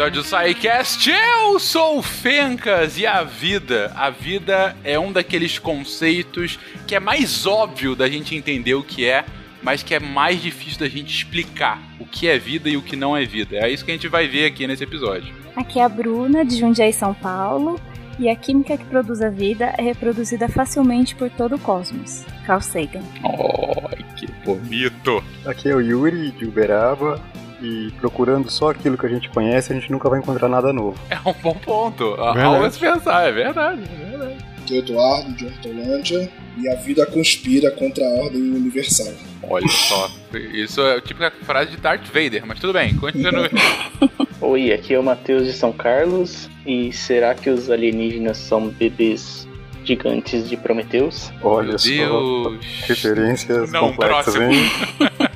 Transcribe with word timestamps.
episódio 0.00 0.22
do 0.22 0.26
SciCast. 0.26 1.10
Eu 1.10 1.58
sou 1.58 1.98
o 1.98 2.02
Fencas 2.02 2.96
e 2.96 3.06
a 3.06 3.22
vida, 3.22 3.92
a 3.94 4.08
vida 4.08 4.74
é 4.82 4.98
um 4.98 5.12
daqueles 5.12 5.58
conceitos 5.58 6.58
que 6.86 6.94
é 6.94 7.00
mais 7.00 7.44
óbvio 7.44 7.94
da 7.94 8.08
gente 8.08 8.34
entender 8.34 8.72
o 8.72 8.82
que 8.82 9.06
é, 9.06 9.26
mas 9.62 9.82
que 9.82 9.94
é 9.94 10.00
mais 10.00 10.40
difícil 10.40 10.80
da 10.80 10.88
gente 10.88 11.14
explicar 11.14 11.78
o 12.00 12.06
que 12.06 12.26
é 12.26 12.38
vida 12.38 12.70
e 12.70 12.78
o 12.78 12.82
que 12.82 12.96
não 12.96 13.14
é 13.14 13.26
vida. 13.26 13.56
É 13.56 13.70
isso 13.70 13.84
que 13.84 13.90
a 13.90 13.94
gente 13.94 14.08
vai 14.08 14.26
ver 14.26 14.46
aqui 14.46 14.66
nesse 14.66 14.84
episódio. 14.84 15.34
Aqui 15.54 15.78
é 15.78 15.84
a 15.84 15.88
Bruna, 15.88 16.46
de 16.46 16.58
Jundiaí, 16.58 16.94
São 16.94 17.12
Paulo, 17.12 17.78
e 18.18 18.30
a 18.30 18.34
química 18.34 18.78
que 18.78 18.84
produz 18.86 19.20
a 19.20 19.28
vida 19.28 19.74
é 19.76 19.82
reproduzida 19.82 20.48
facilmente 20.48 21.14
por 21.14 21.28
todo 21.28 21.56
o 21.56 21.58
cosmos. 21.58 22.24
Carl 22.46 22.62
Sagan. 22.62 23.02
Oh, 23.22 23.90
que 24.16 24.26
bonito! 24.46 25.22
Aqui 25.44 25.68
é 25.68 25.74
o 25.74 25.80
Yuri, 25.80 26.30
de 26.30 26.46
Uberaba, 26.46 27.20
e 27.60 27.90
procurando 28.00 28.50
só 28.50 28.70
aquilo 28.70 28.96
que 28.96 29.06
a 29.06 29.08
gente 29.08 29.28
conhece, 29.28 29.72
a 29.72 29.76
gente 29.76 29.90
nunca 29.90 30.08
vai 30.08 30.18
encontrar 30.20 30.48
nada 30.48 30.72
novo. 30.72 30.98
É 31.10 31.16
um 31.28 31.32
bom 31.42 31.54
ponto. 31.54 32.04
Algo 32.14 32.64
a 32.64 32.70
se 32.70 32.78
pensar, 32.78 33.28
é 33.28 33.32
verdade, 33.32 33.82
é 33.82 34.06
verdade. 34.08 34.36
É 34.70 34.76
Eduardo, 34.76 35.32
de 35.32 35.46
Hortolândia, 35.46 36.30
e 36.56 36.68
a 36.68 36.76
vida 36.76 37.04
conspira 37.06 37.72
contra 37.72 38.04
a 38.04 38.08
ordem 38.22 38.40
universal. 38.40 39.12
Olha 39.42 39.66
só, 39.66 40.08
isso 40.52 40.80
é 40.82 41.00
tipo 41.00 41.24
a 41.24 41.30
frase 41.30 41.72
de 41.72 41.76
Darth 41.78 42.06
Vader, 42.06 42.44
mas 42.46 42.60
tudo 42.60 42.72
bem, 42.74 42.94
continue. 42.96 43.48
Oi, 44.40 44.72
aqui 44.72 44.94
é 44.94 44.98
o 44.98 45.02
Matheus 45.02 45.44
de 45.46 45.52
São 45.52 45.72
Carlos, 45.72 46.48
e 46.64 46.92
será 46.92 47.34
que 47.34 47.50
os 47.50 47.68
alienígenas 47.68 48.36
são 48.38 48.68
bebês 48.68 49.48
gigantes 49.84 50.48
de 50.48 50.56
Prometeus? 50.56 51.32
Olha 51.42 51.70
Meu 51.70 51.78
só, 51.78 51.86
Deus. 51.88 52.64
referências 52.86 53.72
Não, 53.72 53.88
complexas, 53.90 54.34
próximo. 54.34 54.52
hein? 54.52 54.70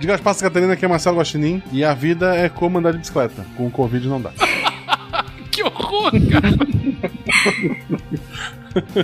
De 0.00 0.06
Gaspar 0.06 0.36
Catarina, 0.36 0.74
aqui 0.74 0.84
é 0.84 0.88
Marcelo 0.88 1.18
Guaxinim. 1.18 1.60
E 1.72 1.84
a 1.84 1.92
vida 1.92 2.34
é 2.34 2.48
como 2.48 2.78
andar 2.78 2.92
de 2.92 2.98
bicicleta. 2.98 3.44
Com 3.56 3.68
Covid 3.70 4.06
não 4.06 4.20
dá. 4.20 4.30
que 5.50 5.62
horror, 5.62 6.12
cara! 6.30 6.56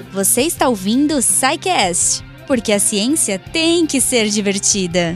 Você 0.12 0.42
está 0.42 0.68
ouvindo 0.68 1.16
o 1.16 1.22
SciCast, 1.22 2.24
porque 2.46 2.70
a 2.70 2.78
ciência 2.78 3.38
tem 3.38 3.86
que 3.86 4.00
ser 4.00 4.28
divertida. 4.28 5.12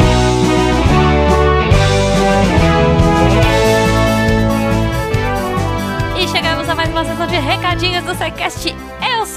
E 6.20 6.28
chegamos 6.28 6.68
a 6.68 6.74
mais 6.74 6.90
uma 6.90 7.04
sessão 7.04 7.26
de 7.28 7.36
recadinhos 7.36 8.04
do 8.04 8.14
SciCast. 8.16 8.74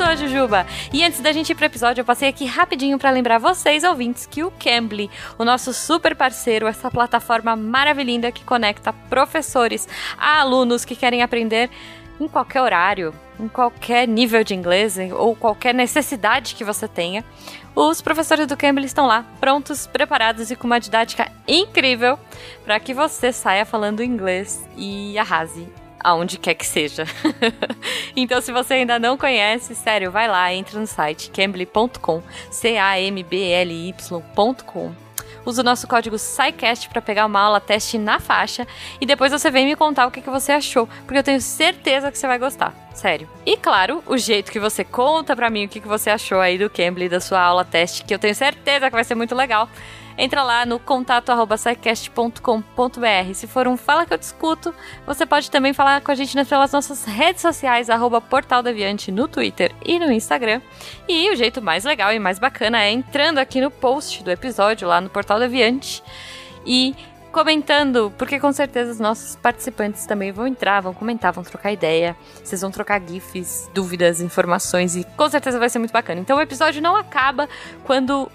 Sou 0.02 0.10
a 0.10 0.16
Jujuba. 0.16 0.66
E 0.92 1.04
antes 1.04 1.20
da 1.20 1.32
gente 1.32 1.52
ir 1.52 1.56
pro 1.56 1.68
episódio, 1.68 2.02
eu 2.02 2.06
passei 2.06 2.28
aqui 2.28 2.44
rapidinho 2.44 2.98
para 2.98 3.12
lembrar 3.12 3.38
vocês, 3.38 3.84
ouvintes, 3.84 4.26
que 4.26 4.44
o 4.44 4.50
Cambly, 4.50 5.12
o 5.38 5.46
nosso 5.46 5.72
super 5.76 6.16
parceiro, 6.16 6.66
essa 6.66 6.90
plataforma 6.90 7.56
maravilhosa 7.56 8.32
que 8.32 8.44
conecta 8.44 8.92
professores 8.92 9.88
a 10.18 10.40
alunos 10.40 10.84
que 10.84 10.96
querem 10.96 11.22
aprender 11.22 11.70
em 12.20 12.28
qualquer 12.28 12.64
horário, 12.64 13.14
em 13.40 13.48
qualquer 13.48 14.08
nível 14.08 14.44
de 14.44 14.56
inglês 14.56 14.98
ou 15.16 15.36
qualquer 15.36 15.76
necessidade 15.76 16.56
que 16.56 16.64
você 16.64 16.88
tenha. 16.88 17.24
Os 17.76 18.02
professores 18.02 18.48
do 18.48 18.58
Cambly 18.58 18.88
estão 18.88 19.06
lá, 19.06 19.24
prontos, 19.40 19.86
preparados 19.86 20.50
e 20.50 20.56
com 20.56 20.66
uma 20.66 20.80
didática 20.80 21.32
incrível 21.48 22.18
para 22.66 22.80
que 22.80 22.92
você 22.92 23.32
saia 23.32 23.68
falando 23.68 24.02
inglês 24.02 24.68
e 24.76 25.16
arrase 25.20 25.68
aonde 26.04 26.38
quer 26.38 26.54
que 26.56 26.66
seja. 26.66 27.06
então, 28.16 28.42
se 28.42 28.52
você 28.52 28.76
ainda 28.76 29.00
não 29.00 29.18
conhece, 29.18 29.74
sério, 29.76 30.12
vai 30.12 30.28
lá, 30.28 30.54
entra 30.54 30.80
no 30.80 30.88
site 30.88 31.30
cambly.com, 31.32 32.22
C-A-M-B-L-Y.com. 32.50 33.52
Usa 35.46 35.62
o 35.62 35.66
nosso 35.66 35.88
código 35.88 36.18
SciCast 36.20 36.88
para 36.90 37.02
pegar 37.02 37.26
uma 37.26 37.40
aula 37.40 37.60
teste 37.60 37.98
na 37.98 38.20
faixa 38.20 38.68
e 39.00 39.06
depois 39.06 39.32
você 39.32 39.50
vem 39.50 39.66
me 39.66 39.76
contar 39.76 40.06
o 40.06 40.12
que, 40.12 40.22
que 40.22 40.30
você 40.30 40.52
achou, 40.52 40.88
porque 41.06 41.18
eu 41.18 41.24
tenho 41.24 41.42
certeza 41.42 42.12
que 42.12 42.18
você 42.18 42.28
vai 42.28 42.38
gostar. 42.38 42.76
Sério. 42.94 43.28
E 43.46 43.58
claro, 43.58 44.04
o 44.06 44.18
jeito 44.18 44.52
que 44.52 44.60
você 44.60 44.84
conta 44.84 45.36
pra 45.36 45.50
mim 45.50 45.66
o 45.66 45.70
que, 45.70 45.80
que 45.80 45.88
você 45.88 46.10
achou 46.10 46.40
aí 46.40 46.58
do 46.58 46.70
Cambly, 46.70 47.10
da 47.10 47.20
sua 47.20 47.42
aula 47.42 47.66
teste, 47.66 48.04
que 48.04 48.14
eu 48.14 48.20
tenho 48.20 48.36
certeza 48.36 48.88
que 48.88 48.96
vai 48.96 49.04
ser 49.04 49.16
muito 49.16 49.34
legal. 49.34 49.68
Entra 50.18 50.44
lá 50.44 50.66
no 50.66 50.80
contato@scicast.com.br. 50.80 53.34
Se 53.34 53.48
for 53.48 53.68
um 53.68 53.78
fala 53.78 54.06
que 54.06 54.14
eu 54.14 54.18
discuto, 54.18 54.74
você 55.06 55.26
pode 55.26 55.50
também 55.50 55.74
falar 55.74 56.02
com 56.02 56.12
a 56.12 56.16
gente 56.16 56.32
pelas 56.46 56.72
nossas 56.72 57.06
redes 57.06 57.42
sociais 57.42 57.90
arroba 57.90 58.22
Portal 58.22 58.64
Deviante 58.64 59.12
no 59.12 59.28
Twitter 59.28 59.74
e 59.86 60.00
no 60.00 60.12
Instagram. 60.12 60.62
E 61.08 61.32
o 61.32 61.36
jeito 61.36 61.62
mais 61.62 61.84
legal 61.84 62.14
e 62.14 62.20
mais 62.20 62.40
bacana 62.40 62.82
é 62.82 62.92
entrando 62.92 63.38
aqui 63.38 63.62
no 63.62 63.72
post 63.72 64.24
do 64.24 64.32
episódio 64.32 64.88
lá 64.88 65.02
no 65.02 65.10
Portal 65.10 65.40
Deviante 65.40 66.04
e 66.66 66.96
comentando, 67.32 68.14
porque 68.18 68.40
com 68.40 68.52
certeza 68.52 68.92
os 68.92 69.00
nossos 69.00 69.36
participantes 69.38 70.06
também 70.06 70.32
vão 70.32 70.46
entrar, 70.46 70.82
vão 70.82 70.94
comentar, 70.94 71.32
vão 71.32 71.44
trocar 71.44 71.72
ideia, 71.72 72.16
vocês 72.44 72.62
vão 72.62 72.70
trocar 72.70 73.02
gifs, 73.02 73.70
dúvidas, 73.74 74.20
informações 74.20 74.96
e 74.96 75.06
com 75.16 75.30
certeza 75.30 75.58
vai 75.58 75.70
ser 75.70 75.80
muito 75.80 75.94
bacana. 75.94 76.20
Então 76.20 76.38
o 76.38 76.42
episódio 76.42 76.82
não 76.82 76.96
acaba 76.96 77.48
quando 77.86 78.30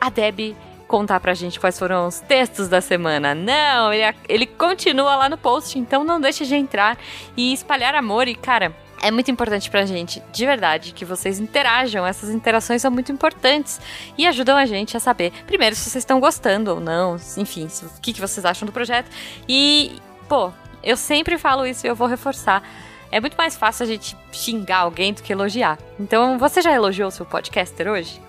a 0.00 0.08
Deb 0.08 0.56
contar 0.86 1.20
pra 1.20 1.34
gente 1.34 1.58
quais 1.58 1.78
foram 1.78 2.06
os 2.06 2.20
textos 2.20 2.68
da 2.68 2.80
semana. 2.80 3.34
Não, 3.34 3.92
ele, 3.92 4.16
ele 4.28 4.46
continua 4.46 5.16
lá 5.16 5.28
no 5.28 5.36
post, 5.36 5.78
então 5.78 6.04
não 6.04 6.20
deixe 6.20 6.44
de 6.44 6.54
entrar 6.54 6.98
e 7.36 7.52
espalhar 7.52 7.94
amor 7.94 8.28
e, 8.28 8.34
cara, 8.34 8.74
é 9.02 9.10
muito 9.10 9.30
importante 9.30 9.70
pra 9.70 9.84
gente, 9.84 10.22
de 10.32 10.46
verdade, 10.46 10.92
que 10.92 11.04
vocês 11.04 11.38
interajam. 11.38 12.06
Essas 12.06 12.30
interações 12.30 12.82
são 12.82 12.90
muito 12.90 13.12
importantes 13.12 13.80
e 14.16 14.26
ajudam 14.26 14.56
a 14.56 14.66
gente 14.66 14.96
a 14.96 15.00
saber, 15.00 15.32
primeiro, 15.46 15.74
se 15.74 15.90
vocês 15.90 16.02
estão 16.02 16.18
gostando 16.18 16.72
ou 16.72 16.80
não, 16.80 17.16
enfim, 17.36 17.68
o 17.82 18.00
que, 18.00 18.12
que 18.12 18.20
vocês 18.20 18.44
acham 18.44 18.66
do 18.66 18.72
projeto. 18.72 19.10
E, 19.48 20.00
pô, 20.28 20.50
eu 20.82 20.96
sempre 20.96 21.36
falo 21.36 21.66
isso 21.66 21.86
e 21.86 21.88
eu 21.88 21.94
vou 21.94 22.08
reforçar. 22.08 22.62
É 23.16 23.20
muito 23.20 23.34
mais 23.34 23.56
fácil 23.56 23.84
a 23.84 23.86
gente 23.86 24.14
xingar 24.30 24.80
alguém 24.80 25.14
do 25.14 25.22
que 25.22 25.32
elogiar. 25.32 25.78
Então, 25.98 26.36
você 26.38 26.60
já 26.60 26.70
elogiou 26.70 27.08
o 27.08 27.10
seu 27.10 27.24
podcaster 27.24 27.88
hoje? 27.88 28.20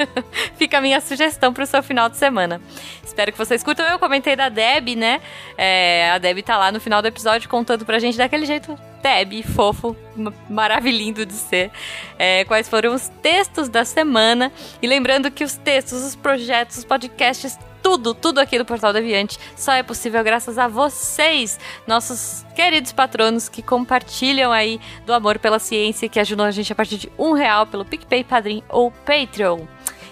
Fica 0.56 0.78
a 0.78 0.80
minha 0.80 0.98
sugestão 1.02 1.52
pro 1.52 1.66
seu 1.66 1.82
final 1.82 2.08
de 2.08 2.16
semana. 2.16 2.58
Espero 3.04 3.30
que 3.32 3.36
vocês 3.36 3.62
curtam. 3.62 3.84
Eu 3.84 3.98
comentei 3.98 4.34
da 4.34 4.48
Deb, 4.48 4.96
né? 4.96 5.20
É, 5.58 6.10
a 6.12 6.16
Deb 6.16 6.38
tá 6.40 6.56
lá 6.56 6.72
no 6.72 6.80
final 6.80 7.02
do 7.02 7.08
episódio 7.08 7.50
contando 7.50 7.84
pra 7.84 7.98
gente 7.98 8.16
daquele 8.16 8.46
jeito 8.46 8.78
Deb, 9.02 9.42
fofo, 9.54 9.94
ma- 10.16 10.32
maravilhindo 10.48 11.26
de 11.26 11.34
ser. 11.34 11.70
É, 12.18 12.42
quais 12.46 12.66
foram 12.66 12.94
os 12.94 13.08
textos 13.20 13.68
da 13.68 13.84
semana. 13.84 14.50
E 14.80 14.86
lembrando 14.86 15.30
que 15.30 15.44
os 15.44 15.54
textos, 15.56 16.02
os 16.02 16.16
projetos, 16.16 16.78
os 16.78 16.84
podcasts, 16.86 17.58
tudo, 17.82 18.14
tudo 18.14 18.38
aqui 18.38 18.58
do 18.58 18.64
Portal 18.64 18.92
Deviante 18.92 19.38
só 19.56 19.72
é 19.72 19.82
possível 19.82 20.22
graças 20.22 20.58
a 20.58 20.68
vocês, 20.68 21.58
nossos 21.86 22.44
queridos 22.54 22.92
patronos 22.92 23.48
que 23.48 23.62
compartilham 23.62 24.52
aí 24.52 24.80
do 25.04 25.12
amor 25.12 25.38
pela 25.38 25.58
ciência, 25.58 26.08
que 26.08 26.20
ajudam 26.20 26.46
a 26.46 26.50
gente 26.50 26.72
a 26.72 26.76
partir 26.76 26.98
de 26.98 27.12
um 27.18 27.32
real 27.32 27.66
pelo 27.66 27.84
PicPay, 27.84 28.24
Padrim 28.24 28.62
ou 28.68 28.90
Patreon. 28.90 29.66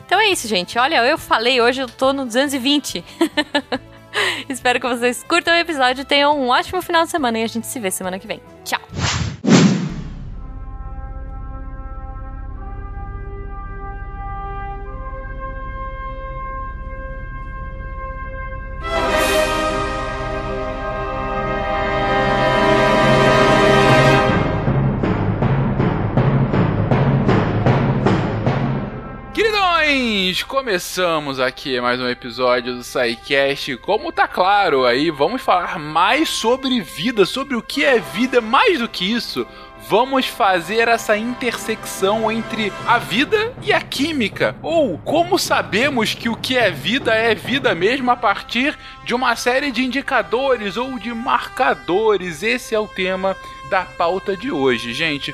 Então 0.05 0.19
é 0.19 0.29
isso, 0.29 0.49
gente. 0.49 0.79
Olha, 0.79 1.05
eu 1.05 1.19
falei 1.19 1.61
hoje, 1.61 1.83
eu 1.83 1.89
tô 1.89 2.13
no 2.13 2.25
220. 2.25 3.05
Espero 4.49 4.81
que 4.81 4.89
vocês 4.89 5.23
curtam 5.23 5.55
o 5.55 5.59
episódio 5.59 6.05
tenham 6.05 6.41
um 6.41 6.49
ótimo 6.49 6.81
final 6.81 7.05
de 7.05 7.11
semana 7.11 7.39
e 7.39 7.43
a 7.43 7.47
gente 7.47 7.67
se 7.67 7.79
vê 7.79 7.91
semana 7.91 8.19
que 8.19 8.27
vem. 8.27 8.41
Tchau! 8.65 8.81
Começamos 30.59 31.39
aqui 31.39 31.81
mais 31.81 32.01
um 32.01 32.09
episódio 32.09 32.75
do 32.75 32.83
SciCast. 32.83 33.77
Como 33.77 34.11
tá 34.11 34.27
claro 34.27 34.85
aí, 34.85 35.09
vamos 35.09 35.41
falar 35.41 35.79
mais 35.79 36.29
sobre 36.29 36.81
vida, 36.81 37.25
sobre 37.25 37.55
o 37.55 37.63
que 37.63 37.85
é 37.85 38.01
vida, 38.01 38.41
mais 38.41 38.81
do 38.81 38.89
que 38.89 39.05
isso. 39.05 39.47
Vamos 39.89 40.27
fazer 40.27 40.89
essa 40.89 41.17
intersecção 41.17 42.31
entre 42.31 42.73
a 42.89 42.99
vida 42.99 43.53
e 43.63 43.73
a 43.73 43.81
química. 43.81 44.57
Ou 44.61 44.99
como 44.99 45.39
sabemos 45.39 46.13
que 46.13 46.29
o 46.29 46.35
que 46.35 46.59
é 46.59 46.73
vida 46.73 47.15
é 47.15 47.37
vida 47.37 47.73
mesmo 47.73 48.11
a 48.11 48.17
partir 48.17 48.77
de 49.05 49.15
uma 49.15 49.37
série 49.37 49.71
de 49.71 49.85
indicadores 49.85 50.77
ou 50.77 50.99
de 50.99 51.15
marcadores. 51.15 52.43
Esse 52.43 52.75
é 52.75 52.81
o 52.81 52.89
tema 52.89 53.37
da 53.71 53.85
pauta 53.85 54.37
de 54.37 54.51
hoje, 54.51 54.93
gente. 54.93 55.33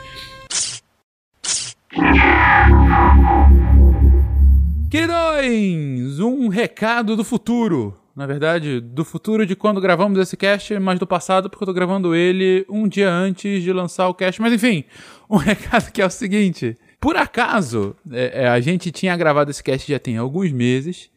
Queridões, 4.95 6.21
um 6.21 6.47
recado 6.47 7.17
do 7.17 7.25
futuro. 7.25 7.99
Na 8.15 8.29
verdade, 8.29 8.81
do 8.81 9.05
futuro 9.05 9.45
de 9.45 9.57
quando 9.57 9.81
gravamos 9.81 10.21
esse 10.21 10.37
cast, 10.37 10.79
mas 10.79 11.01
do 11.01 11.07
passado, 11.07 11.51
porque 11.51 11.65
eu 11.65 11.67
tô 11.67 11.73
gravando 11.73 12.15
ele 12.15 12.65
um 12.71 12.87
dia 12.87 13.11
antes 13.11 13.61
de 13.61 13.73
lançar 13.73 14.07
o 14.07 14.15
cast. 14.15 14.41
Mas 14.41 14.53
enfim, 14.53 14.85
um 15.29 15.35
recado 15.37 15.91
que 15.91 16.01
é 16.01 16.07
o 16.07 16.11
seguinte: 16.11 16.77
por 17.01 17.17
acaso, 17.17 17.97
é, 18.09 18.45
é, 18.45 18.49
a 18.49 18.61
gente 18.61 18.93
tinha 18.93 19.17
gravado 19.17 19.51
esse 19.51 19.65
cast 19.65 19.91
já 19.91 19.99
tem 19.99 20.17
alguns 20.17 20.53
meses. 20.53 21.11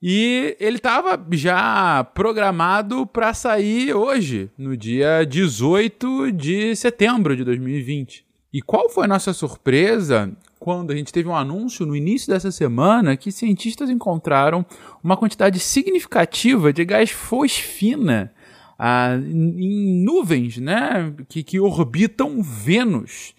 E 0.00 0.56
ele 0.60 0.76
estava 0.76 1.20
já 1.32 2.04
programado 2.04 3.04
para 3.04 3.34
sair 3.34 3.94
hoje, 3.94 4.48
no 4.56 4.76
dia 4.76 5.24
18 5.24 6.30
de 6.30 6.76
setembro 6.76 7.36
de 7.36 7.42
2020. 7.42 8.24
E 8.52 8.62
qual 8.62 8.88
foi 8.88 9.06
a 9.06 9.08
nossa 9.08 9.32
surpresa 9.32 10.32
quando 10.64 10.92
a 10.92 10.96
gente 10.96 11.12
teve 11.12 11.28
um 11.28 11.36
anúncio 11.36 11.84
no 11.84 11.94
início 11.94 12.32
dessa 12.32 12.50
semana 12.50 13.18
que 13.18 13.30
cientistas 13.30 13.90
encontraram 13.90 14.64
uma 15.02 15.14
quantidade 15.14 15.58
significativa 15.58 16.72
de 16.72 16.82
gás 16.86 17.10
fosfina 17.10 18.32
ah, 18.78 19.14
em 19.14 20.02
nuvens 20.02 20.56
né, 20.56 21.12
que, 21.28 21.42
que 21.42 21.60
orbitam 21.60 22.42
Vênus. 22.42 23.34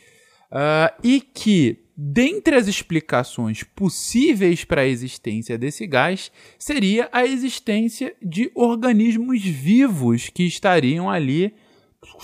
Ah, 0.52 0.94
e 1.04 1.20
que 1.20 1.82
Dentre 1.98 2.58
as 2.58 2.68
explicações 2.68 3.64
possíveis 3.64 4.66
para 4.66 4.82
a 4.82 4.86
existência 4.86 5.58
desse 5.58 5.88
gás, 5.88 6.30
seria 6.60 7.08
a 7.10 7.26
existência 7.26 8.14
de 8.22 8.52
organismos 8.54 9.42
vivos 9.42 10.28
que 10.28 10.44
estariam 10.44 11.10
ali 11.10 11.54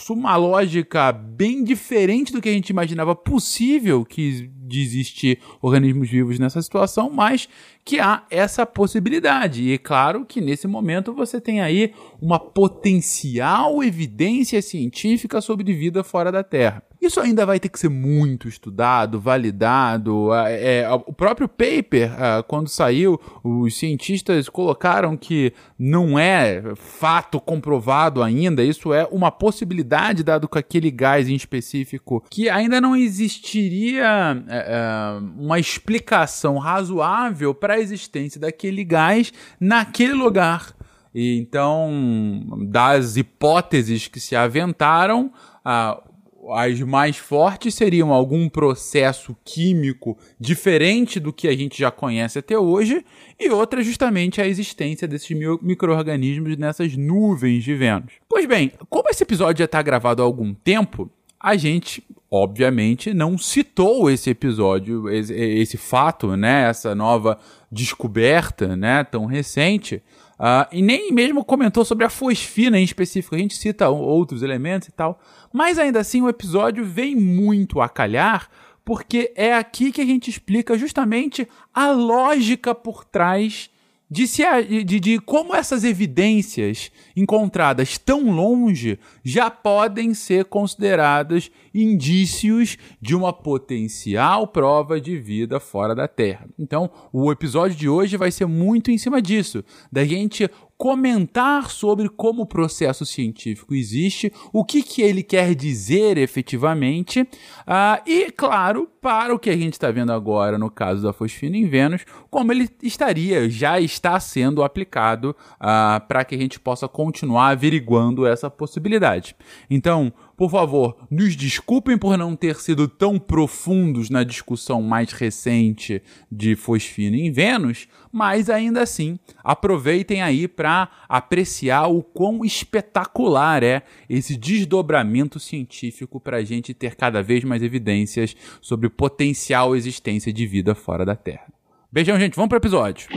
uma 0.09 0.35
lógica 0.35 1.11
bem 1.11 1.63
diferente 1.63 2.33
do 2.33 2.41
que 2.41 2.49
a 2.49 2.51
gente 2.51 2.69
imaginava 2.69 3.15
possível 3.15 4.05
que 4.05 4.51
de 4.71 4.81
existir 4.81 5.39
organismos 5.61 6.09
vivos 6.09 6.39
nessa 6.39 6.61
situação, 6.61 7.09
mas 7.09 7.47
que 7.83 7.99
há 7.99 8.23
essa 8.29 8.65
possibilidade. 8.65 9.63
E 9.63 9.73
é 9.73 9.77
claro 9.77 10.25
que 10.25 10.41
nesse 10.41 10.67
momento 10.67 11.13
você 11.13 11.39
tem 11.41 11.61
aí 11.61 11.93
uma 12.21 12.39
potencial 12.39 13.83
evidência 13.83 14.61
científica 14.61 15.41
sobre 15.41 15.73
vida 15.73 16.03
fora 16.03 16.31
da 16.31 16.43
Terra. 16.43 16.83
Isso 17.01 17.19
ainda 17.19 17.47
vai 17.47 17.59
ter 17.59 17.67
que 17.67 17.79
ser 17.79 17.89
muito 17.89 18.47
estudado, 18.47 19.19
validado. 19.19 20.31
É, 20.35 20.81
é, 20.81 20.91
o 20.91 21.11
próprio 21.11 21.47
paper, 21.49 22.11
é, 22.11 22.43
quando 22.43 22.67
saiu, 22.67 23.19
os 23.43 23.75
cientistas 23.75 24.47
colocaram 24.47 25.17
que 25.17 25.51
não 25.79 26.19
é 26.19 26.61
fato 26.75 27.39
comprovado 27.39 28.21
ainda, 28.21 28.63
isso 28.63 28.93
é 28.93 29.07
uma 29.11 29.31
possibilidade, 29.31 30.23
dado 30.23 30.47
com 30.47 30.59
aquele 30.59 30.91
gás 30.91 31.27
em 31.27 31.33
específico, 31.33 32.23
que 32.29 32.47
ainda 32.47 32.79
não 32.79 32.95
existiria 32.95 34.43
é, 34.47 34.65
é 34.67 35.19
uma 35.39 35.57
explicação 35.57 36.59
razoável 36.59 37.55
para 37.55 37.73
a 37.73 37.79
existência 37.79 38.39
daquele 38.39 38.83
gás 38.83 39.33
naquele 39.59 40.13
lugar. 40.13 40.75
E 41.13 41.39
então, 41.39 42.45
das 42.69 43.17
hipóteses 43.17 44.07
que 44.07 44.19
se 44.19 44.35
aventaram, 44.35 45.31
ah, 45.65 46.01
as 46.49 46.79
mais 46.81 47.17
fortes 47.17 47.75
seriam 47.75 48.11
algum 48.11 48.49
processo 48.49 49.35
químico 49.45 50.17
diferente 50.39 51.19
do 51.19 51.31
que 51.31 51.47
a 51.47 51.55
gente 51.55 51.77
já 51.77 51.91
conhece 51.91 52.39
até 52.39 52.57
hoje, 52.57 53.05
e 53.39 53.49
outra 53.49 53.83
justamente 53.83 54.41
a 54.41 54.47
existência 54.47 55.07
desses 55.07 55.29
micro-organismos 55.61 56.57
nessas 56.57 56.95
nuvens 56.95 57.63
de 57.63 57.75
Vênus. 57.75 58.13
Pois 58.27 58.45
bem, 58.45 58.71
como 58.89 59.09
esse 59.09 59.23
episódio 59.23 59.59
já 59.59 59.65
está 59.65 59.81
gravado 59.81 60.21
há 60.21 60.25
algum 60.25 60.53
tempo, 60.53 61.09
a 61.39 61.57
gente, 61.57 62.03
obviamente, 62.29 63.13
não 63.13 63.37
citou 63.37 64.09
esse 64.09 64.29
episódio, 64.29 65.09
esse, 65.09 65.33
esse 65.33 65.75
fato, 65.75 66.37
né, 66.37 66.69
essa 66.69 66.93
nova 66.93 67.39
descoberta, 67.71 68.75
né, 68.75 69.03
tão 69.03 69.25
recente, 69.25 70.03
Uh, 70.41 70.65
e 70.71 70.81
nem 70.81 71.11
mesmo 71.11 71.45
comentou 71.45 71.85
sobre 71.85 72.03
a 72.03 72.09
fosfina 72.09 72.79
em 72.79 72.83
específico. 72.83 73.35
A 73.35 73.37
gente 73.37 73.55
cita 73.55 73.89
outros 73.89 74.41
elementos 74.41 74.87
e 74.87 74.91
tal. 74.91 75.21
Mas 75.53 75.77
ainda 75.77 75.99
assim, 75.99 76.19
o 76.21 76.27
episódio 76.27 76.83
vem 76.83 77.15
muito 77.15 77.79
a 77.79 77.87
calhar, 77.87 78.49
porque 78.83 79.31
é 79.35 79.53
aqui 79.53 79.91
que 79.91 80.01
a 80.01 80.05
gente 80.05 80.31
explica 80.31 80.75
justamente 80.75 81.47
a 81.71 81.91
lógica 81.91 82.73
por 82.73 83.05
trás 83.05 83.69
de, 84.11 84.27
se, 84.27 84.43
de, 84.83 84.99
de 84.99 85.19
como 85.19 85.55
essas 85.55 85.85
evidências 85.85 86.91
encontradas 87.15 87.97
tão 87.97 88.29
longe 88.29 88.99
já 89.23 89.49
podem 89.49 90.13
ser 90.13 90.43
consideradas 90.45 91.49
indícios 91.73 92.77
de 92.99 93.15
uma 93.15 93.31
potencial 93.31 94.45
prova 94.45 94.99
de 94.99 95.17
vida 95.17 95.61
fora 95.61 95.95
da 95.95 96.09
Terra. 96.09 96.45
Então, 96.59 96.91
o 97.13 97.31
episódio 97.31 97.77
de 97.77 97.87
hoje 97.87 98.17
vai 98.17 98.31
ser 98.31 98.45
muito 98.45 98.91
em 98.91 98.97
cima 98.97 99.21
disso, 99.21 99.63
da 99.89 100.03
gente 100.03 100.49
comentar 100.81 101.69
sobre 101.69 102.09
como 102.09 102.41
o 102.41 102.45
processo 102.47 103.05
científico 103.05 103.75
existe, 103.75 104.33
o 104.51 104.65
que, 104.65 104.81
que 104.81 105.03
ele 105.03 105.21
quer 105.21 105.53
dizer 105.53 106.17
efetivamente, 106.17 107.21
uh, 107.21 108.01
e, 108.03 108.31
claro, 108.31 108.89
para 108.99 109.31
o 109.31 109.37
que 109.37 109.51
a 109.51 109.55
gente 109.55 109.73
está 109.73 109.91
vendo 109.91 110.11
agora 110.11 110.57
no 110.57 110.71
caso 110.71 111.03
da 111.03 111.13
fosfina 111.13 111.55
em 111.55 111.67
Vênus, 111.67 112.03
como 112.31 112.51
ele 112.51 112.67
estaria, 112.81 113.47
já 113.47 113.79
está 113.79 114.19
sendo 114.19 114.63
aplicado 114.63 115.35
uh, 115.57 116.03
para 116.07 116.25
que 116.25 116.33
a 116.33 116.37
gente 116.39 116.59
possa 116.59 116.87
continuar 116.87 117.49
averiguando 117.49 118.25
essa 118.25 118.49
possibilidade. 118.49 119.35
Então, 119.69 120.11
por 120.41 120.49
favor, 120.49 120.97
nos 121.11 121.35
desculpem 121.35 121.95
por 121.99 122.17
não 122.17 122.35
ter 122.35 122.55
sido 122.55 122.87
tão 122.87 123.19
profundos 123.19 124.09
na 124.09 124.23
discussão 124.23 124.81
mais 124.81 125.11
recente 125.11 126.01
de 126.31 126.55
fosfina 126.55 127.15
em 127.15 127.31
Vênus, 127.31 127.87
mas 128.11 128.49
ainda 128.49 128.81
assim, 128.81 129.19
aproveitem 129.43 130.23
aí 130.23 130.47
para 130.47 130.89
apreciar 131.07 131.85
o 131.89 132.01
quão 132.01 132.43
espetacular 132.43 133.61
é 133.61 133.83
esse 134.09 134.35
desdobramento 134.35 135.39
científico 135.39 136.19
para 136.19 136.37
a 136.37 136.43
gente 136.43 136.73
ter 136.73 136.95
cada 136.95 137.21
vez 137.21 137.43
mais 137.43 137.61
evidências 137.61 138.35
sobre 138.59 138.89
potencial 138.89 139.75
existência 139.75 140.33
de 140.33 140.47
vida 140.47 140.73
fora 140.73 141.05
da 141.05 141.15
Terra. 141.15 141.53
Beijão, 141.91 142.19
gente. 142.19 142.35
Vamos 142.35 142.49
para 142.49 142.55
o 142.55 142.61
episódio. 142.61 143.09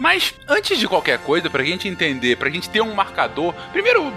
Mas 0.00 0.34
antes 0.48 0.78
de 0.78 0.88
qualquer 0.88 1.18
coisa, 1.18 1.50
pra 1.50 1.62
gente 1.62 1.86
entender, 1.86 2.34
pra 2.38 2.48
gente 2.48 2.70
ter 2.70 2.80
um 2.80 2.94
marcador, 2.94 3.52
primeiro 3.70 4.10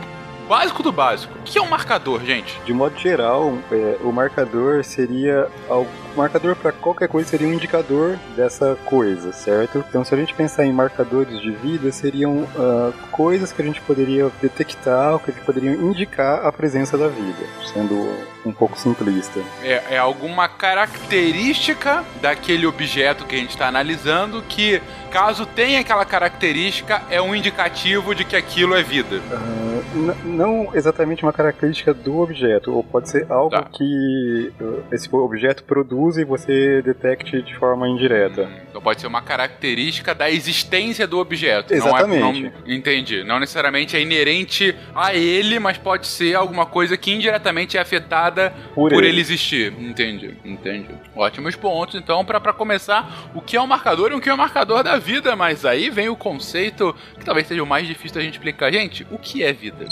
básico 0.47 0.81
do 0.81 0.93
básico. 0.93 1.37
O 1.37 1.43
que 1.43 1.57
é 1.57 1.61
um 1.61 1.69
marcador, 1.69 2.23
gente? 2.23 2.57
De 2.65 2.73
modo 2.73 2.97
geral, 2.97 3.57
é, 3.69 3.97
o 4.01 4.09
marcador 4.09 4.81
seria 4.85 5.49
o 5.69 5.85
marcador 6.15 6.55
para 6.55 6.71
qualquer 6.71 7.09
coisa 7.09 7.27
seria 7.27 7.47
um 7.47 7.53
indicador 7.53 8.17
dessa 8.33 8.77
coisa, 8.85 9.33
certo? 9.33 9.83
Então, 9.89 10.05
se 10.05 10.13
a 10.13 10.17
gente 10.17 10.33
pensar 10.33 10.65
em 10.65 10.71
marcadores 10.71 11.41
de 11.41 11.51
vida, 11.51 11.91
seriam 11.91 12.43
uh, 12.43 12.93
coisas 13.11 13.51
que 13.51 13.61
a 13.61 13.65
gente 13.65 13.81
poderia 13.81 14.31
detectar, 14.41 15.19
que 15.19 15.31
poderiam 15.41 15.73
indicar 15.73 16.45
a 16.45 16.51
presença 16.51 16.97
da 16.97 17.09
vida, 17.09 17.45
sendo 17.73 18.32
um 18.45 18.51
pouco 18.51 18.77
simplista. 18.77 19.39
É, 19.61 19.95
é 19.95 19.97
alguma 19.97 20.47
característica 20.47 22.03
daquele 22.21 22.65
objeto 22.65 23.25
que 23.25 23.35
a 23.35 23.37
gente 23.39 23.51
está 23.51 23.67
analisando 23.67 24.41
que, 24.43 24.81
caso 25.11 25.45
tenha 25.45 25.79
aquela 25.79 26.05
característica, 26.05 27.01
é 27.09 27.21
um 27.21 27.35
indicativo 27.35 28.13
de 28.13 28.25
que 28.25 28.35
aquilo 28.35 28.75
é 28.75 28.83
vida. 28.83 29.17
Uh, 29.17 30.15
não 30.25 30.69
exatamente 30.73 31.23
uma 31.23 31.33
característica 31.33 31.93
do 31.93 32.19
objeto, 32.19 32.73
ou 32.73 32.83
pode 32.83 33.09
ser 33.09 33.31
algo 33.31 33.51
tá. 33.51 33.63
que 33.63 34.51
uh, 34.59 34.83
esse 34.91 35.13
objeto 35.13 35.63
produz 35.63 36.17
e 36.17 36.23
você 36.23 36.81
detecte 36.81 37.41
de 37.41 37.55
forma 37.55 37.87
indireta. 37.87 38.49
Então 38.73 38.81
pode 38.81 38.99
ser 38.99 39.05
uma 39.05 39.21
característica 39.21 40.15
da 40.15 40.31
existência 40.31 41.05
do 41.05 41.19
objeto. 41.19 41.75
Exatamente. 41.75 42.19
Não 42.19 42.29
é, 42.29 42.51
não, 42.65 42.73
entendi. 42.73 43.23
Não 43.23 43.39
necessariamente 43.39 43.95
é 43.95 44.01
inerente 44.01 44.75
a 44.95 45.13
ele, 45.13 45.59
mas 45.59 45.77
pode 45.77 46.07
ser 46.07 46.33
alguma 46.33 46.65
coisa 46.65 46.97
que 46.97 47.11
indiretamente 47.13 47.77
é 47.77 47.79
afetada 47.79 48.51
por, 48.73 48.89
por 48.89 49.03
ele. 49.03 49.09
ele. 49.09 49.21
existir. 49.21 49.71
Entendi, 49.77 50.33
entendi. 50.43 50.89
Ótimos 51.15 51.55
pontos. 51.55 51.93
Então, 51.93 52.25
para 52.25 52.51
começar, 52.51 53.29
o 53.35 53.41
que 53.41 53.55
é 53.55 53.61
um 53.61 53.67
marcador 53.67 54.11
e 54.11 54.15
o 54.15 54.19
que 54.19 54.27
é 54.27 54.33
um 54.33 54.37
marcador 54.37 54.81
da 54.81 54.97
vida? 54.97 55.35
Mas 55.35 55.65
aí 55.65 55.91
vem 55.91 56.09
o 56.09 56.15
conceito 56.15 56.95
que 57.19 57.23
talvez 57.23 57.45
seja 57.45 57.61
o 57.61 57.67
mais 57.67 57.87
difícil 57.87 58.15
da 58.15 58.21
gente 58.21 58.33
explicar. 58.33 58.73
Gente, 58.73 59.05
o 59.11 59.19
que 59.19 59.43
é 59.43 59.53
vida? 59.53 59.85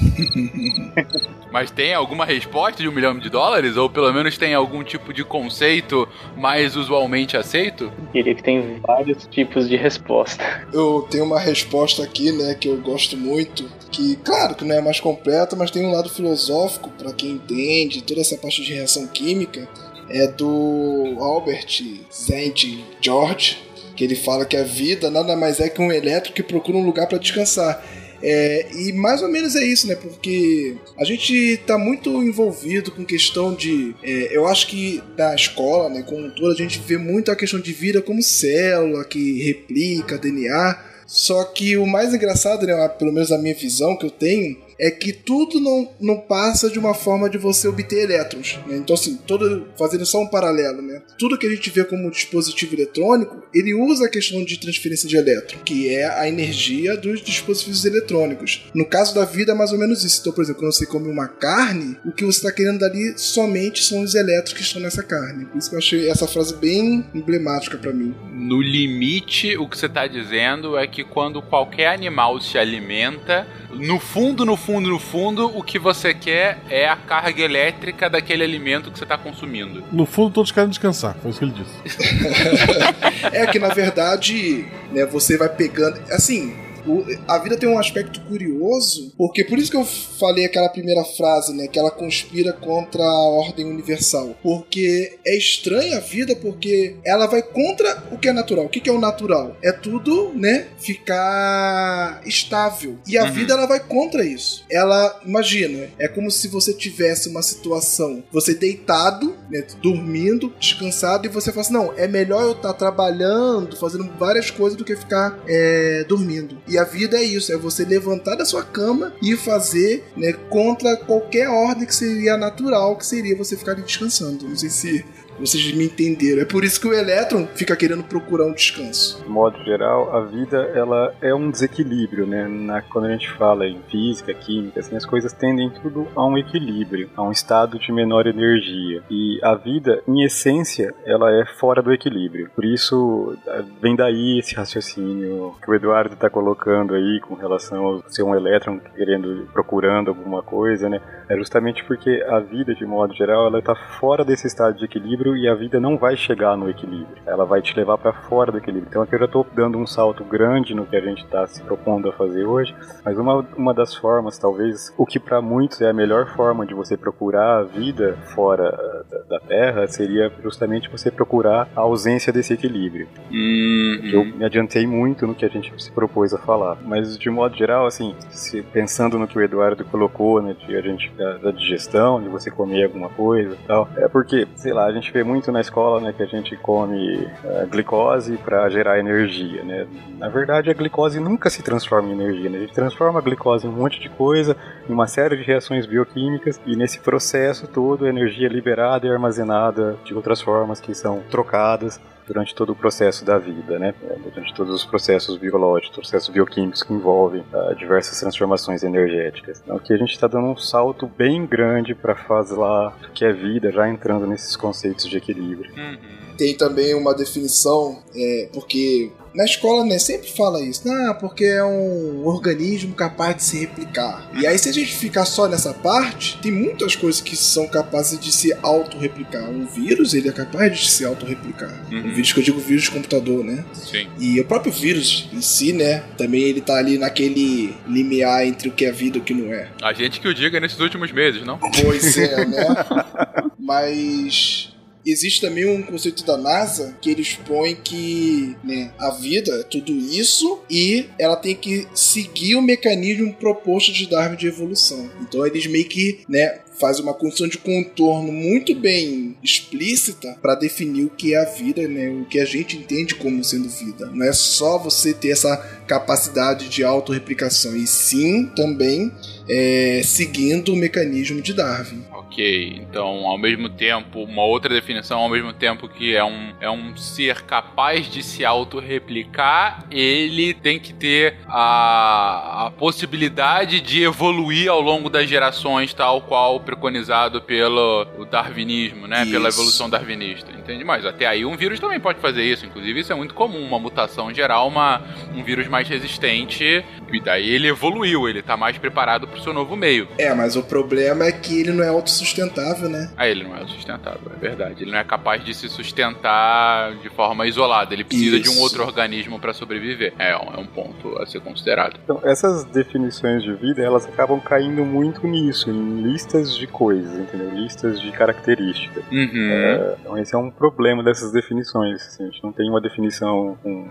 Mas 1.52 1.70
tem 1.70 1.94
alguma 1.94 2.24
resposta 2.24 2.82
de 2.82 2.88
um 2.88 2.92
milhão 2.92 3.18
de 3.18 3.30
dólares? 3.30 3.76
Ou 3.76 3.88
pelo 3.88 4.12
menos 4.12 4.36
tem 4.36 4.54
algum 4.54 4.82
tipo 4.82 5.12
de 5.12 5.24
conceito 5.24 6.08
mais 6.36 6.76
usualmente 6.76 7.36
aceito? 7.36 7.84
Eu 7.84 8.12
diria 8.12 8.34
que 8.34 8.42
tem 8.42 8.80
vários 8.80 9.26
tipos 9.26 9.68
de 9.68 9.76
resposta. 9.76 10.66
Eu 10.72 11.06
tenho 11.10 11.24
uma 11.24 11.38
resposta 11.38 12.02
aqui, 12.02 12.32
né, 12.32 12.54
que 12.54 12.68
eu 12.68 12.80
gosto 12.80 13.16
muito. 13.16 13.70
Que, 13.90 14.16
claro, 14.16 14.54
que 14.54 14.64
não 14.64 14.74
é 14.74 14.80
mais 14.80 14.98
completa, 14.98 15.54
mas 15.54 15.70
tem 15.70 15.86
um 15.86 15.92
lado 15.92 16.08
filosófico 16.08 16.90
para 16.90 17.12
quem 17.12 17.32
entende 17.32 18.02
toda 18.02 18.20
essa 18.20 18.36
parte 18.36 18.62
de 18.62 18.74
reação 18.74 19.06
química. 19.06 19.68
É 20.08 20.26
do 20.26 21.16
Albert 21.18 21.82
Zent 22.12 22.66
George, 23.00 23.58
que 23.96 24.04
ele 24.04 24.16
fala 24.16 24.44
que 24.44 24.56
a 24.56 24.64
vida 24.64 25.10
nada 25.10 25.36
mais 25.36 25.60
é 25.60 25.68
que 25.68 25.80
um 25.80 25.90
elétrico 25.90 26.36
que 26.36 26.42
procura 26.42 26.76
um 26.76 26.84
lugar 26.84 27.06
para 27.06 27.18
descansar. 27.18 27.82
É, 28.26 28.68
e 28.74 28.90
mais 28.94 29.20
ou 29.20 29.28
menos 29.28 29.54
é 29.54 29.62
isso, 29.62 29.86
né? 29.86 29.94
Porque 29.94 30.76
a 30.98 31.04
gente 31.04 31.58
tá 31.66 31.76
muito 31.76 32.22
envolvido 32.22 32.90
com 32.90 33.04
questão 33.04 33.54
de. 33.54 33.94
É, 34.02 34.34
eu 34.34 34.48
acho 34.48 34.66
que 34.66 35.02
na 35.16 35.34
escola, 35.34 35.90
né, 35.90 36.02
como 36.02 36.30
toda, 36.30 36.54
a 36.54 36.56
gente 36.56 36.78
vê 36.78 36.96
muito 36.96 37.30
a 37.30 37.36
questão 37.36 37.60
de 37.60 37.72
vida 37.74 38.00
como 38.00 38.22
célula 38.22 39.04
que 39.04 39.42
replica 39.42 40.16
DNA. 40.16 40.94
Só 41.06 41.44
que 41.44 41.76
o 41.76 41.86
mais 41.86 42.14
engraçado, 42.14 42.66
né, 42.66 42.88
pelo 42.98 43.12
menos 43.12 43.30
a 43.30 43.36
minha 43.36 43.54
visão 43.54 43.94
que 43.94 44.06
eu 44.06 44.10
tenho, 44.10 44.56
é 44.84 44.90
que 44.90 45.14
tudo 45.14 45.58
não, 45.58 45.90
não 45.98 46.20
passa 46.20 46.68
de 46.68 46.78
uma 46.78 46.92
forma 46.92 47.30
de 47.30 47.38
você 47.38 47.66
obter 47.66 48.02
elétrons. 48.02 48.58
Né? 48.66 48.76
Então, 48.76 48.92
assim, 48.92 49.16
todo, 49.26 49.66
fazendo 49.78 50.04
só 50.04 50.20
um 50.20 50.26
paralelo, 50.26 50.82
né? 50.82 51.00
Tudo 51.18 51.38
que 51.38 51.46
a 51.46 51.50
gente 51.50 51.70
vê 51.70 51.84
como 51.84 52.10
dispositivo 52.10 52.74
eletrônico, 52.74 53.42
ele 53.54 53.72
usa 53.72 54.04
a 54.04 54.10
questão 54.10 54.44
de 54.44 54.60
transferência 54.60 55.08
de 55.08 55.16
elétron, 55.16 55.58
que 55.64 55.88
é 55.88 56.04
a 56.04 56.28
energia 56.28 56.98
dos 56.98 57.22
dispositivos 57.22 57.86
eletrônicos. 57.86 58.66
No 58.74 58.84
caso 58.84 59.14
da 59.14 59.24
vida, 59.24 59.52
é 59.52 59.54
mais 59.54 59.72
ou 59.72 59.78
menos 59.78 60.04
isso. 60.04 60.20
Então, 60.20 60.34
por 60.34 60.42
exemplo, 60.42 60.60
quando 60.60 60.74
você 60.74 60.84
come 60.84 61.10
uma 61.10 61.28
carne, 61.28 61.96
o 62.04 62.12
que 62.12 62.22
você 62.22 62.40
está 62.40 62.52
querendo 62.52 62.80
dali 62.80 63.14
somente 63.16 63.82
são 63.82 64.02
os 64.02 64.14
elétrons 64.14 64.52
que 64.52 64.60
estão 64.60 64.82
nessa 64.82 65.02
carne. 65.02 65.46
Por 65.46 65.56
isso 65.56 65.70
que 65.70 65.76
eu 65.76 65.78
achei 65.78 66.10
essa 66.10 66.28
frase 66.28 66.54
bem 66.56 67.06
emblemática 67.14 67.78
para 67.78 67.90
mim. 67.90 68.14
No 68.34 68.60
limite, 68.60 69.56
o 69.56 69.66
que 69.66 69.78
você 69.78 69.86
está 69.86 70.06
dizendo 70.06 70.76
é 70.76 70.86
que 70.86 71.02
quando 71.04 71.40
qualquer 71.40 71.88
animal 71.88 72.38
se 72.38 72.58
alimenta, 72.58 73.46
no 73.74 73.98
fundo, 73.98 74.44
no 74.44 74.56
fundo, 74.56 74.88
no 74.88 74.98
fundo, 74.98 75.46
o 75.56 75.62
que 75.62 75.78
você 75.78 76.14
quer 76.14 76.58
é 76.68 76.88
a 76.88 76.96
carga 76.96 77.42
elétrica 77.42 78.08
daquele 78.08 78.42
alimento 78.44 78.90
que 78.90 78.98
você 78.98 79.04
está 79.04 79.18
consumindo. 79.18 79.84
No 79.92 80.06
fundo, 80.06 80.30
todos 80.30 80.52
querem 80.52 80.70
descansar, 80.70 81.16
foi 81.20 81.30
isso 81.30 81.38
que 81.38 81.44
ele 81.44 81.54
disse. 81.54 83.26
é 83.32 83.46
que 83.46 83.58
na 83.58 83.68
verdade, 83.68 84.66
né, 84.92 85.04
você 85.06 85.36
vai 85.36 85.48
pegando. 85.48 86.00
Assim, 86.10 86.63
o, 86.86 87.04
a 87.26 87.38
vida 87.38 87.56
tem 87.56 87.68
um 87.68 87.78
aspecto 87.78 88.20
curioso, 88.22 89.12
porque 89.16 89.44
por 89.44 89.58
isso 89.58 89.70
que 89.70 89.76
eu 89.76 89.84
falei 89.84 90.44
aquela 90.44 90.68
primeira 90.68 91.04
frase, 91.04 91.54
né? 91.54 91.66
Que 91.66 91.78
ela 91.78 91.90
conspira 91.90 92.52
contra 92.52 93.02
a 93.02 93.28
ordem 93.28 93.66
universal. 93.66 94.36
Porque 94.42 95.18
é 95.26 95.36
estranha 95.36 95.98
a 95.98 96.00
vida, 96.00 96.36
porque 96.36 96.96
ela 97.04 97.26
vai 97.26 97.42
contra 97.42 98.04
o 98.10 98.18
que 98.18 98.28
é 98.28 98.32
natural. 98.32 98.66
O 98.66 98.68
que, 98.68 98.80
que 98.80 98.88
é 98.88 98.92
o 98.92 99.00
natural? 99.00 99.56
É 99.62 99.72
tudo, 99.72 100.32
né? 100.34 100.68
Ficar 100.78 102.22
estável. 102.26 102.98
E 103.06 103.16
a 103.18 103.24
uhum. 103.24 103.32
vida, 103.32 103.54
ela 103.54 103.66
vai 103.66 103.80
contra 103.80 104.24
isso. 104.24 104.64
Ela, 104.70 105.20
imagina, 105.24 105.88
é 105.98 106.08
como 106.08 106.30
se 106.30 106.48
você 106.48 106.72
tivesse 106.72 107.28
uma 107.28 107.42
situação, 107.42 108.22
você 108.32 108.54
deitado, 108.54 109.34
né? 109.50 109.64
Dormindo, 109.82 110.52
descansado, 110.58 111.26
e 111.26 111.30
você 111.30 111.50
fala 111.50 111.62
assim: 111.62 111.72
não, 111.72 111.92
é 111.96 112.06
melhor 112.06 112.42
eu 112.42 112.52
estar 112.52 112.72
tá 112.72 112.74
trabalhando, 112.74 113.76
fazendo 113.76 114.10
várias 114.18 114.50
coisas 114.50 114.76
do 114.76 114.84
que 114.84 114.96
ficar 114.96 115.38
é, 115.46 116.04
dormindo. 116.04 116.58
E 116.68 116.73
a 116.78 116.84
vida 116.84 117.16
é 117.16 117.22
isso, 117.22 117.52
é 117.52 117.56
você 117.56 117.84
levantar 117.84 118.36
da 118.36 118.44
sua 118.44 118.62
cama 118.62 119.14
e 119.22 119.36
fazer 119.36 120.04
né, 120.16 120.32
contra 120.32 120.96
qualquer 120.96 121.48
ordem 121.48 121.86
que 121.86 121.94
seria 121.94 122.36
natural, 122.36 122.96
que 122.96 123.06
seria 123.06 123.36
você 123.36 123.56
ficar 123.56 123.74
descansando. 123.74 124.48
Não 124.48 124.56
sei 124.56 124.70
se 124.70 125.04
vocês 125.38 125.72
me 125.72 125.84
entenderam. 125.84 126.42
É 126.42 126.44
por 126.44 126.64
isso 126.64 126.80
que 126.80 126.86
o 126.86 126.94
elétron 126.94 127.46
fica 127.54 127.76
querendo 127.76 128.04
procurar 128.04 128.46
um 128.46 128.52
descanso. 128.52 129.22
De 129.22 129.28
modo 129.28 129.62
geral, 129.64 130.14
a 130.14 130.24
vida 130.24 130.70
ela 130.74 131.14
é 131.20 131.34
um 131.34 131.50
desequilíbrio, 131.50 132.26
né? 132.26 132.46
Na, 132.46 132.82
quando 132.82 133.06
a 133.06 133.12
gente 133.12 133.30
fala 133.32 133.66
em 133.66 133.80
física, 133.90 134.32
química, 134.34 134.80
assim, 134.80 134.96
as 134.96 135.06
coisas 135.06 135.32
tendem 135.32 135.70
tudo 135.70 136.06
a 136.14 136.24
um 136.24 136.38
equilíbrio, 136.38 137.10
a 137.16 137.22
um 137.22 137.32
estado 137.32 137.78
de 137.78 137.92
menor 137.92 138.26
energia. 138.26 139.02
E 139.10 139.38
a 139.42 139.54
vida, 139.54 140.02
em 140.06 140.22
essência, 140.22 140.94
ela 141.04 141.30
é 141.30 141.44
fora 141.44 141.82
do 141.82 141.92
equilíbrio. 141.92 142.50
Por 142.54 142.64
isso, 142.64 143.36
vem 143.80 143.96
daí 143.96 144.38
esse 144.38 144.54
raciocínio 144.54 145.54
que 145.62 145.70
o 145.70 145.74
Eduardo 145.74 146.14
está 146.14 146.30
colocando 146.30 146.94
aí 146.94 147.20
com 147.20 147.34
relação 147.34 148.02
a 148.06 148.10
ser 148.10 148.22
um 148.22 148.34
elétron 148.34 148.78
querendo, 148.94 149.48
procurando 149.52 150.08
alguma 150.08 150.42
coisa, 150.42 150.88
né? 150.88 151.00
É 151.28 151.36
justamente 151.36 151.84
porque 151.84 152.24
a 152.28 152.38
vida, 152.40 152.74
de 152.74 152.84
modo 152.84 153.14
geral, 153.14 153.46
ela 153.46 153.58
está 153.58 153.74
fora 153.74 154.24
desse 154.24 154.46
estado 154.46 154.76
de 154.76 154.84
equilíbrio 154.84 155.23
equilíbrio 155.24 155.36
e 155.36 155.48
a 155.48 155.54
vida 155.54 155.80
não 155.80 155.96
vai 155.96 156.16
chegar 156.16 156.56
no 156.56 156.68
equilíbrio. 156.68 157.16
Ela 157.26 157.44
vai 157.44 157.62
te 157.62 157.74
levar 157.74 157.96
para 157.96 158.12
fora 158.12 158.52
do 158.52 158.58
equilíbrio. 158.58 158.88
Então 158.88 159.02
aqui 159.02 159.14
eu 159.14 159.18
já 159.18 159.24
estou 159.24 159.46
dando 159.54 159.78
um 159.78 159.86
salto 159.86 160.22
grande 160.24 160.74
no 160.74 160.84
que 160.84 160.96
a 160.96 161.00
gente 161.00 161.24
está 161.24 161.46
se 161.46 161.62
propondo 161.62 162.08
a 162.08 162.12
fazer 162.12 162.44
hoje, 162.44 162.74
mas 163.04 163.18
uma, 163.18 163.44
uma 163.56 163.72
das 163.72 163.94
formas, 163.94 164.38
talvez, 164.38 164.92
o 164.98 165.06
que 165.06 165.18
para 165.18 165.40
muitos 165.40 165.80
é 165.80 165.88
a 165.88 165.92
melhor 165.92 166.26
forma 166.34 166.66
de 166.66 166.74
você 166.74 166.96
procurar 166.96 167.58
a 167.58 167.62
vida 167.62 168.16
fora 168.34 169.04
da, 169.10 169.38
da 169.38 169.40
Terra, 169.40 169.86
seria 169.88 170.30
justamente 170.42 170.90
você 170.90 171.10
procurar 171.10 171.68
a 171.74 171.80
ausência 171.80 172.32
desse 172.32 172.52
equilíbrio. 172.52 173.08
Uhum. 173.30 174.10
Eu 174.12 174.24
me 174.24 174.44
adiantei 174.44 174.86
muito 174.86 175.26
no 175.26 175.34
que 175.34 175.44
a 175.44 175.48
gente 175.48 175.72
se 175.82 175.90
propôs 175.90 176.34
a 176.34 176.38
falar, 176.38 176.76
mas 176.84 177.18
de 177.18 177.30
modo 177.30 177.56
geral, 177.56 177.86
assim, 177.86 178.14
se, 178.30 178.62
pensando 178.62 179.18
no 179.18 179.26
que 179.26 179.38
o 179.38 179.42
Eduardo 179.42 179.84
colocou, 179.84 180.42
né, 180.42 180.54
de 180.66 180.76
a 180.76 180.80
gente 180.80 181.10
da, 181.16 181.38
da 181.38 181.50
digestão, 181.50 182.22
de 182.22 182.28
você 182.28 182.50
comer 182.50 182.84
alguma 182.84 183.08
coisa, 183.08 183.56
tal, 183.66 183.88
é 183.96 184.08
porque, 184.08 184.46
sei 184.56 184.72
lá, 184.72 184.86
a 184.86 184.92
gente 184.92 185.12
vê 185.14 185.22
muito 185.22 185.52
na 185.52 185.60
escola, 185.60 186.00
né, 186.00 186.12
que 186.12 186.24
a 186.24 186.26
gente 186.26 186.56
come 186.56 187.18
uh, 187.44 187.66
glicose 187.70 188.36
para 188.36 188.68
gerar 188.68 188.98
energia, 188.98 189.62
né? 189.62 189.86
Na 190.18 190.28
verdade, 190.28 190.70
a 190.70 190.74
glicose 190.74 191.20
nunca 191.20 191.48
se 191.48 191.62
transforma 191.62 192.08
em 192.08 192.12
energia, 192.12 192.50
né? 192.50 192.58
A 192.58 192.60
gente 192.62 192.74
transforma 192.74 193.20
a 193.20 193.22
glicose 193.22 193.64
em 193.64 193.70
um 193.70 193.72
monte 193.72 194.00
de 194.00 194.08
coisa, 194.08 194.56
em 194.88 194.92
uma 194.92 195.06
série 195.06 195.36
de 195.36 195.44
reações 195.44 195.86
bioquímicas, 195.86 196.60
e 196.66 196.74
nesse 196.74 196.98
processo 196.98 197.68
todo 197.68 198.06
a 198.06 198.08
energia 198.08 198.48
é 198.48 198.50
liberada 198.50 199.06
e 199.06 199.10
armazenada 199.10 199.96
de 200.04 200.12
outras 200.12 200.40
formas 200.40 200.80
que 200.80 200.92
são 200.94 201.22
trocadas 201.30 202.00
durante 202.26 202.54
todo 202.54 202.70
o 202.70 202.74
processo 202.74 203.24
da 203.24 203.38
vida, 203.38 203.78
né? 203.78 203.94
É, 204.02 204.16
durante 204.16 204.54
todos 204.54 204.74
os 204.74 204.84
processos 204.84 205.36
biológicos, 205.36 205.96
processos 205.96 206.28
bioquímicos 206.28 206.82
que 206.82 206.92
envolvem 206.92 207.44
uh, 207.52 207.74
diversas 207.74 208.18
transformações 208.18 208.82
energéticas. 208.82 209.60
Então 209.62 209.76
aqui 209.76 209.92
a 209.92 209.96
gente 209.96 210.12
está 210.12 210.26
dando 210.26 210.46
um 210.46 210.56
salto 210.56 211.06
bem 211.06 211.46
grande 211.46 211.94
para 211.94 212.14
fazer 212.14 212.56
lá 212.56 212.96
que 213.12 213.24
é 213.24 213.32
vida, 213.32 213.70
já 213.70 213.88
entrando 213.88 214.26
nesses 214.26 214.56
conceitos 214.56 215.08
de 215.08 215.16
equilíbrio. 215.16 215.70
Uhum. 215.76 216.13
Tem 216.36 216.54
também 216.54 216.94
uma 216.94 217.14
definição, 217.14 217.98
é, 218.14 218.48
porque 218.52 219.10
na 219.34 219.44
escola, 219.44 219.84
né, 219.84 219.98
sempre 219.98 220.30
fala 220.30 220.62
isso. 220.62 220.88
Ah, 220.88 221.14
porque 221.14 221.44
é 221.44 221.64
um 221.64 222.24
organismo 222.24 222.94
capaz 222.94 223.36
de 223.36 223.42
se 223.42 223.58
replicar. 223.58 224.30
E 224.40 224.46
aí, 224.46 224.56
se 224.56 224.68
a 224.68 224.72
gente 224.72 224.94
ficar 224.94 225.24
só 225.24 225.48
nessa 225.48 225.74
parte, 225.74 226.38
tem 226.40 226.52
muitas 226.52 226.94
coisas 226.94 227.20
que 227.20 227.34
são 227.34 227.66
capazes 227.66 228.18
de 228.18 228.30
se 228.30 228.56
autorreplicar. 228.62 229.50
Um 229.50 229.66
vírus, 229.66 230.14
ele 230.14 230.28
é 230.28 230.32
capaz 230.32 230.78
de 230.78 230.88
se 230.88 231.04
autorreplicar. 231.04 231.84
Uhum. 231.90 231.98
Um 231.98 232.14
vírus 232.14 232.32
que 232.32 232.38
eu 232.38 232.44
digo 232.44 232.60
vírus 232.60 232.84
de 232.84 232.92
computador, 232.92 233.42
né? 233.44 233.64
Sim. 233.72 234.06
E 234.20 234.40
o 234.40 234.44
próprio 234.44 234.72
vírus 234.72 235.28
em 235.32 235.40
si, 235.40 235.72
né, 235.72 236.04
também 236.16 236.42
ele 236.42 236.60
tá 236.60 236.76
ali 236.76 236.96
naquele 236.96 237.74
limiar 237.88 238.46
entre 238.46 238.68
o 238.68 238.72
que 238.72 238.84
é 238.84 238.92
vida 238.92 239.18
e 239.18 239.20
o 239.20 239.24
que 239.24 239.34
não 239.34 239.52
é. 239.52 239.68
A 239.82 239.92
gente 239.92 240.20
que 240.20 240.28
o 240.28 240.34
diga 240.34 240.60
nesses 240.60 240.78
últimos 240.78 241.10
meses, 241.10 241.44
não? 241.44 241.58
Pois 241.58 242.16
é, 242.16 242.44
né? 242.46 242.66
Mas 243.58 244.73
Existe 245.04 245.40
também 245.40 245.66
um 245.66 245.82
conceito 245.82 246.24
da 246.24 246.36
NASA 246.36 246.96
que 247.00 247.10
eles 247.10 247.34
põem 247.34 247.76
que 247.76 248.56
né, 248.64 248.92
a 248.98 249.10
vida 249.10 249.52
é 249.52 249.62
tudo 249.62 249.92
isso 249.92 250.60
e 250.70 251.06
ela 251.18 251.36
tem 251.36 251.54
que 251.54 251.86
seguir 251.94 252.56
o 252.56 252.62
mecanismo 252.62 253.32
proposto 253.34 253.92
de 253.92 254.08
Darwin 254.08 254.36
de 254.36 254.46
evolução. 254.46 255.10
Então 255.20 255.46
eles 255.46 255.66
meio 255.66 255.84
que 255.86 256.20
né, 256.28 256.60
faz 256.78 256.98
uma 256.98 257.14
condição 257.14 257.48
de 257.48 257.58
contorno 257.58 258.32
muito 258.32 258.74
bem 258.74 259.36
explícita 259.42 260.36
para 260.40 260.54
definir 260.54 261.04
o 261.04 261.10
que 261.10 261.34
é 261.34 261.38
a 261.38 261.44
vida, 261.44 261.86
né? 261.86 262.08
O 262.08 262.24
que 262.24 262.40
a 262.40 262.44
gente 262.44 262.76
entende 262.76 263.14
como 263.14 263.44
sendo 263.44 263.68
vida. 263.68 264.06
Não 264.06 264.26
é 264.26 264.32
só 264.32 264.78
você 264.78 265.12
ter 265.12 265.30
essa 265.30 265.56
capacidade 265.86 266.68
de 266.68 266.82
autorreplicação, 266.82 267.76
e 267.76 267.86
sim 267.86 268.46
também 268.56 269.12
é, 269.48 270.02
seguindo 270.04 270.72
o 270.72 270.76
mecanismo 270.76 271.40
de 271.40 271.52
Darwin. 271.52 272.02
Ok, 272.34 272.80
então 272.80 273.28
ao 273.28 273.38
mesmo 273.38 273.68
tempo, 273.68 274.24
uma 274.24 274.42
outra 274.42 274.74
definição, 274.74 275.20
ao 275.20 275.28
mesmo 275.28 275.52
tempo 275.52 275.88
que 275.88 276.16
é 276.16 276.24
um, 276.24 276.52
é 276.60 276.68
um 276.68 276.96
ser 276.96 277.42
capaz 277.42 278.10
de 278.10 278.24
se 278.24 278.44
autorreplicar, 278.44 279.84
ele 279.88 280.52
tem 280.52 280.80
que 280.80 280.92
ter 280.92 281.36
a, 281.46 282.66
a 282.66 282.70
possibilidade 282.72 283.80
de 283.80 284.02
evoluir 284.02 284.68
ao 284.68 284.80
longo 284.80 285.08
das 285.08 285.28
gerações, 285.28 285.94
tal 285.94 286.22
qual 286.22 286.58
preconizado 286.58 287.40
pelo 287.40 288.04
darwinismo, 288.28 289.06
né? 289.06 289.22
Isso. 289.22 289.30
Pela 289.30 289.48
evolução 289.48 289.88
darwinista. 289.88 290.50
Entende? 290.50 290.82
Mas 290.82 291.06
até 291.06 291.26
aí 291.26 291.44
um 291.44 291.56
vírus 291.56 291.78
também 291.78 292.00
pode 292.00 292.18
fazer 292.18 292.42
isso. 292.42 292.66
Inclusive, 292.66 292.98
isso 292.98 293.12
é 293.12 293.14
muito 293.14 293.34
comum, 293.34 293.64
uma 293.64 293.78
mutação 293.78 294.34
geral, 294.34 294.66
uma, 294.66 295.02
um 295.32 295.44
vírus 295.44 295.68
mais 295.68 295.88
resistente. 295.88 296.84
E 297.12 297.20
daí 297.20 297.48
ele 297.48 297.68
evoluiu, 297.68 298.28
ele 298.28 298.42
tá 298.42 298.56
mais 298.56 298.76
preparado 298.76 299.28
pro 299.28 299.40
seu 299.40 299.52
novo 299.52 299.76
meio. 299.76 300.08
É, 300.18 300.34
mas 300.34 300.56
o 300.56 300.64
problema 300.64 301.26
é 301.26 301.30
que 301.30 301.60
ele 301.60 301.70
não 301.70 301.84
é 301.84 301.92
autossustentável, 302.24 302.88
né? 302.88 303.10
Ah, 303.16 303.28
ele 303.28 303.44
não 303.44 303.54
é 303.54 303.60
autossustentável, 303.60 304.32
é 304.34 304.38
verdade. 304.40 304.82
Ele 304.82 304.90
não 304.90 304.98
é 304.98 305.04
capaz 305.04 305.44
de 305.44 305.54
se 305.54 305.68
sustentar 305.68 306.94
de 306.96 307.08
forma 307.10 307.46
isolada. 307.46 307.92
Ele 307.92 308.04
precisa 308.04 308.36
isso. 308.36 308.50
de 308.50 308.58
um 308.58 308.62
outro 308.62 308.82
organismo 308.82 309.38
para 309.38 309.52
sobreviver. 309.52 310.14
É, 310.18 310.30
é 310.30 310.58
um 310.58 310.66
ponto 310.66 311.16
a 311.18 311.26
ser 311.26 311.40
considerado. 311.40 311.98
Então, 312.02 312.20
essas 312.24 312.64
definições 312.64 313.42
de 313.42 313.52
vida, 313.52 313.82
elas 313.82 314.06
acabam 314.06 314.40
caindo 314.40 314.84
muito 314.84 315.26
nisso, 315.26 315.70
em 315.70 316.02
listas 316.02 316.56
de 316.56 316.66
coisas, 316.66 317.18
entendeu? 317.18 317.50
Listas 317.50 318.00
de 318.00 318.10
características. 318.12 319.04
Uhum. 319.12 319.50
É, 319.50 319.96
então, 320.00 320.18
esse 320.18 320.34
é 320.34 320.38
um 320.38 320.50
problema 320.50 321.02
dessas 321.02 321.30
definições. 321.32 322.06
Assim, 322.06 322.24
a 322.24 322.26
gente 322.26 322.42
não 322.42 322.52
tem 322.52 322.68
uma 322.68 322.80
definição 322.80 323.58
com 323.62 323.90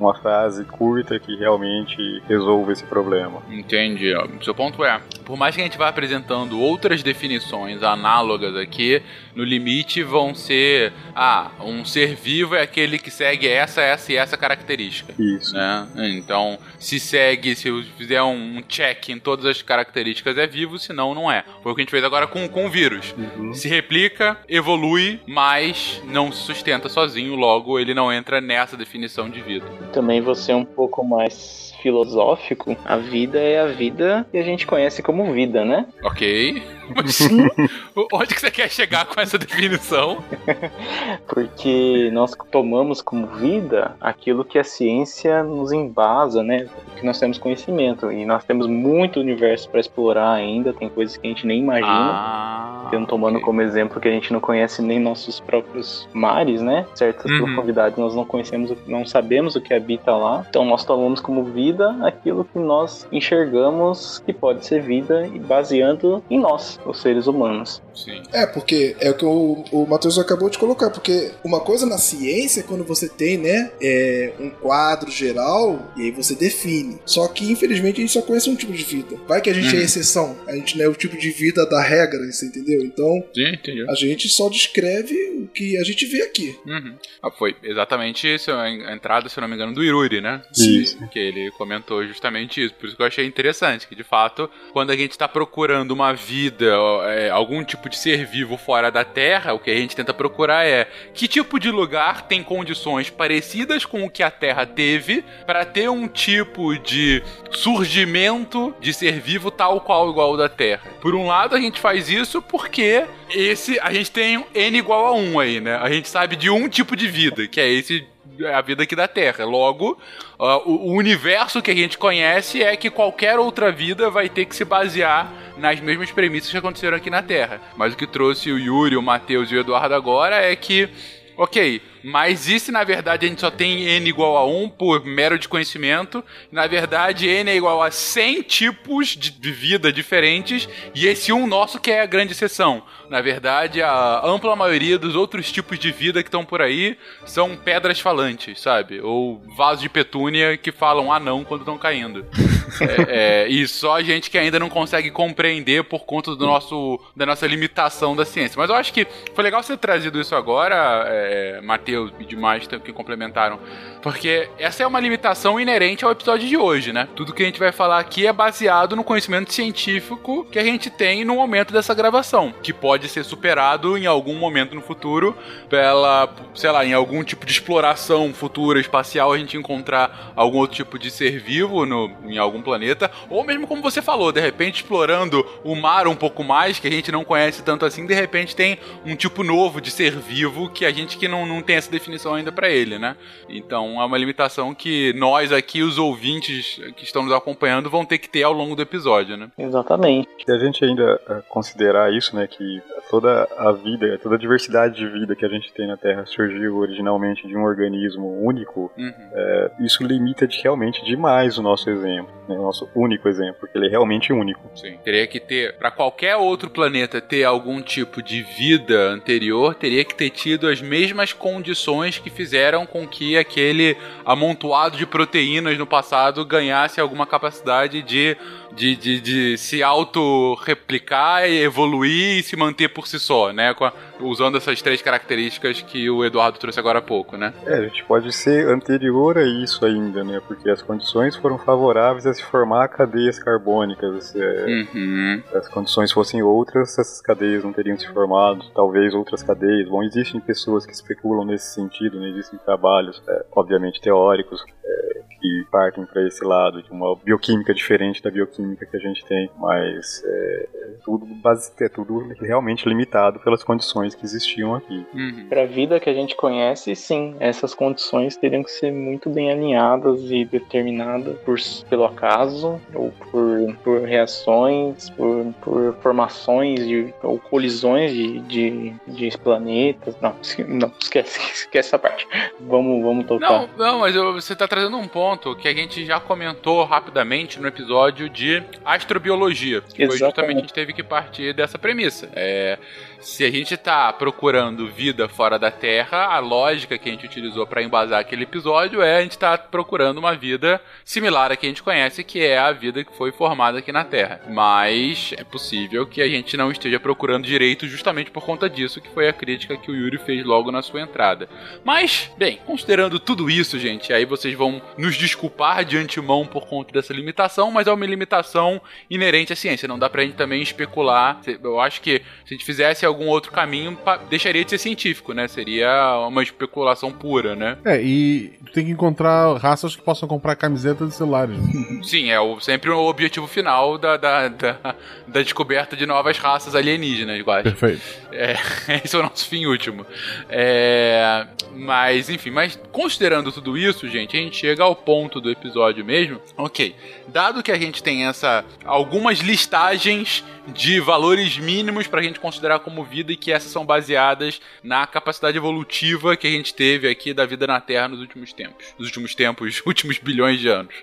uma 0.00 0.14
frase 0.14 0.64
curta 0.64 1.18
que 1.18 1.36
realmente 1.36 2.22
resolva 2.26 2.72
esse 2.72 2.84
problema. 2.84 3.42
Entendi. 3.50 4.14
O 4.14 4.42
seu 4.42 4.54
ponto 4.54 4.82
é, 4.82 5.00
por 5.24 5.36
mais 5.36 5.54
que 5.54 5.60
a 5.60 5.64
gente 5.64 5.76
vá 5.76 5.88
apresentando 5.88 6.58
outras 6.58 7.02
definições 7.02 7.69
análogas 7.82 8.56
aqui, 8.56 9.02
no 9.34 9.44
limite 9.44 10.02
vão 10.02 10.34
ser, 10.34 10.92
ah, 11.14 11.50
um 11.60 11.84
ser 11.84 12.14
vivo 12.14 12.54
é 12.54 12.62
aquele 12.62 12.98
que 12.98 13.10
segue 13.10 13.48
essa, 13.48 13.80
essa 13.80 14.12
e 14.12 14.16
essa 14.16 14.36
característica. 14.36 15.14
Isso. 15.18 15.54
Né? 15.54 15.88
Então, 16.16 16.58
se 16.78 16.98
segue, 16.98 17.54
se 17.54 17.68
eu 17.68 17.82
fizer 17.96 18.22
um 18.22 18.62
check 18.66 19.10
em 19.10 19.18
todas 19.18 19.44
as 19.46 19.62
características 19.62 20.36
é 20.38 20.46
vivo, 20.46 20.78
senão 20.78 21.14
não 21.14 21.30
é. 21.30 21.44
Foi 21.62 21.72
o 21.72 21.74
que 21.74 21.80
a 21.80 21.84
gente 21.84 21.90
fez 21.90 22.04
agora 22.04 22.26
com, 22.26 22.48
com 22.48 22.66
o 22.66 22.70
vírus. 22.70 23.14
Uhum. 23.16 23.54
Se 23.54 23.68
replica, 23.68 24.38
evolui, 24.48 25.20
mas 25.26 26.02
não 26.06 26.32
se 26.32 26.42
sustenta 26.42 26.88
sozinho, 26.88 27.34
logo 27.34 27.78
ele 27.78 27.94
não 27.94 28.12
entra 28.12 28.40
nessa 28.40 28.76
definição 28.76 29.28
de 29.28 29.40
vida. 29.40 29.66
Também 29.92 30.20
você 30.20 30.52
um 30.52 30.64
pouco 30.64 31.04
mais 31.04 31.70
filosófico, 31.80 32.76
a 32.84 32.96
vida 32.96 33.38
é 33.38 33.60
a 33.60 33.66
vida 33.66 34.26
que 34.30 34.38
a 34.38 34.42
gente 34.42 34.66
conhece 34.66 35.02
como 35.02 35.32
vida, 35.32 35.64
né? 35.64 35.86
Ok. 36.02 36.62
Mas 36.94 37.20
onde 38.12 38.34
que 38.34 38.40
você 38.40 38.50
quer 38.50 38.70
chegar 38.70 39.06
com 39.06 39.19
essa 39.22 39.38
definição? 39.38 40.18
Porque 41.26 42.10
nós 42.12 42.36
tomamos 42.50 43.00
como 43.02 43.26
vida 43.26 43.96
aquilo 44.00 44.44
que 44.44 44.58
a 44.58 44.64
ciência 44.64 45.42
nos 45.42 45.72
embasa, 45.72 46.42
né? 46.42 46.66
Que 46.96 47.04
nós 47.06 47.18
temos 47.18 47.38
conhecimento. 47.38 48.10
E 48.10 48.24
nós 48.24 48.44
temos 48.44 48.66
muito 48.66 49.20
universo 49.20 49.68
para 49.68 49.80
explorar 49.80 50.32
ainda, 50.32 50.72
tem 50.72 50.88
coisas 50.88 51.16
que 51.16 51.26
a 51.26 51.30
gente 51.30 51.46
nem 51.46 51.60
imagina. 51.60 51.88
Ah, 51.90 52.88
Tendo 52.90 53.06
tomando 53.06 53.36
ok. 53.36 53.44
como 53.44 53.62
exemplo 53.62 54.00
que 54.00 54.08
a 54.08 54.10
gente 54.10 54.32
não 54.32 54.40
conhece 54.40 54.82
nem 54.82 54.98
nossos 54.98 55.38
próprios 55.38 56.08
mares, 56.12 56.60
né? 56.60 56.86
Certas 56.94 57.30
Uhum. 57.30 57.44
profundidades 57.44 57.96
nós 57.98 58.14
não 58.14 58.24
conhecemos, 58.24 58.72
não 58.86 59.06
sabemos 59.06 59.54
o 59.54 59.60
que 59.60 59.72
habita 59.72 60.14
lá. 60.16 60.44
Então 60.48 60.64
nós 60.64 60.84
tomamos 60.84 61.20
como 61.20 61.44
vida 61.44 61.96
aquilo 62.02 62.44
que 62.44 62.58
nós 62.58 63.06
enxergamos 63.12 64.20
que 64.26 64.32
pode 64.32 64.66
ser 64.66 64.82
vida 64.82 65.26
e 65.26 65.38
baseando 65.38 66.22
em 66.28 66.38
nós, 66.40 66.80
os 66.84 67.00
seres 67.00 67.26
humanos. 67.26 67.80
Sim. 67.94 68.22
É, 68.32 68.46
porque 68.46 68.96
é 68.98 69.09
o 69.10 69.14
que 69.14 69.24
o, 69.24 69.64
o 69.72 69.86
Matheus 69.86 70.18
acabou 70.18 70.48
de 70.50 70.58
colocar, 70.58 70.90
porque 70.90 71.30
uma 71.44 71.60
coisa 71.60 71.86
na 71.86 71.98
ciência 71.98 72.60
é 72.60 72.62
quando 72.62 72.84
você 72.84 73.08
tem, 73.08 73.36
né, 73.38 73.70
é, 73.82 74.32
um 74.40 74.50
quadro 74.50 75.10
geral 75.10 75.92
e 75.96 76.02
aí 76.02 76.10
você 76.10 76.34
define. 76.34 76.98
Só 77.06 77.26
que, 77.28 77.50
infelizmente, 77.50 77.96
a 77.98 78.00
gente 78.00 78.12
só 78.12 78.22
conhece 78.22 78.48
um 78.50 78.56
tipo 78.56 78.72
de 78.72 78.82
vida. 78.84 79.16
Vai 79.28 79.40
que 79.40 79.50
a 79.50 79.54
gente 79.54 79.74
Uhum. 79.74 79.80
é 79.80 79.84
exceção, 79.84 80.36
a 80.46 80.54
gente 80.54 80.76
não 80.78 80.84
é 80.84 80.88
o 80.88 80.94
tipo 80.94 81.16
de 81.16 81.30
vida 81.30 81.64
da 81.66 81.82
regra, 81.82 82.18
você 82.30 82.46
entendeu? 82.46 82.82
Então, 82.82 83.22
Sim, 83.34 83.48
entendi. 83.54 83.84
a 83.88 83.94
gente 83.94 84.28
só 84.28 84.48
descreve 84.48 85.14
o 85.42 85.48
que 85.48 85.76
a 85.78 85.84
gente 85.84 86.06
vê 86.06 86.22
aqui. 86.22 86.56
Uhum. 86.66 86.94
Ah, 87.22 87.30
foi 87.30 87.54
exatamente 87.62 88.32
isso, 88.32 88.50
a 88.50 88.68
en- 88.70 88.84
a 88.84 88.94
entrada, 88.94 89.28
se 89.28 89.38
eu 89.38 89.42
não 89.42 89.48
me 89.48 89.54
engano, 89.54 89.74
do 89.74 89.82
Iruri, 89.84 90.20
né? 90.20 90.42
Isso. 90.56 90.96
Que 91.08 91.18
ele 91.18 91.50
comentou 91.52 92.06
justamente 92.06 92.64
isso. 92.64 92.74
Por 92.74 92.86
isso 92.86 92.96
que 92.96 93.02
eu 93.02 93.06
achei 93.06 93.26
interessante, 93.26 93.86
que 93.86 93.94
de 93.94 94.04
fato, 94.04 94.48
quando 94.72 94.90
a 94.90 94.96
gente 94.96 95.12
está 95.12 95.28
procurando 95.28 95.90
uma 95.92 96.12
vida, 96.12 96.66
é, 97.08 97.30
algum 97.30 97.62
tipo 97.64 97.88
de 97.88 97.96
ser 97.98 98.24
vivo 98.26 98.56
fora 98.56 98.90
da 98.90 98.99
Terra, 99.04 99.52
o 99.52 99.58
que 99.58 99.70
a 99.70 99.76
gente 99.76 99.96
tenta 99.96 100.12
procurar 100.12 100.66
é 100.66 100.88
que 101.14 101.28
tipo 101.28 101.58
de 101.58 101.70
lugar 101.70 102.26
tem 102.26 102.42
condições 102.42 103.10
parecidas 103.10 103.84
com 103.84 104.04
o 104.04 104.10
que 104.10 104.22
a 104.22 104.30
Terra 104.30 104.66
teve 104.66 105.24
para 105.46 105.64
ter 105.64 105.88
um 105.88 106.08
tipo 106.08 106.76
de 106.78 107.22
surgimento 107.50 108.74
de 108.80 108.92
ser 108.92 109.20
vivo 109.20 109.50
tal 109.50 109.80
qual 109.80 110.10
igual 110.10 110.30
ao 110.30 110.36
da 110.36 110.48
Terra. 110.48 110.82
Por 111.00 111.14
um 111.14 111.26
lado, 111.26 111.54
a 111.54 111.60
gente 111.60 111.80
faz 111.80 112.08
isso 112.08 112.40
porque 112.42 113.04
esse 113.30 113.78
a 113.80 113.92
gente 113.92 114.10
tem 114.10 114.44
n 114.54 114.78
igual 114.78 115.06
a 115.06 115.12
1 115.12 115.40
aí, 115.40 115.60
né? 115.60 115.76
A 115.76 115.90
gente 115.90 116.08
sabe 116.08 116.36
de 116.36 116.50
um 116.50 116.68
tipo 116.68 116.96
de 116.96 117.08
vida, 117.08 117.46
que 117.46 117.60
é 117.60 117.68
esse 117.68 118.06
a 118.46 118.60
vida 118.60 118.82
aqui 118.82 118.96
da 118.96 119.08
Terra. 119.08 119.44
Logo, 119.44 119.98
ah, 120.38 120.58
o, 120.58 120.90
o 120.90 120.92
universo 120.94 121.62
que 121.62 121.70
a 121.70 121.74
gente 121.74 121.98
conhece 121.98 122.62
é 122.62 122.76
que 122.76 122.90
qualquer 122.90 123.38
outra 123.38 123.70
vida 123.70 124.10
vai 124.10 124.28
ter 124.28 124.44
que 124.44 124.56
se 124.56 124.64
basear 124.64 125.32
nas 125.56 125.80
mesmas 125.80 126.10
premissas 126.10 126.50
que 126.50 126.56
aconteceram 126.56 126.96
aqui 126.96 127.10
na 127.10 127.22
Terra. 127.22 127.60
Mas 127.76 127.92
o 127.92 127.96
que 127.96 128.06
trouxe 128.06 128.50
o 128.50 128.58
Yuri, 128.58 128.96
o 128.96 129.02
Matheus 129.02 129.50
e 129.50 129.56
o 129.56 129.60
Eduardo 129.60 129.94
agora 129.94 130.36
é 130.36 130.56
que, 130.56 130.88
ok, 131.36 131.82
mas 132.02 132.48
e 132.48 132.58
se 132.58 132.72
na 132.72 132.84
verdade 132.84 133.26
a 133.26 133.28
gente 133.28 133.40
só 133.40 133.50
tem 133.50 133.84
n 133.84 134.08
igual 134.08 134.36
a 134.36 134.46
1 134.46 134.68
por 134.70 135.04
mero 135.04 135.38
desconhecimento? 135.38 136.24
Na 136.50 136.66
verdade, 136.66 137.28
n 137.28 137.50
é 137.50 137.56
igual 137.56 137.82
a 137.82 137.90
100 137.90 138.42
tipos 138.42 139.08
de, 139.08 139.30
de 139.30 139.52
vida 139.52 139.92
diferentes 139.92 140.68
e 140.94 141.06
esse 141.06 141.32
um 141.32 141.46
nosso 141.46 141.80
que 141.80 141.90
é 141.90 142.00
a 142.00 142.06
grande 142.06 142.32
exceção. 142.32 142.82
Na 143.08 143.20
verdade, 143.20 143.82
a 143.82 144.22
ampla 144.24 144.54
maioria 144.54 144.98
dos 144.98 145.14
outros 145.16 145.50
tipos 145.50 145.78
de 145.78 145.90
vida 145.90 146.22
que 146.22 146.28
estão 146.28 146.44
por 146.44 146.62
aí 146.62 146.96
são 147.24 147.56
pedras 147.56 147.98
falantes, 147.98 148.60
sabe? 148.60 149.00
Ou 149.00 149.42
vasos 149.56 149.82
de 149.82 149.88
petúnia 149.88 150.56
que 150.56 150.70
falam 150.70 151.12
ah 151.12 151.18
não 151.18 151.44
quando 151.44 151.62
estão 151.62 151.78
caindo. 151.78 152.24
É, 152.80 153.42
é, 153.42 153.48
e 153.48 153.66
só 153.66 153.96
a 153.96 154.02
gente 154.02 154.30
que 154.30 154.38
ainda 154.38 154.56
não 154.58 154.68
consegue 154.68 155.10
compreender 155.10 155.82
por 155.82 156.04
conta 156.04 156.36
do 156.36 156.46
nosso, 156.46 157.00
da 157.16 157.26
nossa 157.26 157.44
limitação 157.44 158.14
da 158.14 158.24
ciência. 158.24 158.56
Mas 158.56 158.70
eu 158.70 158.76
acho 158.76 158.92
que 158.92 159.06
foi 159.34 159.42
legal 159.42 159.60
você 159.60 159.72
ter 159.72 159.80
trazido 159.80 160.20
isso 160.20 160.36
agora, 160.36 161.04
é, 161.08 161.60
Matheus 161.62 161.89
e 161.90 162.24
demais 162.24 162.66
que 162.66 162.92
complementaram. 162.92 163.58
Porque 164.02 164.48
essa 164.58 164.82
é 164.82 164.86
uma 164.86 165.00
limitação 165.00 165.60
inerente 165.60 166.04
ao 166.04 166.10
episódio 166.10 166.48
de 166.48 166.56
hoje, 166.56 166.92
né? 166.92 167.08
Tudo 167.14 167.34
que 167.34 167.42
a 167.42 167.46
gente 167.46 167.58
vai 167.58 167.72
falar 167.72 167.98
aqui 167.98 168.26
é 168.26 168.32
baseado 168.32 168.96
no 168.96 169.04
conhecimento 169.04 169.52
científico 169.52 170.46
que 170.50 170.58
a 170.58 170.64
gente 170.64 170.88
tem 170.88 171.24
no 171.24 171.34
momento 171.34 171.72
dessa 171.72 171.94
gravação, 171.94 172.54
que 172.62 172.72
pode 172.72 173.08
ser 173.08 173.24
superado 173.24 173.98
em 173.98 174.06
algum 174.06 174.34
momento 174.36 174.74
no 174.74 174.80
futuro 174.80 175.36
pela, 175.68 176.32
sei 176.54 176.70
lá, 176.70 176.84
em 176.84 176.92
algum 176.92 177.22
tipo 177.22 177.44
de 177.44 177.52
exploração 177.52 178.32
futura 178.32 178.80
espacial, 178.80 179.32
a 179.32 179.38
gente 179.38 179.56
encontrar 179.56 180.32
algum 180.34 180.58
outro 180.58 180.76
tipo 180.76 180.98
de 180.98 181.10
ser 181.10 181.38
vivo 181.40 181.84
no, 181.84 182.10
em 182.24 182.38
algum 182.38 182.62
planeta, 182.62 183.10
ou 183.28 183.44
mesmo 183.44 183.66
como 183.66 183.82
você 183.82 184.00
falou, 184.00 184.32
de 184.32 184.40
repente 184.40 184.76
explorando 184.76 185.46
o 185.62 185.74
mar 185.74 186.06
um 186.06 186.16
pouco 186.16 186.42
mais, 186.42 186.78
que 186.78 186.88
a 186.88 186.90
gente 186.90 187.12
não 187.12 187.24
conhece 187.24 187.62
tanto 187.62 187.84
assim, 187.84 188.06
de 188.06 188.14
repente 188.14 188.56
tem 188.56 188.78
um 189.04 189.14
tipo 189.14 189.42
novo 189.42 189.80
de 189.80 189.90
ser 189.90 190.16
vivo 190.16 190.70
que 190.70 190.84
a 190.84 190.90
gente 190.90 191.18
que 191.18 191.28
não, 191.28 191.44
não 191.44 191.60
tem 191.60 191.76
essa 191.76 191.90
definição 191.90 192.34
ainda 192.34 192.50
pra 192.50 192.70
ele, 192.70 192.98
né? 192.98 193.16
Então 193.48 193.89
é 193.98 194.04
uma 194.04 194.18
limitação 194.18 194.74
que 194.74 195.14
nós 195.14 195.50
aqui, 195.52 195.82
os 195.82 195.96
ouvintes 195.96 196.78
que 196.96 197.04
estão 197.04 197.22
nos 197.22 197.32
acompanhando, 197.32 197.88
vão 197.88 198.04
ter 198.04 198.18
que 198.18 198.28
ter 198.28 198.42
ao 198.42 198.52
longo 198.52 198.76
do 198.76 198.82
episódio, 198.82 199.38
né? 199.38 199.48
Exatamente. 199.58 200.28
Se 200.44 200.52
a 200.52 200.58
gente 200.58 200.84
ainda 200.84 201.18
eh, 201.28 201.42
considerar 201.48 202.12
isso, 202.12 202.36
né, 202.36 202.46
que 202.46 202.82
toda 203.08 203.48
a 203.56 203.72
vida, 203.72 204.18
toda 204.22 204.34
a 204.34 204.38
diversidade 204.38 204.96
de 204.96 205.06
vida 205.08 205.34
que 205.34 205.44
a 205.46 205.48
gente 205.48 205.72
tem 205.72 205.86
na 205.86 205.96
Terra 205.96 206.24
surgiu 206.26 206.76
originalmente 206.76 207.46
de 207.48 207.56
um 207.56 207.62
organismo 207.64 208.44
único, 208.44 208.90
Uhum. 208.98 209.12
eh, 209.32 209.70
isso 209.80 210.04
limita 210.04 210.46
de, 210.46 210.60
realmente 210.60 211.02
demais 211.04 211.56
o 211.56 211.62
nosso 211.62 211.88
exemplo, 211.88 212.30
né, 212.48 212.54
o 212.58 212.62
nosso 212.62 212.88
único 212.94 213.28
exemplo, 213.28 213.56
porque 213.60 213.78
ele 213.78 213.86
é 213.86 213.90
realmente 213.90 214.32
único. 214.32 214.60
Sim. 214.74 214.98
Teria 215.04 215.26
que 215.26 215.40
ter, 215.40 215.76
para 215.78 215.90
qualquer 215.90 216.36
outro 216.36 216.68
planeta 216.68 217.20
ter 217.20 217.44
algum 217.44 217.80
tipo 217.80 218.22
de 218.22 218.42
vida 218.42 219.08
anterior, 219.10 219.74
teria 219.74 220.04
que 220.04 220.14
ter 220.14 220.30
tido 220.30 220.66
as 220.66 220.80
mesmas 220.82 221.32
condições 221.32 222.18
que 222.18 222.28
fizeram 222.30 222.84
com 222.86 223.06
que 223.06 223.36
aquele 223.36 223.79
amontoado 224.24 224.96
de 224.96 225.06
proteínas 225.06 225.78
no 225.78 225.86
passado 225.86 226.44
ganhasse 226.44 227.00
alguma 227.00 227.26
capacidade 227.26 228.02
de, 228.02 228.36
de, 228.74 228.96
de, 228.96 229.20
de 229.20 229.58
se 229.58 229.82
auto-replicar, 229.82 231.48
e 231.48 231.62
evoluir 231.62 232.38
e 232.38 232.42
se 232.42 232.56
manter 232.56 232.88
por 232.88 233.06
si 233.06 233.18
só, 233.18 233.52
né? 233.52 233.74
A- 233.80 233.92
usando 234.20 234.56
essas 234.58 234.82
três 234.82 235.00
características 235.00 235.80
que 235.80 236.10
o 236.10 236.24
Eduardo 236.24 236.58
trouxe 236.58 236.78
agora 236.78 236.98
há 236.98 237.02
pouco, 237.02 237.36
né? 237.36 237.54
É, 237.66 237.74
a 237.74 237.82
gente 237.82 238.04
pode 238.04 238.30
ser 238.32 238.68
anterior 238.68 239.38
a 239.38 239.44
isso 239.44 239.84
ainda, 239.84 240.22
né, 240.22 240.40
porque 240.46 240.68
as 240.68 240.82
condições 240.82 241.34
foram 241.36 241.56
favoráveis 241.58 242.26
a 242.26 242.34
se 242.34 242.42
formar 242.44 242.88
cadeias 242.88 243.38
carbônicas. 243.38 244.34
eh, 244.36 244.86
Uhum. 244.94 245.42
Se 245.50 245.56
as 245.56 245.68
condições 245.68 246.12
fossem 246.12 246.42
outras, 246.42 246.98
essas 246.98 247.20
cadeias 247.22 247.64
não 247.64 247.72
teriam 247.72 247.98
se 247.98 248.06
formado, 248.12 248.62
talvez 248.74 249.14
outras 249.14 249.42
cadeias. 249.42 249.88
Bom, 249.88 250.02
existem 250.02 250.40
pessoas 250.40 250.84
que 250.84 250.92
especulam 250.92 251.44
nesse 251.46 251.74
sentido, 251.74 252.20
né? 252.20 252.28
existem 252.28 252.58
trabalhos, 252.58 253.22
é, 253.26 253.44
obviamente 253.52 254.00
teóricos, 254.00 254.62
é, 254.84 255.20
que 255.40 255.64
partem 255.72 256.04
para 256.04 256.26
esse 256.26 256.44
lado 256.44 256.82
de 256.82 256.90
uma 256.90 257.16
bioquímica 257.16 257.72
diferente 257.72 258.22
da 258.22 258.30
bioquímica 258.30 258.59
que 258.90 258.96
a 258.96 259.00
gente 259.00 259.24
tem, 259.24 259.50
mas 259.58 260.22
é, 260.24 260.68
é 260.74 260.88
tudo, 261.04 261.26
base, 261.26 261.72
é 261.80 261.88
tudo 261.88 262.28
realmente 262.40 262.88
limitado 262.88 263.40
pelas 263.40 263.62
condições 263.62 264.14
que 264.14 264.24
existiam 264.24 264.74
aqui. 264.74 265.06
Uhum. 265.14 265.46
Para 265.48 265.62
a 265.62 265.66
vida 265.66 266.00
que 266.00 266.08
a 266.10 266.14
gente 266.14 266.34
conhece, 266.36 266.94
sim, 266.94 267.36
essas 267.40 267.74
condições 267.74 268.36
teriam 268.36 268.62
que 268.62 268.70
ser 268.70 268.92
muito 268.92 269.30
bem 269.30 269.50
alinhadas 269.50 270.20
e 270.30 270.44
determinadas 270.44 271.36
por, 271.40 271.56
pelo 271.88 272.04
acaso, 272.04 272.80
ou 272.94 273.12
por, 273.30 273.74
por 273.82 274.02
reações, 274.02 275.10
por, 275.10 275.52
por 275.60 275.96
formações 276.02 276.86
de, 276.86 277.14
ou 277.22 277.38
colisões 277.38 278.12
de, 278.12 278.40
de, 278.40 278.94
de 279.06 279.38
planetas. 279.38 280.16
Não, 280.20 280.34
não 280.68 280.92
esquece, 281.00 281.40
esquece 281.52 281.88
essa 281.88 281.98
parte. 281.98 282.26
Vamos, 282.60 283.02
vamos 283.02 283.26
tocar. 283.26 283.48
Não, 283.50 283.68
não, 283.76 283.98
mas 284.00 284.14
eu- 284.14 284.34
você 284.34 284.54
tá 284.54 284.68
trazendo 284.68 284.96
um 284.96 285.08
ponto 285.08 285.20
ponto 285.20 285.54
que 285.54 285.68
a 285.68 285.74
gente 285.74 286.04
já 286.04 286.18
comentou 286.18 286.82
rapidamente 286.84 287.60
no 287.60 287.68
episódio 287.68 288.28
de 288.28 288.49
astrobiologia. 288.84 289.80
Que 289.80 290.06
foi 290.06 290.16
Exatamente. 290.16 290.20
justamente 290.20 290.56
a 290.56 290.60
gente 290.60 290.72
teve 290.72 290.92
que 290.92 291.02
partir 291.02 291.52
dessa 291.52 291.78
premissa. 291.78 292.28
É, 292.34 292.78
se 293.20 293.44
a 293.44 293.50
gente 293.50 293.74
está 293.74 294.10
procurando 294.12 294.88
vida 294.88 295.28
fora 295.28 295.58
da 295.58 295.70
Terra, 295.70 296.26
a 296.26 296.38
lógica 296.38 296.96
que 296.96 297.08
a 297.08 297.12
gente 297.12 297.26
utilizou 297.26 297.66
para 297.66 297.82
embasar 297.82 298.18
aquele 298.18 298.44
episódio 298.44 299.02
é 299.02 299.18
a 299.18 299.22
gente 299.22 299.32
estar 299.32 299.58
procurando 299.58 300.18
uma 300.18 300.34
vida 300.34 300.80
similar 301.04 301.52
à 301.52 301.56
que 301.56 301.66
a 301.66 301.68
gente 301.68 301.82
conhece, 301.82 302.24
que 302.24 302.40
é 302.40 302.58
a 302.58 302.72
vida 302.72 303.04
que 303.04 303.14
foi 303.16 303.30
formada 303.30 303.78
aqui 303.78 303.92
na 303.92 304.04
Terra. 304.04 304.40
Mas 304.48 305.34
é 305.36 305.44
possível 305.44 306.06
que 306.06 306.22
a 306.22 306.28
gente 306.28 306.56
não 306.56 306.70
esteja 306.70 306.98
procurando 306.98 307.44
direito 307.44 307.86
justamente 307.86 308.30
por 308.30 308.44
conta 308.44 308.70
disso, 308.70 309.00
que 309.00 309.10
foi 309.10 309.28
a 309.28 309.32
crítica 309.32 309.76
que 309.76 309.90
o 309.90 309.94
Yuri 309.94 310.18
fez 310.18 310.44
logo 310.44 310.72
na 310.72 310.80
sua 310.80 311.02
entrada. 311.02 311.48
Mas, 311.84 312.30
bem, 312.38 312.58
considerando 312.64 313.20
tudo 313.20 313.50
isso, 313.50 313.78
gente, 313.78 314.12
aí 314.12 314.24
vocês 314.24 314.54
vão 314.54 314.80
nos 314.96 315.16
desculpar 315.16 315.84
de 315.84 315.98
antemão 315.98 316.46
por 316.46 316.66
conta 316.66 316.92
dessa 316.92 317.12
limitação, 317.12 317.70
mas 317.70 317.86
é 317.86 317.92
uma 317.92 318.06
limitação 318.06 318.80
inerente 319.10 319.52
à 319.52 319.56
ciência. 319.56 319.86
Não 319.86 319.98
dá 319.98 320.08
pra 320.08 320.22
gente 320.22 320.36
também 320.36 320.62
especular. 320.62 321.40
Eu 321.62 321.80
acho 321.80 322.00
que 322.00 322.22
se 322.44 322.54
a 322.54 322.56
gente 322.56 322.64
fizesse 322.64 323.04
algum 323.10 323.26
outro 323.26 323.52
caminho, 323.52 323.98
deixaria 324.28 324.64
de 324.64 324.70
ser 324.70 324.78
científico, 324.78 325.32
né? 325.32 325.48
Seria 325.48 326.26
uma 326.26 326.42
especulação 326.42 327.12
pura, 327.12 327.54
né? 327.54 327.76
É, 327.84 328.00
e 328.00 328.52
tu 328.64 328.72
tem 328.72 328.86
que 328.86 328.90
encontrar 328.90 329.56
raças 329.58 329.94
que 329.94 330.02
possam 330.02 330.28
comprar 330.28 330.56
camisetas 330.56 331.08
de 331.08 331.14
celulares. 331.14 331.56
Sim, 332.02 332.30
é 332.30 332.40
o, 332.40 332.60
sempre 332.60 332.90
o 332.90 332.98
objetivo 333.06 333.46
final 333.46 333.98
da, 333.98 334.16
da, 334.16 334.48
da, 334.48 334.94
da 335.26 335.42
descoberta 335.42 335.96
de 335.96 336.06
novas 336.06 336.38
raças 336.38 336.74
alienígenas, 336.74 337.46
acho. 337.46 337.62
Perfeito. 337.62 338.02
É, 338.32 338.54
esse 339.04 339.14
é 339.14 339.18
o 339.18 339.22
nosso 339.22 339.46
fim 339.46 339.66
último. 339.66 340.06
É, 340.48 341.46
mas, 341.74 342.28
enfim, 342.28 342.50
mas 342.50 342.78
considerando 342.90 343.52
tudo 343.52 343.76
isso, 343.76 344.08
gente, 344.08 344.36
a 344.36 344.40
gente 344.40 344.56
chega 344.56 344.82
ao 344.82 344.94
ponto 344.94 345.40
do 345.40 345.50
episódio 345.50 346.04
mesmo. 346.04 346.40
Ok, 346.56 346.94
dado 347.28 347.62
que 347.62 347.72
a 347.72 347.78
gente 347.78 348.02
tem 348.02 348.26
essa 348.26 348.64
algumas 348.84 349.38
listagens 349.38 350.44
de 350.68 351.00
valores 351.00 351.58
mínimos 351.58 352.06
pra 352.06 352.22
gente 352.22 352.38
considerar 352.38 352.80
como 352.80 352.99
vida 353.04 353.32
e 353.32 353.36
que 353.36 353.52
essas 353.52 353.70
são 353.70 353.84
baseadas 353.84 354.60
na 354.82 355.06
capacidade 355.06 355.56
evolutiva 355.56 356.36
que 356.36 356.46
a 356.46 356.50
gente 356.50 356.72
teve 356.74 357.08
aqui 357.08 357.32
da 357.34 357.44
vida 357.46 357.66
na 357.66 357.80
Terra 357.80 358.08
nos 358.08 358.20
últimos 358.20 358.52
tempos. 358.52 358.86
Nos 358.98 359.08
últimos 359.08 359.34
tempos, 359.34 359.82
últimos 359.86 360.18
bilhões 360.18 360.60
de 360.60 360.68
anos. 360.68 360.94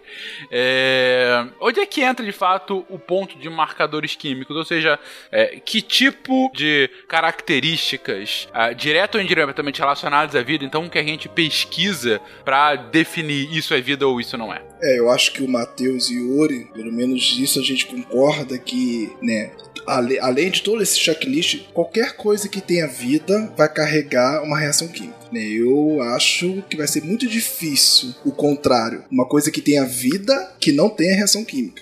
É, 0.51 1.45
onde 1.59 1.79
é 1.79 1.85
que 1.85 2.01
entra 2.01 2.25
de 2.25 2.31
fato 2.31 2.85
o 2.89 2.97
ponto 2.99 3.37
de 3.37 3.49
marcadores 3.49 4.15
químicos? 4.15 4.55
Ou 4.55 4.65
seja, 4.65 4.99
é, 5.31 5.59
que 5.59 5.81
tipo 5.81 6.51
de 6.53 6.89
características, 7.07 8.47
ah, 8.53 8.71
direto 8.73 9.15
ou 9.15 9.21
indiretamente 9.21 9.79
relacionadas 9.79 10.35
à 10.35 10.41
vida, 10.41 10.63
então 10.65 10.87
que 10.89 10.97
a 10.99 11.03
gente 11.03 11.27
pesquisa 11.29 12.19
pra 12.43 12.75
definir 12.75 13.51
isso 13.55 13.73
é 13.73 13.81
vida 13.81 14.07
ou 14.07 14.19
isso 14.19 14.37
não 14.37 14.53
é? 14.53 14.61
É, 14.81 14.99
eu 14.99 15.09
acho 15.09 15.31
que 15.33 15.41
o 15.41 15.47
Matheus 15.49 16.09
e 16.09 16.19
o 16.19 16.37
Yuri, 16.41 16.65
pelo 16.73 16.91
menos 16.91 17.23
disso 17.23 17.59
a 17.59 17.63
gente 17.63 17.85
concorda 17.87 18.57
que, 18.59 19.11
né, 19.21 19.51
ale- 19.87 20.19
além 20.19 20.51
de 20.51 20.61
todo 20.61 20.83
esse 20.83 20.99
checklist, 20.99 21.63
qualquer 21.87 22.13
coisa 22.17 22.49
que 22.49 22.59
tenha 22.59 22.85
vida 22.85 23.51
vai 23.55 23.71
carregar 23.71 24.43
uma 24.43 24.59
reação 24.59 24.87
química. 24.87 25.15
Eu 25.33 26.01
acho 26.01 26.63
que 26.69 26.75
vai 26.77 26.87
ser 26.87 27.03
muito 27.03 27.27
difícil 27.27 28.13
o 28.25 28.31
contrário. 28.31 29.03
Uma 29.09 29.25
coisa 29.27 29.49
que 29.49 29.61
tenha 29.61 29.85
vida 29.85 30.55
que 30.59 30.71
não 30.71 30.89
tenha 30.89 31.15
reação 31.15 31.43
química. 31.45 31.81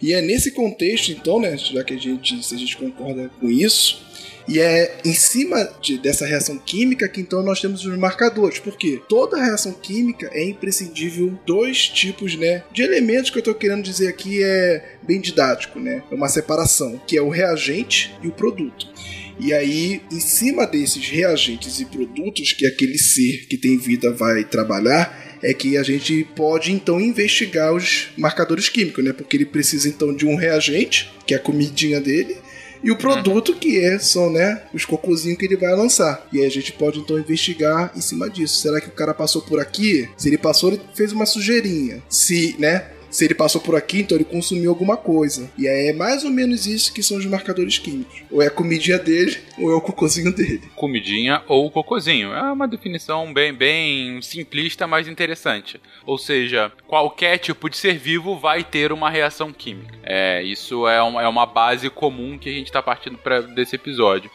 E 0.00 0.12
é 0.12 0.20
nesse 0.20 0.50
contexto, 0.50 1.10
então, 1.10 1.40
né, 1.40 1.56
já 1.56 1.82
que 1.82 1.94
a 1.94 1.98
gente, 1.98 2.42
se 2.44 2.54
a 2.54 2.58
gente 2.58 2.76
concorda 2.76 3.30
com 3.40 3.48
isso, 3.50 4.04
e 4.48 4.60
é 4.60 4.98
em 5.04 5.12
cima 5.12 5.68
de- 5.82 5.98
dessa 5.98 6.24
reação 6.24 6.56
química 6.58 7.08
que 7.08 7.20
então 7.20 7.42
nós 7.42 7.60
temos 7.60 7.84
os 7.84 7.98
marcadores. 7.98 8.58
Porque 8.58 9.02
toda 9.08 9.42
reação 9.42 9.72
química 9.72 10.30
é 10.32 10.44
imprescindível 10.44 11.36
dois 11.44 11.88
tipos 11.88 12.36
né, 12.36 12.62
de 12.72 12.82
elementos 12.82 13.30
que 13.30 13.38
eu 13.38 13.40
estou 13.40 13.54
querendo 13.54 13.82
dizer 13.82 14.08
aqui 14.08 14.42
é 14.42 14.96
bem 15.02 15.20
didático, 15.20 15.80
né? 15.80 16.02
É 16.10 16.14
uma 16.14 16.28
separação, 16.28 17.00
que 17.06 17.16
é 17.16 17.22
o 17.22 17.28
reagente 17.28 18.14
e 18.22 18.28
o 18.28 18.32
produto. 18.32 18.86
E 19.38 19.52
aí, 19.52 20.00
em 20.10 20.20
cima 20.20 20.66
desses 20.66 21.06
reagentes 21.08 21.80
e 21.80 21.84
produtos 21.84 22.52
que 22.52 22.66
aquele 22.66 22.98
ser 22.98 23.46
que 23.46 23.56
tem 23.56 23.76
vida 23.76 24.12
vai 24.12 24.44
trabalhar, 24.44 25.38
é 25.42 25.52
que 25.52 25.76
a 25.76 25.82
gente 25.82 26.26
pode 26.34 26.72
então 26.72 27.00
investigar 27.00 27.74
os 27.74 28.08
marcadores 28.16 28.68
químicos, 28.68 29.04
né? 29.04 29.12
Porque 29.12 29.36
ele 29.36 29.44
precisa 29.44 29.88
então 29.88 30.14
de 30.14 30.26
um 30.26 30.36
reagente, 30.36 31.12
que 31.26 31.34
é 31.34 31.36
a 31.36 31.40
comidinha 31.40 32.00
dele, 32.00 32.36
e 32.82 32.90
o 32.90 32.96
produto 32.96 33.54
que 33.54 33.80
é, 33.80 33.98
são 33.98 34.30
né, 34.30 34.62
os 34.72 34.84
cocôzinhos 34.84 35.38
que 35.38 35.44
ele 35.44 35.56
vai 35.56 35.74
lançar. 35.74 36.26
E 36.32 36.38
aí 36.38 36.46
a 36.46 36.50
gente 36.50 36.72
pode 36.72 37.00
então 37.00 37.18
investigar 37.18 37.92
em 37.96 38.00
cima 38.00 38.30
disso. 38.30 38.60
Será 38.60 38.80
que 38.80 38.88
o 38.88 38.92
cara 38.92 39.12
passou 39.12 39.42
por 39.42 39.58
aqui? 39.58 40.08
Se 40.16 40.28
ele 40.28 40.38
passou, 40.38 40.72
ele 40.72 40.80
fez 40.94 41.12
uma 41.12 41.26
sujeirinha. 41.26 42.02
Se, 42.08 42.54
né? 42.58 42.90
Se 43.16 43.24
ele 43.24 43.34
passou 43.34 43.62
por 43.62 43.74
aqui, 43.74 44.00
então 44.00 44.14
ele 44.14 44.26
consumiu 44.26 44.68
alguma 44.68 44.94
coisa. 44.94 45.50
E 45.56 45.66
aí 45.66 45.88
é 45.88 45.92
mais 45.94 46.22
ou 46.22 46.30
menos 46.30 46.66
isso 46.66 46.92
que 46.92 47.02
são 47.02 47.16
os 47.16 47.24
marcadores 47.24 47.78
químicos. 47.78 48.22
Ou 48.30 48.42
é 48.42 48.48
a 48.48 48.50
comidinha 48.50 48.98
dele, 48.98 49.38
ou 49.58 49.72
é 49.72 49.74
o 49.74 49.80
cocôzinho 49.80 50.30
dele. 50.30 50.60
comidinha 50.74 51.42
ou 51.48 51.70
cocôzinho. 51.70 52.30
É 52.34 52.52
uma 52.52 52.68
definição 52.68 53.32
bem, 53.32 53.54
bem 53.54 54.20
simplista, 54.20 54.86
mas 54.86 55.08
interessante. 55.08 55.80
Ou 56.04 56.18
seja, 56.18 56.70
qualquer 56.86 57.38
tipo 57.38 57.70
de 57.70 57.78
ser 57.78 57.96
vivo 57.96 58.38
vai 58.38 58.62
ter 58.62 58.92
uma 58.92 59.08
reação 59.08 59.50
química. 59.50 59.96
É, 60.02 60.42
isso 60.42 60.86
é 60.86 61.00
uma, 61.00 61.22
é 61.22 61.26
uma 61.26 61.46
base 61.46 61.88
comum 61.88 62.36
que 62.36 62.50
a 62.50 62.52
gente 62.52 62.66
está 62.66 62.82
partindo 62.82 63.16
pra, 63.16 63.40
desse 63.40 63.76
episódio. 63.76 64.30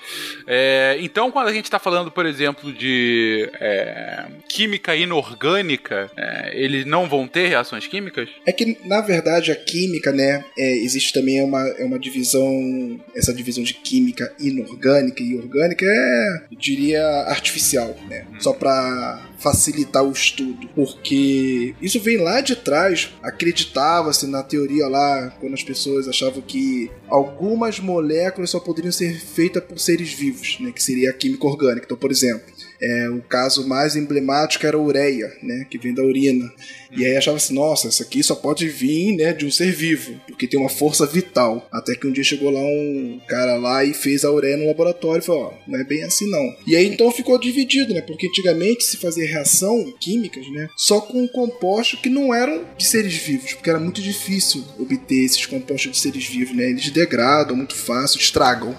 É, 0.47 0.97
então, 1.01 1.29
quando 1.29 1.49
a 1.49 1.53
gente 1.53 1.65
está 1.65 1.77
falando, 1.77 2.09
por 2.09 2.25
exemplo, 2.25 2.73
de 2.73 3.47
é, 3.59 4.25
química 4.49 4.95
inorgânica, 4.95 6.09
é, 6.17 6.51
eles 6.53 6.83
não 6.83 7.07
vão 7.07 7.27
ter 7.27 7.47
reações 7.47 7.85
químicas? 7.85 8.27
É 8.45 8.51
que, 8.51 8.70
na 8.85 9.01
verdade, 9.01 9.51
a 9.51 9.55
química, 9.55 10.11
né, 10.11 10.43
é, 10.57 10.77
existe 10.77 11.13
também 11.13 11.41
uma, 11.41 11.67
é 11.77 11.85
uma 11.85 11.99
divisão, 11.99 12.99
essa 13.15 13.33
divisão 13.33 13.63
de 13.63 13.73
química 13.73 14.33
inorgânica 14.39 15.23
e 15.23 15.35
orgânica 15.35 15.85
é, 15.85 16.45
eu 16.51 16.57
diria, 16.57 17.03
artificial, 17.27 17.95
né? 18.07 18.25
Só 18.39 18.53
para 18.53 19.29
facilitar 19.37 20.03
o 20.03 20.11
estudo, 20.11 20.69
porque 20.75 21.73
isso 21.81 21.99
vem 21.99 22.17
lá 22.17 22.41
de 22.41 22.55
trás, 22.55 23.09
acreditava-se 23.23 24.27
na 24.27 24.43
teoria 24.43 24.87
lá, 24.87 25.35
quando 25.39 25.55
as 25.55 25.63
pessoas 25.63 26.07
achavam 26.07 26.41
que 26.41 26.91
algumas 27.09 27.79
moléculas 27.79 28.51
só 28.51 28.59
poderiam 28.59 28.91
ser 28.91 29.19
feitas 29.19 29.63
por 29.63 29.79
seres 29.79 30.13
vivos, 30.13 30.57
né, 30.59 30.71
que 30.71 30.83
seria 30.83 31.09
a 31.09 31.13
química 31.13 31.47
orgânica. 31.47 31.85
Então, 31.85 31.97
por 31.97 32.11
exemplo, 32.11 32.50
é, 32.81 33.09
o 33.09 33.21
caso 33.21 33.67
mais 33.67 33.95
emblemático 33.95 34.65
era 34.65 34.75
a 34.75 34.81
ureia, 34.81 35.31
né, 35.43 35.65
que 35.69 35.77
vem 35.77 35.93
da 35.93 36.03
urina. 36.03 36.51
E 36.91 37.05
aí 37.05 37.15
achava 37.15 37.37
assim, 37.37 37.53
nossa, 37.53 37.87
isso 37.87 38.01
aqui 38.01 38.23
só 38.23 38.35
pode 38.35 38.67
vir, 38.67 39.15
né, 39.15 39.33
de 39.33 39.45
um 39.45 39.51
ser 39.51 39.71
vivo, 39.71 40.19
porque 40.27 40.47
tem 40.47 40.59
uma 40.59 40.69
força 40.69 41.05
vital. 41.05 41.67
Até 41.71 41.95
que 41.95 42.07
um 42.07 42.11
dia 42.11 42.23
chegou 42.23 42.49
lá 42.49 42.59
um 42.59 43.21
cara 43.27 43.55
lá 43.55 43.85
e 43.85 43.93
fez 43.93 44.25
a 44.25 44.31
ureia 44.31 44.57
no 44.57 44.67
laboratório 44.67 45.21
e 45.21 45.25
falou, 45.25 45.43
ó, 45.43 45.53
não 45.69 45.79
é 45.79 45.83
bem 45.83 46.03
assim 46.03 46.29
não. 46.29 46.55
E 46.65 46.75
aí 46.75 46.87
então 46.87 47.11
ficou 47.11 47.39
dividido, 47.39 47.93
né, 47.93 48.01
porque 48.01 48.27
antigamente 48.27 48.83
se 48.83 48.97
fazia 48.97 49.27
reação 49.27 49.93
químicas, 49.99 50.49
né, 50.51 50.67
só 50.75 50.99
com 50.99 51.27
compostos 51.27 51.99
que 51.99 52.09
não 52.09 52.33
eram 52.33 52.65
de 52.77 52.85
seres 52.85 53.15
vivos, 53.15 53.53
porque 53.53 53.69
era 53.69 53.79
muito 53.79 54.01
difícil 54.01 54.63
obter 54.79 55.23
esses 55.23 55.45
compostos 55.45 55.91
de 55.91 55.97
seres 55.99 56.25
vivos, 56.25 56.55
né, 56.55 56.69
eles 56.69 56.89
degradam 56.89 57.55
muito 57.55 57.75
fácil, 57.75 58.19
estragam. 58.19 58.75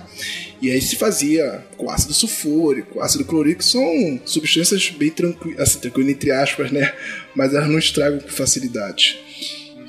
E 0.62 0.70
aí 0.70 0.80
se 0.80 0.94
fazia 0.94 1.66
com 1.76 1.90
ácido 1.90 2.14
sulfúrico, 2.14 3.00
ácido 3.00 3.24
clorídrico, 3.24 3.64
são 3.64 4.20
substâncias 4.24 4.90
bem 4.90 5.10
tranquilas, 5.10 5.60
assim, 5.60 5.80
tranquilo 5.80 6.08
entre 6.08 6.30
aspas, 6.30 6.70
né? 6.70 6.94
Mas 7.34 7.52
elas 7.52 7.68
não 7.68 7.80
estragam 7.80 8.20
com 8.20 8.28
facilidade. 8.28 9.18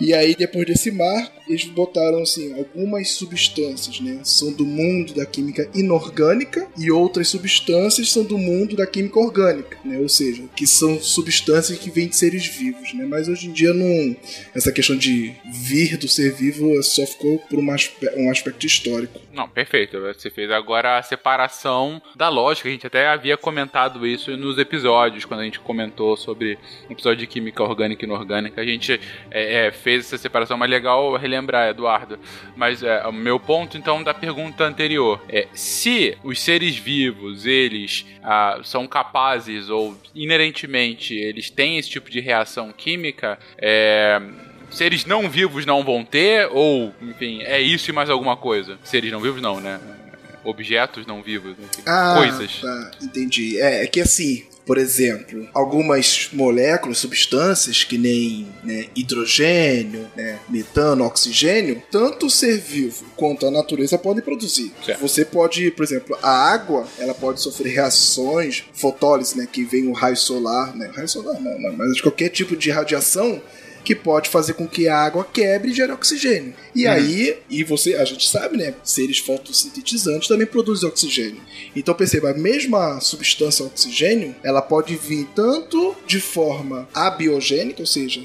E 0.01 0.15
aí, 0.15 0.35
depois 0.35 0.65
desse 0.65 0.89
marco, 0.89 1.31
eles 1.47 1.65
botaram 1.65 2.21
assim, 2.21 2.53
algumas 2.57 3.11
substâncias, 3.11 3.99
né? 3.99 4.19
São 4.23 4.51
do 4.51 4.65
mundo 4.65 5.13
da 5.13 5.25
química 5.25 5.69
inorgânica 5.73 6.67
e 6.77 6.91
outras 6.91 7.27
substâncias 7.27 8.11
são 8.11 8.23
do 8.23 8.37
mundo 8.37 8.75
da 8.75 8.85
química 8.87 9.19
orgânica, 9.19 9.77
né? 9.83 9.97
Ou 9.99 10.09
seja, 10.09 10.43
que 10.55 10.65
são 10.65 10.99
substâncias 10.99 11.77
que 11.77 11.89
vêm 11.89 12.07
de 12.07 12.15
seres 12.15 12.45
vivos, 12.45 12.93
né? 12.93 13.05
Mas 13.05 13.27
hoje 13.27 13.47
em 13.47 13.51
dia 13.51 13.73
não 13.73 14.15
essa 14.55 14.71
questão 14.71 14.95
de 14.95 15.33
vir 15.51 15.97
do 15.97 16.07
ser 16.07 16.33
vivo 16.33 16.81
só 16.83 17.05
ficou 17.05 17.39
por 17.39 17.59
um 17.59 17.71
aspe- 17.71 18.11
um 18.17 18.29
aspecto 18.29 18.65
histórico. 18.65 19.19
Não, 19.33 19.49
perfeito. 19.49 19.99
Você 19.99 20.29
fez 20.29 20.51
agora 20.51 20.97
a 20.97 21.03
separação 21.03 22.01
da 22.15 22.29
lógica. 22.29 22.69
A 22.69 22.71
gente 22.71 22.85
até 22.85 23.07
havia 23.07 23.35
comentado 23.35 24.05
isso 24.05 24.35
nos 24.37 24.57
episódios, 24.57 25.25
quando 25.25 25.39
a 25.39 25.43
gente 25.43 25.59
comentou 25.59 26.15
sobre 26.15 26.57
o 26.87 26.93
episódio 26.93 27.17
de 27.19 27.27
química 27.27 27.63
orgânica 27.63 28.05
e 28.05 28.07
inorgânica. 28.07 28.61
A 28.61 28.65
gente 28.65 28.99
é, 29.31 29.67
é, 29.67 29.71
fez 29.71 30.05
essa 30.05 30.17
separação, 30.17 30.57
mas 30.57 30.69
legal 30.69 31.15
relembrar, 31.33 31.69
Eduardo. 31.69 32.19
Mas 32.55 32.83
é, 32.83 33.05
o 33.07 33.11
meu 33.11 33.39
ponto, 33.39 33.77
então, 33.77 34.03
da 34.03 34.13
pergunta 34.13 34.63
anterior 34.63 35.21
é: 35.27 35.47
se 35.53 36.17
os 36.23 36.39
seres 36.39 36.75
vivos, 36.75 37.45
eles 37.45 38.05
ah, 38.23 38.59
são 38.63 38.87
capazes 38.87 39.69
ou 39.69 39.97
inerentemente 40.13 41.13
eles 41.15 41.49
têm 41.49 41.77
esse 41.77 41.89
tipo 41.89 42.09
de 42.09 42.19
reação 42.19 42.71
química, 42.71 43.37
é 43.57 44.21
seres 44.69 45.05
não 45.05 45.29
vivos 45.29 45.67
não 45.67 45.83
vão 45.83 46.03
ter, 46.03 46.49
ou, 46.51 46.91
enfim, 46.99 47.43
é 47.43 47.61
isso 47.61 47.91
e 47.91 47.93
mais 47.93 48.09
alguma 48.09 48.35
coisa. 48.35 48.79
Seres 48.83 49.11
não 49.11 49.19
vivos 49.19 49.39
não, 49.39 49.59
né? 49.61 49.79
Objetos 50.43 51.05
não 51.05 51.21
vivos, 51.21 51.51
enfim, 51.51 51.83
Ah, 51.85 52.15
coisas. 52.17 52.59
tá, 52.59 52.91
entendi. 53.01 53.59
É, 53.61 53.83
é 53.83 53.87
que 53.87 54.01
assim, 54.01 54.43
Por 54.65 54.77
exemplo, 54.77 55.47
algumas 55.53 56.29
moléculas, 56.31 56.97
substâncias 56.97 57.83
que 57.83 57.97
nem 57.97 58.47
né, 58.63 58.87
hidrogênio, 58.95 60.07
né, 60.15 60.39
metano, 60.49 61.03
oxigênio, 61.05 61.81
tanto 61.91 62.27
o 62.27 62.29
ser 62.29 62.59
vivo 62.59 63.05
quanto 63.15 63.45
a 63.45 63.51
natureza 63.51 63.97
podem 63.97 64.23
produzir. 64.23 64.71
Certo. 64.85 65.01
Você 65.01 65.25
pode, 65.25 65.69
por 65.71 65.83
exemplo, 65.83 66.17
a 66.21 66.31
água, 66.31 66.87
ela 66.97 67.13
pode 67.13 67.41
sofrer 67.41 67.73
reações, 67.73 68.63
fotólise, 68.73 69.37
né, 69.37 69.47
que 69.51 69.63
vem 69.63 69.87
o 69.87 69.93
raio 69.93 70.17
solar, 70.17 70.75
né, 70.75 70.89
raio 70.95 71.09
solar 71.09 71.39
não, 71.41 71.59
não, 71.59 71.73
mas 71.73 71.95
de 71.95 72.01
qualquer 72.01 72.29
tipo 72.29 72.55
de 72.55 72.71
radiação 72.71 73.41
que 73.83 73.95
pode 73.95 74.29
fazer 74.29 74.53
com 74.53 74.67
que 74.67 74.87
a 74.87 74.97
água 74.97 75.23
quebre 75.23 75.71
e 75.71 75.73
gere 75.73 75.91
oxigênio. 75.91 76.53
E 76.73 76.87
aí, 76.87 77.37
e 77.49 77.63
você, 77.63 77.95
a 77.95 78.05
gente 78.05 78.27
sabe, 78.27 78.57
né, 78.57 78.73
seres 78.83 79.19
fotossintetizantes 79.19 80.27
também 80.27 80.47
produzem 80.47 80.87
oxigênio. 80.87 81.41
Então 81.75 81.93
perceba, 81.93 82.31
a 82.31 82.33
mesma 82.33 82.99
substância 82.99 83.65
oxigênio, 83.65 84.35
ela 84.43 84.61
pode 84.61 84.95
vir 84.95 85.27
tanto 85.35 85.95
de 86.07 86.19
forma 86.19 86.87
abiogênica, 86.93 87.81
ou 87.81 87.87
seja, 87.87 88.21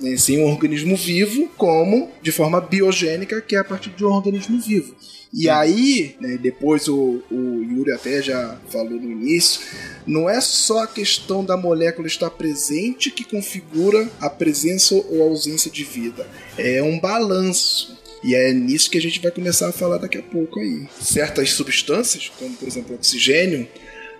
né, 0.00 0.16
sem 0.16 0.38
um 0.38 0.50
organismo 0.50 0.96
vivo, 0.96 1.50
como 1.56 2.10
de 2.22 2.32
forma 2.32 2.60
biogênica, 2.60 3.40
que 3.40 3.56
é 3.56 3.58
a 3.58 3.64
partir 3.64 3.90
de 3.90 4.04
um 4.04 4.08
organismo 4.08 4.58
vivo. 4.60 4.94
E 5.36 5.50
aí, 5.50 6.14
né, 6.20 6.38
depois 6.40 6.86
o, 6.86 7.20
o 7.28 7.60
Yuri 7.60 7.90
até 7.90 8.22
já 8.22 8.56
falou 8.68 8.92
no 8.92 9.10
início, 9.10 9.62
não 10.06 10.30
é 10.30 10.40
só 10.40 10.84
a 10.84 10.86
questão 10.86 11.44
da 11.44 11.56
molécula 11.56 12.06
estar 12.06 12.30
presente 12.30 13.10
que 13.10 13.24
configura 13.24 14.08
a 14.20 14.30
presença 14.30 14.94
ou 14.94 15.22
ausência 15.24 15.68
de 15.68 15.82
vida. 15.82 16.24
É 16.56 16.80
um 16.80 17.00
balanço. 17.00 17.98
E 18.22 18.32
é 18.34 18.52
nisso 18.52 18.88
que 18.88 18.96
a 18.96 19.02
gente 19.02 19.20
vai 19.20 19.32
começar 19.32 19.68
a 19.68 19.72
falar 19.72 19.98
daqui 19.98 20.18
a 20.18 20.22
pouco 20.22 20.60
aí. 20.60 20.86
Certas 21.00 21.50
substâncias, 21.50 22.30
como 22.38 22.54
por 22.54 22.68
exemplo 22.68 22.92
o 22.92 22.94
oxigênio, 22.94 23.68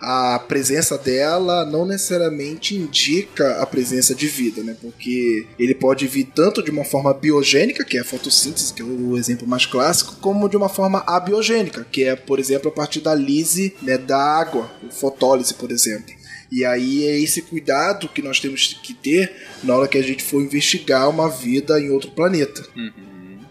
a 0.04 0.38
presença 0.38 0.98
dela 0.98 1.64
não 1.64 1.86
necessariamente 1.86 2.76
indica 2.76 3.62
a 3.62 3.66
presença 3.66 4.14
de 4.14 4.26
vida, 4.26 4.62
né? 4.62 4.76
Porque 4.78 5.46
ele 5.58 5.74
pode 5.74 6.06
vir 6.06 6.24
tanto 6.34 6.62
de 6.62 6.70
uma 6.70 6.84
forma 6.84 7.12
biogênica, 7.14 7.84
que 7.84 7.96
é 7.96 8.00
a 8.00 8.04
fotossíntese, 8.04 8.74
que 8.74 8.82
é 8.82 8.84
o 8.84 9.16
exemplo 9.16 9.48
mais 9.48 9.64
clássico, 9.64 10.16
como 10.20 10.48
de 10.48 10.58
uma 10.58 10.68
forma 10.68 11.02
abiogênica, 11.06 11.86
que 11.90 12.04
é, 12.04 12.14
por 12.14 12.38
exemplo, 12.38 12.68
a 12.68 12.72
partir 12.72 13.00
da 13.00 13.14
lise 13.14 13.74
né, 13.80 13.96
da 13.96 14.18
água, 14.18 14.70
fotólise, 14.90 15.54
por 15.54 15.72
exemplo. 15.72 16.14
E 16.52 16.64
aí 16.64 17.06
é 17.06 17.18
esse 17.18 17.40
cuidado 17.40 18.08
que 18.08 18.20
nós 18.20 18.38
temos 18.38 18.78
que 18.82 18.92
ter 18.92 19.32
na 19.62 19.74
hora 19.74 19.88
que 19.88 19.96
a 19.96 20.02
gente 20.02 20.22
for 20.22 20.42
investigar 20.42 21.08
uma 21.08 21.30
vida 21.30 21.80
em 21.80 21.90
outro 21.90 22.10
planeta. 22.10 22.62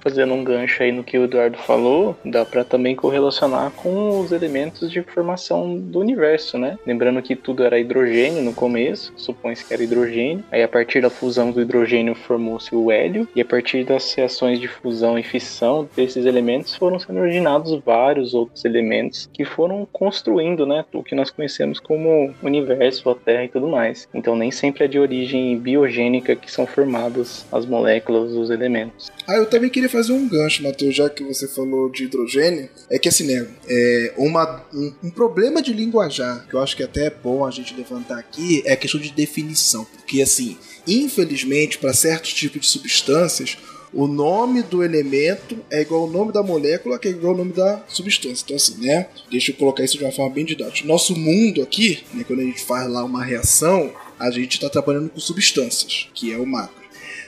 Fazendo 0.03 0.33
um 0.33 0.43
gancho 0.43 0.83
aí 0.83 0.91
no 0.91 1.01
que 1.01 1.17
o 1.17 1.23
Eduardo 1.23 1.57
falou, 1.57 2.17
dá 2.25 2.43
para 2.43 2.65
também 2.65 2.93
correlacionar 2.93 3.71
com 3.71 4.19
os 4.19 4.33
elementos 4.33 4.91
de 4.91 5.01
formação 5.01 5.77
do 5.77 5.99
universo, 5.99 6.57
né? 6.57 6.77
Lembrando 6.85 7.21
que 7.21 7.37
tudo 7.37 7.63
era 7.63 7.79
hidrogênio 7.79 8.43
no 8.43 8.53
começo, 8.53 9.13
supõe-se 9.15 9.63
que 9.63 9.73
era 9.73 9.81
hidrogênio. 9.81 10.43
Aí 10.51 10.61
a 10.61 10.67
partir 10.67 11.01
da 11.01 11.09
fusão 11.09 11.51
do 11.51 11.61
hidrogênio 11.61 12.15
formou-se 12.15 12.75
o 12.75 12.91
hélio, 12.91 13.25
e 13.33 13.39
a 13.39 13.45
partir 13.45 13.85
das 13.85 14.13
reações 14.13 14.59
de 14.59 14.67
fusão 14.67 15.17
e 15.17 15.23
fissão 15.23 15.87
desses 15.95 16.25
elementos 16.25 16.75
foram 16.75 16.99
sendo 16.99 17.21
originados 17.21 17.79
vários 17.85 18.33
outros 18.33 18.65
elementos 18.65 19.29
que 19.31 19.45
foram 19.45 19.87
construindo, 19.91 20.65
né, 20.65 20.83
o 20.93 21.01
que 21.01 21.15
nós 21.15 21.29
conhecemos 21.29 21.79
como 21.79 22.33
universo, 22.43 23.09
a 23.09 23.15
Terra 23.15 23.45
e 23.45 23.49
tudo 23.49 23.69
mais. 23.69 24.07
Então 24.13 24.35
nem 24.35 24.51
sempre 24.51 24.83
é 24.83 24.87
de 24.87 24.99
origem 24.99 25.57
biogênica 25.57 26.35
que 26.35 26.51
são 26.51 26.67
formadas 26.67 27.45
as 27.51 27.65
moléculas, 27.65 28.33
os 28.33 28.49
elementos. 28.49 29.09
Ah, 29.27 29.37
eu 29.37 29.45
também 29.45 29.69
queria 29.69 29.92
fazer 29.93 30.11
um 30.11 30.27
gancho, 30.27 30.63
Matheus, 30.63 30.95
já 30.95 31.09
que 31.09 31.23
você 31.23 31.47
falou 31.47 31.89
de 31.89 32.05
hidrogênio. 32.05 32.67
É 32.89 32.97
que 32.97 33.07
assim, 33.07 33.25
né? 33.25 33.47
É 33.67 34.13
uma, 34.17 34.65
um, 34.73 34.93
um 35.03 35.09
problema 35.09 35.61
de 35.61 35.71
linguajar, 35.71 36.45
que 36.47 36.55
eu 36.55 36.61
acho 36.61 36.75
que 36.75 36.83
até 36.83 37.05
é 37.05 37.09
bom 37.09 37.45
a 37.45 37.51
gente 37.51 37.75
levantar 37.75 38.17
aqui, 38.17 38.63
é 38.65 38.73
a 38.73 38.77
questão 38.77 38.99
de 38.99 39.11
definição. 39.11 39.85
Porque, 39.85 40.21
assim, 40.21 40.57
infelizmente, 40.87 41.77
para 41.77 41.93
certos 41.93 42.33
tipos 42.33 42.61
de 42.61 42.67
substâncias, 42.67 43.57
o 43.93 44.07
nome 44.07 44.63
do 44.63 44.83
elemento 44.83 45.55
é 45.69 45.81
igual 45.81 46.01
ao 46.01 46.09
nome 46.09 46.31
da 46.31 46.41
molécula, 46.41 46.97
que 46.97 47.07
é 47.07 47.11
igual 47.11 47.33
ao 47.33 47.37
nome 47.37 47.53
da 47.53 47.83
substância. 47.87 48.43
Então, 48.43 48.55
assim, 48.55 48.83
né? 48.83 49.07
Deixa 49.29 49.51
eu 49.51 49.55
colocar 49.55 49.83
isso 49.83 49.97
de 49.97 50.03
uma 50.03 50.11
forma 50.11 50.33
bem 50.33 50.43
didática. 50.43 50.87
Nosso 50.87 51.15
mundo 51.15 51.61
aqui, 51.61 52.03
né, 52.11 52.23
quando 52.25 52.39
a 52.39 52.43
gente 52.43 52.63
faz 52.63 52.89
lá 52.89 53.03
uma 53.03 53.23
reação, 53.23 53.93
a 54.19 54.31
gente 54.31 54.53
está 54.53 54.69
trabalhando 54.69 55.09
com 55.09 55.19
substâncias, 55.19 56.09
que 56.15 56.33
é 56.33 56.37
o 56.37 56.45
macro. 56.45 56.82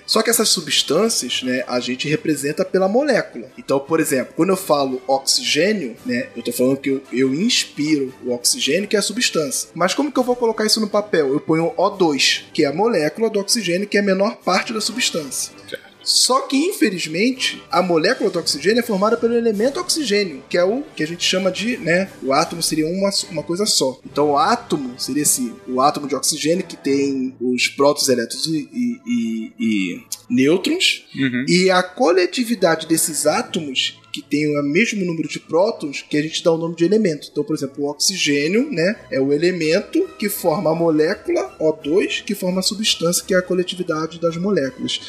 Só 0.06 0.22
que 0.22 0.30
essas 0.30 0.50
substâncias, 0.50 1.42
né, 1.44 1.64
a 1.68 1.80
gente 1.80 2.08
representa 2.08 2.64
pela 2.64 2.88
molécula. 2.88 3.50
Então, 3.58 3.80
por 3.80 4.00
exemplo, 4.00 4.34
quando 4.36 4.50
eu 4.50 4.58
falo 4.58 5.02
oxigênio, 5.08 5.96
né, 6.06 6.28
eu 6.36 6.44
tô 6.44 6.52
falando 6.52 6.78
que 6.78 6.90
eu, 6.90 7.02
eu 7.12 7.34
inspiro 7.34 8.14
o 8.24 8.32
oxigênio, 8.32 8.88
que 8.88 8.96
é 8.96 9.00
a 9.00 9.02
substância. 9.02 9.70
Mas 9.74 9.94
como 9.94 10.12
que 10.12 10.20
eu 10.20 10.24
vou 10.24 10.36
colocar 10.36 10.66
isso 10.66 10.80
no 10.80 10.88
papel? 10.88 11.34
Eu 11.34 11.40
ponho 11.40 11.72
O2, 11.78 12.44
que 12.54 12.64
é 12.64 12.68
a 12.68 12.74
molécula 12.74 13.30
do 13.30 13.40
oxigênio, 13.40 13.88
que 13.88 13.98
é 13.98 14.02
a 14.02 14.04
menor 14.04 14.38
parte 14.38 14.74
da 14.74 14.82
substância. 14.82 15.54
Só 16.06 16.42
que, 16.42 16.56
infelizmente, 16.56 17.62
a 17.72 17.82
molécula 17.82 18.30
do 18.30 18.40
oxigênio 18.40 18.80
é 18.80 18.84
formada 18.84 19.18
pelo 19.18 19.34
elemento 19.34 19.80
oxigênio, 19.80 20.44
que 20.48 20.58
é 20.58 20.64
o 20.64 20.84
que 20.96 21.04
a 21.04 21.08
gente 21.08 21.24
chama 21.24 21.52
de, 21.52 21.78
né, 21.78 22.10
o 22.22 22.32
átomo 22.32 22.62
seria 22.62 22.88
uma, 22.88 23.10
uma 23.32 23.44
coisa 23.44 23.66
só. 23.66 24.00
Então, 24.06 24.32
o 24.32 24.38
átomo 24.38 24.94
seria 25.00 25.24
assim, 25.24 25.54
o 25.68 25.82
átomo 25.82 26.08
de 26.08 26.16
oxigênio 26.16 26.66
que 26.66 26.78
tem 26.78 27.36
os 27.42 27.68
prótons, 27.70 28.08
elétrons 28.08 28.46
e, 28.46 28.70
e- 28.72 29.02
e- 29.08 29.52
e 29.60 30.06
nêutrons, 30.30 31.06
Uhum. 31.16 31.46
e 31.48 31.70
a 31.70 31.82
coletividade 31.84 32.88
desses 32.88 33.26
átomos 33.26 34.00
que 34.12 34.22
tem 34.22 34.48
o 34.58 34.64
mesmo 34.64 35.04
número 35.04 35.28
de 35.28 35.42
prótons 35.42 36.02
que 36.10 36.16
a 36.16 36.22
gente 36.22 36.42
dá 36.42 36.50
o 36.50 36.58
nome 36.58 36.74
de 36.74 36.86
elemento. 36.86 37.28
Então, 37.30 37.44
por 37.44 37.54
exemplo, 37.54 37.84
o 37.84 37.90
oxigênio, 37.90 38.72
né, 38.72 38.96
é 39.12 39.20
o 39.20 39.34
elemento 39.34 40.08
que 40.18 40.30
forma 40.30 40.72
a 40.72 40.76
molécula 40.76 41.54
O2, 41.60 42.24
que 42.24 42.34
forma 42.34 42.62
a 42.62 42.64
substância, 42.64 43.22
que 43.28 43.34
é 43.34 43.38
a 43.38 43.42
coletividade 43.42 44.18
das 44.22 44.38
moléculas. 44.38 45.02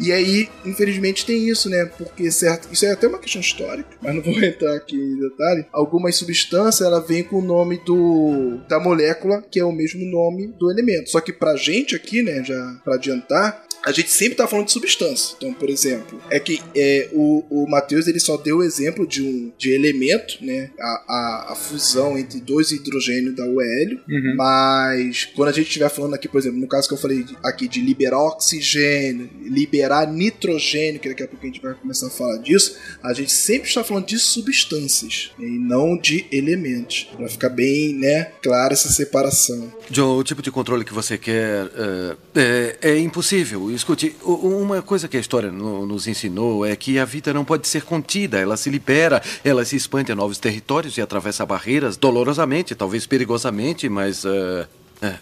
E 0.00 0.10
aí, 0.10 0.48
infelizmente, 0.66 1.24
tem 1.24 1.48
isso, 1.48 1.70
né? 1.70 1.84
Porque 1.86 2.32
certo, 2.32 2.68
isso 2.72 2.84
é 2.84 2.90
até 2.90 3.06
uma 3.06 3.20
questão 3.20 3.40
histórica, 3.40 3.90
mas 4.02 4.12
não 4.16 4.22
vou 4.22 4.34
entrar 4.42 4.74
aqui 4.74 4.96
em 4.96 5.20
detalhe. 5.20 5.64
Algumas 5.72 6.16
substâncias 6.16 6.84
ela 6.84 6.98
vem 7.00 7.22
com 7.22 7.36
o 7.38 7.44
nome 7.44 7.80
do 7.86 8.58
da 8.68 8.80
molécula, 8.80 9.40
que 9.40 9.60
é 9.60 9.64
o 9.64 9.70
mesmo 9.70 10.04
nome 10.04 10.48
do 10.58 10.68
elemento. 10.68 11.10
Só 11.10 11.20
que 11.20 11.32
pra 11.32 11.54
gente 11.54 11.94
aqui, 11.94 12.22
né, 12.24 12.42
já 12.42 12.80
pra 12.84 12.96
adiantar, 12.96 13.67
a 13.88 13.92
gente 13.92 14.10
sempre 14.10 14.36
tá 14.36 14.46
falando 14.46 14.66
de 14.66 14.72
substância. 14.72 15.34
Então, 15.36 15.52
por 15.54 15.70
exemplo, 15.70 16.20
é 16.30 16.38
que 16.38 16.60
é, 16.76 17.08
o, 17.12 17.44
o 17.48 17.66
Matheus 17.68 18.06
ele 18.06 18.20
só 18.20 18.36
deu 18.36 18.58
o 18.58 18.62
exemplo 18.62 19.06
de 19.06 19.22
um 19.22 19.50
de 19.56 19.72
elemento, 19.72 20.36
né? 20.42 20.70
A, 20.78 21.04
a, 21.08 21.52
a 21.52 21.56
fusão 21.56 22.18
entre 22.18 22.40
dois 22.40 22.70
hidrogênios 22.70 23.34
da 23.34 23.44
o 23.46 23.60
hélio. 23.60 24.00
Uhum. 24.08 24.34
Mas 24.36 25.24
quando 25.24 25.48
a 25.48 25.52
gente 25.52 25.68
estiver 25.68 25.88
falando 25.88 26.14
aqui, 26.14 26.28
por 26.28 26.38
exemplo, 26.38 26.58
no 26.58 26.68
caso 26.68 26.86
que 26.86 26.94
eu 26.94 26.98
falei 26.98 27.24
aqui 27.42 27.66
de 27.66 27.80
liberar 27.80 28.20
oxigênio, 28.20 29.30
liberar 29.42 30.06
nitrogênio, 30.06 31.00
que 31.00 31.08
daqui 31.08 31.22
a 31.22 31.28
pouco 31.28 31.44
a 31.44 31.48
gente 31.48 31.62
vai 31.62 31.74
começar 31.74 32.08
a 32.08 32.10
falar 32.10 32.36
disso, 32.38 32.76
a 33.02 33.14
gente 33.14 33.32
sempre 33.32 33.68
está 33.68 33.82
falando 33.82 34.06
de 34.06 34.18
substâncias 34.18 35.30
né, 35.38 35.46
e 35.48 35.58
não 35.58 35.96
de 35.96 36.26
elementos. 36.30 37.08
Pra 37.16 37.28
ficar 37.28 37.48
bem, 37.48 37.94
né, 37.94 38.32
clara 38.42 38.74
essa 38.74 38.90
separação. 38.90 39.72
John, 39.90 40.16
o 40.18 40.22
tipo 40.24 40.42
de 40.42 40.50
controle 40.50 40.84
que 40.84 40.92
você 40.92 41.16
quer 41.16 41.66
eh, 41.74 42.16
é, 42.34 42.90
é 42.90 42.98
impossível. 42.98 43.70
Escute, 43.70 44.14
uma 44.22 44.82
coisa 44.82 45.08
que 45.08 45.16
a 45.16 45.20
história 45.20 45.50
no- 45.50 45.86
nos 45.86 46.06
ensinou 46.06 46.64
é 46.66 46.76
que 46.76 46.98
a 46.98 47.04
vida 47.04 47.32
não 47.32 47.44
pode 47.44 47.66
ser 47.66 47.82
contida. 47.82 48.38
Ela 48.38 48.56
se 48.56 48.68
libera, 48.70 49.22
ela 49.44 49.64
se 49.64 49.76
expande 49.76 50.12
a 50.12 50.14
novos 50.14 50.38
territórios 50.38 50.96
e 50.98 51.00
atravessa 51.00 51.46
barreiras 51.46 51.96
dolorosamente, 51.96 52.74
talvez 52.74 53.06
perigosamente, 53.06 53.88
mas. 53.88 54.24
eh, 54.24 54.66
é, 55.00 55.14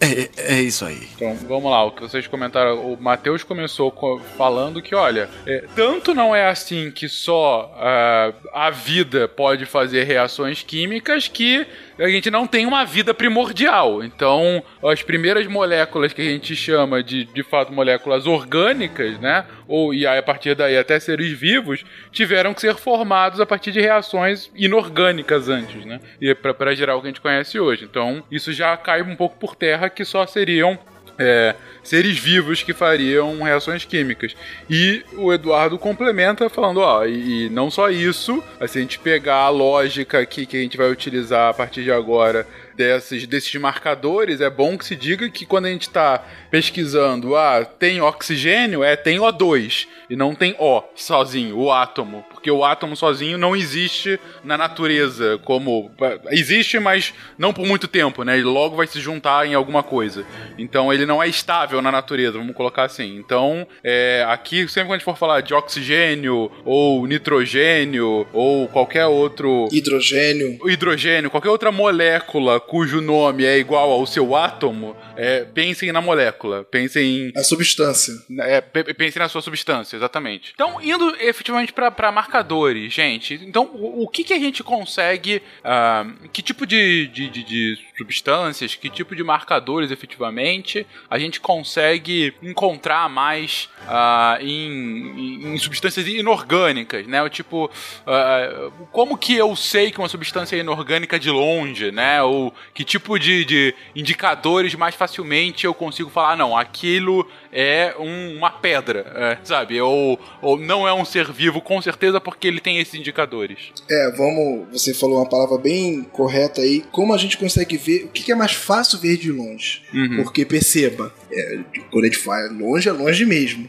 é, 0.00 0.54
é 0.54 0.60
isso 0.60 0.84
aí. 0.84 1.08
Então, 1.16 1.34
vamos 1.48 1.70
lá, 1.70 1.84
o 1.84 1.90
que 1.90 2.02
vocês 2.02 2.26
comentaram. 2.26 2.92
O 2.92 2.96
Matheus 3.00 3.42
começou 3.42 3.90
co- 3.90 4.20
falando 4.36 4.80
que, 4.80 4.94
olha, 4.94 5.28
é, 5.46 5.64
tanto 5.74 6.14
não 6.14 6.34
é 6.34 6.48
assim 6.48 6.90
que 6.90 7.08
só 7.08 7.72
ah, 7.76 8.32
a 8.52 8.70
vida 8.70 9.26
pode 9.26 9.66
fazer 9.66 10.04
reações 10.04 10.62
químicas 10.62 11.26
que 11.28 11.66
a 11.98 12.08
gente 12.08 12.30
não 12.30 12.46
tem 12.46 12.64
uma 12.64 12.84
vida 12.84 13.12
primordial. 13.12 14.04
Então, 14.04 14.62
as 14.84 15.02
primeiras 15.02 15.46
moléculas 15.48 16.12
que 16.12 16.22
a 16.22 16.24
gente 16.30 16.54
chama 16.54 17.02
de, 17.02 17.24
de 17.24 17.42
fato, 17.42 17.72
moléculas 17.72 18.26
orgânicas, 18.26 19.18
né? 19.18 19.44
Ou, 19.68 19.92
e 19.92 20.06
aí, 20.06 20.18
a 20.18 20.22
partir 20.22 20.54
daí 20.54 20.78
até 20.78 20.98
seres 20.98 21.38
vivos, 21.38 21.84
tiveram 22.10 22.54
que 22.54 22.62
ser 22.62 22.74
formados 22.76 23.38
a 23.38 23.46
partir 23.46 23.70
de 23.70 23.80
reações 23.80 24.50
inorgânicas 24.56 25.48
antes, 25.48 25.84
né? 25.84 26.00
E 26.20 26.34
para 26.34 26.74
gerar 26.74 26.96
o 26.96 27.00
que 27.00 27.06
a 27.06 27.10
gente 27.10 27.20
conhece 27.20 27.60
hoje. 27.60 27.84
Então, 27.84 28.24
isso 28.30 28.52
já 28.52 28.76
cai 28.76 29.02
um 29.02 29.14
pouco 29.14 29.36
por 29.36 29.54
terra 29.54 29.90
que 29.90 30.04
só 30.04 30.26
seriam 30.26 30.78
é, 31.18 31.54
seres 31.82 32.16
vivos 32.16 32.62
que 32.62 32.72
fariam 32.72 33.42
reações 33.42 33.84
químicas. 33.84 34.34
E 34.70 35.02
o 35.16 35.32
Eduardo 35.32 35.78
complementa 35.78 36.48
falando, 36.48 36.80
ó, 36.80 37.04
e, 37.04 37.46
e 37.46 37.50
não 37.50 37.70
só 37.70 37.90
isso, 37.90 38.42
se 38.66 38.78
a 38.78 38.80
gente 38.80 38.98
pegar 38.98 39.42
a 39.42 39.48
lógica 39.48 40.20
aqui 40.20 40.46
que 40.46 40.56
a 40.56 40.60
gente 40.60 40.76
vai 40.76 40.90
utilizar 40.90 41.50
a 41.50 41.54
partir 41.54 41.82
de 41.82 41.90
agora 41.90 42.46
desses, 42.78 43.26
desses 43.26 43.52
marcadores, 43.56 44.40
é 44.40 44.48
bom 44.48 44.78
que 44.78 44.84
se 44.84 44.94
diga 44.94 45.28
que 45.28 45.44
quando 45.44 45.66
a 45.66 45.70
gente 45.70 45.88
está 45.88 46.24
pesquisando, 46.48 47.34
ah, 47.34 47.64
tem 47.64 48.00
oxigênio, 48.00 48.84
é 48.84 48.94
tem 48.94 49.18
O2, 49.18 49.88
e 50.08 50.14
não 50.14 50.34
tem 50.34 50.54
O 50.58 50.82
sozinho, 50.94 51.58
o 51.58 51.72
átomo, 51.72 52.24
porque 52.30 52.50
o 52.50 52.64
átomo 52.64 52.96
sozinho 52.96 53.36
não 53.36 53.56
existe 53.56 54.18
na 54.44 54.56
natureza 54.56 55.38
como 55.44 55.90
existe, 56.30 56.78
mas 56.78 57.12
não 57.36 57.52
por 57.52 57.66
muito 57.66 57.88
tempo, 57.88 58.22
né? 58.22 58.34
Ele 58.34 58.44
logo 58.44 58.76
vai 58.76 58.86
se 58.86 59.00
juntar 59.00 59.46
em 59.46 59.54
alguma 59.54 59.82
coisa. 59.82 60.24
Então 60.56 60.92
ele 60.92 61.04
não 61.04 61.20
é 61.20 61.26
estável 61.26 61.82
na 61.82 61.90
natureza, 61.90 62.38
vamos 62.38 62.54
colocar 62.54 62.84
assim. 62.84 63.16
Então, 63.16 63.66
é, 63.82 64.24
aqui 64.28 64.68
sempre 64.68 64.88
que 64.88 64.92
a 64.92 64.96
gente 64.98 65.04
for 65.04 65.16
falar 65.16 65.40
de 65.40 65.52
oxigênio 65.52 66.50
ou 66.64 67.06
nitrogênio 67.06 68.26
ou 68.32 68.68
qualquer 68.68 69.06
outro 69.06 69.68
hidrogênio, 69.72 70.58
hidrogênio, 70.70 71.30
qualquer 71.30 71.50
outra 71.50 71.72
molécula 71.72 72.60
cujo 72.68 73.00
nome 73.00 73.46
é 73.46 73.58
igual 73.58 73.90
ao 73.90 74.06
seu 74.06 74.36
átomo, 74.36 74.94
é, 75.16 75.42
pensem 75.42 75.90
na 75.90 76.02
molécula, 76.02 76.64
pensem 76.64 77.32
a 77.34 77.42
substância. 77.42 78.12
É, 78.40 78.60
pensem 78.60 79.20
na 79.20 79.28
sua 79.28 79.40
substância, 79.40 79.96
exatamente. 79.96 80.52
Então, 80.54 80.80
indo 80.80 81.16
efetivamente 81.18 81.72
para 81.72 82.12
marcadores, 82.12 82.92
gente. 82.92 83.40
Então, 83.42 83.70
o, 83.72 84.02
o, 84.02 84.08
que, 84.08 84.22
que 84.22 84.34
a 84.34 84.38
gente 84.38 84.62
consegue. 84.62 85.42
Uh, 85.60 86.28
que 86.28 86.42
tipo 86.42 86.66
de, 86.66 87.08
de, 87.08 87.30
de, 87.30 87.42
de, 87.42 87.78
substâncias, 87.96 88.74
que 88.74 88.90
tipo 88.90 89.16
de 89.16 89.24
marcadores 89.24 89.90
efetivamente 89.90 90.86
a 91.10 91.18
gente 91.18 91.40
consegue 91.40 92.34
encontrar 92.42 93.08
mais 93.08 93.68
uh, 93.84 94.42
em, 94.42 95.54
em, 95.54 95.58
substâncias 95.58 96.06
inorgânicas, 96.06 97.06
né? 97.06 97.22
O 97.22 97.30
tipo, 97.30 97.64
uh, 97.66 98.70
como 98.92 99.16
que 99.16 99.34
eu 99.34 99.56
sei 99.56 99.90
que 99.90 99.98
uma 99.98 100.08
substância 100.08 100.54
é 100.54 100.60
inorgânica 100.60 101.18
de 101.18 101.30
longe, 101.30 101.90
né? 101.90 102.22
Ou 102.22 102.52
que 102.74 102.84
tipo 102.84 103.18
de, 103.18 103.44
de 103.44 103.74
indicadores 103.94 104.74
mais 104.74 104.94
facilmente 104.94 105.64
eu 105.64 105.74
consigo 105.74 106.10
falar, 106.10 106.36
não, 106.36 106.56
aquilo 106.56 107.28
é 107.52 107.94
um, 107.98 108.36
uma 108.36 108.50
pedra, 108.50 109.12
é, 109.14 109.38
sabe? 109.44 109.80
Ou, 109.80 110.18
ou 110.42 110.58
não 110.58 110.86
é 110.86 110.92
um 110.92 111.04
ser 111.04 111.30
vivo, 111.32 111.60
com 111.60 111.80
certeza, 111.80 112.20
porque 112.20 112.46
ele 112.46 112.60
tem 112.60 112.78
esses 112.78 112.94
indicadores. 112.94 113.72
É, 113.90 114.10
vamos. 114.12 114.68
Você 114.72 114.92
falou 114.94 115.18
uma 115.18 115.28
palavra 115.28 115.58
bem 115.58 116.02
correta 116.04 116.60
aí. 116.60 116.84
Como 116.92 117.14
a 117.14 117.18
gente 117.18 117.36
consegue 117.36 117.76
ver 117.76 118.04
o 118.04 118.08
que 118.08 118.30
é 118.30 118.34
mais 118.34 118.52
fácil 118.52 118.98
ver 118.98 119.16
de 119.16 119.32
longe? 119.32 119.82
Uhum. 119.92 120.22
Porque 120.22 120.44
perceba, 120.44 121.12
é, 121.30 121.58
quando 121.90 122.04
a 122.04 122.08
gente 122.08 122.18
fala 122.18 122.50
longe, 122.50 122.88
é 122.88 122.92
longe 122.92 123.24
mesmo. 123.24 123.68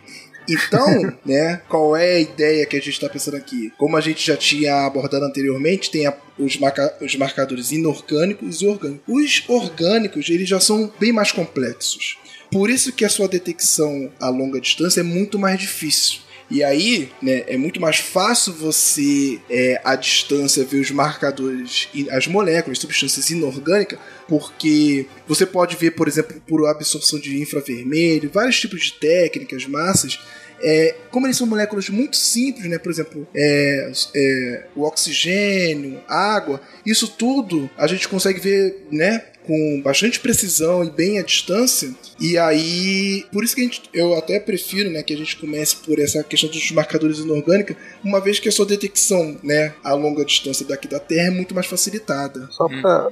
Então, 0.53 1.13
né, 1.25 1.61
qual 1.69 1.95
é 1.95 2.15
a 2.15 2.19
ideia 2.19 2.65
que 2.65 2.75
a 2.75 2.79
gente 2.79 2.91
está 2.91 3.09
pensando 3.09 3.37
aqui? 3.37 3.71
Como 3.77 3.95
a 3.95 4.01
gente 4.01 4.25
já 4.25 4.35
tinha 4.35 4.85
abordado 4.85 5.25
anteriormente, 5.25 5.91
tem 5.91 6.07
a, 6.07 6.15
os, 6.37 6.57
marca, 6.57 6.97
os 7.01 7.15
marcadores 7.15 7.71
inorgânicos 7.71 8.61
e 8.61 8.67
orgânicos. 8.67 9.01
Os 9.07 9.43
orgânicos, 9.47 10.29
eles 10.29 10.49
já 10.49 10.59
são 10.59 10.91
bem 10.99 11.11
mais 11.11 11.31
complexos. 11.31 12.17
Por 12.51 12.69
isso 12.69 12.91
que 12.91 13.05
a 13.05 13.09
sua 13.09 13.27
detecção 13.27 14.11
a 14.19 14.29
longa 14.29 14.59
distância 14.59 15.01
é 15.01 15.03
muito 15.03 15.37
mais 15.37 15.59
difícil. 15.59 16.21
E 16.49 16.63
aí, 16.63 17.11
né, 17.21 17.43
é 17.47 17.57
muito 17.57 17.79
mais 17.79 17.97
fácil 17.97 18.53
você, 18.53 19.39
é, 19.49 19.79
à 19.83 19.95
distância, 19.95 20.65
ver 20.65 20.79
os 20.79 20.89
marcadores, 20.89 21.87
as 22.09 22.25
moléculas, 22.25 22.79
substâncias 22.79 23.29
inorgânicas, 23.29 23.99
porque 24.27 25.05
você 25.27 25.45
pode 25.45 25.75
ver, 25.75 25.91
por 25.91 26.07
exemplo, 26.07 26.41
por 26.47 26.67
absorção 26.67 27.19
de 27.19 27.39
infravermelho, 27.39 28.31
vários 28.33 28.59
tipos 28.59 28.81
de 28.81 28.93
técnicas, 28.93 29.65
massas, 29.67 30.19
é, 30.61 30.95
como 31.11 31.25
eles 31.25 31.37
são 31.37 31.47
moléculas 31.47 31.89
muito 31.89 32.17
simples, 32.17 32.65
né? 32.65 32.77
Por 32.77 32.91
exemplo, 32.91 33.27
é, 33.33 33.91
é, 34.15 34.65
o 34.75 34.83
oxigênio, 34.83 36.01
água, 36.07 36.61
isso 36.85 37.07
tudo 37.07 37.69
a 37.77 37.87
gente 37.87 38.07
consegue 38.07 38.39
ver, 38.39 38.85
né? 38.91 39.23
Com 39.49 39.81
bastante 39.81 40.19
precisão 40.19 40.83
e 40.83 40.91
bem 40.91 41.17
à 41.17 41.23
distância. 41.23 41.89
E 42.19 42.37
aí, 42.37 43.25
por 43.33 43.43
isso 43.43 43.55
que 43.55 43.63
gente, 43.63 43.81
eu 43.91 44.13
até 44.13 44.39
prefiro, 44.39 44.91
né, 44.91 45.01
que 45.01 45.11
a 45.11 45.17
gente 45.17 45.35
comece 45.37 45.77
por 45.77 45.97
essa 45.97 46.23
questão 46.23 46.51
dos 46.51 46.71
marcadores 46.71 47.17
inorgânicos, 47.17 47.75
uma 48.03 48.21
vez 48.21 48.39
que 48.39 48.47
a 48.47 48.51
sua 48.51 48.67
detecção, 48.67 49.35
né, 49.43 49.73
a 49.83 49.95
longa 49.95 50.23
distância 50.23 50.63
daqui 50.67 50.87
da 50.87 50.99
Terra 50.99 51.29
é 51.29 51.31
muito 51.31 51.55
mais 51.55 51.65
facilitada. 51.65 52.47
Só 52.51 52.67
para 52.67 53.09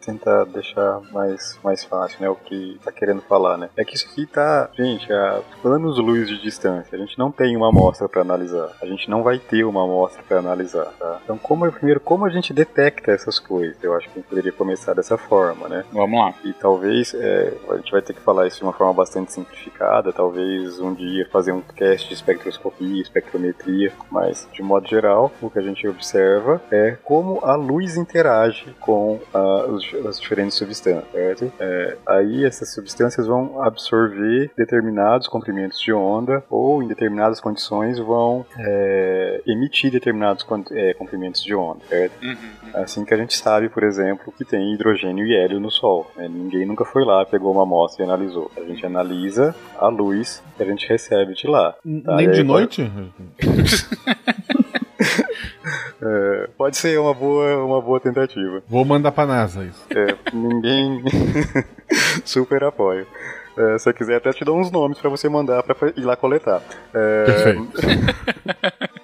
tentar 0.00 0.44
deixar 0.44 1.00
mais, 1.12 1.58
mais 1.62 1.84
fácil, 1.84 2.20
né, 2.20 2.28
o 2.28 2.34
que 2.34 2.78
tá 2.84 2.92
querendo 2.92 3.22
falar, 3.22 3.56
né, 3.56 3.68
é 3.76 3.84
que 3.84 3.94
isso 3.94 4.08
aqui 4.10 4.26
tá, 4.26 4.68
gente, 4.76 5.12
a 5.12 5.40
anos-luz 5.64 6.28
de 6.28 6.40
distância. 6.40 6.96
A 6.96 6.98
gente 6.98 7.18
não 7.18 7.30
tem 7.30 7.56
uma 7.56 7.68
amostra 7.68 8.08
para 8.08 8.22
analisar. 8.22 8.70
A 8.80 8.86
gente 8.86 9.08
não 9.08 9.22
vai 9.22 9.38
ter 9.38 9.64
uma 9.64 9.84
amostra 9.84 10.22
para 10.26 10.38
analisar, 10.38 10.86
tá? 10.98 11.20
Então, 11.24 11.38
como 11.38 11.70
primeiro, 11.70 12.00
como 12.00 12.24
a 12.24 12.30
gente 12.30 12.52
detecta 12.52 13.12
essas 13.12 13.38
coisas? 13.38 13.76
Eu 13.82 13.94
acho 13.94 14.06
que 14.08 14.18
a 14.18 14.20
gente 14.20 14.28
poderia 14.28 14.52
começar 14.52 14.94
dessa 14.94 15.16
forma, 15.16 15.68
né? 15.68 15.84
Vamos 15.92 16.18
lá. 16.18 16.34
E 16.44 16.52
talvez 16.52 17.14
é, 17.14 17.54
a 17.70 17.76
gente 17.76 17.92
vai 17.92 18.02
ter 18.02 18.14
que 18.14 18.20
falar 18.20 18.46
isso 18.46 18.58
de 18.58 18.64
uma 18.64 18.72
forma 18.72 18.92
bastante 18.92 19.32
simplificada. 19.32 20.12
Talvez 20.12 20.80
um 20.80 20.94
dia 20.94 21.28
fazer 21.30 21.52
um 21.52 21.60
teste 21.60 22.08
de 22.08 22.14
espectroscopia, 22.14 23.02
espectrometria, 23.02 23.92
mas 24.10 24.48
de 24.52 24.62
modo 24.62 24.88
geral, 24.88 25.32
o 25.40 25.50
que 25.50 25.58
a 25.58 25.62
gente 25.62 25.86
observa 25.86 26.60
é 26.70 26.96
como 27.02 27.44
a 27.44 27.54
luz 27.54 27.96
interage 27.96 28.74
com 28.80 29.20
uh, 29.34 29.70
os, 29.70 29.92
as 30.08 30.20
diferentes 30.20 30.56
substâncias, 30.56 31.10
certo? 31.12 31.52
É, 31.58 31.96
aí 32.06 32.44
essas 32.44 32.72
substâncias 32.72 33.26
vão 33.26 33.62
absorver 33.62 34.50
determinados 34.56 35.28
comprimentos 35.28 35.80
de 35.80 35.92
onda 35.92 36.42
ou 36.48 36.82
em 36.82 36.88
determinadas 36.88 37.40
condições 37.40 37.98
vão 37.98 38.44
é, 38.58 39.42
emitir 39.46 39.90
determinados 39.90 40.46
é, 40.72 40.94
comprimentos 40.94 41.42
de 41.42 41.54
onda, 41.54 41.80
certo? 41.88 42.22
Uhum. 42.22 42.36
Assim 42.74 43.04
que 43.04 43.14
a 43.14 43.16
gente 43.16 43.36
sabe, 43.36 43.68
por 43.68 43.82
exemplo, 43.82 44.32
que 44.36 44.44
tem 44.44 44.74
hidrogênio 44.74 45.26
e 45.26 45.34
hélio 45.34 45.60
no 45.60 45.70
Sol. 45.70 46.10
Né? 46.16 46.28
Ninguém 46.28 46.66
nunca 46.66 46.84
foi 46.84 47.04
lá, 47.04 47.24
pegou 47.24 47.52
uma 47.52 47.62
amostra 47.62 48.04
e 48.04 48.06
analisou. 48.06 48.50
A 48.56 48.60
gente 48.62 48.84
analisa 48.84 49.54
a 49.78 49.88
luz 49.88 50.42
que 50.56 50.62
a 50.62 50.66
gente 50.66 50.88
recebe 50.88 51.34
de 51.34 51.46
lá. 51.46 51.72
Tá? 52.04 52.16
Nem 52.16 52.30
de 52.30 52.42
noite? 52.42 52.90
É, 56.02 56.48
pode 56.56 56.76
ser 56.76 56.98
uma 56.98 57.12
boa, 57.12 57.64
uma 57.64 57.80
boa 57.80 58.00
tentativa. 58.00 58.62
Vou 58.68 58.84
mandar 58.84 59.12
pra 59.12 59.26
NASA 59.26 59.64
isso. 59.64 59.86
É, 59.90 60.16
ninguém 60.32 61.02
super 62.24 62.64
apoia. 62.64 63.06
É, 63.56 63.78
se 63.78 63.84
você 63.84 63.92
quiser, 63.92 64.16
até 64.16 64.30
te 64.32 64.44
dou 64.44 64.58
uns 64.58 64.70
nomes 64.70 64.98
para 64.98 65.10
você 65.10 65.28
mandar 65.28 65.62
para 65.62 65.76
ir 65.96 66.02
lá 66.02 66.16
coletar. 66.16 66.62
É... 66.94 67.24
Perfeito. 67.24 68.90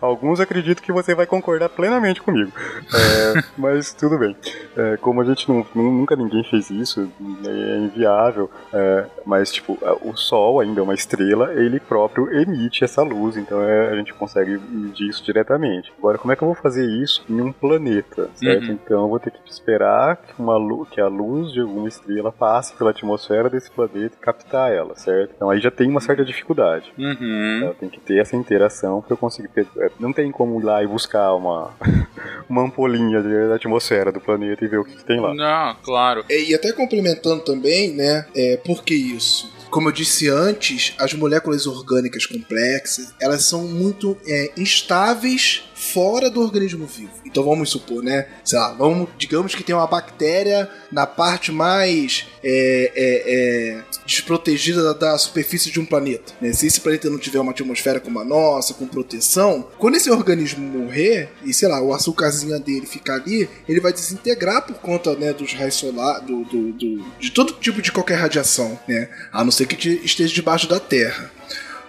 Alguns 0.00 0.40
acredito 0.40 0.82
que 0.82 0.92
você 0.92 1.14
vai 1.14 1.26
concordar 1.26 1.68
plenamente 1.68 2.22
comigo. 2.22 2.52
É, 2.94 3.42
mas 3.56 3.92
tudo 3.92 4.18
bem. 4.18 4.36
É, 4.76 4.96
como 4.98 5.20
a 5.20 5.24
gente 5.24 5.48
não, 5.48 5.66
nunca 5.74 6.16
ninguém 6.16 6.44
fez 6.44 6.70
isso, 6.70 7.10
é 7.46 7.78
inviável. 7.78 8.50
É, 8.72 9.06
mas, 9.24 9.52
tipo, 9.52 9.78
o 10.02 10.16
Sol 10.16 10.60
ainda 10.60 10.80
é 10.80 10.82
uma 10.82 10.94
estrela, 10.94 11.52
ele 11.54 11.80
próprio 11.80 12.32
emite 12.32 12.84
essa 12.84 13.02
luz, 13.02 13.36
então 13.36 13.62
é, 13.62 13.90
a 13.90 13.96
gente 13.96 14.14
consegue 14.14 14.58
medir 14.58 15.08
isso 15.08 15.24
diretamente. 15.24 15.92
Agora, 15.98 16.18
como 16.18 16.32
é 16.32 16.36
que 16.36 16.42
eu 16.42 16.46
vou 16.46 16.54
fazer 16.54 16.86
isso 16.86 17.24
em 17.28 17.40
um 17.40 17.52
planeta, 17.52 18.30
certo? 18.34 18.68
Uhum. 18.68 18.72
Então 18.72 19.02
eu 19.02 19.08
vou 19.08 19.18
ter 19.18 19.30
que 19.30 19.38
esperar 19.50 20.16
que, 20.16 20.40
uma, 20.40 20.86
que 20.86 21.00
a 21.00 21.08
luz 21.08 21.52
de 21.52 21.60
alguma 21.60 21.88
estrela 21.88 22.32
passe 22.32 22.74
pela 22.74 22.90
atmosfera 22.90 23.50
desse 23.50 23.70
planeta 23.70 24.16
e 24.16 24.24
captar 24.24 24.72
ela, 24.72 24.94
certo? 24.96 25.32
Então 25.34 25.50
aí 25.50 25.60
já 25.60 25.70
tem 25.70 25.88
uma 25.90 26.00
certa 26.00 26.24
dificuldade. 26.24 26.92
Uhum. 26.98 27.58
Então, 27.58 27.74
tem 27.74 27.88
que 27.88 28.00
ter 28.00 28.18
essa 28.18 28.36
interação 28.36 29.00
para 29.00 29.12
eu 29.12 29.16
conseguir. 29.16 29.50
É, 29.88 29.92
não 29.98 30.12
tem 30.12 30.30
como 30.30 30.60
ir 30.60 30.64
lá 30.64 30.82
e 30.82 30.86
buscar 30.86 31.34
uma, 31.34 31.72
uma 32.48 32.62
ampolinha 32.62 33.22
da 33.22 33.54
atmosfera 33.54 34.12
do 34.12 34.20
planeta 34.20 34.64
e 34.64 34.68
ver 34.68 34.78
o 34.78 34.84
que, 34.84 34.96
que 34.96 35.04
tem 35.04 35.20
lá. 35.20 35.34
Não, 35.34 35.76
claro. 35.82 36.24
E, 36.28 36.50
e 36.50 36.54
até 36.54 36.72
complementando 36.72 37.42
também, 37.42 37.92
né? 37.94 38.26
É, 38.34 38.56
por 38.58 38.82
que 38.82 38.94
isso? 38.94 39.52
Como 39.70 39.88
eu 39.88 39.92
disse 39.92 40.28
antes, 40.30 40.94
as 40.98 41.12
moléculas 41.12 41.66
orgânicas 41.66 42.24
complexas, 42.24 43.12
elas 43.20 43.44
são 43.44 43.68
muito 43.68 44.16
é, 44.26 44.50
instáveis 44.56 45.68
fora 45.78 46.28
do 46.28 46.40
organismo 46.40 46.86
vivo. 46.86 47.12
Então 47.24 47.44
vamos 47.44 47.70
supor, 47.70 48.02
né? 48.02 48.26
Sei 48.44 48.58
lá, 48.58 48.72
vamos, 48.72 49.08
digamos 49.16 49.54
que 49.54 49.62
tem 49.62 49.74
uma 49.74 49.86
bactéria 49.86 50.68
na 50.90 51.06
parte 51.06 51.52
mais 51.52 52.26
é, 52.42 52.92
é, 52.96 53.76
é, 53.76 53.84
desprotegida 54.04 54.82
da, 54.82 54.92
da, 54.92 55.18
superfície 55.18 55.70
de 55.70 55.78
um 55.78 55.86
planeta. 55.86 56.32
Né? 56.40 56.52
Se 56.52 56.66
esse 56.66 56.80
planeta 56.80 57.08
não 57.08 57.18
tiver 57.18 57.38
uma 57.38 57.52
atmosfera 57.52 58.00
como 58.00 58.18
a 58.18 58.24
nossa, 58.24 58.74
com 58.74 58.88
proteção, 58.88 59.68
quando 59.78 59.94
esse 59.94 60.10
organismo 60.10 60.66
morrer 60.66 61.30
e 61.44 61.54
sei 61.54 61.68
lá, 61.68 61.80
o 61.80 61.94
açúcarzinho 61.94 62.58
dele 62.58 62.86
ficar 62.86 63.14
ali, 63.14 63.48
ele 63.68 63.80
vai 63.80 63.92
desintegrar 63.92 64.66
por 64.66 64.76
conta 64.76 65.14
né, 65.14 65.32
dos 65.32 65.54
raios 65.54 65.76
solares, 65.76 66.26
do, 66.26 66.42
do, 66.44 66.72
do, 66.72 67.04
de 67.20 67.30
todo 67.30 67.52
tipo 67.52 67.80
de 67.80 67.92
qualquer 67.92 68.16
radiação, 68.16 68.78
né? 68.88 69.08
A 69.32 69.44
não 69.44 69.52
ser 69.52 69.66
que 69.66 69.88
esteja 70.04 70.34
debaixo 70.34 70.68
da 70.68 70.80
Terra. 70.80 71.30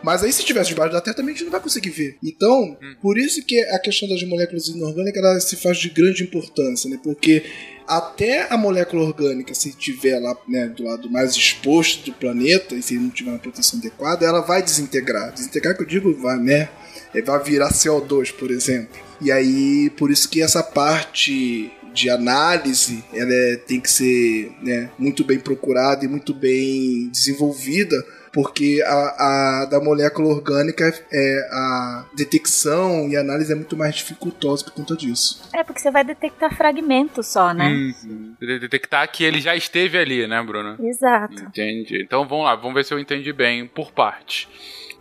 Mas 0.03 0.23
aí 0.23 0.31
se 0.31 0.43
tivesse 0.43 0.69
debaixo 0.69 0.93
da 0.93 1.01
Terra 1.01 1.17
também 1.17 1.33
a 1.33 1.37
gente 1.37 1.45
não 1.45 1.51
vai 1.51 1.61
conseguir 1.61 1.89
ver. 1.89 2.17
Então, 2.23 2.77
hum. 2.81 2.95
por 3.01 3.17
isso 3.17 3.45
que 3.45 3.59
a 3.59 3.79
questão 3.79 4.07
das 4.07 4.23
moléculas 4.23 4.67
inorgânicas 4.67 5.23
ela 5.23 5.39
se 5.39 5.55
faz 5.55 5.77
de 5.77 5.89
grande 5.89 6.23
importância, 6.23 6.89
né? 6.89 6.99
Porque 7.03 7.43
até 7.87 8.45
a 8.53 8.55
molécula 8.55 9.03
orgânica, 9.03 9.53
se 9.55 9.71
tiver 9.71 10.19
lá 10.19 10.37
né, 10.47 10.67
do 10.67 10.83
lado 10.83 11.09
mais 11.09 11.35
exposto 11.35 12.11
do 12.11 12.13
planeta 12.13 12.75
e 12.75 12.83
se 12.83 12.93
não 12.93 13.09
tiver 13.09 13.31
uma 13.31 13.39
proteção 13.39 13.79
adequada, 13.79 14.25
ela 14.25 14.41
vai 14.41 14.61
desintegrar. 14.61 15.33
Desintegrar 15.33 15.75
que 15.75 15.81
eu 15.81 15.87
digo, 15.87 16.13
vai, 16.13 16.37
né? 16.37 16.69
Vai 17.25 17.43
virar 17.43 17.71
CO2, 17.71 18.31
por 18.31 18.51
exemplo. 18.51 18.95
E 19.19 19.31
aí, 19.31 19.89
por 19.97 20.11
isso 20.11 20.29
que 20.29 20.39
essa 20.39 20.61
parte 20.61 21.71
de 21.91 22.09
análise, 22.11 23.03
ela 23.11 23.33
é, 23.33 23.55
tem 23.55 23.79
que 23.79 23.91
ser 23.91 24.51
né, 24.61 24.91
muito 24.97 25.23
bem 25.23 25.39
procurada 25.39 26.05
e 26.05 26.07
muito 26.07 26.31
bem 26.31 27.09
desenvolvida 27.09 28.05
porque 28.31 28.81
a, 28.85 28.91
a, 28.91 29.65
da 29.65 29.79
molécula 29.79 30.29
orgânica 30.29 30.93
é 31.11 31.49
a 31.51 32.05
detecção 32.15 33.07
e 33.09 33.15
análise 33.15 33.51
é 33.51 33.55
muito 33.55 33.75
mais 33.75 33.95
dificultosa 33.95 34.63
por 34.63 34.73
conta 34.73 34.95
disso. 34.95 35.41
É, 35.53 35.63
porque 35.63 35.79
você 35.79 35.91
vai 35.91 36.03
detectar 36.03 36.55
fragmentos 36.55 37.27
só, 37.27 37.53
né? 37.53 37.67
Uhum. 37.69 38.35
Detectar 38.39 39.11
que 39.11 39.23
ele 39.23 39.39
já 39.39 39.55
esteve 39.55 39.97
ali, 39.97 40.27
né, 40.27 40.41
Bruno? 40.43 40.75
Exato. 40.79 41.43
Entendi. 41.43 42.01
Então 42.03 42.27
vamos 42.27 42.45
lá, 42.45 42.55
vamos 42.55 42.73
ver 42.73 42.85
se 42.85 42.93
eu 42.93 42.99
entendi 42.99 43.33
bem 43.33 43.67
por 43.67 43.91
parte. 43.91 44.47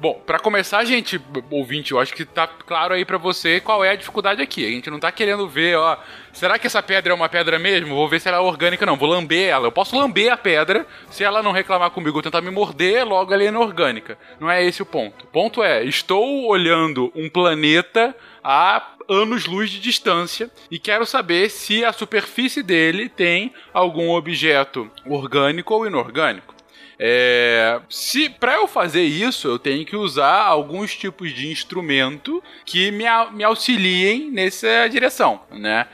Bom, 0.00 0.22
para 0.24 0.38
começar, 0.38 0.84
gente, 0.84 1.20
ouvinte, 1.50 1.90
eu 1.90 1.98
acho 1.98 2.14
que 2.14 2.24
tá 2.24 2.46
claro 2.46 2.94
aí 2.94 3.04
para 3.04 3.18
você 3.18 3.60
qual 3.60 3.84
é 3.84 3.90
a 3.90 3.96
dificuldade 3.96 4.40
aqui. 4.40 4.64
A 4.64 4.70
gente 4.70 4.88
não 4.90 5.00
tá 5.00 5.10
querendo 5.10 5.48
ver, 5.48 5.76
ó, 5.76 5.96
será 6.32 6.56
que 6.56 6.68
essa 6.68 6.80
pedra 6.80 7.12
é 7.12 7.14
uma 7.16 7.28
pedra 7.28 7.58
mesmo? 7.58 7.96
Vou 7.96 8.08
ver 8.08 8.20
se 8.20 8.28
ela 8.28 8.36
é 8.36 8.40
orgânica, 8.40 8.86
não. 8.86 8.96
Vou 8.96 9.08
lamber 9.08 9.48
ela. 9.48 9.66
Eu 9.66 9.72
posso 9.72 9.98
lamber 9.98 10.32
a 10.32 10.36
pedra, 10.36 10.86
se 11.10 11.24
ela 11.24 11.42
não 11.42 11.50
reclamar 11.50 11.90
comigo, 11.90 12.22
tentar 12.22 12.40
me 12.40 12.50
morder, 12.50 13.04
logo 13.04 13.34
ela 13.34 13.42
é 13.42 13.46
inorgânica. 13.46 14.16
Não 14.38 14.48
é 14.48 14.64
esse 14.64 14.80
o 14.80 14.86
ponto. 14.86 15.24
O 15.24 15.28
ponto 15.28 15.64
é, 15.64 15.82
estou 15.84 16.46
olhando 16.46 17.10
um 17.12 17.28
planeta 17.28 18.14
a 18.44 18.92
anos-luz 19.08 19.68
de 19.68 19.80
distância 19.80 20.48
e 20.70 20.78
quero 20.78 21.04
saber 21.06 21.50
se 21.50 21.84
a 21.84 21.92
superfície 21.92 22.62
dele 22.62 23.08
tem 23.08 23.52
algum 23.74 24.10
objeto 24.10 24.88
orgânico 25.04 25.74
ou 25.74 25.88
inorgânico. 25.88 26.57
É, 27.00 27.80
se 27.88 28.28
para 28.28 28.54
eu 28.54 28.66
fazer 28.66 29.04
isso, 29.04 29.46
eu 29.46 29.58
tenho 29.58 29.86
que 29.86 29.94
usar 29.94 30.42
alguns 30.42 30.96
tipos 30.96 31.32
de 31.32 31.48
instrumento 31.48 32.42
que 32.64 32.90
me, 32.90 33.04
me 33.32 33.44
auxiliem 33.44 34.30
nessa 34.30 34.88
direção, 34.88 35.40
né? 35.50 35.86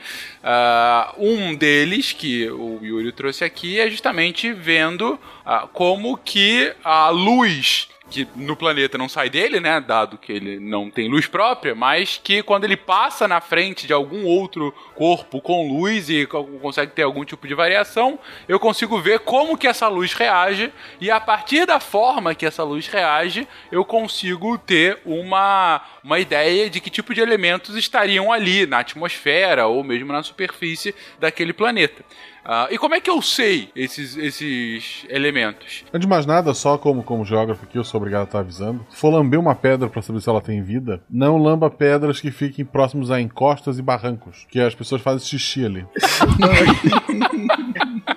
Uh, 0.42 1.26
um 1.26 1.54
deles 1.54 2.12
que 2.12 2.48
o 2.50 2.80
Yuri 2.82 3.12
trouxe 3.12 3.44
aqui 3.44 3.78
é 3.78 3.90
justamente 3.90 4.52
vendo 4.52 5.18
uh, 5.44 5.68
como 5.72 6.16
que 6.16 6.72
a 6.82 7.10
luz 7.10 7.88
que 8.14 8.28
no 8.36 8.54
planeta 8.54 8.96
não 8.96 9.08
sai 9.08 9.28
dele, 9.28 9.58
né? 9.58 9.80
Dado 9.80 10.16
que 10.16 10.30
ele 10.30 10.60
não 10.60 10.88
tem 10.88 11.08
luz 11.08 11.26
própria, 11.26 11.74
mas 11.74 12.20
que 12.22 12.44
quando 12.44 12.62
ele 12.62 12.76
passa 12.76 13.26
na 13.26 13.40
frente 13.40 13.88
de 13.88 13.92
algum 13.92 14.24
outro 14.24 14.72
corpo 14.94 15.40
com 15.40 15.68
luz 15.68 16.08
e 16.08 16.24
consegue 16.62 16.92
ter 16.92 17.02
algum 17.02 17.24
tipo 17.24 17.48
de 17.48 17.54
variação, 17.54 18.16
eu 18.46 18.60
consigo 18.60 19.00
ver 19.00 19.18
como 19.18 19.58
que 19.58 19.66
essa 19.66 19.88
luz 19.88 20.12
reage 20.12 20.72
e 21.00 21.10
a 21.10 21.18
partir 21.18 21.66
da 21.66 21.80
forma 21.80 22.36
que 22.36 22.46
essa 22.46 22.62
luz 22.62 22.86
reage, 22.86 23.48
eu 23.72 23.84
consigo 23.84 24.56
ter 24.58 25.00
uma, 25.04 25.82
uma 26.04 26.20
ideia 26.20 26.70
de 26.70 26.80
que 26.80 26.90
tipo 26.90 27.12
de 27.12 27.20
elementos 27.20 27.74
estariam 27.74 28.32
ali 28.32 28.64
na 28.64 28.78
atmosfera 28.78 29.66
ou 29.66 29.82
mesmo 29.82 30.12
na 30.12 30.22
superfície 30.22 30.94
daquele 31.18 31.52
planeta. 31.52 32.04
Uh, 32.44 32.68
e 32.70 32.78
como 32.78 32.94
é 32.94 33.00
que 33.00 33.10
eu 33.10 33.22
sei 33.22 33.70
esses, 33.74 34.16
esses 34.16 35.06
elementos? 35.08 35.84
Antes 35.92 36.02
de 36.02 36.08
mais 36.08 36.26
nada, 36.26 36.52
só 36.52 36.76
como, 36.76 37.02
como 37.02 37.24
geógrafo 37.24 37.64
aqui, 37.64 37.78
eu 37.78 37.84
sou 37.84 37.98
obrigado 37.98 38.22
a 38.22 38.24
estar 38.24 38.38
avisando. 38.40 38.84
Se 38.90 38.96
for 38.96 39.10
lamber 39.10 39.40
uma 39.40 39.54
pedra 39.54 39.88
para 39.88 40.02
saber 40.02 40.20
se 40.20 40.28
ela 40.28 40.40
tem 40.40 40.62
vida, 40.62 41.02
não 41.08 41.38
lamba 41.38 41.70
pedras 41.70 42.20
que 42.20 42.30
fiquem 42.30 42.64
próximos 42.64 43.10
a 43.10 43.20
encostas 43.20 43.78
e 43.78 43.82
barrancos, 43.82 44.46
que 44.50 44.60
as 44.60 44.74
pessoas 44.74 45.00
fazem 45.00 45.26
xixi 45.26 45.64
ali. 45.64 45.86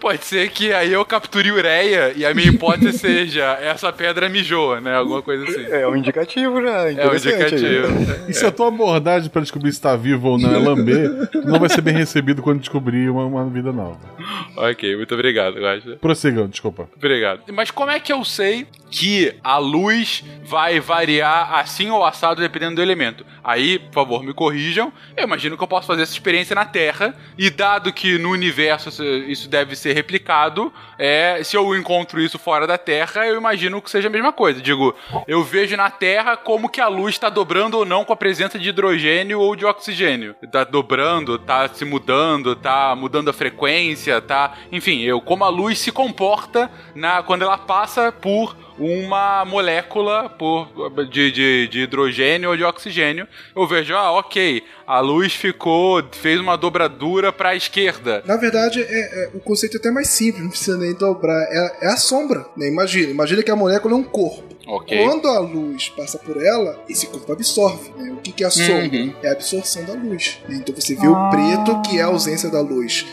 Pode 0.00 0.24
ser 0.24 0.50
que 0.50 0.72
aí 0.72 0.92
eu 0.92 1.04
capture 1.04 1.50
ureia 1.52 2.12
e 2.16 2.26
a 2.26 2.34
minha 2.34 2.48
hipótese 2.48 2.98
seja 2.98 3.56
essa 3.60 3.92
pedra 3.92 4.28
mijou, 4.28 4.80
né? 4.80 4.96
Alguma 4.96 5.22
coisa 5.22 5.44
assim. 5.44 5.64
É 5.70 5.86
um 5.86 5.96
indicativo 5.96 6.60
já. 6.60 6.90
É 6.90 7.08
um 7.08 7.14
indicativo. 7.14 7.88
E 8.28 8.34
se 8.34 8.44
a 8.44 8.50
tua 8.50 8.68
abordagem 8.68 9.30
para 9.30 9.42
descobrir 9.42 9.72
se 9.72 9.80
tá 9.80 9.94
vivo 9.94 10.30
ou 10.30 10.38
não 10.38 10.54
é 10.54 10.58
lamber, 10.58 11.10
não 11.44 11.58
vai 11.60 11.68
ser 11.68 11.82
bem 11.82 11.94
recebido 11.94 12.42
quando 12.42 12.60
descobrir 12.60 13.08
uma, 13.10 13.24
uma 13.24 13.48
vida 13.48 13.72
nova. 13.72 14.00
Ok, 14.56 14.96
muito 14.96 15.14
obrigado, 15.14 15.60
Guaxa. 15.60 15.96
Prossigam, 16.00 16.48
desculpa. 16.48 16.88
Obrigado. 16.96 17.40
Mas 17.52 17.70
como 17.70 17.90
é 17.90 18.00
que 18.00 18.12
eu 18.12 18.24
sei 18.24 18.66
que 18.92 19.34
a 19.42 19.56
luz 19.56 20.22
vai 20.44 20.78
variar 20.78 21.54
assim 21.54 21.90
ou 21.90 22.04
assado 22.04 22.42
dependendo 22.42 22.76
do 22.76 22.82
elemento? 22.82 23.24
Aí, 23.42 23.78
por 23.78 23.94
favor, 23.94 24.22
me 24.22 24.34
corrijam. 24.34 24.92
Eu 25.16 25.24
imagino 25.24 25.56
que 25.56 25.64
eu 25.64 25.68
posso 25.68 25.86
fazer 25.86 26.02
essa 26.02 26.12
experiência 26.12 26.54
na 26.54 26.66
Terra 26.66 27.14
e 27.38 27.48
dado 27.48 27.92
que 27.92 28.18
no 28.18 28.30
universo 28.30 28.90
isso 29.26 29.48
deve 29.48 29.74
ser 29.74 29.94
replicado, 29.94 30.72
é, 30.98 31.42
se 31.42 31.56
eu 31.56 31.74
encontro 31.74 32.20
isso 32.20 32.38
fora 32.38 32.66
da 32.66 32.76
Terra, 32.76 33.26
eu 33.26 33.36
imagino 33.36 33.80
que 33.80 33.90
seja 33.90 34.08
a 34.08 34.10
mesma 34.10 34.32
coisa. 34.32 34.60
Digo, 34.60 34.94
eu 35.26 35.42
vejo 35.42 35.76
na 35.76 35.90
Terra 35.90 36.36
como 36.36 36.68
que 36.68 36.80
a 36.80 36.88
luz 36.88 37.14
está 37.14 37.30
dobrando 37.30 37.78
ou 37.78 37.84
não 37.84 38.04
com 38.04 38.12
a 38.12 38.16
presença 38.16 38.58
de 38.58 38.68
hidrogênio 38.68 39.40
ou 39.40 39.56
de 39.56 39.64
oxigênio. 39.64 40.36
Tá 40.52 40.64
dobrando, 40.64 41.38
tá 41.38 41.66
se 41.68 41.84
mudando, 41.84 42.54
tá 42.54 42.94
mudando 42.94 43.30
a 43.30 43.32
frequência, 43.32 44.20
tá. 44.20 44.52
Enfim, 44.70 45.00
eu 45.00 45.20
como 45.20 45.44
a 45.44 45.48
luz 45.48 45.78
se 45.78 45.90
comporta 45.90 46.70
na 46.94 47.22
quando 47.22 47.42
ela 47.42 47.56
passa 47.56 48.12
por 48.12 48.61
uma 48.78 49.44
molécula 49.44 50.28
por, 50.28 50.68
de, 51.10 51.30
de, 51.30 51.68
de, 51.68 51.80
hidrogênio 51.80 52.50
ou 52.50 52.56
de 52.56 52.64
oxigênio. 52.64 53.26
Eu 53.54 53.66
vejo, 53.66 53.94
ah, 53.94 54.12
ok, 54.12 54.62
a 54.86 55.00
luz 55.00 55.34
ficou, 55.34 56.02
fez 56.12 56.40
uma 56.40 56.56
dobradura 56.56 57.32
para 57.32 57.50
a 57.50 57.56
esquerda. 57.56 58.22
Na 58.26 58.36
verdade, 58.36 58.82
é, 58.82 59.24
é, 59.24 59.30
o 59.34 59.40
conceito 59.40 59.76
é 59.76 59.80
até 59.80 59.90
mais 59.90 60.08
simples, 60.08 60.42
não 60.42 60.50
precisa 60.50 60.76
nem 60.76 60.94
dobrar. 60.94 61.42
É, 61.50 61.86
é 61.86 61.86
a 61.88 61.96
sombra, 61.96 62.46
né? 62.56 62.68
Imagina, 62.68 63.10
imagina 63.10 63.42
que 63.42 63.50
a 63.50 63.56
molécula 63.56 63.94
é 63.94 63.96
um 63.96 64.04
corpo. 64.04 64.52
Okay. 64.66 65.04
Quando 65.04 65.28
a 65.28 65.40
luz 65.40 65.88
passa 65.88 66.18
por 66.18 66.42
ela, 66.42 66.82
esse 66.88 67.06
corpo 67.06 67.32
absorve. 67.32 67.90
Né? 67.96 68.12
O 68.12 68.16
que, 68.16 68.32
que 68.32 68.44
é 68.44 68.46
a 68.46 68.50
sombra? 68.50 68.98
Uhum. 68.98 69.14
É 69.22 69.28
a 69.28 69.32
absorção 69.32 69.84
da 69.84 69.94
luz. 69.94 70.38
Né? 70.48 70.56
Então 70.56 70.74
você 70.74 70.94
vê 70.94 71.06
ah. 71.06 71.10
o 71.10 71.30
preto, 71.30 71.82
que 71.82 71.98
é 71.98 72.02
a 72.02 72.06
ausência 72.06 72.48
da 72.48 72.60
luz. 72.60 73.04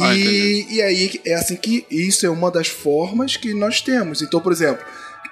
Ah, 0.00 0.14
e, 0.14 0.66
e 0.70 0.82
aí 0.82 1.20
é 1.24 1.34
assim 1.34 1.56
que 1.56 1.86
isso 1.90 2.24
é 2.24 2.30
uma 2.30 2.50
das 2.50 2.68
formas 2.68 3.36
que 3.36 3.52
nós 3.52 3.80
temos. 3.80 4.22
Então, 4.22 4.40
por 4.40 4.52
exemplo, 4.52 4.84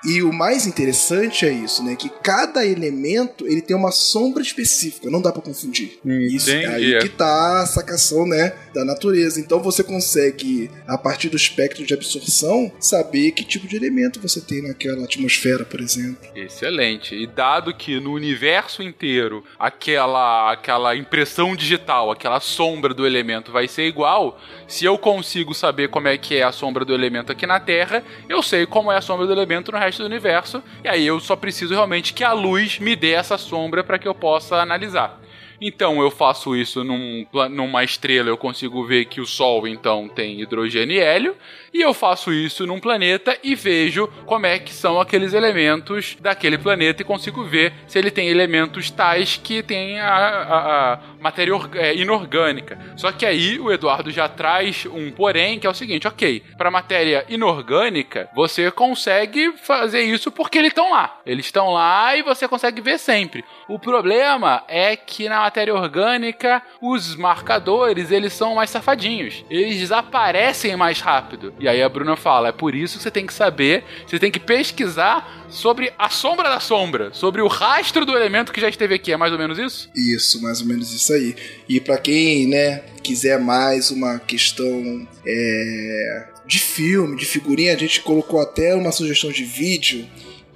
e 0.05 0.22
o 0.22 0.32
mais 0.32 0.66
interessante 0.66 1.44
é 1.44 1.53
isso, 1.53 1.84
né? 1.84 1.94
Que 1.94 2.09
cada 2.09 2.64
elemento 2.64 3.46
ele 3.46 3.61
tem 3.61 3.76
uma 3.76 3.90
sombra 3.90 4.42
específica, 4.42 5.11
não 5.11 5.20
dá 5.20 5.30
para 5.32 5.42
confundir. 5.42 5.98
Entendi. 6.05 6.36
Isso 6.36 6.51
é 6.51 6.66
aí 6.66 6.98
que 7.01 7.09
tá 7.09 7.62
a 7.62 7.66
sacação, 7.66 8.26
né? 8.26 8.55
Da 8.74 8.84
natureza. 8.84 9.40
Então 9.40 9.61
você 9.61 9.84
consegue, 9.84 10.70
a 10.86 10.96
partir 10.96 11.28
do 11.28 11.36
espectro 11.36 11.84
de 11.84 11.92
absorção, 11.92 12.72
saber 12.80 13.32
que 13.32 13.44
tipo 13.44 13.66
de 13.66 13.76
elemento 13.76 14.20
você 14.20 14.40
tem 14.40 14.62
naquela 14.62 15.05
atmosfera, 15.05 15.64
por 15.64 15.80
exemplo. 15.80 16.28
Excelente. 16.34 17.14
E 17.14 17.26
dado 17.26 17.74
que 17.74 18.01
no 18.01 18.12
universo 18.12 18.82
inteiro 18.82 19.44
aquela, 19.59 20.53
aquela 20.53 20.96
impressão 20.96 21.55
digital, 21.55 22.11
aquela 22.11 22.40
sombra 22.40 22.94
do 22.94 23.07
elemento 23.07 23.53
vai 23.53 23.68
ser 23.68 23.86
igual, 23.86 24.40
se 24.66 24.84
eu 24.84 24.96
consigo 24.96 25.55
saber 25.55 25.88
como 25.88 26.09
é 26.09 26.16
que 26.16 26.36
é 26.36 26.42
a 26.42 26.53
sombra 26.53 26.84
do 26.84 26.94
elemento 26.94 27.32
aqui 27.32 27.46
na 27.46 27.61
Terra, 27.61 28.03
eu 28.28 28.42
sei 28.42 28.64
como 28.64 28.90
é 28.90 28.96
a 28.96 29.01
sombra 29.01 29.26
do 29.26 29.32
elemento 29.32 29.72
no 29.72 29.78
resto 29.78 29.89
resto 29.91 30.03
do 30.03 30.07
universo, 30.07 30.62
e 30.84 30.88
aí 30.88 31.07
eu 31.07 31.18
só 31.18 31.34
preciso 31.34 31.74
realmente 31.74 32.14
que 32.14 32.22
a 32.22 32.32
luz 32.32 32.78
me 32.78 32.95
dê 32.95 33.12
essa 33.12 33.36
sombra 33.36 33.82
para 33.82 33.99
que 33.99 34.07
eu 34.07 34.14
possa 34.14 34.57
analisar. 34.57 35.20
Então 35.61 36.01
eu 36.01 36.11
faço 36.11 36.57
isso 36.57 36.82
num, 36.82 37.26
numa 37.51 37.84
estrela, 37.84 38.30
eu 38.30 38.36
consigo 38.36 38.82
ver 38.86 39.05
que 39.05 39.20
o 39.20 39.26
Sol 39.26 39.68
então 39.68 40.09
tem 40.09 40.41
hidrogênio 40.41 40.97
e 40.97 41.01
hélio, 41.01 41.36
e 41.72 41.80
eu 41.80 41.94
faço 41.94 42.32
isso 42.32 42.66
num 42.66 42.80
planeta 42.80 43.38
e 43.42 43.54
vejo 43.54 44.08
como 44.26 44.46
é 44.46 44.58
que 44.58 44.72
são 44.72 45.00
aqueles 45.00 45.32
elementos 45.32 46.16
daquele 46.20 46.58
planeta 46.58 47.02
e 47.02 47.04
consigo 47.04 47.44
ver 47.44 47.72
se 47.86 47.98
ele 47.98 48.10
tem 48.10 48.28
elementos 48.28 48.90
tais 48.90 49.36
que 49.36 49.62
tem 49.62 50.00
a, 50.00 50.08
a, 50.08 50.92
a 50.92 50.98
matéria 51.20 51.54
é, 51.74 51.94
inorgânica. 51.94 52.78
Só 52.96 53.12
que 53.12 53.24
aí 53.24 53.58
o 53.58 53.70
Eduardo 53.70 54.10
já 54.10 54.28
traz 54.28 54.86
um 54.86 55.10
porém 55.10 55.58
que 55.58 55.66
é 55.66 55.70
o 55.70 55.74
seguinte, 55.74 56.08
ok, 56.08 56.42
para 56.56 56.70
matéria 56.70 57.24
inorgânica 57.28 58.28
você 58.34 58.70
consegue 58.70 59.52
fazer 59.52 60.02
isso 60.02 60.30
porque 60.32 60.58
eles 60.58 60.70
estão 60.70 60.90
lá, 60.90 61.20
eles 61.24 61.46
estão 61.46 61.70
lá 61.70 62.16
e 62.16 62.22
você 62.22 62.48
consegue 62.48 62.80
ver 62.80 62.98
sempre. 62.98 63.44
O 63.68 63.78
problema 63.78 64.64
é 64.66 64.96
que 64.96 65.28
na 65.28 65.40
matéria 65.40 65.74
orgânica 65.74 66.62
os 66.80 67.14
marcadores 67.14 68.10
eles 68.10 68.32
são 68.32 68.56
mais 68.56 68.70
safadinhos, 68.70 69.44
eles 69.48 69.78
desaparecem 69.78 70.76
mais 70.76 71.00
rápido. 71.00 71.54
E 71.61 71.68
aí 71.68 71.82
a 71.82 71.88
Bruna 71.88 72.16
fala: 72.16 72.48
é 72.48 72.52
por 72.52 72.74
isso 72.74 72.96
que 72.96 73.02
você 73.02 73.11
tem 73.11 73.26
que 73.26 73.34
saber, 73.34 73.84
você 74.06 74.18
tem 74.18 74.30
que 74.30 74.40
pesquisar 74.40 75.46
sobre 75.48 75.92
a 75.98 76.08
sombra 76.08 76.48
da 76.48 76.61
sombra, 76.61 77.12
sobre 77.12 77.42
o 77.42 77.48
rastro 77.48 78.06
do 78.06 78.16
elemento 78.16 78.52
que 78.52 78.61
já 78.61 78.68
esteve 78.68 78.94
aqui. 78.94 79.12
É 79.12 79.16
mais 79.16 79.32
ou 79.32 79.38
menos 79.38 79.58
isso? 79.58 79.90
Isso, 79.94 80.42
mais 80.42 80.61
ou 80.61 80.66
menos 80.66 80.92
isso 80.92 81.12
aí. 81.12 81.36
E 81.68 81.80
para 81.80 81.98
quem, 81.98 82.48
né, 82.48 82.82
quiser 83.02 83.38
mais 83.38 83.90
uma 83.90 84.18
questão 84.18 85.06
é, 85.26 86.28
de 86.46 86.58
filme, 86.58 87.16
de 87.16 87.26
figurinha, 87.26 87.74
a 87.74 87.78
gente 87.78 88.00
colocou 88.00 88.40
até 88.40 88.74
uma 88.74 88.92
sugestão 88.92 89.30
de 89.30 89.44
vídeo 89.44 90.06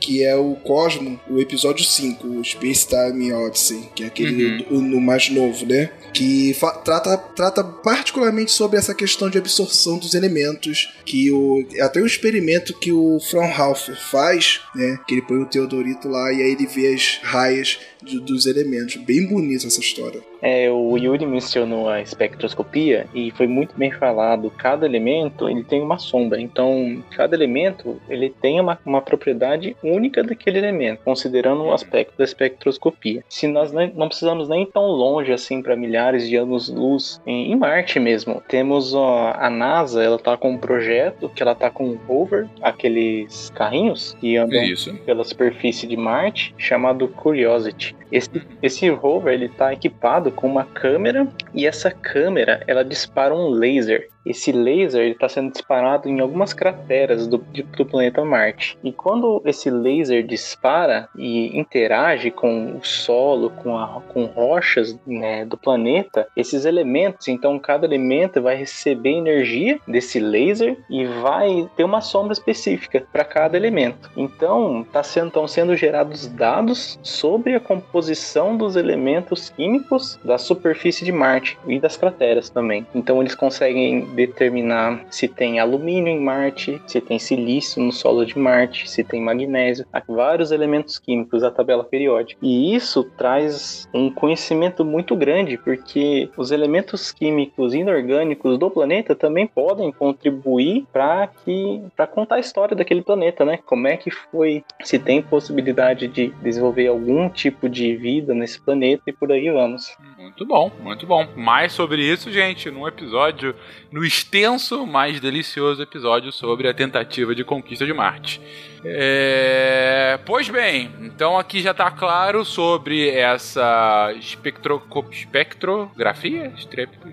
que 0.04 0.22
é 0.22 0.36
o 0.36 0.54
Cosmo, 0.56 1.18
o 1.30 1.40
episódio 1.40 1.82
5, 1.82 2.28
o 2.28 2.44
Space 2.44 2.86
Time 2.86 3.32
Odyssey, 3.32 3.88
que 3.94 4.04
é 4.04 4.06
aquele 4.08 4.62
uhum. 4.70 4.82
no 4.82 5.00
mais 5.00 5.30
novo, 5.30 5.64
né? 5.64 5.90
que 6.14 6.56
trata, 6.84 7.16
trata 7.16 7.64
particularmente 7.64 8.52
sobre 8.52 8.78
essa 8.78 8.94
questão 8.94 9.28
de 9.28 9.36
absorção 9.36 9.98
dos 9.98 10.14
elementos, 10.14 10.94
que 11.04 11.30
o 11.32 11.66
até 11.80 12.00
um 12.00 12.06
experimento 12.06 12.72
que 12.78 12.92
o 12.92 13.18
Fraunhofer 13.18 13.96
faz, 13.96 14.60
né, 14.76 14.98
que 15.08 15.14
ele 15.14 15.22
põe 15.22 15.38
o 15.38 15.46
Teodorito 15.46 16.08
lá 16.08 16.32
e 16.32 16.40
aí 16.40 16.52
ele 16.52 16.66
vê 16.66 16.94
as 16.94 17.18
raias 17.22 17.80
de- 18.04 18.20
dos 18.20 18.46
elementos. 18.46 18.96
Bem 18.96 19.26
bonita 19.26 19.66
essa 19.66 19.80
história. 19.80 20.20
É, 20.42 20.70
o 20.70 20.96
Yuri 20.98 21.24
mencionou 21.24 21.88
a 21.88 22.02
espectroscopia 22.02 23.06
e 23.14 23.30
foi 23.30 23.46
muito 23.46 23.74
bem 23.76 23.90
falado. 23.90 24.50
Cada 24.50 24.84
elemento 24.84 25.48
ele 25.48 25.64
tem 25.64 25.80
uma 25.80 25.96
sombra, 25.98 26.38
então 26.40 27.02
cada 27.16 27.34
elemento 27.34 27.98
ele 28.10 28.28
tem 28.28 28.60
uma, 28.60 28.78
uma 28.84 29.00
propriedade 29.00 29.74
única 29.82 30.22
daquele 30.22 30.58
elemento, 30.58 31.00
considerando 31.02 31.62
o 31.64 31.72
aspecto 31.72 32.16
da 32.18 32.24
espectroscopia. 32.24 33.24
Se 33.28 33.46
nós 33.46 33.72
nem- 33.72 33.92
não 33.94 34.08
precisamos 34.08 34.48
nem 34.48 34.66
tão 34.66 34.86
longe 34.86 35.32
assim 35.32 35.62
para 35.62 35.74
milhares 35.76 36.28
de 36.28 36.36
anos-luz 36.36 37.20
em, 37.26 37.50
em 37.52 37.56
Marte 37.56 37.98
mesmo, 37.98 38.42
temos 38.46 38.92
ó, 38.92 39.32
a 39.34 39.48
NASA, 39.48 40.02
ela 40.02 40.18
tá 40.18 40.36
com 40.36 40.50
um 40.50 40.58
projeto 40.58 41.30
que 41.30 41.42
ela 41.42 41.54
tá 41.54 41.70
com 41.70 41.86
um 41.88 41.96
rover, 42.06 42.46
aqueles 42.60 43.50
carrinhos 43.54 44.14
que 44.20 44.36
andam 44.36 44.62
Isso. 44.62 44.92
pela 45.06 45.24
superfície 45.24 45.86
de 45.86 45.96
Marte, 45.96 46.54
chamado 46.58 47.08
Curiosity. 47.08 47.93
Esse, 48.10 48.30
esse 48.62 48.88
rover 48.90 49.34
ele 49.34 49.46
está 49.46 49.72
equipado 49.72 50.30
com 50.30 50.46
uma 50.46 50.64
câmera 50.64 51.26
e 51.52 51.66
essa 51.66 51.90
câmera 51.90 52.62
ela 52.66 52.84
dispara 52.84 53.34
um 53.34 53.48
laser. 53.48 54.08
Esse 54.24 54.52
laser 54.52 55.10
está 55.10 55.28
sendo 55.28 55.52
disparado 55.52 56.08
em 56.08 56.20
algumas 56.20 56.52
crateras 56.52 57.26
do, 57.26 57.38
do 57.38 57.86
planeta 57.86 58.24
Marte. 58.24 58.78
E 58.82 58.92
quando 58.92 59.42
esse 59.44 59.70
laser 59.70 60.24
dispara 60.24 61.08
e 61.16 61.56
interage 61.58 62.30
com 62.30 62.76
o 62.76 62.84
solo, 62.84 63.50
com, 63.50 63.76
a, 63.76 64.00
com 64.08 64.24
rochas 64.24 64.98
né, 65.06 65.44
do 65.44 65.56
planeta, 65.56 66.26
esses 66.36 66.64
elementos, 66.64 67.28
então 67.28 67.58
cada 67.58 67.86
elemento 67.86 68.40
vai 68.40 68.56
receber 68.56 69.10
energia 69.10 69.78
desse 69.86 70.18
laser 70.18 70.78
e 70.88 71.04
vai 71.04 71.68
ter 71.76 71.84
uma 71.84 72.00
sombra 72.00 72.32
específica 72.32 73.06
para 73.12 73.24
cada 73.24 73.56
elemento. 73.56 74.10
Então, 74.16 74.86
tá 74.92 75.02
sendo, 75.02 75.28
estão 75.28 75.48
sendo 75.48 75.76
gerados 75.76 76.26
dados 76.26 76.98
sobre 77.02 77.54
a 77.54 77.60
composição 77.60 78.56
dos 78.56 78.76
elementos 78.76 79.50
químicos 79.50 80.18
da 80.24 80.38
superfície 80.38 81.04
de 81.04 81.12
Marte 81.12 81.58
e 81.66 81.78
das 81.78 81.96
crateras 81.96 82.48
também. 82.48 82.86
Então, 82.94 83.20
eles 83.20 83.34
conseguem 83.34 84.13
determinar 84.14 85.04
se 85.10 85.28
tem 85.28 85.58
alumínio 85.58 86.12
em 86.12 86.20
Marte, 86.20 86.80
se 86.86 87.00
tem 87.00 87.18
silício 87.18 87.82
no 87.82 87.92
solo 87.92 88.24
de 88.24 88.38
Marte, 88.38 88.88
se 88.88 89.02
tem 89.02 89.20
magnésio, 89.20 89.86
há 89.92 90.02
vários 90.06 90.50
elementos 90.50 90.98
químicos 90.98 91.42
da 91.42 91.50
tabela 91.50 91.84
periódica. 91.84 92.38
E 92.42 92.74
isso 92.74 93.04
traz 93.16 93.88
um 93.92 94.10
conhecimento 94.10 94.84
muito 94.84 95.16
grande, 95.16 95.58
porque 95.58 96.28
os 96.36 96.50
elementos 96.50 97.12
químicos 97.12 97.74
inorgânicos 97.74 98.58
do 98.58 98.70
planeta 98.70 99.14
também 99.14 99.46
podem 99.46 99.90
contribuir 99.92 100.84
para 100.92 101.28
que 101.44 101.82
para 101.96 102.06
contar 102.06 102.36
a 102.36 102.40
história 102.40 102.76
daquele 102.76 103.02
planeta, 103.02 103.44
né? 103.44 103.58
Como 103.64 103.86
é 103.86 103.96
que 103.96 104.10
foi, 104.10 104.64
se 104.82 104.98
tem 104.98 105.22
possibilidade 105.22 106.08
de 106.08 106.28
desenvolver 106.42 106.86
algum 106.86 107.28
tipo 107.28 107.68
de 107.68 107.96
vida 107.96 108.34
nesse 108.34 108.60
planeta 108.60 109.02
e 109.06 109.12
por 109.12 109.32
aí 109.32 109.50
vamos. 109.50 109.96
Muito 110.18 110.46
bom, 110.46 110.70
muito 110.80 111.06
bom. 111.06 111.26
Mais 111.36 111.72
sobre 111.72 112.02
isso, 112.02 112.30
gente, 112.30 112.70
num 112.70 112.86
episódio, 112.86 113.54
no 113.90 114.03
extenso, 114.04 114.86
mais 114.86 115.20
delicioso 115.20 115.82
episódio 115.82 116.32
sobre 116.32 116.68
a 116.68 116.74
tentativa 116.74 117.34
de 117.34 117.44
conquista 117.44 117.84
de 117.86 117.92
Marte. 117.92 118.40
É, 118.84 120.18
Pois 120.26 120.48
bem, 120.48 120.90
então 121.00 121.38
aqui 121.38 121.60
já 121.60 121.74
tá 121.74 121.90
claro 121.90 122.44
sobre 122.44 123.10
essa 123.10 124.12
espectro... 124.18 124.82
espectrografia? 125.10 126.52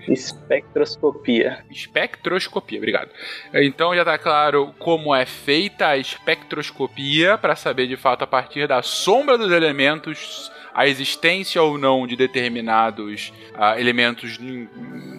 Espectroscopia. 0.08 1.64
Espectroscopia, 1.70 2.78
obrigado. 2.78 3.10
Então 3.54 3.94
já 3.94 4.04
tá 4.04 4.16
claro 4.16 4.74
como 4.78 5.14
é 5.14 5.26
feita 5.26 5.88
a 5.88 5.96
espectroscopia 5.96 7.36
para 7.36 7.54
saber 7.54 7.86
de 7.86 7.96
fato 7.96 8.22
a 8.22 8.26
partir 8.26 8.66
da 8.66 8.82
sombra 8.82 9.36
dos 9.36 9.52
elementos 9.52 10.50
a 10.74 10.86
existência 10.86 11.62
ou 11.62 11.76
não 11.76 12.06
de 12.06 12.16
determinados 12.16 13.32
ah, 13.54 13.78
elementos 13.78 14.38
em 14.40 14.68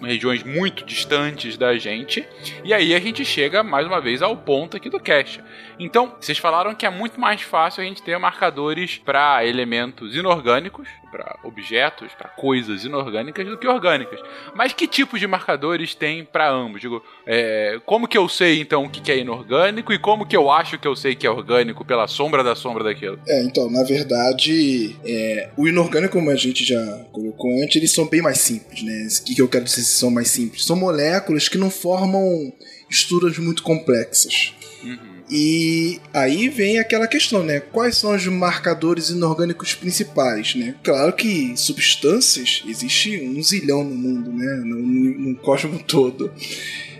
em 0.04 0.06
regiões 0.06 0.42
muito 0.42 0.84
distantes 0.84 1.56
da 1.56 1.76
gente. 1.78 2.26
E 2.62 2.72
aí 2.72 2.94
a 2.94 3.00
gente 3.00 3.24
chega 3.24 3.62
mais 3.62 3.86
uma 3.86 4.00
vez 4.00 4.22
ao 4.22 4.36
ponto 4.36 4.76
aqui 4.76 4.90
do 4.90 5.00
cache. 5.00 5.40
Então, 5.78 6.14
vocês 6.20 6.38
falaram 6.38 6.74
que 6.74 6.86
é 6.86 6.90
muito 6.90 7.18
mais 7.18 7.42
fácil 7.42 7.82
a 7.82 7.86
gente 7.86 8.02
ter 8.02 8.18
marcadores 8.18 8.98
para 8.98 9.44
elementos 9.44 10.14
inorgânicos, 10.14 10.88
para 11.14 11.38
objetos, 11.44 12.12
para 12.18 12.28
coisas 12.30 12.84
inorgânicas 12.84 13.46
do 13.46 13.56
que 13.56 13.68
orgânicas. 13.68 14.18
Mas 14.52 14.72
que 14.72 14.88
tipos 14.88 15.20
de 15.20 15.28
marcadores 15.28 15.94
tem 15.94 16.24
para 16.24 16.50
ambos? 16.50 16.80
Digo, 16.80 17.00
é, 17.24 17.78
como 17.86 18.08
que 18.08 18.18
eu 18.18 18.28
sei 18.28 18.60
então 18.60 18.84
o 18.84 18.90
que 18.90 19.12
é 19.12 19.18
inorgânico 19.18 19.92
e 19.92 19.98
como 19.98 20.26
que 20.26 20.36
eu 20.36 20.50
acho 20.50 20.76
que 20.76 20.88
eu 20.88 20.96
sei 20.96 21.14
que 21.14 21.24
é 21.24 21.30
orgânico 21.30 21.84
pela 21.84 22.08
sombra 22.08 22.42
da 22.42 22.56
sombra 22.56 22.82
daquilo? 22.82 23.20
É, 23.28 23.44
então, 23.44 23.70
na 23.70 23.84
verdade, 23.84 24.96
é, 25.04 25.50
o 25.56 25.68
inorgânico, 25.68 26.14
como 26.14 26.30
a 26.30 26.36
gente 26.36 26.64
já 26.64 26.82
colocou 27.12 27.62
antes, 27.62 27.76
eles 27.76 27.92
são 27.92 28.08
bem 28.08 28.20
mais 28.20 28.38
simples, 28.38 28.82
né? 28.82 29.06
O 29.20 29.24
que, 29.24 29.40
eu 29.40 29.48
quero 29.48 29.64
dizer 29.64 29.82
são 29.82 30.10
mais 30.10 30.28
simples? 30.28 30.64
São 30.64 30.74
moléculas 30.74 31.48
que 31.48 31.56
não 31.56 31.70
formam 31.70 32.52
estruturas 32.90 33.38
muito 33.38 33.62
complexas. 33.62 34.52
E 35.30 36.00
aí 36.12 36.48
vem 36.48 36.78
aquela 36.78 37.06
questão, 37.06 37.42
né? 37.42 37.60
Quais 37.60 37.96
são 37.96 38.14
os 38.14 38.26
marcadores 38.26 39.08
inorgânicos 39.08 39.74
principais, 39.74 40.54
né? 40.54 40.74
Claro 40.82 41.12
que 41.14 41.56
substâncias 41.56 42.62
existe 42.66 43.20
um 43.20 43.42
zilhão 43.42 43.82
no 43.82 43.94
mundo, 43.94 44.32
né? 44.32 44.54
No, 44.64 44.76
no, 44.76 45.18
no 45.30 45.36
cosmos 45.36 45.82
todo. 45.88 46.30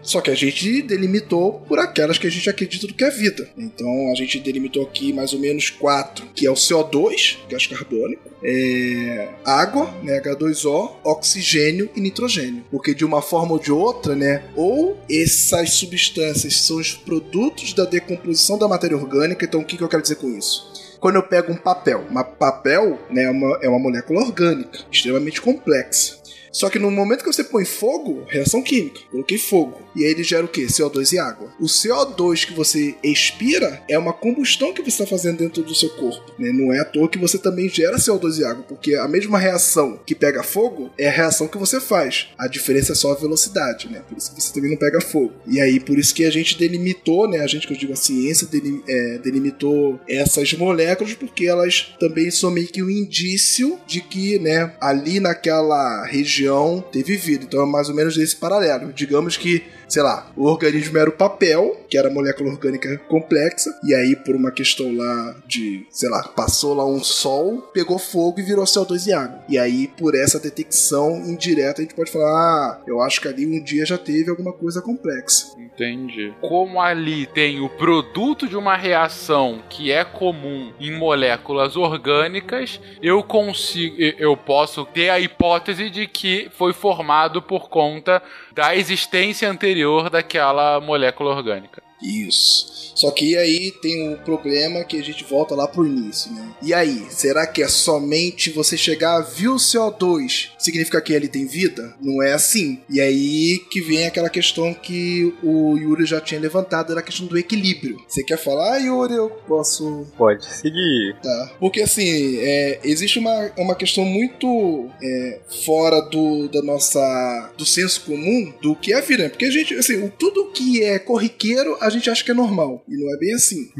Só 0.05 0.21
que 0.21 0.31
a 0.31 0.35
gente 0.35 0.83
delimitou 0.83 1.61
por 1.67 1.79
aquelas 1.79 2.19
que 2.19 2.27
a 2.27 2.31
gente 2.31 2.49
acredita 2.49 2.87
do 2.87 2.95
que 2.95 3.03
é 3.03 3.11
vida. 3.11 3.49
Então 3.57 4.13
a 4.13 4.15
gente 4.15 4.39
delimitou 4.39 4.85
aqui 4.85 5.13
mais 5.13 5.33
ou 5.33 5.41
menos 5.41 5.71
quatro, 5.71 6.27
que 6.35 6.47
é 6.47 6.51
o 6.51 6.55
CO2, 6.55 7.39
gás 7.49 7.67
carbônico, 7.67 8.31
é, 8.43 9.31
água, 9.45 9.93
né, 10.03 10.21
H2O, 10.21 10.97
oxigênio 11.03 11.89
e 11.97 12.01
nitrogênio. 12.01 12.65
Porque 12.71 12.95
de 12.95 13.05
uma 13.05 13.23
forma 13.23 13.53
ou 13.53 13.59
de 13.59 13.73
outra, 13.73 14.15
né, 14.15 14.45
ou 14.55 14.99
essas 15.11 15.71
substâncias 15.71 16.61
são 16.61 16.77
os 16.77 16.93
produtos 16.93 17.73
da 17.73 17.87
decomposição 17.87 18.59
da 18.59 18.69
matéria 18.69 18.97
orgânica. 18.97 19.45
Então 19.45 19.61
o 19.61 19.65
que, 19.65 19.77
que 19.77 19.83
eu 19.83 19.89
quero 19.89 20.03
dizer 20.03 20.17
com 20.17 20.29
isso? 20.29 20.75
Quando 21.01 21.17
eu 21.17 21.23
pego 21.23 21.53
um 21.53 21.57
papel, 21.57 22.05
uma 22.11 22.25
papel 22.25 22.99
né, 23.11 23.25
é, 23.25 23.31
uma, 23.31 23.59
é 23.63 23.69
uma 23.69 23.79
molécula 23.79 24.23
orgânica, 24.23 24.81
extremamente 24.91 25.41
complexa. 25.41 26.24
Só 26.55 26.71
que 26.71 26.79
no 26.79 26.91
momento 26.91 27.25
que 27.25 27.33
você 27.33 27.43
põe 27.43 27.65
fogo, 27.65 28.25
reação 28.29 28.63
química, 28.63 29.01
coloquei 29.11 29.37
fogo. 29.37 29.83
E 29.97 30.05
aí 30.05 30.11
ele 30.13 30.23
gera 30.23 30.45
o 30.45 30.49
quê? 30.49 30.67
CO2 30.67 31.13
e 31.13 31.19
água. 31.19 31.53
O 31.61 31.65
CO2 31.67 32.47
que 32.47 32.53
você 32.55 32.95
expira 33.03 33.83
é 33.89 33.99
uma 33.99 34.13
combustão 34.13 34.73
que 34.73 34.81
você 34.81 34.91
está 34.91 35.07
fazendo 35.07 35.39
dentro 35.39 35.63
do 35.65 35.75
seu 35.75 35.91
corpo. 35.91 36.33
Né? 36.39 36.53
Não 36.53 36.73
é 36.73 36.79
à 36.79 36.85
toa 36.85 37.09
que 37.09 37.19
você 37.19 37.39
também 37.39 37.69
gera 37.69 37.97
CO2 37.97 38.39
e 38.39 38.45
água, 38.45 38.65
porque 38.69 38.95
a 38.95 39.09
mesma 39.09 39.37
reação 39.39 39.99
que 40.07 40.15
pega 40.15 40.43
fogo 40.45 40.91
é 40.97 41.09
a 41.09 41.13
reação 41.13 41.49
que 41.49 41.59
você 41.59 41.81
faz. 41.81 42.29
A 42.39 42.47
diferença 42.47 42.93
é 42.93 42.95
só 42.95 43.11
a 43.13 43.17
velocidade, 43.17 43.89
né? 43.91 44.03
Por 44.09 44.17
isso 44.17 44.33
que 44.35 44.41
você 44.41 44.53
também 44.55 44.71
não 44.71 44.79
pega 44.79 45.01
fogo. 45.01 45.33
E 45.49 45.61
aí, 45.61 45.81
por 45.81 45.99
isso 45.99 46.15
que 46.15 46.25
a 46.25 46.31
gente 46.31 46.57
delimitou, 46.57 47.29
né? 47.29 47.41
A 47.41 47.47
gente 47.49 47.67
que 47.67 47.73
eu 47.73 47.77
digo 47.79 47.93
a 47.93 47.97
ciência 47.97 48.47
delim- 48.47 48.83
é, 48.89 49.19
delimitou 49.19 49.99
essas 50.09 50.53
moléculas, 50.55 51.15
porque 51.15 51.47
elas 51.47 51.95
também 51.99 52.31
são 52.31 52.51
meio 52.51 52.69
que 52.69 52.81
um 52.83 52.91
indício 52.91 53.77
de 53.87 54.01
que, 54.01 54.39
né, 54.39 54.73
ali 54.81 55.19
naquela 55.19 56.05
região 56.07 56.44
teve 56.93 57.17
vida. 57.17 57.45
Então 57.45 57.63
é 57.63 57.67
mais 57.67 57.89
ou 57.89 57.95
menos 57.95 58.17
esse 58.17 58.37
paralelo. 58.37 58.93
Digamos 58.93 59.37
que 59.37 59.65
sei 59.89 60.03
lá, 60.03 60.31
o 60.37 60.45
organismo 60.45 60.99
era 60.99 61.09
o 61.09 61.13
papel, 61.13 61.85
que 61.89 61.97
era 61.97 62.11
molécula 62.11 62.51
orgânica 62.51 62.97
complexa, 63.09 63.71
e 63.85 63.95
aí 63.95 64.17
por 64.17 64.35
uma 64.35 64.51
questão 64.51 64.97
lá 64.97 65.37
de, 65.47 65.87
sei 65.91 66.09
lá, 66.09 66.23
passou 66.29 66.75
lá 66.75 66.87
um 66.87 67.03
sol, 67.03 67.63
pegou 67.73 67.99
fogo 67.99 68.41
e 68.41 68.43
virou 68.43 68.65
CO2 68.65 69.07
e 69.07 69.13
água. 69.13 69.45
E 69.49 69.59
aí 69.59 69.89
por 69.89 70.15
essa 70.15 70.41
detecção 70.41 71.19
indireta 71.27 71.81
a 71.81 71.85
gente 71.85 71.95
pode 71.95 72.11
falar, 72.11 72.25
ah, 72.25 72.83
eu 72.87 73.01
acho 73.01 73.21
que 73.21 73.29
ali 73.29 73.47
um 73.47 73.63
dia 73.63 73.87
já 73.87 73.99
teve 73.99 74.31
alguma 74.31 74.53
coisa 74.53 74.81
complexa. 74.81 75.55
Entendi. 75.59 76.33
Como 76.41 76.81
ali 76.81 77.27
tem 77.27 77.61
o 77.61 77.69
produto 77.69 78.49
de 78.49 78.57
uma 78.57 78.77
reação 78.77 79.63
que 79.69 79.91
é 79.91 80.05
comum 80.05 80.73
em 80.79 80.97
moléculas 80.97 81.77
orgânicas, 81.77 82.81
eu 83.03 83.23
consigo, 83.23 83.97
eu 83.99 84.37
posso 84.37 84.85
ter 84.87 85.11
a 85.11 85.19
hipótese 85.19 85.91
de 85.91 86.07
que 86.07 86.49
foi 86.57 86.73
formado 86.73 87.43
por 87.43 87.69
conta 87.69 88.23
da 88.53 88.77
existência 88.77 89.51
anterior 89.51 89.84
daquela 90.11 90.81
molécula 90.81 91.31
orgânica. 91.31 91.84
Isso. 92.03 92.75
Só 92.95 93.11
que 93.11 93.37
aí 93.37 93.73
tem 93.83 94.13
o 94.13 94.19
problema 94.19 94.85
que 94.85 94.99
a 94.99 95.03
gente 95.03 95.25
volta 95.25 95.55
lá 95.55 95.67
pro 95.67 95.87
início, 95.87 96.33
né? 96.33 96.55
E 96.63 96.73
aí, 96.73 97.07
será 97.11 97.47
que 97.47 97.63
é 97.63 97.69
somente 97.69 98.51
você 98.51 98.77
chegar, 98.77 99.21
viu 99.21 99.55
o 99.55 99.57
CO2, 99.57 100.51
significa 100.59 101.01
que 101.01 101.13
ele 101.13 101.29
tem 101.29 101.47
vida? 101.47 101.95
Não 102.01 102.23
é 102.23 102.33
assim. 102.33 102.81
E 102.89 103.01
aí 103.01 103.59
que 103.71 103.81
vem 103.81 104.07
aquela 104.07 104.31
questão 104.31 104.73
que 104.73 105.35
o 105.43 105.77
Yuri 105.77 106.07
já 106.07 106.21
tinha 106.21 106.41
levantado, 106.41 106.93
era 106.93 107.01
a 107.01 107.03
questão 107.03 107.27
do 107.27 107.37
equilíbrio. 107.37 107.99
Você 108.07 108.23
quer 108.23 108.39
falar, 108.39 108.79
Yuri? 108.79 109.15
Eu 109.15 109.31
posso. 109.31 110.07
Pode 110.17 110.45
seguir. 110.45 111.17
Tá. 111.23 111.53
Porque 111.59 111.83
assim, 111.83 112.39
é, 112.39 112.81
existe 112.85 113.19
uma, 113.19 113.53
uma 113.57 113.75
questão 113.75 114.05
muito 114.05 114.89
é, 115.03 115.41
fora 115.65 116.01
do, 116.01 116.49
da 116.49 116.63
nossa. 116.63 117.53
do 117.57 117.67
senso 117.67 118.03
comum 118.03 118.53
do 118.63 118.77
que 118.77 118.93
é 118.93 118.99
a 118.99 119.01
vida. 119.01 119.25
né? 119.25 119.29
Porque 119.29 119.45
a 119.45 119.51
gente, 119.51 119.75
assim, 119.75 120.13
tudo 120.19 120.51
que 120.53 120.83
é 120.83 120.99
corriqueiro 120.99 121.77
a 121.85 121.91
gente 121.91 122.09
acha 122.11 122.25
que 122.25 122.31
é 122.31 122.35
normal. 122.35 122.85
E 122.89 122.97
não 122.97 123.15
é 123.15 123.19
bem 123.19 123.35
assim. 123.35 123.71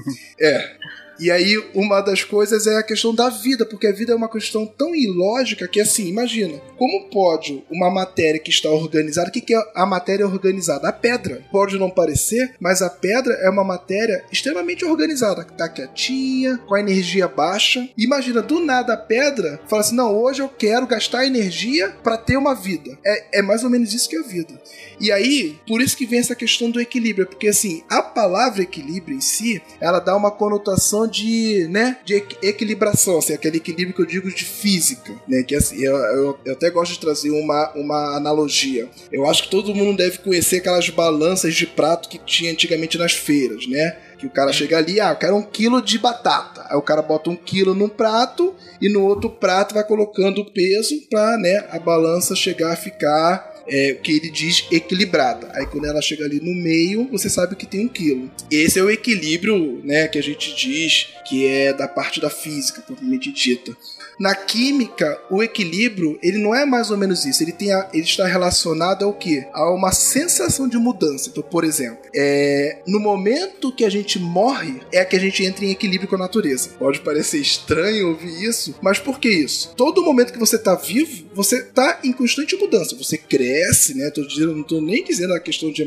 é. 0.41 0.77
E 1.19 1.31
aí, 1.31 1.63
uma 1.75 2.01
das 2.01 2.25
coisas 2.25 2.67
é 2.67 2.77
a 2.77 2.83
questão 2.83 3.15
da 3.15 3.29
vida, 3.29 3.65
porque 3.65 3.87
a 3.87 3.93
vida 3.93 4.13
é 4.13 4.17
uma 4.17 4.29
questão 4.29 4.67
tão 4.67 4.95
ilógica 4.95 5.69
que, 5.69 5.81
assim, 5.81 6.09
imagina, 6.09 6.61
como 6.77 7.09
pode 7.09 7.65
uma 7.71 7.91
matéria 7.91 8.41
que 8.41 8.51
está 8.51 8.71
organizada, 8.71 9.29
o 9.29 9.33
que, 9.33 9.55
é 9.55 9.63
a 9.75 9.87
matéria 9.87 10.27
organizada? 10.27 10.89
A 10.89 10.93
pedra. 10.93 11.45
Pode 11.53 11.79
não 11.79 11.91
parecer, 11.91 12.55
mas 12.61 12.83
a 12.83 12.91
pedra 12.91 13.35
é 13.35 13.51
uma 13.51 13.65
matéria 13.65 14.25
extremamente 14.33 14.85
organizada, 14.85 15.45
que 15.45 15.53
tá 15.53 15.69
quietinha, 15.69 16.59
com 16.67 16.75
a 16.75 16.81
energia 16.81 17.29
baixa. 17.29 17.89
Imagina, 17.97 18.43
do 18.43 18.61
nada 18.61 18.95
a 18.95 18.97
pedra 18.97 19.61
fala 19.69 19.83
assim: 19.83 19.95
não, 19.95 20.15
hoje 20.15 20.43
eu 20.43 20.49
quero 20.49 20.87
gastar 20.87 21.27
energia 21.27 21.91
para 22.03 22.19
ter 22.19 22.37
uma 22.37 22.55
vida. 22.55 22.99
É, 23.05 23.39
é 23.39 23.43
mais 23.43 23.63
ou 23.65 23.71
menos 23.71 23.93
isso 23.93 24.09
que 24.09 24.17
é 24.17 24.21
a 24.21 24.23
vida. 24.23 24.61
E 25.01 25.11
aí, 25.13 25.59
por 25.67 25.81
isso 25.81 25.97
que 25.97 26.07
vem 26.07 26.21
essa 26.21 26.35
questão 26.35 26.71
do 26.71 26.81
equilíbrio, 26.81 27.27
porque 27.27 27.49
assim, 27.49 27.83
a 27.89 28.03
palavra 28.03 28.63
equilíbrio 28.63 29.17
em 29.17 29.21
si, 29.21 29.61
ela 29.81 29.99
dá 29.99 30.17
uma 30.17 30.31
conotação 30.31 31.04
de, 31.07 31.67
né, 31.71 31.99
de 32.05 32.15
equilibração, 32.43 33.19
assim, 33.19 33.33
aquele 33.33 33.59
equilíbrio 33.59 33.95
que 33.95 34.03
eu 34.03 34.07
digo 34.07 34.29
de 34.33 34.45
física, 34.45 35.15
né, 35.29 35.43
que 35.43 35.55
assim, 35.55 35.83
eu, 35.83 35.97
eu, 35.97 36.39
eu 36.45 36.53
até 36.53 36.71
gosto 36.71 36.93
de 36.93 37.01
trazer 37.01 37.31
uma, 37.31 37.73
uma 37.75 38.17
analogia. 38.17 38.89
Eu 39.13 39.29
acho 39.29 39.45
que 39.45 39.51
todo 39.51 39.75
mundo 39.75 39.97
deve 39.97 40.19
conhecer 40.19 40.59
aquelas 40.59 40.89
balanças 40.91 41.55
de 41.55 41.67
prato 41.67 42.09
que 42.09 42.19
tinha 42.19 42.53
antigamente 42.53 42.99
nas 42.99 43.13
feiras, 43.13 43.67
né? 43.67 43.97
Que 44.19 44.27
o 44.27 44.31
cara 44.31 44.53
chega 44.53 44.79
ali, 44.79 45.01
ah, 45.01 45.11
eu 45.11 45.17
quero 45.17 45.37
um 45.37 45.43
quilo 45.43 45.83
de 45.83 45.99
batata. 45.99 46.67
Aí 46.69 46.77
o 46.77 46.83
cara 46.83 47.03
bota 47.03 47.31
um 47.31 47.37
quilo 47.37 47.75
num 47.75 47.89
prato 47.89 48.55
e 48.81 48.89
no 48.89 49.05
outro 49.05 49.29
prato 49.29 49.75
vai 49.75 49.85
colocando 49.85 50.41
o 50.41 50.53
peso 50.53 50.95
pra, 51.11 51.37
né, 51.37 51.67
a 51.71 51.79
balança 51.79 52.35
chegar 52.35 52.73
a 52.73 52.77
ficar 52.77 53.54
é, 53.69 53.97
o 53.99 54.03
que 54.03 54.13
ele 54.13 54.31
diz 54.31 54.67
equilibrada. 54.71 55.51
Aí 55.55 55.67
quando 55.67 55.87
ela 55.87 56.01
chega 56.03 56.25
ali 56.25 56.41
no 56.41 56.55
meio, 56.55 57.09
você 57.11 57.29
sabe 57.29 57.57
que 57.57 57.67
tem 57.67 57.87
um 57.87 57.89
quilo. 57.89 58.31
Esse 58.51 58.79
é 58.79 58.83
o 58.83 58.91
equilíbrio, 58.91 59.81
né, 59.85 60.09
que 60.09 60.19
a 60.19 60.23
gente 60.23 60.55
diz 60.55 61.09
que 61.27 61.47
é 61.47 61.73
da 61.73 61.89
parte 61.89 62.21
da 62.21 62.31
física, 62.31 62.83
propriamente 62.83 63.33
dita. 63.33 63.77
Na 64.19 64.35
química, 64.35 65.21
o 65.31 65.43
equilíbrio, 65.43 66.19
ele 66.23 66.39
não 66.39 66.55
é 66.55 66.65
mais 66.65 66.91
ou 66.91 66.97
menos 66.97 67.25
isso. 67.25 67.43
Ele, 67.43 67.53
tem 67.53 67.73
a, 67.73 67.89
ele 67.93 68.05
está 68.05 68.27
relacionado 68.27 69.05
ao 69.05 69.13
que? 69.13 69.45
A 69.53 69.71
uma 69.71 69.93
sensação 69.93 70.69
de 70.69 70.77
mudança. 70.77 71.29
Então, 71.29 71.43
por 71.43 71.65
exemplo, 71.65 71.99
é, 72.15 72.83
no 72.87 73.01
momento 73.01 73.75
que 73.75 73.85
a 73.85 73.91
gente 73.91 74.19
morre, 74.19 74.81
é 74.93 75.05
que 75.05 75.17
a 75.17 75.21
gente 75.21 75.45
entra 75.45 75.65
em 75.65 75.71
equilíbrio 75.71 76.09
com 76.09 76.17
a 76.17 76.21
natureza. 76.21 76.71
Pode 76.79 77.01
parecer 77.01 77.39
estranho 77.39 78.09
ouvir 78.09 78.45
isso, 78.45 78.75
mas 78.81 78.99
por 78.99 79.19
que 79.19 79.29
isso? 79.29 79.75
Todo 79.77 80.03
momento 80.03 80.33
que 80.33 80.39
você 80.39 80.57
está 80.57 80.75
vivo, 80.75 81.27
você 81.35 81.57
está 81.57 82.01
em 82.05 82.13
constante 82.13 82.57
mudança. 82.57 82.97
Você 82.97 83.19
cresce, 83.19 83.95
né? 83.95 84.11
Tô 84.11 84.27
dizendo, 84.27 84.55
não 84.55 84.63
estou 84.63 84.81
nem 84.81 85.03
dizendo 85.05 85.35
a 85.35 85.41
questão 85.41 85.71
de 85.71 85.85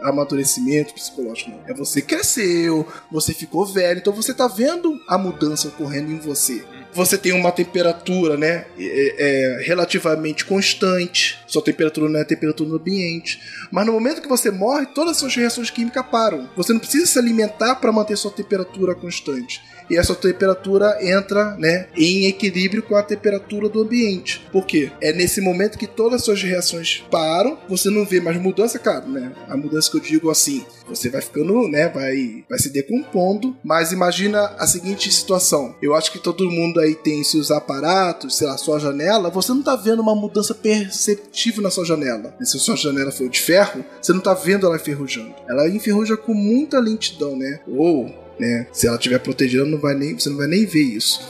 amadurecimento 0.00 0.94
psicológico, 0.94 1.50
não. 1.50 1.60
É 1.66 1.74
você 1.74 2.00
cresceu, 2.00 2.86
você 3.10 3.34
ficou 3.34 3.66
velho, 3.66 3.98
então 3.98 4.12
você 4.12 4.32
está 4.32 4.46
vendo 4.46 5.00
a 5.08 5.18
mudança 5.18 5.68
ocorrendo 5.68 6.12
em 6.12 6.18
você 6.18 6.64
você 6.94 7.18
tem 7.18 7.32
uma 7.32 7.50
temperatura, 7.50 8.36
né, 8.36 8.66
é, 8.78 9.14
é, 9.58 9.62
relativamente 9.64 10.44
constante. 10.44 11.38
Sua 11.46 11.62
temperatura 11.62 12.08
não 12.08 12.18
é 12.18 12.22
a 12.22 12.26
temperatura 12.26 12.70
do 12.70 12.76
ambiente. 12.76 13.40
Mas 13.70 13.84
no 13.84 13.92
momento 13.92 14.22
que 14.22 14.28
você 14.28 14.50
morre, 14.50 14.86
todas 14.86 15.12
as 15.12 15.16
suas 15.18 15.34
reações 15.34 15.70
químicas 15.70 16.06
param. 16.06 16.48
Você 16.56 16.72
não 16.72 16.80
precisa 16.80 17.06
se 17.06 17.18
alimentar 17.18 17.76
para 17.76 17.92
manter 17.92 18.16
sua 18.16 18.30
temperatura 18.30 18.94
constante 18.94 19.60
e 19.88 19.96
essa 19.96 20.14
temperatura 20.14 20.98
entra 21.00 21.56
né, 21.56 21.86
em 21.96 22.26
equilíbrio 22.26 22.82
com 22.82 22.96
a 22.96 23.02
temperatura 23.02 23.68
do 23.68 23.82
ambiente. 23.82 24.46
Por 24.52 24.66
quê? 24.66 24.90
É 25.00 25.12
nesse 25.12 25.40
momento 25.40 25.78
que 25.78 25.86
todas 25.86 26.20
as 26.20 26.24
suas 26.24 26.42
reações 26.42 27.04
param, 27.10 27.58
você 27.68 27.90
não 27.90 28.04
vê 28.04 28.20
mais 28.20 28.40
mudança, 28.40 28.78
cara, 28.78 29.06
né? 29.06 29.32
A 29.48 29.56
mudança 29.56 29.90
que 29.90 29.96
eu 29.96 30.00
digo 30.00 30.30
assim, 30.30 30.64
você 30.88 31.08
vai 31.08 31.20
ficando, 31.20 31.68
né, 31.68 31.88
vai, 31.88 32.44
vai 32.48 32.58
se 32.58 32.70
decompondo, 32.70 33.56
mas 33.62 33.92
imagina 33.92 34.46
a 34.58 34.66
seguinte 34.66 35.10
situação. 35.12 35.74
Eu 35.80 35.94
acho 35.94 36.12
que 36.12 36.18
todo 36.18 36.50
mundo 36.50 36.80
aí 36.80 36.94
tem 36.94 37.22
seus 37.24 37.50
aparatos, 37.50 38.36
sei 38.36 38.46
lá, 38.46 38.56
sua 38.56 38.78
janela, 38.78 39.30
você 39.30 39.52
não 39.52 39.62
tá 39.62 39.76
vendo 39.76 40.00
uma 40.00 40.14
mudança 40.14 40.54
perceptível 40.54 41.62
na 41.62 41.70
sua 41.70 41.84
janela. 41.84 42.34
Se 42.40 42.56
a 42.56 42.60
sua 42.60 42.76
janela 42.76 43.10
for 43.10 43.28
de 43.28 43.40
ferro, 43.40 43.84
você 44.00 44.12
não 44.12 44.20
tá 44.20 44.34
vendo 44.34 44.66
ela 44.66 44.76
enferrujando. 44.76 45.34
Ela 45.48 45.68
enferruja 45.68 46.16
com 46.16 46.34
muita 46.34 46.78
lentidão, 46.78 47.36
né? 47.36 47.60
Ou 47.66 48.23
né? 48.38 48.66
Se 48.72 48.86
ela 48.86 48.96
estiver 48.96 49.18
protegida, 49.18 49.64
não 49.64 49.78
vai 49.78 49.94
nem, 49.94 50.18
você 50.18 50.28
não 50.28 50.36
vai 50.36 50.46
nem 50.46 50.64
ver 50.64 50.82
isso. 50.82 51.20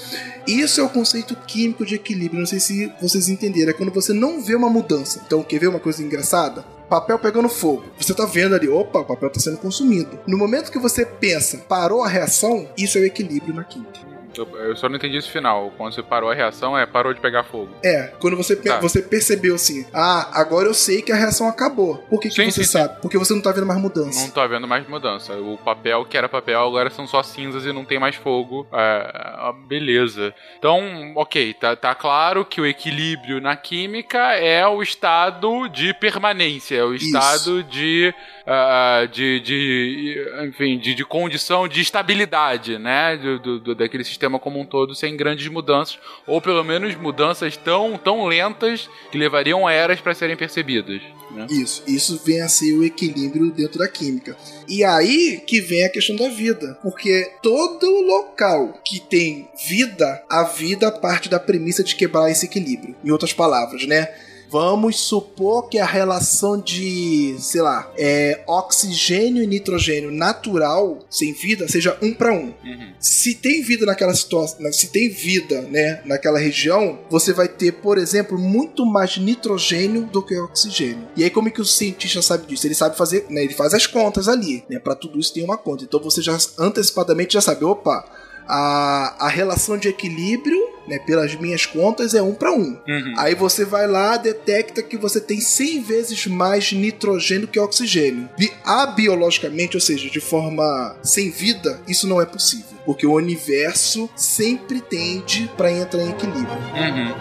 Isso 0.46 0.80
é 0.80 0.84
o 0.84 0.90
conceito 0.90 1.34
químico 1.46 1.86
de 1.86 1.94
equilíbrio. 1.94 2.40
Não 2.40 2.46
sei 2.46 2.60
se 2.60 2.92
vocês 3.00 3.28
entenderam. 3.28 3.70
É 3.70 3.72
quando 3.72 3.92
você 3.92 4.12
não 4.12 4.42
vê 4.42 4.54
uma 4.54 4.68
mudança. 4.68 5.22
Então, 5.26 5.42
quer 5.42 5.58
ver 5.58 5.68
uma 5.68 5.80
coisa 5.80 6.02
engraçada? 6.02 6.62
Papel 6.88 7.18
pegando 7.18 7.48
fogo. 7.48 7.84
Você 7.98 8.12
tá 8.12 8.26
vendo 8.26 8.54
ali, 8.54 8.68
opa, 8.68 9.00
o 9.00 9.04
papel 9.04 9.30
tá 9.30 9.40
sendo 9.40 9.56
consumido. 9.56 10.18
No 10.26 10.36
momento 10.36 10.70
que 10.70 10.78
você 10.78 11.04
pensa, 11.06 11.58
parou 11.66 12.02
a 12.02 12.08
reação, 12.08 12.68
isso 12.76 12.98
é 12.98 13.00
o 13.00 13.04
equilíbrio 13.06 13.54
na 13.54 13.64
química. 13.64 14.13
Eu 14.36 14.76
só 14.76 14.88
não 14.88 14.96
entendi 14.96 15.16
esse 15.16 15.30
final. 15.30 15.72
Quando 15.76 15.94
você 15.94 16.02
parou 16.02 16.30
a 16.30 16.34
reação, 16.34 16.76
é 16.76 16.86
parou 16.86 17.12
de 17.12 17.20
pegar 17.20 17.44
fogo. 17.44 17.70
É, 17.84 18.12
quando 18.18 18.36
você, 18.36 18.56
tá. 18.56 18.78
você 18.80 19.02
percebeu 19.02 19.54
assim, 19.54 19.86
ah, 19.92 20.30
agora 20.32 20.68
eu 20.68 20.74
sei 20.74 21.02
que 21.02 21.12
a 21.12 21.16
reação 21.16 21.48
acabou. 21.48 21.98
Por 22.08 22.20
que, 22.20 22.30
sim, 22.30 22.44
que 22.44 22.52
você 22.52 22.64
sim, 22.64 22.70
sabe? 22.70 22.94
Sim. 22.94 23.00
Porque 23.02 23.18
você 23.18 23.34
não 23.34 23.42
tá 23.42 23.52
vendo 23.52 23.66
mais 23.66 23.80
mudança. 23.80 24.20
Não 24.20 24.30
tá 24.30 24.46
vendo 24.46 24.66
mais 24.66 24.88
mudança. 24.88 25.34
O 25.34 25.58
papel 25.58 26.04
que 26.04 26.16
era 26.16 26.28
papel 26.28 26.60
agora 26.60 26.90
são 26.90 27.06
só 27.06 27.22
cinzas 27.22 27.64
e 27.64 27.72
não 27.72 27.84
tem 27.84 27.98
mais 27.98 28.16
fogo. 28.16 28.66
É, 28.72 29.52
beleza. 29.66 30.34
Então, 30.58 31.12
ok, 31.16 31.54
tá, 31.54 31.76
tá 31.76 31.94
claro 31.94 32.44
que 32.44 32.60
o 32.60 32.66
equilíbrio 32.66 33.40
na 33.40 33.56
química 33.56 34.34
é 34.34 34.66
o 34.66 34.82
estado 34.82 35.68
de 35.68 35.94
permanência, 35.94 36.76
é 36.76 36.84
o 36.84 36.94
estado 36.94 37.62
de, 37.62 38.14
uh, 38.46 39.08
de, 39.08 39.40
de, 39.40 40.26
enfim, 40.46 40.78
de, 40.78 40.94
de 40.94 41.04
condição 41.04 41.66
de 41.66 41.80
estabilidade, 41.80 42.78
né, 42.78 43.16
do, 43.16 43.58
do, 43.58 43.74
daquele 43.74 44.04
sistema 44.04 44.38
como 44.38 44.60
um 44.60 44.66
todo 44.66 44.94
sem 44.94 45.16
grandes 45.16 45.48
mudanças, 45.48 45.98
ou 46.26 46.40
pelo 46.40 46.62
menos 46.62 46.94
mudanças 46.94 47.56
tão, 47.56 47.98
tão 47.98 48.26
lentas 48.26 48.88
que 49.10 49.18
levariam 49.18 49.68
eras 49.68 50.00
para 50.00 50.14
serem 50.14 50.36
percebidas. 50.36 51.02
Né? 51.30 51.46
Isso, 51.50 51.82
isso 51.86 52.20
vem 52.24 52.40
a 52.42 52.48
ser 52.48 52.72
o 52.74 52.84
equilíbrio 52.84 53.50
dentro 53.50 53.78
da 53.78 53.88
química. 53.88 54.36
E 54.68 54.84
aí 54.84 55.42
que 55.44 55.60
vem 55.60 55.84
a 55.84 55.90
questão 55.90 56.14
da 56.14 56.28
vida, 56.28 56.78
porque 56.82 57.32
todo 57.42 58.02
local 58.02 58.80
que 58.84 59.00
tem 59.00 59.48
vida, 59.66 60.22
a 60.30 60.44
vida 60.44 60.92
parte 60.92 61.28
da 61.28 61.40
premissa 61.40 61.82
de 61.82 61.96
quebrar 61.96 62.30
esse 62.30 62.46
equilíbrio. 62.46 62.94
Em 63.04 63.10
outras 63.10 63.32
palavras, 63.32 63.84
né? 63.86 64.08
Vamos 64.54 65.00
supor 65.00 65.68
que 65.68 65.80
a 65.80 65.84
relação 65.84 66.60
de, 66.60 67.34
sei 67.40 67.60
lá, 67.60 67.92
é, 67.98 68.44
oxigênio 68.46 69.42
e 69.42 69.48
nitrogênio 69.48 70.12
natural, 70.12 71.00
sem 71.10 71.32
vida, 71.32 71.66
seja 71.66 71.98
um 72.00 72.14
para 72.14 72.32
um. 72.32 72.54
Uhum. 72.64 72.94
Se 73.00 73.34
tem 73.34 73.62
vida 73.64 73.84
naquela 73.84 74.14
situação, 74.14 74.72
se 74.72 74.92
tem 74.92 75.08
vida, 75.08 75.62
né, 75.62 76.00
naquela 76.04 76.38
região, 76.38 77.00
você 77.10 77.32
vai 77.32 77.48
ter, 77.48 77.72
por 77.72 77.98
exemplo, 77.98 78.38
muito 78.38 78.86
mais 78.86 79.18
nitrogênio 79.18 80.04
do 80.04 80.22
que 80.22 80.38
oxigênio. 80.38 81.08
E 81.16 81.24
aí 81.24 81.30
como 81.30 81.48
é 81.48 81.50
que 81.50 81.60
o 81.60 81.64
cientista 81.64 82.22
sabe 82.22 82.46
disso? 82.46 82.64
Ele 82.64 82.76
sabe 82.76 82.96
fazer, 82.96 83.26
né, 83.28 83.42
ele 83.42 83.54
faz 83.54 83.74
as 83.74 83.88
contas 83.88 84.28
ali, 84.28 84.62
né, 84.70 84.78
para 84.78 84.94
tudo 84.94 85.18
isso 85.18 85.34
tem 85.34 85.42
uma 85.42 85.58
conta. 85.58 85.82
Então 85.82 85.98
você 85.98 86.22
já 86.22 86.38
antecipadamente 86.60 87.34
já 87.34 87.40
sabe, 87.40 87.64
opa, 87.64 88.08
a, 88.46 89.16
a 89.26 89.28
relação 89.28 89.76
de 89.76 89.88
equilíbrio 89.88 90.73
né, 90.86 90.98
pelas 90.98 91.34
minhas 91.34 91.66
contas, 91.66 92.14
é 92.14 92.22
um 92.22 92.34
para 92.34 92.52
um. 92.52 92.78
Uhum. 92.86 93.14
Aí 93.16 93.34
você 93.34 93.64
vai 93.64 93.86
lá, 93.86 94.16
detecta 94.16 94.82
que 94.82 94.96
você 94.96 95.20
tem 95.20 95.40
100 95.40 95.82
vezes 95.82 96.26
mais 96.26 96.72
nitrogênio 96.72 97.48
que 97.48 97.58
oxigênio. 97.58 98.28
E 98.38 98.50
abiologicamente, 98.64 99.76
ou 99.76 99.80
seja, 99.80 100.08
de 100.10 100.20
forma 100.20 100.96
sem 101.02 101.30
vida, 101.30 101.80
isso 101.88 102.06
não 102.06 102.20
é 102.20 102.26
possível. 102.26 102.74
Porque 102.84 103.06
o 103.06 103.14
universo 103.14 104.10
sempre 104.14 104.80
tende 104.80 105.50
para 105.56 105.72
entrar 105.72 106.02
em 106.02 106.10
equilíbrio. 106.10 106.58
Uhum. 106.74 107.14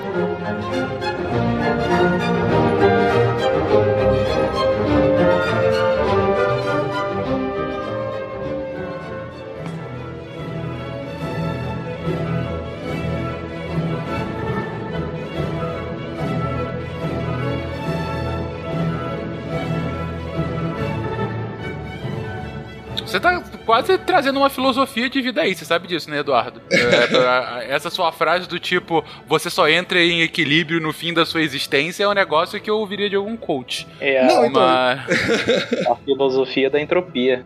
Você 23.14 23.20
tá 23.20 23.44
quase 23.64 23.96
trazendo 24.00 24.40
uma 24.40 24.50
filosofia 24.50 25.08
de 25.08 25.22
vida 25.22 25.44
aí, 25.44 25.54
você 25.54 25.64
sabe 25.64 25.88
disso, 25.88 26.10
né, 26.10 26.22
Eduardo? 26.22 26.60
É, 26.72 27.72
essa 27.72 27.92
sua 27.92 28.12
frase 28.12 28.50
do 28.50 28.60
tipo, 28.60 29.06
você 29.28 29.52
só 29.52 29.70
entra 29.70 30.02
em 30.02 30.24
equilíbrio 30.24 30.82
no 30.82 30.92
fim 30.92 31.14
da 31.14 31.24
sua 31.24 31.44
existência 31.44 32.06
é 32.06 32.08
um 32.08 32.14
negócio 32.14 32.60
que 32.60 32.68
eu 32.68 32.80
ouviria 32.80 33.08
de 33.08 33.16
algum 33.16 33.38
coach. 33.38 33.88
É 34.00 34.26
Não, 34.26 34.48
uma... 34.48 35.06
então... 35.06 35.94
a 35.94 35.96
filosofia 35.98 36.72
da 36.72 36.82
entropia. 36.82 37.46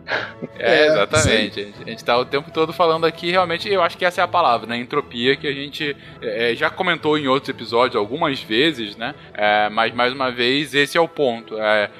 É, 0.58 0.86
exatamente. 0.86 1.64
Sim. 1.64 1.74
A 1.82 1.90
gente 1.90 2.02
tá 2.02 2.16
o 2.16 2.24
tempo 2.24 2.50
todo 2.50 2.72
falando 2.72 3.04
aqui, 3.04 3.30
realmente, 3.30 3.68
eu 3.68 3.82
acho 3.82 3.98
que 3.98 4.06
essa 4.06 4.22
é 4.22 4.24
a 4.24 4.28
palavra, 4.28 4.66
né? 4.66 4.78
Entropia, 4.78 5.36
que 5.36 5.46
a 5.46 5.52
gente 5.52 5.94
é, 6.22 6.54
já 6.54 6.70
comentou 6.70 7.18
em 7.18 7.28
outros 7.28 7.50
episódios 7.50 7.94
algumas 7.94 8.40
vezes, 8.40 8.96
né? 8.96 9.14
É, 9.34 9.68
mas, 9.68 9.92
mais 9.92 10.14
uma 10.14 10.30
vez, 10.30 10.74
esse 10.74 10.96
é 10.96 11.00
o 11.00 11.06
ponto. 11.06 11.58
É 11.60 11.90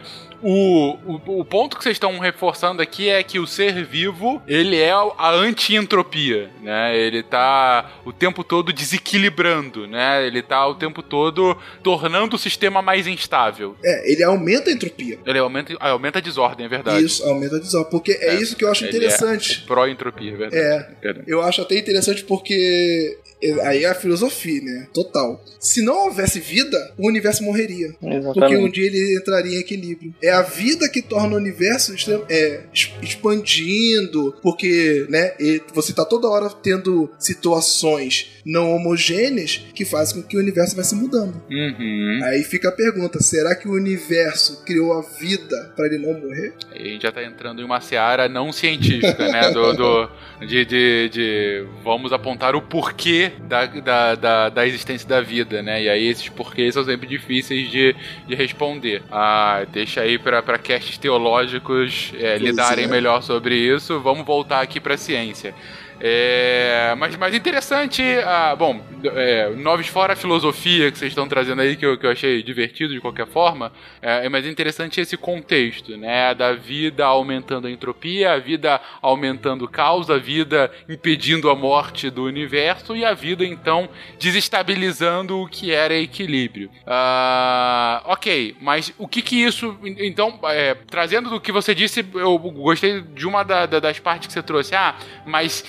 o, 0.43 0.97
o, 1.07 1.41
o 1.41 1.45
ponto 1.45 1.76
que 1.76 1.82
vocês 1.82 1.97
estão 1.97 2.18
reforçando 2.18 2.82
aqui 2.82 3.09
é 3.09 3.22
que 3.22 3.39
o 3.39 3.47
ser 3.47 3.84
vivo 3.84 4.43
ele 4.47 4.76
é 4.76 4.93
a 4.93 5.30
anti-entropia, 5.30 6.51
né? 6.62 6.97
Ele 6.97 7.22
tá 7.22 8.01
o 8.05 8.12
tempo 8.12 8.45
todo 8.45 8.72
desequilibrando, 8.72 9.86
né? 9.86 10.26
Ele 10.26 10.43
tá 10.43 10.66
o 10.66 10.74
tempo 10.74 11.03
todo 11.03 11.57
tornando 11.82 12.36
o 12.36 12.39
sistema 12.39 12.80
mais 12.82 13.07
instável. 13.07 13.76
É, 13.84 14.11
ele 14.11 14.22
aumenta 14.22 14.70
a 14.70 14.72
entropia. 14.72 15.18
Ele 15.24 15.39
aumenta, 15.39 15.74
aumenta 15.80 16.18
a 16.18 16.22
desordem, 16.22 16.66
é 16.66 16.68
verdade. 16.68 17.05
Isso, 17.05 17.24
aumenta 17.24 17.57
a 17.57 17.59
desordem. 17.59 17.91
Porque 17.91 18.12
é, 18.12 18.34
isso 18.34 18.57
que 18.57 18.64
eu 18.64 18.70
acho 18.70 18.84
Ele 18.84 18.97
interessante. 18.97 19.62
É 19.64 19.66
pró-entropia, 19.66 20.32
é 20.32 20.36
verdade. 20.36 20.62
É. 20.62 20.89
Verdade. 21.03 21.30
Eu 21.30 21.43
acho 21.43 21.62
até 21.62 21.78
interessante 21.78 22.24
porque 22.24 23.18
aí 23.62 23.84
é 23.84 23.89
a 23.89 23.95
filosofia, 23.95 24.61
né? 24.62 24.89
Total. 24.93 25.43
Se 25.61 25.82
não 25.82 26.07
houvesse 26.07 26.41
vida, 26.41 26.95
o 26.97 27.07
universo 27.07 27.43
morreria. 27.43 27.93
Porque 28.01 28.16
um 28.16 28.18
Exatamente. 28.18 28.74
dia 28.74 28.86
ele 28.86 29.16
entraria 29.16 29.57
em 29.57 29.61
equilíbrio. 29.61 30.14
É 30.22 30.28
a 30.31 30.43
vida 30.43 30.89
que 30.89 31.03
torna 31.03 31.35
o 31.35 31.37
universo 31.39 31.95
é, 32.29 32.61
expandindo, 33.03 34.35
porque 34.43 35.07
né, 35.09 35.33
você 35.74 35.93
tá 35.93 36.05
toda 36.05 36.29
hora 36.29 36.49
tendo 36.51 37.11
situações 37.18 38.39
não 38.45 38.70
homogêneas 38.74 39.59
que 39.74 39.85
fazem 39.85 40.22
com 40.22 40.29
que 40.29 40.37
o 40.37 40.41
universo 40.41 40.74
vai 40.74 40.85
se 40.85 40.95
mudando. 40.95 41.35
Uhum. 41.51 42.20
Aí 42.24 42.43
fica 42.43 42.68
a 42.70 42.72
pergunta: 42.72 43.20
será 43.20 43.55
que 43.55 43.68
o 43.68 43.72
universo 43.72 44.64
criou 44.64 44.93
a 44.95 45.03
vida 45.03 45.72
para 45.76 45.87
ele 45.87 45.99
não 45.99 46.18
morrer? 46.18 46.55
Aí 46.72 46.81
a 46.81 46.93
gente 46.93 47.03
já 47.03 47.12
tá 47.12 47.22
entrando 47.24 47.61
em 47.61 47.64
uma 47.64 47.81
seara 47.81 48.29
não 48.29 48.53
científica, 48.53 49.29
né? 49.31 49.51
Do, 49.51 49.72
do- 49.74 50.11
de, 50.47 50.64
de, 50.64 51.09
de 51.09 51.66
vamos 51.83 52.12
apontar 52.12 52.55
o 52.55 52.62
porquê 52.62 53.33
da, 53.49 53.66
da, 53.66 54.14
da, 54.14 54.49
da 54.49 54.66
existência 54.66 55.07
da 55.09 55.20
vida, 55.20 55.62
né? 55.62 55.83
E 55.83 55.89
aí 55.89 56.07
esses 56.07 56.29
porquês 56.29 56.74
são 56.74 56.85
sempre 56.85 57.07
difíceis 57.09 57.70
de, 57.70 57.95
de 58.26 58.35
responder. 58.35 59.03
Ah, 59.11 59.66
deixa 59.72 60.01
aí 60.01 60.17
para 60.18 60.58
castes 60.58 60.98
teológicos 60.98 62.12
é, 62.18 62.38
lidarem 62.38 62.84
é. 62.84 62.88
melhor 62.88 63.22
sobre 63.22 63.54
isso. 63.54 64.00
Vamos 64.00 64.26
voltar 64.26 64.60
aqui 64.60 64.80
pra 64.80 64.96
ciência. 64.96 65.54
É, 66.01 66.94
mas, 66.96 67.16
mas 67.16 67.34
interessante, 67.34 68.03
ah, 68.24 68.55
bom, 68.57 68.80
é, 69.05 69.51
noves 69.57 69.88
fora 69.88 70.12
a 70.12 70.16
filosofia 70.16 70.92
que 70.92 70.99
vocês 70.99 71.11
estão 71.11 71.28
trazendo 71.28 71.61
aí, 71.61 71.74
que 71.76 71.84
eu, 71.84 71.99
que 71.99 72.07
eu 72.07 72.11
achei 72.11 72.40
divertido 72.42 72.94
de 72.94 73.01
qualquer 73.01 73.26
forma, 73.26 73.72
é, 74.01 74.26
é 74.26 74.28
mais 74.28 74.46
interessante 74.46 75.01
esse 75.01 75.16
contexto, 75.16 75.96
né, 75.96 76.34
da 76.34 76.53
vida 76.53 77.05
aumentando 77.05 77.66
a 77.66 77.70
entropia, 77.70 78.32
a 78.32 78.38
vida 78.38 78.80
aumentando 79.03 79.64
o 79.64 79.68
caos, 79.68 80.09
a 80.09 80.18
vida 80.18 80.70
impedindo 80.88 81.51
a 81.51 81.57
morte 81.57 82.11
do 82.11 82.24
universo 82.24 82.94
e 82.96 83.05
a 83.05 83.12
vida, 83.12 83.44
então, 83.44 83.88
desestabilizando 84.20 85.40
o 85.40 85.49
que 85.49 85.72
era 85.72 85.94
equilíbrio. 85.94 86.70
Ah, 86.86 88.03
ok, 88.07 88.57
mas 88.61 88.92
o 88.99 89.09
que 89.09 89.20
que 89.20 89.36
isso, 89.42 89.76
então, 89.84 90.38
é, 90.44 90.74
trazendo 90.74 91.28
do 91.28 91.40
que 91.40 91.51
você 91.51 91.74
disse, 91.74 92.05
eu 92.14 92.38
gostei 92.38 93.01
de 93.01 93.26
uma 93.26 93.42
da- 93.42 93.66
da- 93.66 93.80
das 93.80 93.99
partes 93.99 94.28
que 94.28 94.32
você 94.32 94.42
trouxe, 94.42 94.74
ah, 94.76 94.94
mas 95.26 95.64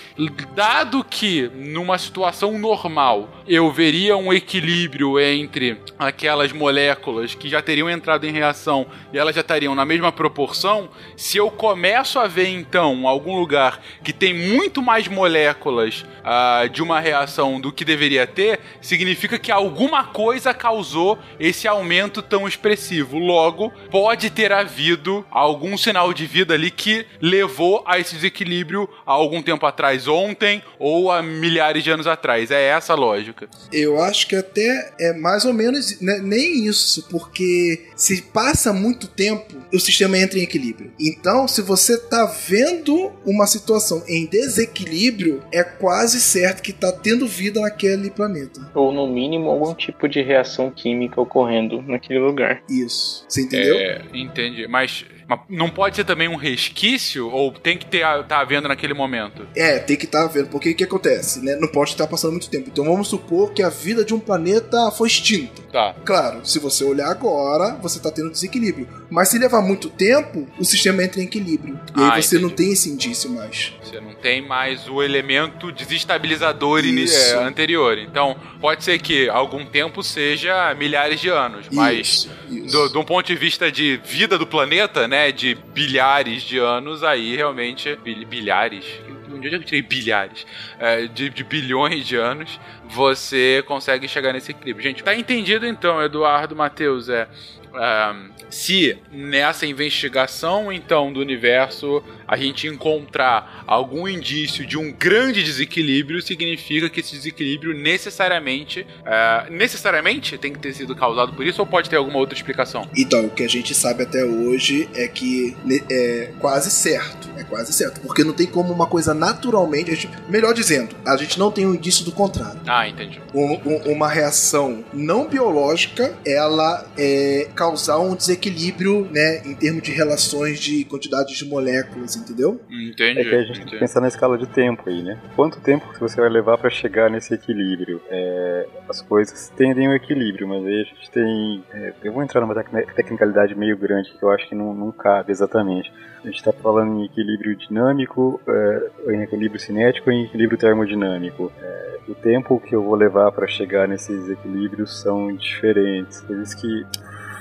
dado 0.53 1.03
que 1.03 1.49
numa 1.55 1.97
situação 1.97 2.57
normal 2.57 3.29
eu 3.47 3.71
veria 3.71 4.17
um 4.17 4.33
equilíbrio 4.33 5.19
entre 5.19 5.81
aquelas 5.97 6.51
moléculas 6.51 7.33
que 7.33 7.47
já 7.47 7.61
teriam 7.61 7.89
entrado 7.89 8.25
em 8.25 8.31
reação 8.31 8.85
e 9.13 9.17
elas 9.17 9.33
já 9.33 9.41
estariam 9.41 9.73
na 9.73 9.85
mesma 9.85 10.11
proporção, 10.11 10.89
se 11.15 11.37
eu 11.37 11.49
começo 11.49 12.19
a 12.19 12.27
ver 12.27 12.49
então 12.49 13.07
algum 13.07 13.39
lugar 13.39 13.81
que 14.03 14.11
tem 14.11 14.33
muito 14.33 14.81
mais 14.81 15.07
moléculas 15.07 16.05
ah, 16.23 16.67
de 16.71 16.83
uma 16.83 16.99
reação 16.99 17.59
do 17.59 17.71
que 17.71 17.85
deveria 17.85 18.27
ter, 18.27 18.59
significa 18.81 19.39
que 19.39 19.51
alguma 19.51 20.03
coisa 20.03 20.53
causou 20.53 21.17
esse 21.39 21.67
aumento 21.67 22.21
tão 22.21 22.47
expressivo. 22.47 23.17
Logo, 23.17 23.71
pode 23.89 24.29
ter 24.29 24.51
havido 24.51 25.25
algum 25.31 25.77
sinal 25.77 26.13
de 26.13 26.25
vida 26.25 26.53
ali 26.53 26.69
que 26.69 27.05
levou 27.21 27.83
a 27.85 27.97
esse 27.99 28.15
desequilíbrio 28.15 28.89
há 29.05 29.11
algum 29.11 29.41
tempo 29.41 29.65
atrás, 29.65 30.07
ontem 30.09 30.61
ou 30.77 31.11
há 31.11 31.21
milhares 31.21 31.83
de 31.83 31.91
anos 31.91 32.07
atrás. 32.07 32.51
É 32.51 32.69
essa 32.69 32.93
a 32.93 32.95
lógica. 32.95 33.47
Eu 33.71 34.01
acho 34.01 34.27
que 34.27 34.35
até 34.35 34.93
é 34.99 35.13
mais 35.13 35.45
ou 35.45 35.53
menos 35.53 35.99
né, 36.01 36.19
nem 36.23 36.65
isso, 36.65 37.07
porque 37.09 37.87
se 37.95 38.21
passa 38.21 38.73
muito 38.73 39.07
tempo, 39.07 39.55
o 39.73 39.79
sistema 39.79 40.17
entra 40.17 40.39
em 40.39 40.43
equilíbrio. 40.43 40.91
Então, 40.99 41.47
se 41.47 41.61
você 41.61 41.97
tá 41.97 42.25
vendo 42.25 43.11
uma 43.25 43.47
situação 43.47 44.03
em 44.07 44.25
desequilíbrio, 44.25 45.43
é 45.51 45.63
quase 45.63 46.19
certo 46.19 46.61
que 46.61 46.73
tá 46.73 46.91
tendo 46.91 47.27
vida 47.27 47.61
naquele 47.61 48.09
planeta. 48.09 48.69
Ou 48.73 48.91
no 48.91 49.07
mínimo 49.07 49.49
algum 49.49 49.73
tipo 49.73 50.07
de 50.07 50.21
reação 50.21 50.71
química 50.71 51.21
ocorrendo 51.21 51.81
naquele 51.81 52.19
lugar. 52.19 52.63
Isso. 52.69 53.25
Você 53.27 53.41
entendeu? 53.41 53.75
É, 53.75 54.01
entendi. 54.13 54.67
Mas, 54.67 55.05
mas 55.29 55.41
não 55.47 55.69
pode 55.69 55.95
ser 55.95 56.03
também 56.03 56.27
um 56.27 56.35
resquício 56.35 57.29
ou 57.29 57.51
tem 57.51 57.77
que 57.77 57.85
ter 57.85 58.03
tá 58.27 58.39
havendo 58.39 58.67
naquele 58.67 58.95
momento? 58.95 59.45
É, 59.55 59.77
tem 59.77 59.95
que 59.95 60.05
estar 60.05 60.25
vendo, 60.25 60.49
porque 60.49 60.71
o 60.71 60.75
que 60.75 60.83
acontece, 60.83 61.45
né? 61.45 61.55
Não 61.55 61.67
pode 61.67 61.91
estar 61.91 62.07
passando 62.07 62.31
muito 62.31 62.49
tempo. 62.49 62.69
Então 62.71 62.83
vamos 62.83 63.07
supor 63.07 63.53
que 63.53 63.61
a 63.61 63.69
vida 63.69 64.03
de 64.03 64.11
um 64.11 64.19
planeta 64.19 64.89
foi 64.89 65.07
extinta. 65.07 65.61
Tá. 65.71 65.93
Claro, 66.03 66.45
se 66.45 66.57
você 66.59 66.83
olhar 66.83 67.09
agora, 67.09 67.75
você 67.81 67.99
tá 67.99 68.09
tendo 68.11 68.31
desequilíbrio. 68.31 68.87
Mas 69.09 69.29
se 69.29 69.37
levar 69.37 69.61
muito 69.61 69.89
tempo, 69.89 70.47
o 70.57 70.65
sistema 70.65 71.03
entra 71.03 71.21
em 71.21 71.25
equilíbrio. 71.25 71.79
E 71.95 72.01
Ah, 72.01 72.13
aí 72.13 72.23
você 72.23 72.37
entendi. 72.37 72.49
não 72.49 72.55
tem 72.55 72.71
esse 72.73 72.89
indício 72.89 73.29
mais. 73.29 73.73
Você 73.83 73.99
não 74.01 74.13
tem 74.15 74.41
mais 74.47 74.87
o 74.87 75.01
elemento 75.03 75.71
desestabilizador 75.71 76.83
Isso. 76.83 77.15
é, 77.35 77.43
anterior. 77.43 77.97
Então, 77.97 78.35
pode 78.59 78.83
ser 78.83 78.99
que 78.99 79.29
algum 79.29 79.65
tempo 79.65 80.01
seja 80.03 80.73
milhares 80.75 81.19
de 81.19 81.29
anos, 81.29 81.67
mas 81.71 81.99
Isso, 81.99 82.29
isso. 82.49 82.71
do, 82.77 82.89
de 82.89 82.97
um 82.97 83.03
ponto 83.03 83.25
de 83.27 83.35
vista 83.35 83.71
de 83.71 83.99
vida 84.03 84.37
do 84.37 84.47
planeta, 84.47 85.07
né, 85.07 85.31
de 85.31 85.55
bilhares 85.73 86.41
de 86.43 86.57
anos, 86.57 87.03
aí 87.03 87.35
realmente 87.35 87.95
bil- 88.03 88.25
bilhares. 88.27 88.85
Onde 89.33 89.47
é 89.47 89.49
que 89.51 89.55
eu 89.57 89.63
tirei 89.63 89.81
bilhares? 89.81 90.45
É, 90.79 91.07
de, 91.07 91.29
de 91.29 91.43
bilhões 91.43 92.05
de 92.05 92.15
anos, 92.15 92.59
você 92.89 93.63
consegue 93.67 94.07
chegar 94.07 94.33
nesse 94.33 94.51
equilíbrio. 94.51 94.83
Gente, 94.83 95.03
tá 95.03 95.15
entendido 95.15 95.65
então, 95.65 96.01
Eduardo 96.01 96.55
Matheus? 96.55 97.09
É, 97.09 97.27
Ahn, 97.71 98.29
se 98.49 98.97
nessa 99.11 99.63
investigação 99.65 100.73
então 100.73 101.13
do 101.13 101.19
universo 101.19 102.03
a 102.27 102.35
gente 102.35 102.65
encontrar 102.67 103.63
algum 103.67 104.07
indício 104.07 104.65
de 104.65 104.75
um 104.75 104.91
grande 104.91 105.43
desequilíbrio, 105.43 106.19
significa 106.19 106.89
que 106.89 106.99
esse 106.99 107.13
desequilíbrio 107.15 107.75
necessariamente 107.75 108.87
ah, 109.05 109.45
necessariamente 109.51 110.35
tem 110.37 110.51
que 110.51 110.57
ter 110.59 110.73
sido 110.73 110.95
causado 110.95 111.33
por 111.33 111.45
isso 111.45 111.61
ou 111.61 111.67
pode 111.67 111.89
ter 111.91 111.95
alguma 111.97 112.17
outra 112.17 112.35
explicação? 112.35 112.89
Então, 112.97 113.25
o 113.25 113.29
que 113.29 113.43
a 113.43 113.47
gente 113.47 113.75
sabe 113.75 114.01
até 114.01 114.23
hoje 114.25 114.89
é 114.95 115.07
que 115.07 115.55
ne- 115.63 115.83
é 115.91 116.33
quase 116.39 116.71
certo. 116.71 117.29
Quase 117.49 117.73
certo. 117.73 117.99
Porque 118.01 118.23
não 118.23 118.33
tem 118.33 118.45
como 118.47 118.71
uma 118.73 118.85
coisa 118.87 119.13
naturalmente. 119.13 119.91
a 119.91 119.95
gente- 119.95 120.09
melhor 120.29 120.53
dizendo, 120.53 120.95
a 121.05 121.15
gente 121.17 121.37
não 121.39 121.51
tem 121.51 121.65
um 121.65 121.73
indício 121.73 122.05
do 122.05 122.11
contrário. 122.11 122.59
Ah, 122.67 122.87
entendi. 122.87 123.19
Um- 123.33 123.53
um- 123.65 123.91
uma 123.93 124.07
reação 124.07 124.83
não 124.93 125.27
biológica, 125.27 126.13
ela 126.25 126.85
é 126.97 127.47
causar 127.55 127.97
um 127.99 128.15
desequilíbrio, 128.15 129.07
né, 129.11 129.41
em 129.45 129.55
termos 129.55 129.81
de 129.83 129.91
relações 129.91 130.59
de 130.59 130.83
quantidade 130.85 131.35
de 131.35 131.45
moléculas, 131.45 132.15
entendeu? 132.15 132.59
Entendi. 132.69 133.19
É 133.19 133.23
que 133.23 133.35
a 133.35 133.39
gente 133.41 133.47
tem 133.47 133.53
que 133.53 133.61
entendi. 133.61 133.79
pensar 133.79 134.01
na 134.01 134.07
escala 134.07 134.37
de 134.37 134.47
tempo 134.47 134.83
aí, 134.87 135.01
né? 135.01 135.17
Quanto 135.35 135.59
tempo 135.59 135.91
que 135.93 135.99
você 135.99 136.19
vai 136.21 136.29
levar 136.29 136.57
pra 136.57 136.69
chegar 136.69 137.09
nesse 137.09 137.33
equilíbrio? 137.33 138.01
É, 138.09 138.67
as 138.87 139.01
coisas 139.01 139.51
tendem 139.55 139.87
ao 139.87 139.93
equilíbrio, 139.93 140.47
mas 140.47 140.65
aí 140.65 140.81
a 140.81 140.83
gente 140.83 141.09
tem. 141.11 141.63
é, 141.73 141.93
eu 142.03 142.13
vou 142.13 142.23
entrar 142.23 142.41
numa 142.41 142.53
tecni- 142.55 142.85
tecnicalidade 142.95 143.55
meio 143.55 143.77
grande 143.77 144.11
que 144.11 144.23
eu 144.23 144.29
acho 144.31 144.47
que 144.47 144.55
não, 144.55 144.73
não 144.73 144.91
cabe 144.91 145.31
exatamente. 145.31 145.91
A 146.23 146.27
gente 146.27 146.35
está 146.37 146.51
falando 146.51 146.99
em 146.99 147.05
equilíbrio 147.05 147.38
dinâmico, 147.55 148.41
é, 148.47 148.89
em 149.13 149.21
equilíbrio 149.21 149.59
cinético 149.59 150.11
e 150.11 150.15
em 150.15 150.25
equilíbrio 150.25 150.57
termodinâmico. 150.57 151.51
É, 151.61 151.97
o 152.07 152.15
tempo 152.15 152.59
que 152.59 152.75
eu 152.75 152.83
vou 152.83 152.95
levar 152.95 153.31
para 153.31 153.47
chegar 153.47 153.87
nesses 153.87 154.29
equilíbrios 154.29 155.01
são 155.01 155.35
diferentes. 155.35 156.21
Por 156.21 156.37
isso 156.37 156.57
que 156.59 156.85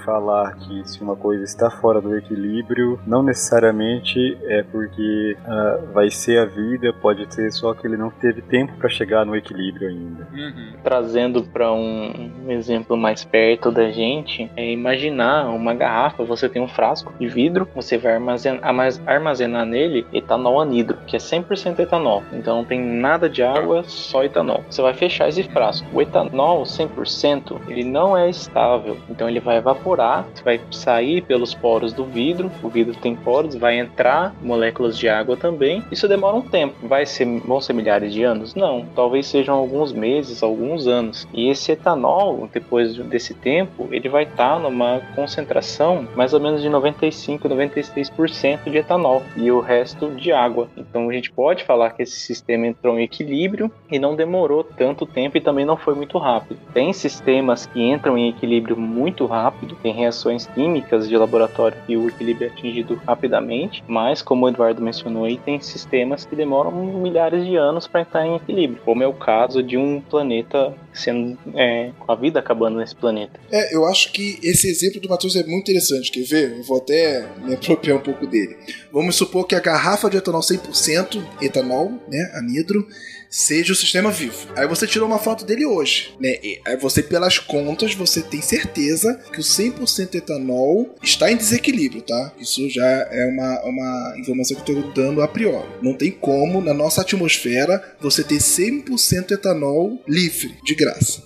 falar 0.08 0.54
que 0.54 0.88
se 0.88 1.02
uma 1.02 1.14
coisa 1.14 1.44
está 1.44 1.68
fora 1.68 2.00
do 2.00 2.16
equilíbrio, 2.16 2.98
não 3.06 3.22
necessariamente 3.22 4.38
é 4.44 4.62
porque 4.62 5.36
ah, 5.46 5.80
vai 5.92 6.10
ser 6.10 6.38
a 6.38 6.46
vida, 6.46 6.94
pode 6.94 7.26
ser 7.32 7.52
só 7.52 7.74
que 7.74 7.86
ele 7.86 7.98
não 7.98 8.08
teve 8.08 8.40
tempo 8.40 8.72
para 8.78 8.88
chegar 8.88 9.26
no 9.26 9.36
equilíbrio 9.36 9.88
ainda. 9.90 10.26
Uhum. 10.32 10.72
Trazendo 10.82 11.42
para 11.42 11.70
um 11.74 12.32
exemplo 12.48 12.96
mais 12.96 13.22
perto 13.22 13.70
da 13.70 13.90
gente, 13.90 14.50
é 14.56 14.72
imaginar 14.72 15.50
uma 15.50 15.74
garrafa, 15.74 16.24
você 16.24 16.48
tem 16.48 16.62
um 16.62 16.68
frasco 16.68 17.12
de 17.20 17.28
vidro, 17.28 17.68
você 17.74 17.98
vai 17.98 18.14
armazenar, 18.14 18.66
armaz- 18.66 19.02
armazenar 19.06 19.66
nele 19.66 20.06
etanol 20.10 20.58
anidro, 20.58 20.96
que 21.06 21.16
é 21.16 21.18
100% 21.18 21.80
etanol. 21.80 22.22
Então 22.32 22.56
não 22.56 22.64
tem 22.64 22.80
nada 22.80 23.28
de 23.28 23.42
água, 23.42 23.84
só 23.84 24.24
etanol. 24.24 24.64
Você 24.70 24.80
vai 24.80 24.94
fechar 24.94 25.28
esse 25.28 25.42
frasco. 25.42 25.86
O 25.92 26.00
etanol 26.00 26.62
100%, 26.62 27.60
ele 27.68 27.84
não 27.84 28.16
é 28.16 28.30
estável, 28.30 28.96
então 29.10 29.28
ele 29.28 29.40
vai 29.40 29.58
evaporar 29.58 29.97
vai 30.44 30.60
sair 30.70 31.22
pelos 31.22 31.54
poros 31.54 31.92
do 31.92 32.04
vidro. 32.04 32.50
O 32.62 32.68
vidro 32.68 32.94
tem 32.94 33.14
poros, 33.14 33.54
vai 33.54 33.78
entrar 33.78 34.34
moléculas 34.42 34.96
de 34.96 35.08
água 35.08 35.36
também. 35.36 35.82
Isso 35.90 36.08
demora 36.08 36.36
um 36.36 36.42
tempo. 36.42 36.74
Vai 36.86 37.06
ser, 37.06 37.26
vão 37.40 37.60
ser 37.60 37.72
milhares 37.72 38.12
de 38.12 38.22
anos? 38.22 38.54
Não. 38.54 38.86
Talvez 38.94 39.26
sejam 39.26 39.54
alguns 39.54 39.92
meses, 39.92 40.42
alguns 40.42 40.86
anos. 40.86 41.26
E 41.32 41.48
esse 41.48 41.72
etanol, 41.72 42.48
depois 42.52 42.96
desse 42.96 43.34
tempo, 43.34 43.88
ele 43.90 44.08
vai 44.08 44.24
estar 44.24 44.58
numa 44.58 45.00
concentração 45.14 46.06
mais 46.14 46.32
ou 46.32 46.40
menos 46.40 46.62
de 46.62 46.68
95, 46.68 47.48
96% 47.48 48.70
de 48.70 48.78
etanol 48.78 49.22
e 49.36 49.50
o 49.50 49.60
resto 49.60 50.10
de 50.10 50.32
água. 50.32 50.68
Então 50.76 51.08
a 51.08 51.12
gente 51.12 51.30
pode 51.30 51.64
falar 51.64 51.90
que 51.90 52.02
esse 52.02 52.18
sistema 52.18 52.66
entrou 52.66 52.98
em 52.98 53.02
equilíbrio 53.02 53.70
e 53.90 53.98
não 53.98 54.14
demorou 54.14 54.62
tanto 54.62 55.06
tempo 55.06 55.36
e 55.36 55.40
também 55.40 55.64
não 55.64 55.76
foi 55.76 55.94
muito 55.94 56.18
rápido. 56.18 56.58
Tem 56.72 56.92
sistemas 56.92 57.66
que 57.66 57.82
entram 57.82 58.16
em 58.16 58.28
equilíbrio 58.28 58.76
muito 58.76 59.26
rápido, 59.26 59.76
tem 59.88 59.94
reações 59.94 60.46
químicas 60.46 61.08
de 61.08 61.16
laboratório 61.16 61.78
e 61.88 61.96
o 61.96 62.08
equilíbrio 62.08 62.48
é 62.48 62.50
atingido 62.50 63.00
rapidamente, 63.06 63.82
mas 63.88 64.20
como 64.20 64.44
o 64.44 64.48
Eduardo 64.48 64.82
mencionou 64.82 65.24
aí, 65.24 65.38
tem 65.38 65.58
sistemas 65.60 66.26
que 66.26 66.36
demoram 66.36 66.70
milhares 67.00 67.44
de 67.46 67.56
anos 67.56 67.86
para 67.86 68.02
entrar 68.02 68.26
em 68.26 68.36
equilíbrio, 68.36 68.82
como 68.84 69.02
é 69.02 69.06
o 69.06 69.14
caso 69.14 69.62
de 69.62 69.78
um 69.78 70.00
planeta 70.00 70.74
sendo 70.92 71.38
é, 71.54 71.90
com 71.98 72.12
a 72.12 72.14
vida 72.14 72.38
acabando 72.38 72.76
nesse 72.76 72.94
planeta. 72.94 73.40
É, 73.50 73.74
eu 73.74 73.86
acho 73.86 74.12
que 74.12 74.38
esse 74.42 74.68
exemplo 74.68 75.00
do 75.00 75.08
Matheus 75.08 75.36
é 75.36 75.44
muito 75.44 75.70
interessante, 75.70 76.12
quer 76.12 76.24
ver? 76.24 76.58
Eu 76.58 76.64
vou 76.64 76.76
até 76.76 77.26
me 77.42 77.54
apropriar 77.54 77.96
um 77.96 78.02
pouco 78.02 78.26
dele. 78.26 78.56
Vamos 78.92 79.16
supor 79.16 79.46
que 79.46 79.54
a 79.54 79.60
garrafa 79.60 80.10
de 80.10 80.18
etanol 80.18 80.42
100% 80.42 81.22
etanol, 81.40 81.92
né, 82.08 82.30
anidro, 82.34 82.86
seja 83.30 83.72
o 83.72 83.76
sistema 83.76 84.10
vivo. 84.10 84.48
Aí 84.56 84.66
você 84.66 84.86
tirou 84.86 85.08
uma 85.08 85.18
foto 85.18 85.44
dele 85.44 85.66
hoje, 85.66 86.14
né? 86.20 86.38
E 86.42 86.60
aí 86.64 86.76
você, 86.76 87.02
pelas 87.02 87.38
contas, 87.38 87.94
você 87.94 88.22
tem 88.22 88.40
certeza 88.40 89.20
que 89.32 89.40
o 89.40 89.44
100% 89.44 90.14
etanol 90.14 90.94
está 91.02 91.30
em 91.30 91.36
desequilíbrio, 91.36 92.02
tá? 92.02 92.32
Isso 92.38 92.68
já 92.68 92.86
é 92.86 93.26
uma, 93.26 93.62
uma 93.64 94.14
informação 94.18 94.56
que 94.56 94.70
eu 94.70 94.78
estou 94.78 94.92
dando 94.92 95.22
a 95.22 95.28
priori. 95.28 95.68
Não 95.82 95.94
tem 95.94 96.10
como, 96.10 96.60
na 96.60 96.74
nossa 96.74 97.02
atmosfera, 97.02 97.96
você 98.00 98.22
ter 98.22 98.38
100% 98.38 99.32
etanol 99.32 100.02
livre, 100.06 100.56
de 100.64 100.74
graça. 100.74 101.22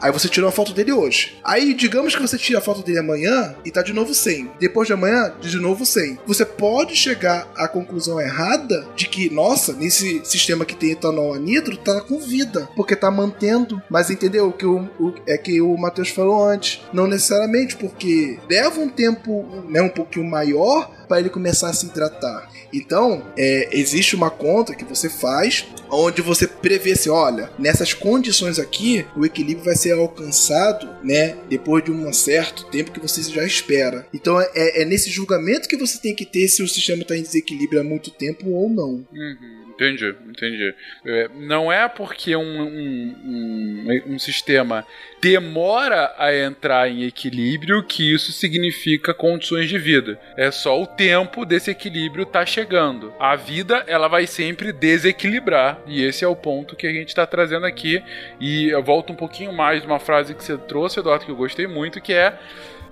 Aí 0.00 0.12
você 0.12 0.28
tirou 0.28 0.48
a 0.48 0.52
foto 0.52 0.72
dele 0.72 0.92
hoje. 0.92 1.38
Aí, 1.44 1.74
digamos 1.74 2.14
que 2.14 2.22
você 2.22 2.38
tira 2.38 2.58
a 2.58 2.62
foto 2.62 2.82
dele 2.82 2.98
amanhã 2.98 3.54
e 3.64 3.70
tá 3.70 3.82
de 3.82 3.92
novo 3.92 4.14
100. 4.14 4.50
Depois 4.58 4.86
de 4.86 4.92
amanhã, 4.92 5.32
de 5.40 5.56
novo 5.58 5.84
100. 5.84 6.18
Você 6.26 6.44
pode 6.44 6.94
chegar 6.94 7.50
à 7.56 7.68
conclusão 7.68 8.20
errada 8.20 8.86
de 8.94 9.08
que, 9.08 9.30
nossa, 9.30 9.72
nesse 9.72 10.20
sistema 10.24 10.64
que 10.64 10.76
tem 10.76 10.92
etanol 10.92 11.34
anidro, 11.34 11.76
tá 11.76 12.00
com 12.00 12.18
vida. 12.18 12.68
Porque 12.76 12.96
tá 12.96 13.10
mantendo. 13.10 13.82
Mas 13.90 14.10
entendeu? 14.10 14.48
O 14.48 14.52
que 14.52 14.66
o, 14.66 14.88
o 14.98 15.14
é 15.26 15.38
que 15.38 15.60
o 15.60 15.76
Matheus 15.76 16.10
falou 16.10 16.44
antes. 16.44 16.80
Não 16.92 17.06
necessariamente, 17.06 17.76
porque 17.76 18.38
leva 18.48 18.80
um 18.80 18.88
tempo 18.88 19.64
né, 19.68 19.80
um 19.80 19.88
pouquinho 19.88 20.28
maior 20.28 20.90
para 21.08 21.20
ele 21.20 21.30
começar 21.30 21.70
a 21.70 21.72
se 21.72 21.86
hidratar. 21.86 22.48
Então, 22.76 23.26
é, 23.36 23.68
existe 23.72 24.14
uma 24.14 24.30
conta 24.30 24.74
que 24.74 24.84
você 24.84 25.08
faz 25.08 25.66
onde 25.90 26.20
você 26.20 26.46
prevê 26.46 26.94
se, 26.94 27.08
olha, 27.08 27.50
nessas 27.58 27.94
condições 27.94 28.58
aqui, 28.58 29.06
o 29.16 29.24
equilíbrio 29.24 29.64
vai 29.64 29.76
ser 29.76 29.92
alcançado, 29.92 30.88
né, 31.02 31.36
depois 31.48 31.84
de 31.84 31.90
um 31.90 32.12
certo 32.12 32.64
tempo 32.66 32.90
que 32.90 33.00
você 33.00 33.22
já 33.22 33.44
espera. 33.44 34.06
Então, 34.12 34.40
é, 34.40 34.82
é 34.82 34.84
nesse 34.84 35.10
julgamento 35.10 35.68
que 35.68 35.76
você 35.76 35.98
tem 35.98 36.14
que 36.14 36.26
ter 36.26 36.48
se 36.48 36.62
o 36.62 36.68
sistema 36.68 37.02
está 37.02 37.16
em 37.16 37.22
desequilíbrio 37.22 37.80
há 37.80 37.84
muito 37.84 38.10
tempo 38.10 38.50
ou 38.50 38.68
não. 38.68 39.06
Uhum. 39.12 39.55
Entendi, 39.76 40.14
entendi. 40.26 40.74
É, 41.04 41.28
não 41.34 41.70
é 41.70 41.86
porque 41.86 42.34
um, 42.34 42.62
um, 42.62 43.16
um, 43.24 44.14
um, 44.14 44.18
sistema 44.18 44.86
demora 45.20 46.14
a 46.16 46.34
entrar 46.34 46.88
em 46.88 47.04
equilíbrio 47.04 47.82
que 47.82 48.14
isso 48.14 48.32
significa 48.32 49.12
condições 49.12 49.68
de 49.68 49.78
vida. 49.78 50.18
É 50.34 50.50
só 50.50 50.80
o 50.80 50.86
tempo 50.86 51.44
desse 51.44 51.70
equilíbrio 51.70 52.24
tá 52.24 52.46
chegando. 52.46 53.12
A 53.20 53.36
vida, 53.36 53.84
ela 53.86 54.08
vai 54.08 54.26
sempre 54.26 54.72
desequilibrar. 54.72 55.78
E 55.86 56.02
esse 56.02 56.24
é 56.24 56.28
o 56.28 56.34
ponto 56.34 56.74
que 56.74 56.86
a 56.86 56.92
gente 56.92 57.08
está 57.08 57.26
trazendo 57.26 57.66
aqui. 57.66 58.02
E 58.40 58.70
eu 58.70 58.82
volto 58.82 59.12
um 59.12 59.16
pouquinho 59.16 59.52
mais 59.52 59.82
de 59.82 59.86
uma 59.86 60.00
frase 60.00 60.34
que 60.34 60.42
você 60.42 60.56
trouxe, 60.56 61.00
Eduardo, 61.00 61.26
que 61.26 61.30
eu 61.30 61.36
gostei 61.36 61.66
muito, 61.66 62.00
que 62.00 62.14
é 62.14 62.38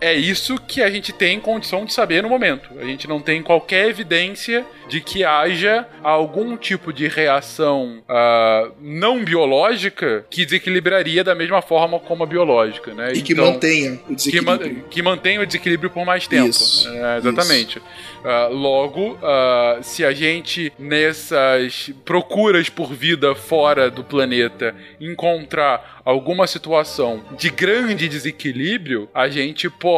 é 0.01 0.15
isso 0.15 0.57
que 0.59 0.83
a 0.83 0.91
gente 0.91 1.13
tem 1.13 1.41
condição 1.41 1.85
de 1.85 1.93
saber 1.93 2.23
no 2.23 2.29
momento. 2.29 2.71
A 2.79 2.85
gente 2.85 3.09
não 3.09 3.21
tem 3.21 3.43
qualquer 3.43 3.89
evidência 3.89 4.65
de 4.89 5.01
que 5.01 5.25
haja 5.25 5.87
algum 6.03 6.57
tipo 6.57 6.93
de 6.93 7.09
reação 7.09 8.03
uh, 8.03 8.73
não 8.81 9.25
biológica 9.25 10.27
que 10.29 10.45
desequilibraria 10.45 11.25
da 11.25 11.35
mesma 11.35 11.63
forma 11.63 11.99
como 11.99 12.23
a 12.23 12.27
biológica, 12.27 12.93
né? 12.93 13.13
E 13.15 13.23
que 13.23 13.33
então, 13.33 13.53
mantenha 13.53 13.99
o 14.09 14.15
desequilíbrio. 14.15 14.59
Que, 14.59 14.75
ma 14.75 14.89
que, 14.91 15.03
mantenha 15.03 15.41
o 15.41 15.47
desequilíbrio 15.47 15.91
por 15.91 16.05
mais 16.05 16.27
tempo. 16.27 16.49
Isso, 16.49 16.89
é, 16.89 17.19
exatamente. 17.19 17.79
Uh, 17.79 18.53
logo, 18.53 19.13
uh, 19.13 19.83
se 19.83 20.05
a 20.05 20.13
gente 20.13 20.73
nessas 20.79 21.91
procuras 22.05 22.69
por 22.69 22.93
vida 22.93 23.35
fora 23.35 23.91
do 23.91 24.05
planeta 24.05 24.75
encontrar 25.01 26.03
alguma 26.05 26.47
situação 26.47 27.25
de 27.39 27.49
grande 27.49 28.09
desequilíbrio, 28.09 29.09
a 29.15 29.29
gente 29.29 29.71
pode 29.71 29.94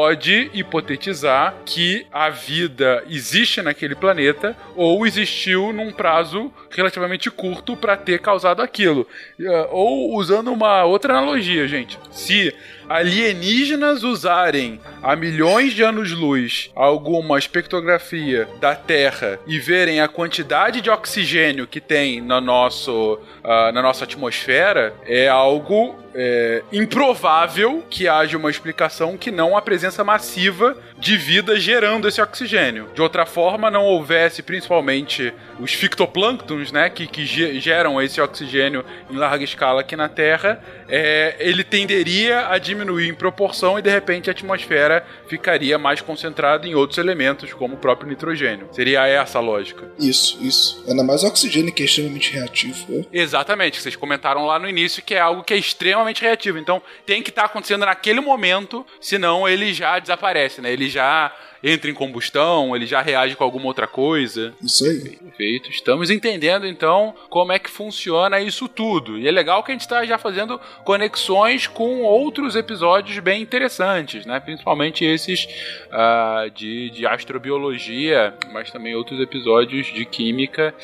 hipotetizar 0.52 1.54
que 1.64 2.06
a 2.12 2.28
vida 2.28 3.04
existe 3.08 3.62
naquele 3.62 3.94
planeta 3.94 4.56
ou 4.74 5.06
existiu 5.06 5.72
num 5.72 5.92
prazo 5.92 6.52
relativamente 6.70 7.30
curto 7.30 7.76
para 7.76 7.96
ter 7.96 8.20
causado 8.20 8.60
aquilo. 8.62 9.06
Uh, 9.38 9.68
ou 9.70 10.16
usando 10.16 10.52
uma 10.52 10.84
outra 10.84 11.16
analogia, 11.16 11.66
gente. 11.66 11.98
Se 12.10 12.54
alienígenas 12.88 14.02
usarem 14.02 14.80
há 15.02 15.14
milhões 15.16 15.72
de 15.72 15.82
anos-luz 15.82 16.70
alguma 16.74 17.38
espectrografia 17.38 18.48
da 18.60 18.74
Terra 18.74 19.38
e 19.46 19.58
verem 19.58 20.00
a 20.00 20.08
quantidade 20.08 20.80
de 20.80 20.90
oxigênio 20.90 21.66
que 21.66 21.80
tem 21.80 22.20
no 22.20 22.40
nosso, 22.40 23.18
uh, 23.44 23.72
na 23.72 23.82
nossa 23.82 24.04
atmosfera, 24.04 24.94
é 25.04 25.28
algo 25.28 25.96
é, 26.16 26.62
improvável 26.72 27.84
que 27.90 28.08
haja 28.08 28.38
uma 28.38 28.50
explicação 28.50 29.18
que 29.18 29.30
não 29.30 29.56
a 29.56 29.60
presença 29.60 30.02
massiva 30.02 30.76
de 30.98 31.16
vida 31.16 31.58
gerando 31.58 32.08
esse 32.08 32.20
oxigênio. 32.20 32.88
De 32.94 33.02
outra 33.02 33.26
forma, 33.26 33.70
não 33.70 33.84
houvesse 33.84 34.42
principalmente 34.42 35.32
os 35.60 35.72
fitoplânctons, 35.72 36.72
né, 36.72 36.90
que, 36.90 37.06
que 37.06 37.24
geram 37.26 38.00
esse 38.00 38.20
oxigênio 38.20 38.84
em 39.10 39.16
larga 39.16 39.44
escala 39.44 39.80
aqui 39.80 39.96
na 39.96 40.08
Terra, 40.08 40.62
é, 40.88 41.36
ele 41.38 41.64
tenderia 41.64 42.48
a 42.48 42.58
diminuir 42.58 43.08
em 43.08 43.14
proporção 43.14 43.78
e 43.78 43.82
de 43.82 43.90
repente 43.90 44.30
a 44.30 44.32
atmosfera 44.32 45.04
ficaria 45.28 45.78
mais 45.78 46.00
concentrada 46.00 46.66
em 46.66 46.74
outros 46.74 46.98
elementos, 46.98 47.52
como 47.52 47.74
o 47.74 47.78
próprio 47.78 48.08
nitrogênio. 48.08 48.68
Seria 48.72 49.06
essa 49.06 49.38
a 49.38 49.40
lógica. 49.40 49.90
Isso, 49.98 50.38
isso. 50.40 50.84
Ainda 50.88 51.02
mais 51.02 51.22
o 51.22 51.26
oxigênio 51.26 51.72
que 51.72 51.82
é 51.82 51.86
extremamente 51.86 52.32
reativo. 52.32 52.86
Né? 52.88 53.04
Exatamente, 53.12 53.80
vocês 53.80 53.96
comentaram 53.96 54.46
lá 54.46 54.58
no 54.58 54.68
início 54.68 55.02
que 55.02 55.14
é 55.14 55.20
algo 55.20 55.42
que 55.42 55.54
é 55.54 55.56
extremamente 55.56 56.22
reativo. 56.22 56.58
Então 56.58 56.82
tem 57.04 57.22
que 57.22 57.30
estar 57.30 57.42
tá 57.42 57.46
acontecendo 57.46 57.84
naquele 57.84 58.20
momento, 58.20 58.86
senão 59.00 59.48
ele 59.48 59.72
já 59.72 59.98
desaparece, 59.98 60.60
né? 60.60 60.72
Ele 60.72 60.85
já 60.88 61.32
entra 61.62 61.90
em 61.90 61.94
combustão, 61.94 62.74
ele 62.74 62.86
já 62.86 63.00
reage 63.00 63.36
com 63.36 63.44
alguma 63.44 63.66
outra 63.66 63.86
coisa. 63.86 64.54
Isso 64.62 64.84
aí. 64.84 65.16
Perfeito. 65.16 65.70
Estamos 65.70 66.10
entendendo 66.10 66.66
então 66.66 67.14
como 67.28 67.52
é 67.52 67.58
que 67.58 67.70
funciona 67.70 68.40
isso 68.40 68.68
tudo. 68.68 69.18
E 69.18 69.26
é 69.26 69.30
legal 69.30 69.62
que 69.62 69.70
a 69.70 69.74
gente 69.74 69.82
está 69.82 70.04
já 70.04 70.18
fazendo 70.18 70.60
conexões 70.84 71.66
com 71.66 72.02
outros 72.02 72.56
episódios 72.56 73.18
bem 73.18 73.42
interessantes, 73.42 74.24
né? 74.26 74.40
Principalmente 74.40 75.04
esses 75.04 75.44
uh, 75.44 76.50
de, 76.50 76.90
de 76.90 77.06
astrobiologia, 77.06 78.34
mas 78.52 78.70
também 78.70 78.94
outros 78.94 79.20
episódios 79.20 79.86
de 79.86 80.04
química 80.04 80.74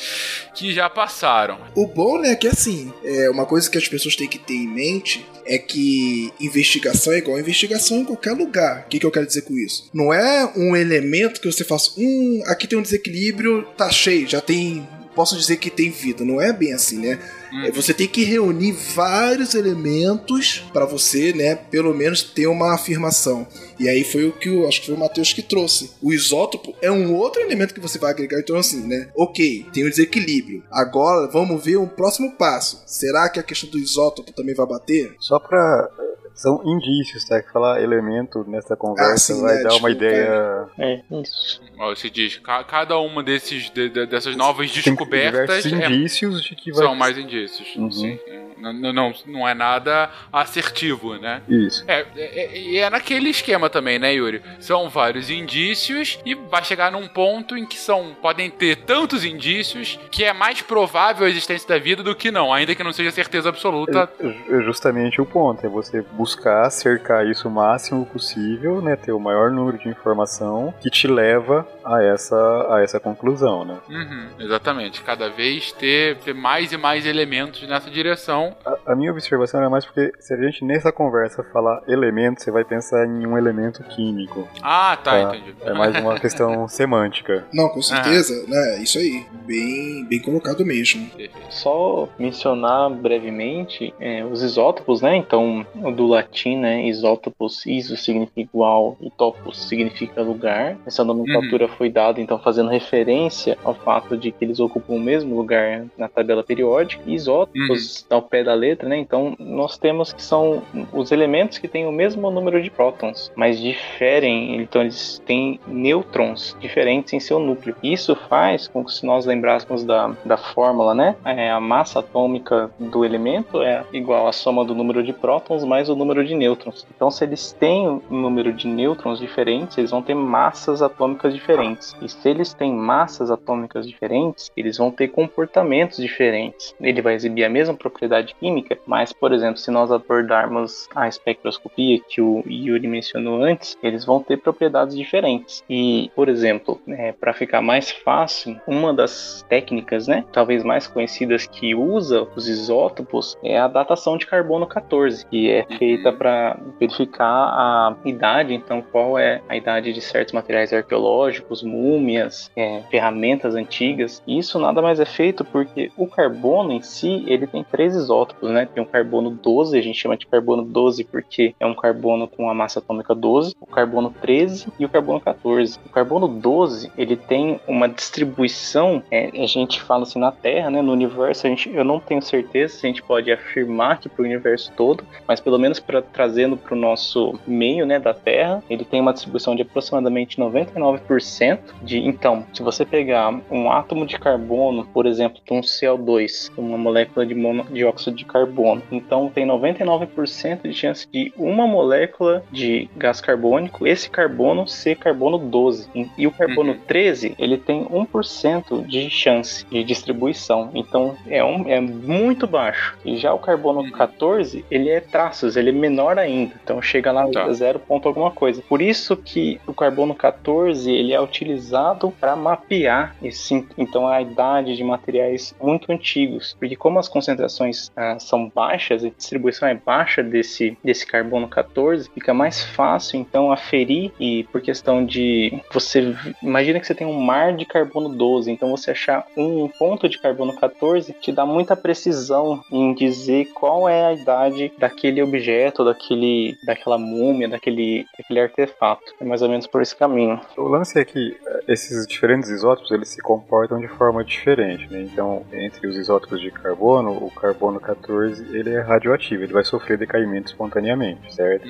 que 0.55 0.73
já 0.73 0.89
passaram. 0.89 1.59
O 1.75 1.87
bom, 1.87 2.19
né, 2.19 2.33
é 2.33 2.37
que 2.37 2.49
assim, 2.49 2.93
é 3.05 3.31
uma 3.31 3.47
coisa 3.47 3.71
que 3.71 3.79
as 3.79 3.89
pessoas 3.89 4.17
têm 4.17 4.29
que 4.29 4.39
ter 4.39 4.55
em 4.55 4.69
mente 4.69 5.25
é 5.47 5.59
que 5.59 6.33
investigação 6.41 7.13
é 7.13 7.19
igual 7.19 7.39
investigação 7.39 7.99
em 7.99 8.05
qualquer 8.05 8.33
lugar. 8.33 8.85
O 8.87 8.89
que, 8.89 8.99
que 8.99 9.07
eu 9.07 9.11
quero 9.11 9.27
dizer 9.27 9.43
com 9.43 9.55
isso? 9.55 9.91
Não 9.93 10.13
é 10.13 10.45
um 10.57 10.62
elemento 10.77 11.41
que 11.41 11.51
você 11.51 11.65
faça, 11.65 11.91
hum, 11.99 12.43
aqui 12.47 12.67
tem 12.67 12.79
um 12.79 12.83
desequilíbrio, 12.83 13.65
tá 13.77 13.91
cheio, 13.91 14.29
já 14.29 14.41
tem. 14.41 14.87
Posso 15.15 15.37
dizer 15.37 15.59
que 15.59 15.69
tem 15.69 15.91
vida. 15.91 16.25
Não 16.25 16.41
é 16.41 16.55
bem 16.55 16.73
assim, 16.73 16.99
né? 16.99 17.19
Hum. 17.53 17.71
Você 17.75 17.93
tem 17.93 18.09
que 18.09 18.25
reunir 18.25 18.73
vários 18.73 19.55
elementos 19.55 20.65
para 20.73 20.87
você, 20.87 21.35
né, 21.35 21.55
pelo 21.55 21.93
menos 21.93 22.23
ter 22.23 22.47
uma 22.47 22.75
afirmação. 22.75 23.47
E 23.79 23.89
aí 23.89 24.05
foi 24.05 24.25
o 24.25 24.33
que 24.33 24.49
eu 24.49 24.67
acho 24.67 24.81
que 24.81 24.87
foi 24.87 24.95
o 24.95 24.99
Matheus 24.99 25.35
que 25.35 25.43
trouxe. 25.43 25.91
O 26.01 26.15
isótopo 26.15 26.75
é 26.81 26.91
um 26.91 27.15
outro 27.15 27.43
elemento 27.43 27.75
que 27.75 27.81
você 27.81 27.99
vai 27.99 28.11
agregar. 28.11 28.39
Então, 28.39 28.57
assim, 28.57 28.87
né? 28.87 29.11
Ok, 29.15 29.67
tem 29.73 29.85
um 29.85 29.91
desequilíbrio. 29.91 30.63
Agora 30.71 31.29
vamos 31.31 31.63
ver 31.63 31.77
um 31.77 31.87
próximo 31.87 32.33
passo. 32.33 32.83
Será 32.87 33.29
que 33.29 33.39
a 33.39 33.43
questão 33.43 33.69
do 33.69 33.79
isótopo 33.79 34.33
também 34.33 34.55
vai 34.55 34.67
bater? 34.67 35.15
Só 35.19 35.39
para 35.39 35.91
são 36.35 36.61
indícios, 36.65 37.25
tá? 37.25 37.43
Que 37.43 37.51
falar 37.53 37.81
elemento 37.83 38.45
nessa 38.49 38.77
conversa 38.77 39.13
Ah, 39.13 39.17
sim, 39.17 39.43
vai 39.43 39.55
né? 39.57 39.63
dar 39.63 39.75
uma 39.75 39.89
Desculpa, 39.89 39.91
ideia. 39.91 40.67
É, 40.79 41.01
isso. 41.21 41.61
Ó, 41.79 41.95
Se 41.95 42.09
diz, 42.11 42.37
ca- 42.39 42.65
cada 42.65 42.99
uma 42.99 43.23
desses, 43.23 43.71
de- 43.71 43.89
de- 43.89 44.07
dessas 44.07 44.35
novas 44.37 44.71
Tem 44.73 44.83
descobertas 44.83 45.67
é- 45.67 45.69
indícios 45.87 46.43
de 46.43 46.55
que 46.57 46.71
vai. 46.73 46.85
são 46.85 46.95
mais 46.95 47.17
indícios. 47.19 47.75
Uhum. 47.77 47.91
Sim. 47.91 48.19
Não, 48.59 48.73
não, 48.93 49.13
não, 49.27 49.49
é 49.49 49.55
nada 49.55 50.09
assertivo, 50.33 51.15
né? 51.17 51.43
Isso. 51.49 51.85
É, 51.89 52.07
é, 52.17 52.59
e 52.59 52.79
é 52.79 52.89
naquele 52.91 53.29
esquema 53.31 53.69
também, 53.69 53.99
né, 53.99 54.13
Yuri? 54.15 54.41
São 54.61 54.89
vários 54.89 55.31
indícios 55.31 56.19
e 56.25 56.35
vai 56.35 56.63
chegar 56.65 56.93
num 56.93 57.09
ponto 57.09 57.57
em 57.57 57.67
que 57.67 57.77
são 57.77 58.15
podem 58.23 58.51
ter 58.51 58.77
tantos 58.77 59.25
indícios 59.25 59.99
que 60.11 60.23
é 60.25 60.33
mais 60.33 60.63
provável 60.63 61.27
a 61.27 61.31
existência 61.31 61.69
da 61.69 61.79
vida 61.79 62.03
do 62.03 62.15
que 62.15 62.31
não, 62.31 62.53
ainda 62.53 62.75
que 62.75 62.85
não 62.85 62.93
seja 62.93 63.11
certeza 63.11 63.49
absoluta. 63.49 64.09
É 64.21 64.33
é 64.59 64.63
justamente 64.63 65.21
o 65.21 65.27
ponto, 65.27 65.65
é 65.65 65.69
você 65.69 66.03
buscar 66.23 66.71
cercar 66.71 67.27
isso 67.27 67.49
o 67.49 67.51
máximo 67.51 68.07
possível, 68.07 68.81
né? 68.81 68.95
Ter 68.95 69.11
o 69.11 69.19
maior 69.19 69.51
número 69.51 69.77
de 69.77 69.89
informação 69.89 70.73
que 70.81 70.89
te 70.89 71.09
leva 71.09 71.67
a 71.85 72.01
essa, 72.01 72.37
a 72.71 72.81
essa 72.81 73.01
conclusão, 73.01 73.65
né? 73.65 73.77
Uhum, 73.91 74.29
exatamente. 74.39 75.03
Cada 75.03 75.29
vez 75.29 75.73
ter, 75.73 76.17
ter 76.19 76.33
mais 76.33 76.71
e 76.73 76.77
mais 76.77 77.07
elementos 77.07 77.67
nessa 77.69 77.91
direção. 77.91 78.55
A, 78.65 78.93
a 78.93 78.97
minha 78.97 79.11
observação 79.11 79.59
era 79.59 79.69
mais 79.69 79.85
porque 79.85 80.13
se 80.21 80.33
a 80.33 80.37
gente 80.37 80.65
nessa 80.65 80.93
conversa 80.93 81.43
falar 81.53 81.83
elemento, 81.89 82.41
você 82.41 82.53
vai 82.53 82.63
pensar 82.65 83.05
em 83.05 83.27
um 83.27 83.37
elemento 83.37 83.83
químico. 83.83 84.47
Ah, 84.63 84.97
tá, 85.03 85.13
Tá. 85.13 85.37
entendi. 85.37 85.55
É 85.63 85.73
mais 85.75 85.97
uma 85.97 86.19
questão 86.21 86.67
semântica. 86.71 87.45
Não, 87.53 87.69
com 87.69 87.83
certeza, 87.83 88.47
né? 88.47 88.81
Isso 88.81 88.99
aí. 88.99 89.27
Bem, 89.45 90.07
bem 90.09 90.21
colocado 90.21 90.65
mesmo. 90.65 91.11
Só 91.51 92.09
mencionar 92.17 92.89
brevemente 92.91 93.93
é, 93.99 94.25
os 94.25 94.41
isótopos, 94.43 95.03
né? 95.03 95.17
Então, 95.17 95.67
do 95.97 96.12
latim, 96.13 96.57
né? 96.57 96.87
Isótopos, 96.87 97.67
iso 97.67 97.97
significa 97.97 98.41
igual 98.41 98.97
e 99.01 99.11
topos 99.11 99.69
significa 99.69 100.23
lugar. 100.23 100.77
Essa 100.87 101.05
nomenclatura 101.05 101.69
foi 101.69 101.91
dada, 101.91 102.21
então, 102.21 102.39
fazendo 102.39 102.71
referência 102.71 103.59
ao 103.65 103.75
fato 103.75 104.17
de 104.17 104.31
que 104.31 104.45
eles 104.45 104.61
ocupam 104.61 104.95
o 104.95 105.01
mesmo 105.01 105.37
lugar 105.37 105.87
na 105.97 106.09
tabela 106.09 106.43
periódica. 106.43 107.03
Isótopos, 107.07 108.07
ao 108.11 108.23
pé 108.23 108.45
da 108.45 108.55
letra, 108.55 108.89
né? 108.89 108.97
Então, 108.97 109.35
nós 109.39 109.79
temos 109.79 110.13
que 110.13 110.23
são 110.23 110.63
os 110.93 111.11
elementos 111.13 111.59
que 111.59 111.69
têm 111.69 111.87
o 111.87 111.93
mesmo 111.93 112.31
número 112.31 112.63
de 112.63 112.71
prótons, 112.71 113.33
mas 113.35 113.59
diferem, 113.61 114.57
então 114.57 114.83
eles 114.83 115.21
têm 115.27 115.59
nêutrons 115.67 116.57
diferentes 116.61 117.13
em 117.13 117.21
seu 117.21 117.39
núcleo. 117.39 117.75
Isso 117.83 118.15
faz 118.15 118.69
com 118.69 118.85
que, 118.85 118.93
se 118.93 119.07
nós 119.07 119.27
lembrássemos 119.27 119.85
da, 119.85 120.15
da 120.25 120.37
fórmula, 120.37 120.95
né? 120.95 121.17
É, 121.25 121.51
a 121.51 121.61
massa 121.61 122.01
atômica 122.01 122.71
do 122.79 123.05
elemento 123.05 123.63
é 123.63 123.85
igual 123.93 124.27
à 124.27 124.33
soma 124.33 124.65
do 124.65 124.75
número 124.75 125.03
de 125.03 125.13
prótons 125.13 125.65
mais 125.65 125.89
o 125.89 125.97
número 126.05 126.25
de 126.25 126.35
nêutrons. 126.35 126.87
Então, 126.95 127.11
se 127.11 127.25
eles 127.25 127.53
têm 127.53 127.89
um 127.89 128.01
número 128.11 128.53
de 128.53 128.67
nêutrons 128.67 129.19
diferentes, 129.19 129.79
eles 129.79 129.91
vão 129.91 130.03
ter 130.03 130.15
massas 130.15 130.83
atômicas 130.83 131.33
diferentes. 131.33 131.95
E 132.01 132.09
se 132.09 132.29
eles 132.29 132.53
têm 132.53 132.73
massas 132.73 133.31
atômicas 133.31 133.87
diferentes, 133.87 134.51
eles 134.57 134.79
vão 134.79 134.91
ter 134.91 135.09
comportamentos 135.09 135.99
diferentes. 135.99 136.75
Ele 136.81 137.03
vai 137.03 137.15
exibir 137.15 137.45
a 137.45 137.49
mesma 137.49 137.75
propriedade 137.75 138.35
química, 138.35 138.79
mas, 138.87 139.13
por 139.13 139.33
exemplo, 139.33 139.59
se 139.59 139.71
nós 139.71 139.91
abordarmos 139.91 140.89
a 140.95 141.09
espectroscopia 141.09 142.01
que 142.09 142.21
o 142.21 142.43
Yuri 142.47 142.89
mencionou 142.89 143.43
antes, 143.43 143.77
eles 143.83 144.05
vão 144.05 144.23
ter 144.23 144.39
propriedades 144.39 144.97
diferentes. 144.97 145.63
E, 145.69 146.11
por 146.15 146.29
exemplo, 146.29 146.81
para 147.21 147.33
ficar 147.33 147.63
mais 147.63 147.91
fácil, 147.91 148.61
uma 148.67 148.93
das 148.93 149.45
técnicas, 149.49 150.07
né, 150.07 150.25
talvez 150.33 150.65
mais 150.65 150.87
conhecidas 150.87 151.47
que 151.47 151.75
usa 151.75 152.27
os 152.35 152.49
isótopos 152.49 153.37
é 153.43 153.59
a 153.59 153.69
datação 153.69 154.17
de 154.17 154.27
carbono 154.27 154.67
14, 154.67 155.27
que 155.27 155.51
é 155.51 155.65
feita 155.79 155.92
para 155.99 156.59
verificar 156.79 157.27
a 157.27 157.97
idade, 158.05 158.55
então 158.55 158.83
qual 158.83 159.19
é 159.19 159.41
a 159.49 159.57
idade 159.57 159.93
de 159.93 160.01
certos 160.01 160.33
materiais 160.33 160.73
arqueológicos, 160.73 161.63
múmias, 161.63 162.51
é, 162.57 162.83
ferramentas 162.91 163.55
antigas. 163.55 164.23
E 164.27 164.39
isso 164.39 164.59
nada 164.59 164.83
mais 164.83 165.01
é 165.01 165.05
feito 165.05 165.45
porque 165.45 165.91
o 165.97 166.07
carbono 166.07 166.73
em 166.73 166.83
si, 166.83 167.25
ele 167.27 167.47
tem 167.47 167.65
três 167.65 167.95
isótopos, 167.95 168.51
né? 168.51 168.67
Tem 168.67 168.83
o 168.83 168.87
carbono 168.87 169.31
12, 169.31 169.79
a 169.79 169.83
gente 169.83 169.99
chama 169.99 170.17
de 170.17 170.27
carbono 170.27 170.63
12 170.63 171.05
porque 171.05 171.55
é 171.59 171.67
um 171.67 171.75
carbono 171.75 172.29
com 172.29 172.49
a 172.49 172.55
massa 172.55 172.79
atômica 172.79 173.15
12, 173.15 173.55
o 173.61 173.67
carbono 173.67 174.15
13 174.21 174.69
e 174.79 174.85
o 174.85 174.89
carbono 174.89 175.21
14. 175.21 175.79
O 175.85 175.89
carbono 175.89 176.29
12, 176.29 176.91
ele 176.97 177.17
tem 177.17 177.61
uma 177.67 177.89
distribuição, 177.89 179.03
é, 179.11 179.31
a 179.35 179.47
gente 179.47 179.81
fala 179.81 180.03
assim 180.03 180.19
na 180.19 180.33
Terra, 180.33 180.71
né, 180.71 180.83
no 180.83 180.93
universo, 180.93 181.47
a 181.47 181.51
gente, 181.51 181.71
eu 181.75 181.85
não 181.85 182.01
tenho 182.01 182.23
certeza 182.23 182.75
se 182.75 182.87
a 182.87 182.89
gente 182.89 183.03
pode 183.03 183.31
afirmar 183.31 183.99
que 183.99 184.09
para 184.09 184.23
o 184.23 184.25
universo 184.25 184.73
todo, 184.77 185.05
mas 185.27 185.41
pelo 185.41 185.59
menos 185.59 185.81
para 185.83 186.03
trazendo 186.03 186.57
para 186.57 186.75
o 186.75 186.79
nosso 186.79 187.39
meio, 187.47 187.87
né, 187.87 187.99
da 187.99 188.15
Terra, 188.15 188.63
ele 188.69 188.85
tem 188.85 189.01
uma 189.01 189.13
distribuição 189.13 189.55
de 189.55 189.63
aproximadamente 189.63 190.39
99% 190.39 191.59
de, 191.83 191.99
então, 191.99 192.47
se 192.53 192.63
você 192.63 192.85
pegar 192.85 193.41
um 193.51 193.71
átomo 193.71 194.07
de 194.07 194.19
carbono, 194.19 194.87
por 194.87 195.07
exemplo, 195.07 195.41
de 195.45 195.53
um 195.53 195.61
CO2, 195.61 196.51
uma 196.57 196.79
molécula 196.79 197.27
de 197.27 197.35
mono, 197.35 197.65
dióxido 197.71 198.17
de 198.17 198.25
carbono, 198.25 198.83
então 198.91 199.31
tem 199.33 199.47
99% 199.47 200.63
de 200.63 200.75
chance 200.75 201.07
de 201.11 201.33
uma 201.37 201.67
molécula 201.67 202.45
de 202.51 202.89
gás 202.97 203.21
carbônico, 203.21 203.87
esse 203.87 204.09
carbono 204.09 204.67
ser 204.67 204.97
carbono 204.97 205.39
12. 205.39 205.89
E 206.17 206.27
o 206.27 206.31
carbono 206.31 206.75
13, 206.87 207.35
ele 207.39 207.57
tem 207.57 207.85
1% 207.85 208.87
de 208.87 209.11
chance 209.11 209.67
de 209.67 209.83
distribuição. 209.83 210.71
Então 210.75 211.17
é, 211.27 211.43
um, 211.45 211.69
é 211.69 211.81
muito 211.81 212.47
baixo. 212.47 212.97
E 213.05 213.17
já 213.17 213.33
o 213.33 213.39
carbono 213.39 213.91
14, 213.91 214.65
ele 214.71 214.91
é 214.91 215.01
traços, 215.01 215.57
ele 215.57 215.72
é 215.73 215.79
menor 215.79 216.19
ainda. 216.19 216.55
Então 216.63 216.81
chega 216.81 217.11
lá 217.11 217.23
Tá. 217.33 217.53
0 217.53 217.79
ponto 217.81 218.09
alguma 218.09 218.31
coisa. 218.31 218.63
Por 218.63 218.83
isso 218.83 219.17
que 219.17 219.61
o 219.67 219.73
carbono 219.73 220.15
14, 220.15 220.91
ele 220.91 221.13
é 221.13 221.21
utilizado 221.21 222.13
para 222.21 222.37
mapear 222.37 223.17
esse, 223.23 223.67
então 223.79 224.07
a 224.07 224.21
idade 224.21 224.77
de 224.77 224.85
materiais 224.85 225.55
muito 225.61 225.91
antigos. 225.91 226.57
Porque 226.59 226.77
como 226.77 226.99
as 226.99 227.09
concentrações 227.09 227.91
ah, 227.97 228.19
são 228.19 228.51
baixas, 228.55 229.05
a 229.05 229.09
distribuição 229.09 229.69
é 229.69 229.75
baixa 229.75 230.23
desse, 230.23 230.77
desse 230.85 231.07
carbono 231.07 231.49
14, 231.49 232.11
fica 232.13 232.35
mais 232.35 232.63
fácil 232.63 233.21
então 233.21 233.53
aferir 233.53 234.13
e 234.19 234.45
por 234.45 234.61
questão 234.61 235.05
de 235.05 235.61
você 235.73 236.15
imagina 236.43 236.81
que 236.81 236.87
você 236.87 236.95
tem 236.95 237.07
um 237.07 237.21
mar 237.21 237.55
de 237.55 237.65
carbono 237.65 238.09
12, 238.09 238.51
então 238.51 238.71
você 238.71 238.91
achar 238.91 239.27
um 239.37 239.69
ponto 239.69 240.09
de 240.09 240.19
carbono 240.19 240.55
14 240.55 241.15
te 241.21 241.33
dá 241.33 241.47
muita 241.47 241.77
precisão 241.77 242.63
em 242.71 242.95
dizer 242.95 243.47
qual 243.53 243.89
é 243.89 244.07
a 244.07 244.13
idade 244.13 244.73
daquele 244.79 245.23
objeto, 245.23 245.52
daquele 245.85 246.57
daquela 246.65 246.99
múmia, 246.99 247.49
daquele 247.49 248.07
daquele 248.17 248.41
artefato. 248.41 249.15
É 249.21 249.25
mais 249.25 249.43
ou 249.43 249.49
menos 249.49 249.67
por 249.67 249.83
esse 249.83 249.95
caminho. 249.95 250.41
O 250.57 250.69
lance 250.69 250.99
é 250.99 251.05
que 251.05 251.37
eh, 251.47 251.65
esses 251.69 252.07
diferentes 252.07 252.49
isótopos 252.51 252.91
eles 252.91 253.09
se 253.09 253.21
comportam 253.21 253.79
de 253.81 253.89
forma 253.89 254.25
diferente, 254.25 254.91
né? 254.91 255.03
Então, 255.03 255.45
entre 255.53 255.87
os 255.87 255.97
isótopos 255.97 256.41
de 256.41 256.51
carbono, 256.51 257.13
o 257.13 257.31
carbono 257.31 257.81
14 257.81 258.57
ele 258.57 258.71
é 258.71 258.81
radioativo, 258.81 259.43
ele 259.43 259.53
vai 259.53 259.65
sofrer 259.65 259.99
decaimento 259.99 260.51
espontaneamente, 260.51 261.35
certo? 261.35 261.67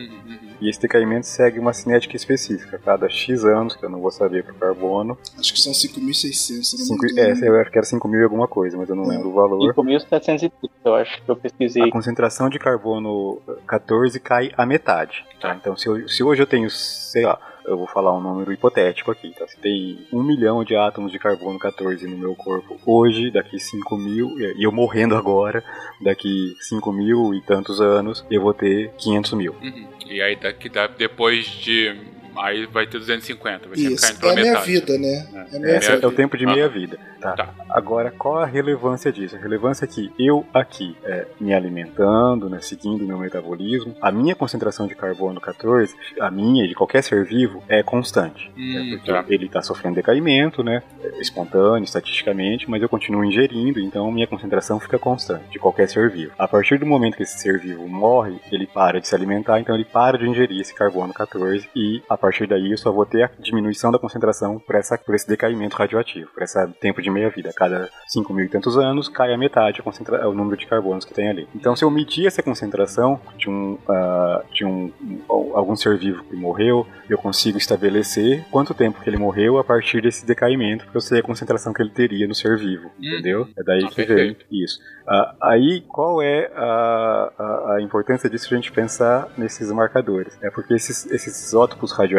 E 0.63 0.71
esse 0.71 0.81
decaimento 0.81 1.27
segue 1.27 1.59
uma 1.59 1.73
cinética 1.73 2.15
específica. 2.15 2.79
Cada 2.85 3.09
X 3.09 3.45
anos, 3.45 3.75
que 3.75 3.85
eu 3.85 3.91
não 3.91 4.01
vou 4.01 4.13
saber 4.13 4.45
pro 4.45 4.55
carbono, 4.55 5.19
Acho 5.39 5.53
que 5.53 5.61
são 5.61 5.73
5.600, 5.73 6.33
se 6.33 6.53
não 6.79 6.85
cinco, 6.85 7.05
me 7.05 7.13
engano. 7.13 7.45
é, 7.45 7.49
eu 7.49 7.61
acho 7.61 7.71
que 7.71 7.79
era 7.79 7.85
5 7.87 8.07
mil 8.09 8.21
e 8.21 8.25
alguma 8.25 8.47
coisa, 8.47 8.77
mas 8.77 8.89
eu 8.89 8.95
não 8.95 9.05
lembro 9.05 9.29
o 9.31 9.33
valor. 9.33 9.75
5.730, 9.75 10.53
eu 10.85 10.95
acho 10.95 11.21
que 11.23 11.29
eu 11.31 11.37
pesquisei. 11.37 11.83
A 11.83 11.91
concentração 11.91 12.49
de 12.49 12.59
carbono 12.59 13.41
14 13.67 14.21
cai 14.21 14.53
à 14.57 14.65
metade. 14.65 15.25
Tá? 15.41 15.55
Então, 15.57 15.77
se, 15.77 15.89
eu- 15.89 16.09
se 16.09 16.23
hoje 16.23 16.41
eu 16.43 16.47
tenho, 16.47 16.71
sei 16.71 17.25
lá, 17.25 17.39
eu 17.67 17.77
vou 17.77 17.87
falar 17.87 18.17
um 18.17 18.21
número 18.21 18.53
hipotético 18.53 19.11
aqui, 19.11 19.33
tá? 19.37 19.47
Se 19.47 19.59
tem 19.59 19.99
um 20.13 20.23
milhão 20.23 20.65
de 20.65 20.77
átomos 20.77 21.13
de 21.13 21.19
carbono 21.19 21.59
14 21.59 22.07
no 22.07 22.17
meu 22.17 22.35
corpo 22.35 22.79
hoje, 22.87 23.31
daqui 23.31 23.59
5 23.59 23.97
mil, 23.97 24.39
e 24.39 24.65
eu 24.65 24.73
morrendo 24.73 25.17
agora, 25.17 25.63
daqui 26.01 26.55
5 26.61 26.93
mil 26.93 27.35
e 27.35 27.43
tantos 27.43 27.81
anos, 27.81 28.25
eu 28.31 28.43
vou 28.43 28.55
ter 28.55 28.93
500 28.99 29.33
mil. 29.35 29.53
Uhum. 29.63 29.87
E 30.07 30.21
aí 30.21 30.37
daqui 30.37 30.71
depois 30.99 31.47
de. 31.47 32.12
Aí 32.37 32.66
vai 32.66 32.87
ter 32.87 32.99
250, 32.99 33.68
vai 33.68 33.78
Isso. 33.78 34.01
caindo 34.07 34.20
pela 34.20 34.33
É 34.33 34.35
a 34.35 34.37
minha 34.41 34.53
metade. 34.53 34.70
vida, 34.72 34.99
né? 34.99 35.28
É 35.53 35.57
a 35.57 35.61
minha 35.61 35.72
é, 35.76 35.78
vida. 35.80 36.01
é 36.03 36.07
o 36.07 36.12
tempo 36.12 36.37
de 36.37 36.45
Ah. 36.47 36.53
meia 36.53 36.68
vida. 36.68 36.99
Tá. 37.20 37.33
Tá. 37.37 37.55
Agora, 37.70 38.11
qual 38.11 38.39
a 38.39 38.47
relevância 38.47 39.12
disso? 39.12 39.37
A 39.37 39.39
relevância 39.39 39.85
é 39.85 39.89
que 39.89 40.11
eu 40.18 40.45
aqui, 40.53 40.97
é, 41.05 41.26
me 41.41 41.55
alimentando, 41.55 42.49
né, 42.51 42.59
seguindo 42.61 43.03
o 43.05 43.07
meu 43.07 43.16
metabolismo, 43.18 43.95
a 44.01 44.11
minha 44.11 44.35
concentração 44.35 44.87
de 44.89 44.95
carbono 44.97 45.41
14, 45.41 45.95
a 46.20 46.30
minha 46.30 46.64
e 46.64 46.68
de 46.68 46.74
qualquer 46.74 47.03
ser 47.03 47.24
vivo, 47.24 47.62
é 47.68 47.80
constante. 47.83 48.51
Hum, 48.57 48.93
É 48.93 48.97
porque 48.97 49.12
tá. 49.12 49.24
ele 49.28 49.47
está 49.47 49.62
sofrendo 49.62 49.95
decaimento, 49.95 50.64
né, 50.64 50.83
é 51.03 51.20
espontâneo, 51.20 51.85
estatisticamente, 51.85 52.68
mas 52.68 52.83
eu 52.83 52.89
continuo 52.89 53.24
ingerindo, 53.24 53.78
então 53.78 54.11
minha 54.11 54.26
concentração 54.26 54.80
fica 54.80 54.99
constante 54.99 55.49
de 55.51 55.59
qualquer 55.61 55.89
ser 55.89 56.11
vivo. 56.11 56.33
A 56.37 56.49
partir 56.49 56.78
do 56.78 56.87
momento 56.87 57.16
que 57.16 57.22
esse 57.22 57.39
ser 57.39 57.59
vivo 57.61 57.87
morre, 57.89 58.35
ele 58.51 58.66
para 58.66 59.01
de 59.01 59.07
se 59.07 59.14
alimentar, 59.14 59.61
então 59.61 59.74
ele 59.76 59.85
para 59.85 60.18
de 60.18 60.26
ingerir 60.28 60.61
esse 60.61 60.74
carbono 60.74 61.12
14 61.14 61.68
e 61.76 62.03
a 62.09 62.16
partir 62.23 62.47
daí 62.47 62.70
eu 62.70 62.79
só 62.79 62.93
vou 62.93 63.05
ter 63.05 63.25
a 63.25 63.31
diminuição 63.41 63.91
da 63.91 63.99
concentração 63.99 64.59
por, 64.59 64.77
essa, 64.77 64.97
por 64.97 65.14
esse 65.14 65.29
decaimento 65.29 65.77
radioativo, 65.77 66.31
por 66.33 66.43
esse 66.43 66.66
tempo 66.81 67.03
de 67.03 67.11
meia-vida. 67.11 67.51
A 67.51 67.53
cada 67.53 67.91
5 68.09 68.33
mil 68.33 68.47
e 68.47 68.49
tantos 68.49 68.79
anos, 68.79 69.09
cai 69.09 69.35
a 69.35 69.39
metade 69.39 69.83
a 69.83 70.29
o 70.29 70.35
número 70.35 70.57
de 70.57 70.66
carbonos 70.66 71.05
que 71.05 71.12
tem 71.12 71.29
ali. 71.29 71.49
Então, 71.55 71.75
se 71.75 71.85
eu 71.85 71.91
medir 71.91 72.27
essa 72.27 72.43
concentração 72.43 73.20
de 73.37 73.51
um, 73.51 73.75
uh, 73.75 74.45
de 74.53 74.64
um, 74.64 74.93
um, 75.01 75.57
algum 75.57 75.75
ser 75.75 75.99
vivo 75.99 76.23
que 76.25 76.37
morreu, 76.37 76.87
eu 77.09 77.18
consigo 77.18 77.59
estabelecer 77.59 78.45
quanto 78.51 78.73
tempo 78.75 79.01
que 79.01 79.11
ele 79.11 79.18
morreu 79.18 79.59
a 79.59 79.64
partir 79.64 80.01
desse 80.01 80.25
decaimento, 80.25 80.85
porque 80.85 80.97
eu 80.97 81.01
sei 81.01 81.20
a 81.20 81.23
concentração 81.23 81.73
que 81.73 81.83
ele 81.83 81.91
teria 81.91 82.27
no 82.27 82.35
ser 82.35 82.57
vivo, 82.57 82.87
hum. 82.87 82.91
entendeu? 83.01 83.49
É 83.57 83.62
daí 83.62 83.87
que 83.89 84.05
vem 84.05 84.37
isso. 84.51 84.79
Uh, 85.03 85.35
aí, 85.43 85.81
qual 85.89 86.23
é 86.23 86.51
a, 86.55 87.33
a, 87.39 87.75
a, 87.75 87.83
importância 87.83 88.31
disso 88.31 88.53
a 88.53 88.57
gente 88.57 88.70
pensar 88.70 89.29
nesses 89.37 89.70
marcadores? 89.73 90.39
É 90.41 90.51
porque 90.51 90.75
esses, 90.75 91.07
esses 91.07 91.49
isótopos 91.49 91.91
radioativos 91.93 92.12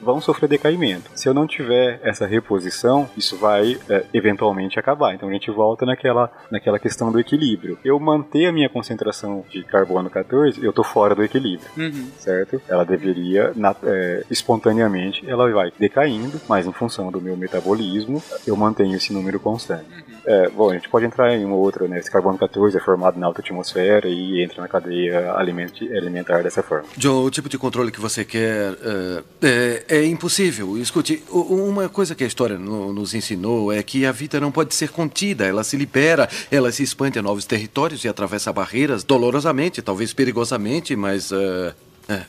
vão 0.00 0.20
sofrer 0.20 0.48
decaimento. 0.48 1.10
Se 1.14 1.28
eu 1.28 1.34
não 1.34 1.46
tiver 1.46 2.00
essa 2.02 2.26
reposição, 2.26 3.08
isso 3.16 3.36
vai 3.36 3.78
é, 3.88 4.04
eventualmente 4.12 4.78
acabar. 4.78 5.14
Então 5.14 5.28
a 5.28 5.32
gente 5.32 5.50
volta 5.50 5.84
naquela, 5.86 6.30
naquela 6.50 6.78
questão 6.78 7.10
do 7.10 7.20
equilíbrio. 7.20 7.78
Eu 7.84 7.98
manter 7.98 8.46
a 8.46 8.52
minha 8.52 8.68
concentração 8.68 9.44
de 9.48 9.62
carbono 9.64 10.10
14, 10.10 10.62
eu 10.62 10.70
estou 10.70 10.84
fora 10.84 11.14
do 11.14 11.22
equilíbrio, 11.22 11.68
uhum. 11.76 12.10
certo? 12.18 12.60
Ela 12.68 12.84
deveria, 12.84 13.52
na, 13.54 13.74
é, 13.82 14.24
espontaneamente, 14.30 15.28
ela 15.28 15.50
vai 15.50 15.72
decaindo, 15.78 16.40
mas 16.48 16.66
em 16.66 16.72
função 16.72 17.10
do 17.10 17.20
meu 17.20 17.36
metabolismo, 17.36 18.22
eu 18.46 18.56
mantenho 18.56 18.96
esse 18.96 19.12
número 19.12 19.40
constante. 19.40 19.84
Uhum. 19.84 20.16
É, 20.26 20.48
bom, 20.48 20.70
a 20.70 20.74
gente 20.74 20.88
pode 20.88 21.06
entrar 21.06 21.32
em 21.34 21.44
uma 21.44 21.54
outra, 21.54 21.86
né? 21.86 22.00
Esse 22.00 22.10
carbono 22.10 22.36
14 22.36 22.76
é 22.76 22.80
formado 22.80 23.18
na 23.18 23.26
alta 23.26 23.40
atmosfera 23.40 24.08
e 24.08 24.42
entra 24.42 24.60
na 24.60 24.68
cadeia 24.68 25.32
alimentar 25.34 26.42
dessa 26.42 26.64
forma. 26.64 26.88
Joe, 26.98 27.24
o 27.24 27.30
tipo 27.30 27.48
de 27.48 27.56
controle 27.56 27.92
que 27.92 28.00
você 28.00 28.24
quer 28.24 28.72
uh, 28.72 29.24
é, 29.42 29.84
é, 29.88 30.04
impossível. 30.04 30.78
Escute, 30.78 31.22
uma 31.30 31.88
coisa 31.88 32.14
que 32.14 32.24
a 32.24 32.26
história 32.26 32.58
no, 32.58 32.92
nos 32.92 33.14
ensinou 33.14 33.72
é 33.72 33.82
que 33.82 34.06
a 34.06 34.12
vida 34.12 34.40
não 34.40 34.50
pode 34.50 34.74
ser 34.74 34.90
contida. 34.90 35.44
Ela 35.44 35.62
se 35.62 35.76
libera, 35.76 36.28
ela 36.50 36.72
se 36.72 36.82
expande 36.82 37.18
a 37.18 37.22
novos 37.22 37.44
territórios 37.44 38.04
e 38.04 38.08
atravessa 38.08 38.52
barreiras 38.52 39.04
dolorosamente, 39.04 39.82
talvez 39.82 40.12
perigosamente, 40.12 40.96
mas. 40.96 41.30
Uh, 41.30 41.74
é, 42.08 42.24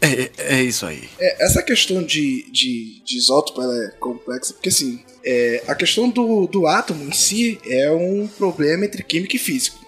é, 0.00 0.30
é, 0.38 0.62
isso 0.62 0.86
aí. 0.86 1.08
É, 1.18 1.44
essa 1.44 1.62
questão 1.62 2.02
de, 2.02 2.50
de, 2.50 3.02
de 3.04 3.16
isótopo 3.16 3.62
é 3.62 3.90
complexa, 4.00 4.54
porque 4.54 4.70
assim, 4.70 5.00
é, 5.24 5.62
a 5.66 5.74
questão 5.74 6.08
do, 6.08 6.46
do 6.46 6.66
átomo 6.66 7.04
em 7.04 7.12
si 7.12 7.58
é 7.66 7.90
um 7.90 8.26
problema 8.26 8.84
entre 8.84 9.02
químico 9.02 9.36
e 9.36 9.38
físico. 9.38 9.79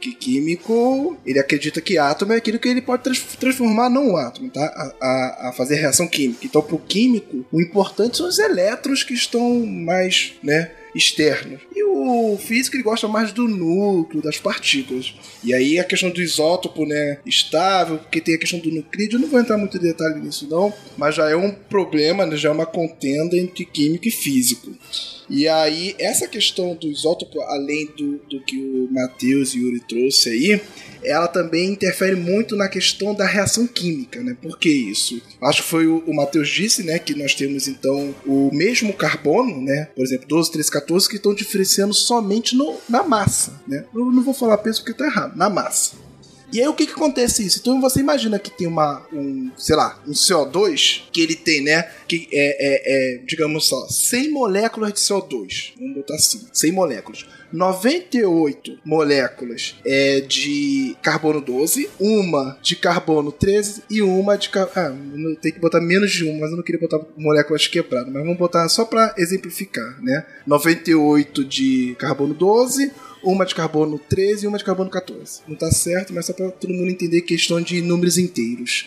Que 0.00 0.14
químico, 0.14 1.18
ele 1.26 1.38
acredita 1.38 1.80
que 1.80 1.98
átomo 1.98 2.32
é 2.32 2.36
aquilo 2.36 2.58
que 2.58 2.68
ele 2.68 2.80
pode 2.80 3.02
trans, 3.02 3.20
transformar 3.38 3.90
não 3.90 4.12
o 4.12 4.16
átomo, 4.16 4.48
tá? 4.48 4.64
A, 4.64 5.06
a, 5.06 5.48
a, 5.48 5.52
fazer 5.52 5.76
reação 5.76 6.08
química. 6.08 6.46
Então, 6.46 6.62
para 6.62 6.74
o 6.74 6.78
químico, 6.78 7.44
o 7.52 7.60
importante 7.60 8.16
são 8.16 8.26
os 8.26 8.38
elétrons 8.38 9.04
que 9.04 9.12
estão 9.12 9.66
mais, 9.66 10.32
né? 10.42 10.70
Externos. 10.94 11.60
E 11.74 11.82
o 11.84 12.36
físico 12.38 12.76
ele 12.76 12.82
gosta 12.82 13.06
mais 13.08 13.32
do 13.32 13.46
núcleo, 13.46 14.22
das 14.22 14.38
partículas. 14.38 15.14
E 15.42 15.54
aí 15.54 15.78
a 15.78 15.84
questão 15.84 16.10
do 16.10 16.22
isótopo, 16.22 16.84
né, 16.84 17.18
estável, 17.24 17.98
porque 17.98 18.20
tem 18.20 18.34
a 18.34 18.38
questão 18.38 18.58
do 18.58 18.70
nuclídeo, 18.70 19.16
eu 19.16 19.20
não 19.20 19.28
vou 19.28 19.40
entrar 19.40 19.56
muito 19.56 19.76
em 19.76 19.80
detalhe 19.80 20.20
nisso 20.20 20.48
não, 20.48 20.72
mas 20.96 21.14
já 21.14 21.28
é 21.28 21.36
um 21.36 21.50
problema, 21.50 22.26
né, 22.26 22.36
já 22.36 22.48
é 22.48 22.52
uma 22.52 22.66
contenda 22.66 23.36
entre 23.36 23.64
químico 23.64 24.08
e 24.08 24.10
físico. 24.10 24.72
E 25.28 25.46
aí, 25.46 25.94
essa 25.96 26.26
questão 26.26 26.74
do 26.74 26.88
isótopo, 26.88 27.40
além 27.42 27.86
do, 27.96 28.18
do 28.28 28.40
que 28.42 28.56
o 28.56 28.88
Matheus 28.90 29.54
e 29.54 29.60
o 29.60 29.68
Yuri 29.68 29.80
trouxe 29.80 30.28
aí, 30.28 30.60
ela 31.04 31.28
também 31.28 31.70
interfere 31.70 32.16
muito 32.16 32.56
na 32.56 32.68
questão 32.68 33.14
da 33.14 33.24
reação 33.24 33.66
química, 33.66 34.22
né? 34.22 34.36
Por 34.40 34.58
que 34.58 34.68
isso? 34.68 35.22
Acho 35.40 35.62
que 35.62 35.68
foi 35.68 35.86
o, 35.86 36.02
o 36.06 36.14
Matheus 36.14 36.48
disse, 36.48 36.82
né, 36.82 36.98
que 36.98 37.14
nós 37.14 37.34
temos 37.34 37.68
então 37.68 38.14
o 38.26 38.50
mesmo 38.52 38.92
carbono, 38.92 39.62
né? 39.62 39.88
Por 39.94 40.04
exemplo, 40.04 40.26
12, 40.26 40.50
13, 40.50 40.70
14, 40.80 41.08
que 41.08 41.16
estão 41.16 41.34
diferenciando 41.34 41.94
somente 41.94 42.56
no, 42.56 42.76
na 42.88 43.02
massa, 43.02 43.60
né? 43.66 43.84
Eu 43.94 44.06
não 44.06 44.22
vou 44.22 44.34
falar 44.34 44.58
peso 44.58 44.80
porque 44.80 44.98
tá 44.98 45.06
errado, 45.06 45.36
na 45.36 45.48
massa. 45.48 45.96
E 46.52 46.60
aí 46.60 46.68
o 46.68 46.74
que 46.74 46.86
que 46.86 46.92
acontece 46.92 47.44
isso? 47.44 47.58
Então 47.60 47.80
você 47.80 48.00
imagina 48.00 48.38
que 48.38 48.50
tem 48.50 48.66
uma, 48.66 49.06
um, 49.12 49.50
sei 49.56 49.76
lá, 49.76 50.00
um 50.06 50.12
CO2 50.12 51.02
que 51.12 51.20
ele 51.20 51.36
tem, 51.36 51.62
né, 51.62 51.82
que 52.08 52.28
é, 52.32 52.56
é, 52.60 53.14
é 53.14 53.18
digamos 53.24 53.68
só, 53.68 53.86
100 53.88 54.30
moléculas 54.30 54.92
de 54.92 55.00
CO2. 55.00 55.72
Vamos 55.78 55.96
botar 55.96 56.14
assim, 56.14 56.46
100 56.52 56.72
moléculas. 56.72 57.26
98 57.52 58.78
moléculas 58.84 59.76
é 59.84 60.20
de 60.20 60.96
carbono 61.02 61.40
12, 61.40 61.90
uma 61.98 62.56
de 62.62 62.76
carbono 62.76 63.32
13 63.32 63.82
e 63.90 64.02
uma 64.02 64.36
de 64.36 64.50
ah, 64.56 64.94
tem 65.40 65.52
que 65.52 65.58
botar 65.58 65.80
menos 65.80 66.12
de 66.12 66.24
uma, 66.24 66.40
mas 66.40 66.50
eu 66.50 66.56
não 66.56 66.62
queria 66.62 66.80
botar 66.80 67.00
moléculas 67.16 67.66
quebradas, 67.66 68.12
mas 68.12 68.22
vamos 68.22 68.38
botar 68.38 68.68
só 68.68 68.84
para 68.84 69.14
exemplificar, 69.18 70.00
né? 70.02 70.24
98 70.46 71.44
de 71.44 71.96
carbono 71.98 72.34
12, 72.34 72.92
uma 73.22 73.44
de 73.44 73.54
carbono 73.54 73.98
13 73.98 74.44
e 74.44 74.48
uma 74.48 74.58
de 74.58 74.64
carbono 74.64 74.90
14. 74.90 75.42
Não 75.46 75.56
tá 75.56 75.70
certo, 75.70 76.12
mas 76.12 76.26
só 76.26 76.32
para 76.32 76.50
todo 76.50 76.72
mundo 76.72 76.90
entender 76.90 77.22
questão 77.22 77.60
de 77.60 77.80
números 77.80 78.18
inteiros. 78.18 78.86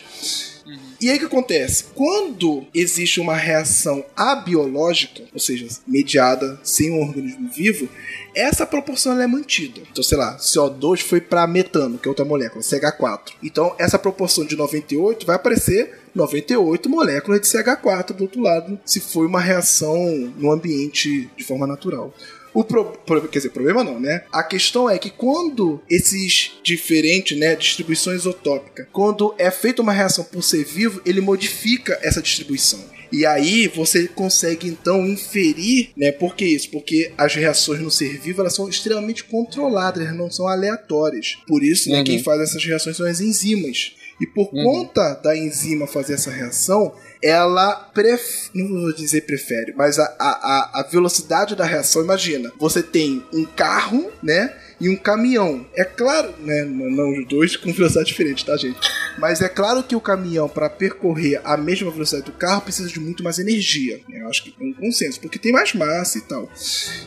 Uhum. 0.66 0.78
E 1.00 1.10
aí 1.10 1.16
o 1.16 1.20
que 1.20 1.26
acontece? 1.26 1.84
Quando 1.94 2.66
existe 2.72 3.20
uma 3.20 3.36
reação 3.36 4.04
abiológica, 4.16 5.24
ou 5.32 5.38
seja, 5.38 5.66
mediada 5.86 6.58
sem 6.62 6.90
um 6.90 7.02
organismo 7.02 7.50
vivo, 7.50 7.88
essa 8.34 8.66
proporção 8.66 9.20
é 9.20 9.26
mantida. 9.26 9.82
Então, 9.90 10.02
sei 10.02 10.16
lá, 10.16 10.36
CO2 10.38 11.02
foi 11.02 11.20
para 11.20 11.46
metano, 11.46 11.98
que 11.98 12.08
é 12.08 12.10
outra 12.10 12.24
molécula, 12.24 12.62
CH4. 12.62 13.34
Então, 13.42 13.74
essa 13.78 13.98
proporção 13.98 14.44
de 14.46 14.56
98 14.56 15.26
vai 15.26 15.36
aparecer 15.36 16.00
98 16.14 16.88
moléculas 16.88 17.40
de 17.40 17.46
CH4 17.48 18.12
do 18.12 18.22
outro 18.22 18.40
lado, 18.40 18.78
se 18.84 19.00
foi 19.00 19.26
uma 19.26 19.40
reação 19.40 20.32
no 20.38 20.50
ambiente 20.50 21.28
de 21.36 21.44
forma 21.44 21.66
natural. 21.66 22.14
O 22.54 22.62
pro, 22.62 22.84
pro, 23.04 23.28
quer 23.28 23.40
dizer, 23.40 23.50
problema 23.50 23.82
não, 23.82 23.98
né? 23.98 24.24
A 24.32 24.42
questão 24.42 24.88
é 24.88 24.96
que 24.96 25.10
quando 25.10 25.82
esses 25.90 26.52
diferentes, 26.62 27.36
né, 27.36 27.56
distribuições 27.56 28.20
isotópicas, 28.20 28.86
quando 28.92 29.34
é 29.36 29.50
feita 29.50 29.82
uma 29.82 29.92
reação 29.92 30.24
por 30.24 30.42
ser 30.42 30.64
vivo, 30.64 31.02
ele 31.04 31.20
modifica 31.20 31.98
essa 32.00 32.22
distribuição. 32.22 32.94
E 33.14 33.24
aí 33.24 33.68
você 33.68 34.08
consegue 34.08 34.66
então 34.66 35.06
inferir, 35.06 35.90
né? 35.96 36.10
Por 36.10 36.34
que 36.34 36.44
isso? 36.44 36.70
Porque 36.70 37.12
as 37.16 37.34
reações 37.34 37.80
no 37.80 37.90
ser 37.90 38.18
vivo 38.18 38.40
elas 38.40 38.54
são 38.54 38.68
extremamente 38.68 39.24
controladas, 39.24 40.04
elas 40.04 40.16
não 40.16 40.30
são 40.30 40.48
aleatórias. 40.48 41.38
Por 41.46 41.62
isso, 41.62 41.90
né, 41.90 41.98
uhum. 41.98 42.04
quem 42.04 42.22
faz 42.22 42.40
essas 42.40 42.64
reações 42.64 42.96
são 42.96 43.06
as 43.06 43.20
enzimas. 43.20 43.94
E 44.20 44.26
por 44.26 44.48
uhum. 44.52 44.64
conta 44.64 45.14
da 45.14 45.36
enzima 45.36 45.86
fazer 45.86 46.14
essa 46.14 46.30
reação, 46.30 46.94
ela 47.24 47.74
pref... 47.94 48.50
não 48.52 48.68
vou 48.68 48.94
dizer 48.94 49.22
prefere, 49.22 49.72
mas 49.74 49.98
a, 49.98 50.04
a, 50.20 50.80
a 50.80 50.82
velocidade 50.82 51.56
da 51.56 51.64
reação, 51.64 52.04
imagina, 52.04 52.52
você 52.58 52.82
tem 52.82 53.24
um 53.32 53.46
carro, 53.46 54.12
né? 54.22 54.54
e 54.80 54.88
um 54.88 54.96
caminhão. 54.96 55.66
É 55.74 55.84
claro, 55.84 56.34
né? 56.40 56.64
Não 56.64 57.12
os 57.12 57.26
dois 57.26 57.56
com 57.56 57.72
velocidade 57.72 58.08
diferente, 58.08 58.44
tá, 58.44 58.56
gente? 58.56 58.78
Mas 59.18 59.40
é 59.40 59.48
claro 59.48 59.82
que 59.82 59.94
o 59.94 60.00
caminhão, 60.00 60.48
para 60.48 60.68
percorrer 60.68 61.40
a 61.44 61.56
mesma 61.56 61.90
velocidade 61.90 62.26
do 62.26 62.32
carro, 62.32 62.62
precisa 62.62 62.88
de 62.88 63.00
muito 63.00 63.22
mais 63.22 63.38
energia. 63.38 64.00
Né? 64.08 64.20
Eu 64.22 64.28
acho 64.28 64.42
que 64.42 64.54
é 64.58 64.64
um 64.64 64.72
consenso, 64.72 65.20
porque 65.20 65.38
tem 65.38 65.52
mais 65.52 65.72
massa 65.72 66.18
e 66.18 66.22
tal. 66.22 66.50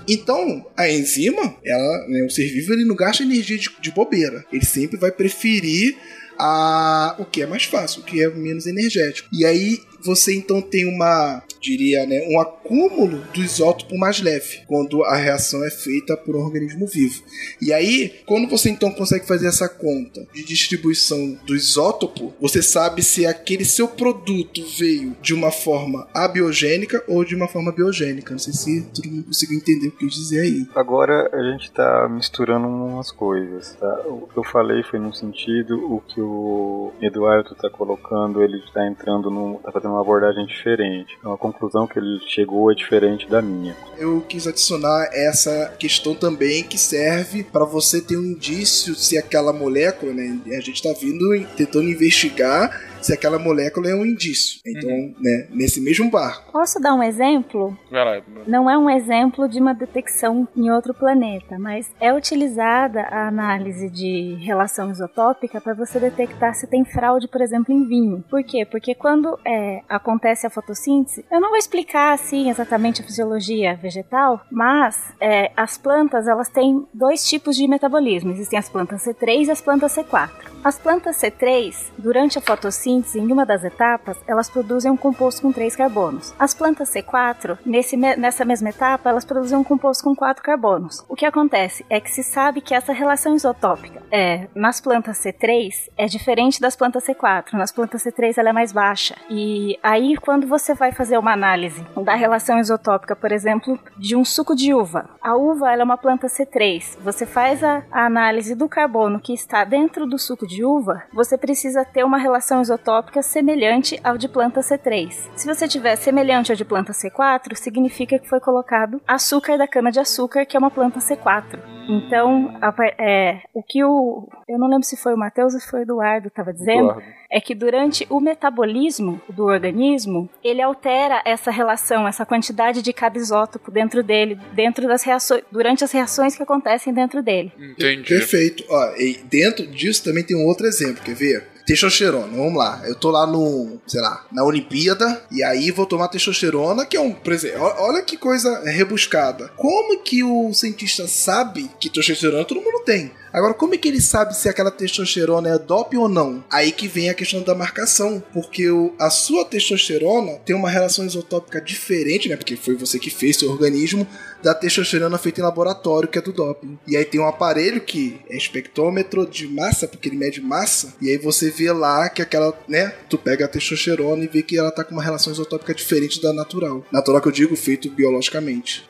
Então, 0.08 0.66
a 0.76 0.90
enzima, 0.90 1.56
ela, 1.64 2.08
né, 2.08 2.24
o 2.24 2.30
ser 2.30 2.48
vivo, 2.48 2.74
ele 2.74 2.86
não 2.86 2.96
gasta 2.96 3.24
energia 3.24 3.58
de, 3.58 3.70
de 3.80 3.92
bobeira. 3.92 4.46
Ele 4.52 4.66
sempre 4.66 4.98
vai 4.98 5.12
preferir 5.12 5.98
a 6.40 7.16
o 7.18 7.26
que 7.26 7.42
é 7.42 7.46
mais 7.46 7.64
fácil, 7.64 8.02
o 8.02 8.04
que 8.04 8.22
é 8.22 8.30
menos 8.30 8.66
energético. 8.66 9.28
E 9.32 9.46
aí 9.46 9.82
você 10.04 10.36
então 10.36 10.62
tem 10.62 10.88
uma, 10.88 11.44
diria, 11.60 12.06
né, 12.06 12.26
um 12.30 12.40
acúmulo 12.68 13.24
do 13.34 13.42
isótopo 13.42 13.98
mais 13.98 14.22
leve, 14.22 14.62
quando 14.68 15.04
a 15.04 15.16
reação 15.16 15.66
é 15.66 15.70
feita 15.70 16.18
por 16.18 16.36
um 16.36 16.42
organismo 16.42 16.86
vivo. 16.86 17.24
E 17.62 17.72
aí, 17.72 18.14
quando 18.26 18.50
você 18.50 18.70
então 18.70 18.92
consegue 18.92 19.26
fazer 19.26 19.48
essa 19.48 19.70
conta 19.70 20.28
de 20.34 20.44
distribuição 20.44 21.38
do 21.46 21.56
isótopo, 21.56 22.34
você 22.40 22.62
sabe 22.62 23.02
se 23.02 23.26
aquele 23.26 23.64
seu 23.64 23.88
produto 23.88 24.62
veio 24.78 25.16
de 25.22 25.34
uma 25.34 25.52
forma 25.52 26.08
abiogênica 26.14 27.04
ou 27.08 27.24
de 27.24 27.36
uma 27.36 27.48
forma 27.48 27.72
biogênica. 27.72 28.32
Não 28.32 28.40
sei 28.40 28.54
se 28.54 28.82
todo 28.94 29.10
mundo 29.10 29.26
conseguiu 29.26 29.58
entender 29.58 29.88
o 29.88 29.92
que 29.92 30.06
eu 30.06 30.10
dizer 30.10 30.42
aí. 30.42 30.68
Agora 30.76 31.30
a 31.34 31.52
gente 31.52 31.64
está 31.64 32.10
misturando 32.10 32.68
umas 32.68 33.12
coisas, 33.12 33.76
tá? 33.76 34.04
O 34.08 34.28
que 34.28 34.38
eu 34.38 34.44
falei 34.44 34.84
foi 34.84 35.00
no 35.00 35.14
sentido, 35.14 35.78
o 35.94 36.02
que 36.02 36.20
o 36.20 36.92
Eduardo 37.02 37.54
está 37.54 37.70
colocando, 37.70 38.44
ele 38.44 38.58
está 38.60 38.86
entrando 38.88 39.30
num. 39.30 39.56
tá 39.56 39.72
fazendo 39.72 39.92
uma 39.92 40.02
abordagem 40.02 40.46
diferente. 40.46 41.16
Então 41.20 41.32
a 41.32 41.38
conclusão 41.38 41.88
que 41.88 42.00
ele 42.00 42.20
chegou 42.28 42.57
é 42.72 42.76
diferente 42.76 43.28
da 43.30 43.42
minha. 43.42 43.76
Eu 43.98 44.22
quis 44.22 44.48
adicionar 44.48 45.10
essa 45.12 45.74
questão 45.80 46.14
também 46.14 46.64
que 46.64 46.78
serve 46.78 47.44
para 47.44 47.66
você 47.66 48.00
ter 48.02 48.18
um 48.18 48.24
indício 48.24 48.96
se 48.96 49.18
aquela 49.18 49.52
molécula, 49.52 50.14
né? 50.14 50.40
A 50.48 50.62
gente 50.62 50.76
está 50.76 50.94
vindo 50.94 51.26
tentando 51.56 51.90
investigar 51.90 52.97
se 53.08 53.14
aquela 53.14 53.40
molécula 53.40 53.90
é 53.90 53.96
um 53.96 54.06
indício. 54.06 54.60
Então, 54.66 54.90
né, 54.90 55.48
nesse 55.52 55.80
mesmo 55.80 56.12
barco. 56.12 56.52
Posso 56.52 56.78
dar 56.78 56.94
um 56.94 57.02
exemplo? 57.02 57.78
Vai 57.90 58.04
lá. 58.04 58.22
Não 58.46 58.70
é 58.70 58.78
um 58.78 58.90
exemplo 58.90 59.48
de 59.48 59.62
uma 59.62 59.74
detecção 59.74 60.46
em 60.56 60.70
outro 60.70 60.94
planeta, 60.94 61.58
mas 61.58 61.90
é 62.02 62.14
utilizada 62.14 63.02
a 63.04 63.30
análise 63.30 63.90
de 63.90 64.36
relação 64.42 64.92
isotópica 64.92 65.62
para 65.62 65.74
você 65.74 66.00
detectar 66.00 66.54
se 66.54 66.68
tem 66.68 66.84
fraude, 66.84 67.30
por 67.30 67.42
exemplo, 67.42 67.74
em 67.74 67.88
vinho. 67.88 68.26
Por 68.30 68.44
quê? 68.44 68.66
Porque 68.66 68.94
quando 68.94 69.40
é, 69.46 69.82
acontece 69.88 70.46
a 70.46 70.50
fotossíntese, 70.50 71.24
eu 71.32 71.40
não 71.40 71.50
vou 71.50 71.58
explicar 71.58 72.14
assim 72.14 72.50
exatamente 72.50 73.02
a 73.02 73.06
fisiologia 73.06 73.76
vegetal, 73.76 74.42
mas 74.52 75.14
é, 75.22 75.50
as 75.56 75.78
plantas 75.78 76.28
elas 76.28 76.50
têm 76.50 76.86
dois 76.94 77.26
tipos 77.26 77.56
de 77.56 77.68
metabolismo. 77.70 78.32
Existem 78.32 78.60
as 78.60 78.68
plantas 78.68 79.06
C3 79.06 79.46
e 79.46 79.52
as 79.52 79.62
plantas 79.62 79.96
C4. 79.96 80.58
As 80.64 80.78
plantas 80.78 81.16
C3, 81.22 81.74
durante 81.98 82.38
a 82.38 82.42
fotossíntese, 82.42 82.97
em 83.16 83.32
uma 83.32 83.46
das 83.46 83.64
etapas, 83.64 84.18
elas 84.28 84.50
produzem 84.50 84.92
um 84.92 84.98
composto 84.98 85.42
com 85.42 85.52
três 85.52 85.76
carbonos. 85.76 86.34
As 86.40 86.54
plantas 86.54 86.90
C4, 86.90 87.58
nesse, 87.66 87.98
nessa 87.98 88.46
mesma 88.46 88.70
etapa, 88.70 89.10
elas 89.10 89.26
produzem 89.26 89.58
um 89.58 89.64
composto 89.64 90.04
com 90.04 90.16
quatro 90.16 90.44
carbonos. 90.44 91.06
O 91.08 91.16
que 91.16 91.26
acontece 91.26 91.86
é 91.90 92.00
que 92.00 92.12
se 92.12 92.24
sabe 92.24 92.62
que 92.62 92.74
essa 92.74 92.94
relação 92.94 93.36
isotópica 93.36 94.02
é, 94.12 94.48
nas 94.56 94.80
plantas 94.80 95.18
C3 95.18 95.90
é 95.98 96.06
diferente 96.06 96.60
das 96.60 96.76
plantas 96.76 97.06
C4. 97.06 97.54
Nas 97.54 97.72
plantas 97.72 98.04
C3 98.04 98.38
ela 98.38 98.50
é 98.50 98.54
mais 98.54 98.72
baixa. 98.72 99.16
E 99.30 99.78
aí, 99.84 100.16
quando 100.18 100.48
você 100.48 100.74
vai 100.74 100.92
fazer 100.92 101.18
uma 101.18 101.34
análise 101.34 101.86
da 102.04 102.16
relação 102.16 102.60
isotópica, 102.60 103.16
por 103.16 103.32
exemplo, 103.32 103.80
de 103.98 104.16
um 104.16 104.24
suco 104.24 104.56
de 104.56 104.74
uva, 104.74 105.10
a 105.22 105.36
uva 105.36 105.72
ela 105.72 105.82
é 105.82 105.86
uma 105.86 105.98
planta 105.98 106.28
C3. 106.28 106.98
Você 107.04 107.26
faz 107.26 107.64
a, 107.64 107.84
a 107.92 108.06
análise 108.06 108.56
do 108.56 108.70
carbono 108.70 109.20
que 109.20 109.34
está 109.34 109.64
dentro 109.64 110.06
do 110.06 110.18
suco 110.18 110.48
de 110.48 110.64
uva, 110.64 111.04
você 111.14 111.38
precisa 111.38 111.84
ter 111.84 112.04
uma 112.04 112.18
relação 112.18 112.62
isotópica 112.62 112.77
semelhante 113.22 114.00
ao 114.04 114.18
de 114.18 114.28
planta 114.28 114.62
C3. 114.62 115.12
Se 115.36 115.48
você 115.48 115.68
tiver 115.68 115.96
semelhante 115.96 116.52
ao 116.52 116.56
de 116.56 116.66
planta 116.66 116.94
C4, 116.94 117.56
significa 117.56 118.20
que 118.20 118.28
foi 118.28 118.40
colocado 118.40 119.02
açúcar 119.08 119.58
da 119.58 119.68
cana 119.68 119.92
de 119.92 120.00
açúcar, 120.00 120.46
que 120.46 120.56
é 120.56 120.60
uma 120.60 120.72
planta 120.72 121.00
C4. 121.00 121.60
Então, 121.90 122.54
a, 122.62 122.74
é, 123.00 123.42
o 123.54 123.64
que 123.64 123.84
o. 123.84 124.28
Eu 124.48 124.60
não 124.60 124.68
lembro 124.68 124.86
se 124.86 124.98
foi 124.98 125.14
o 125.14 125.18
Matheus 125.18 125.54
ou 125.54 125.60
se 125.60 125.70
foi 125.70 125.80
o 125.80 125.84
Eduardo 125.84 126.28
estava 126.28 126.52
dizendo. 126.54 126.92
Eduardo. 126.92 127.18
É 127.30 127.42
que 127.42 127.54
durante 127.54 128.08
o 128.10 128.22
metabolismo 128.22 129.22
do 129.30 129.46
organismo, 129.46 130.30
ele 130.42 130.62
altera 130.62 131.22
essa 131.26 131.52
relação, 131.52 132.08
essa 132.08 132.26
quantidade 132.26 132.82
de 132.82 132.94
cada 132.94 133.18
isótopo 133.18 133.70
dentro 133.70 134.02
dele, 134.02 134.40
dentro 134.54 134.88
das 134.88 135.04
reações, 135.04 135.44
durante 135.52 135.84
as 135.84 135.92
reações 135.92 136.36
que 136.36 136.44
acontecem 136.44 136.94
dentro 136.94 137.22
dele. 137.22 137.52
Entendi. 137.58 138.08
Perfeito. 138.08 138.64
Ó, 138.70 138.96
e 138.98 139.18
dentro 139.30 139.68
disso 139.68 140.04
também 140.04 140.24
tem 140.24 140.38
um 140.38 140.46
outro 140.46 140.66
exemplo, 140.68 141.04
quer 141.04 141.16
ver? 141.16 141.57
Testosterona, 141.68 142.28
vamos 142.28 142.56
lá. 142.58 142.82
Eu 142.86 142.96
tô 142.96 143.12
lá 143.12 143.28
no, 143.28 143.78
sei 143.86 144.00
lá, 144.00 144.26
na 144.32 144.46
Olimpíada, 144.46 145.22
e 145.30 145.44
aí 145.44 145.70
vou 145.70 145.86
tomar 145.86 146.08
testosterona, 146.08 146.86
que 146.86 146.96
é 146.96 147.02
um. 147.02 147.12
Por 147.12 147.34
exemplo, 147.34 147.62
olha 147.80 148.02
que 148.02 148.16
coisa 148.16 148.62
rebuscada. 148.64 149.50
Como 149.58 150.00
que 150.00 150.24
o 150.24 150.54
cientista 150.54 151.06
sabe 151.10 151.70
que 151.78 151.90
testosterona 151.90 152.46
todo 152.46 152.62
mundo 152.62 152.84
tem? 152.86 153.12
Agora, 153.34 153.54
como 153.54 153.76
é 153.76 153.78
que 153.78 153.90
ele 153.90 154.00
sabe 154.02 154.34
se 154.36 154.48
aquela 154.48 154.72
testosterona 154.72 155.50
é 155.50 155.60
dope 155.60 155.98
ou 155.98 156.08
não? 156.08 156.42
Aí 156.50 156.72
que 156.72 156.88
vem 156.88 157.10
a 157.10 157.14
questão 157.14 157.44
da 157.44 157.54
marcação, 157.54 158.24
porque 158.34 158.70
o- 158.70 158.94
a 158.98 159.10
sua 159.10 159.44
testosterona 159.44 160.38
tem 160.46 160.56
uma 160.56 160.70
relação 160.70 161.06
isotópica 161.06 161.60
diferente, 161.62 162.30
né? 162.30 162.38
Porque 162.38 162.56
foi 162.56 162.76
você 162.76 162.98
que 162.98 163.10
fez 163.10 163.36
seu 163.36 163.52
organismo 163.52 164.08
da 164.42 164.54
testosterona 164.54 165.18
feita 165.18 165.42
em 165.42 165.44
laboratório, 165.44 166.08
que 166.08 166.18
é 166.18 166.22
do 166.22 166.32
doping. 166.32 166.78
E 166.88 166.96
aí 166.96 167.06
tem 167.06 167.20
um 167.20 167.28
aparelho 167.28 167.82
que 167.82 168.20
é 168.30 168.38
espectrômetro 168.38 169.26
de 169.26 169.48
massa, 169.48 169.88
porque 169.88 170.10
ele 170.10 170.18
mede 170.18 170.42
massa, 170.42 170.96
e 171.02 171.10
aí 171.10 171.18
você 171.18 171.50
vê 171.50 171.72
lá 171.72 172.10
que 172.10 172.22
aquela, 172.22 172.58
né? 172.68 172.94
Tu 173.10 173.18
pega 173.18 173.46
a 173.46 173.48
testosterona 173.48 174.24
e 174.24 174.28
vê 174.28 174.42
que 174.42 174.58
ela 174.58 174.72
tá 174.72 174.84
com 174.84 174.94
uma 174.94 175.04
relação 175.04 175.32
isotópica 175.34 175.74
diferente 175.74 176.22
da 176.22 176.34
natural. 176.34 176.86
Natural 176.92 177.22
que 177.22 177.28
eu 177.28 177.32
digo, 177.32 177.56
feito 177.56 177.90
biologicamente. 177.90 178.86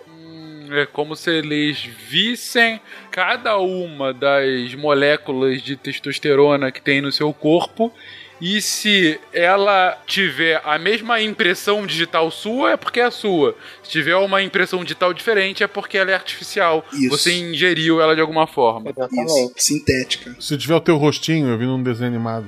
É 0.70 0.86
como 0.86 1.16
se 1.16 1.32
eles 1.32 1.88
vissem 2.10 2.82
cada 3.10 3.58
uma 3.58 4.14
das 4.14 4.76
moléculas 4.76 5.62
de 5.62 5.78
testosterona 5.78 6.72
que 6.72 6.82
tem 6.82 7.02
no 7.02 7.12
seu 7.12 7.34
corpo. 7.34 7.94
E 8.40 8.62
se 8.62 9.20
ela 9.34 9.98
tiver 10.06 10.62
a 10.64 10.78
mesma 10.78 11.20
impressão 11.20 11.88
digital 11.88 12.30
sua, 12.30 12.74
é 12.74 12.78
porque 12.78 13.00
é 13.00 13.10
sua. 13.10 13.56
Se 13.88 13.92
tiver 13.92 14.18
uma 14.18 14.42
impressão 14.44 14.84
digital 14.84 15.14
diferente, 15.14 15.64
é 15.64 15.68
porque 15.68 15.98
ela 15.98 16.12
é 16.12 16.14
artificial. 16.14 16.84
Isso. 16.92 17.10
Você 17.10 17.34
ingeriu 17.34 18.02
ela 18.02 18.14
de 18.14 18.20
alguma 18.20 18.46
forma. 18.46 18.92
Isso, 18.92 19.54
sintética. 19.56 20.36
Se 20.42 20.58
tiver 20.58 20.76
o 20.76 20.82
teu 20.82 20.98
rostinho, 20.98 21.48
eu 21.48 21.58
vi 21.58 21.66
num 21.66 21.82
desenho 21.82 22.10
animado. 22.10 22.46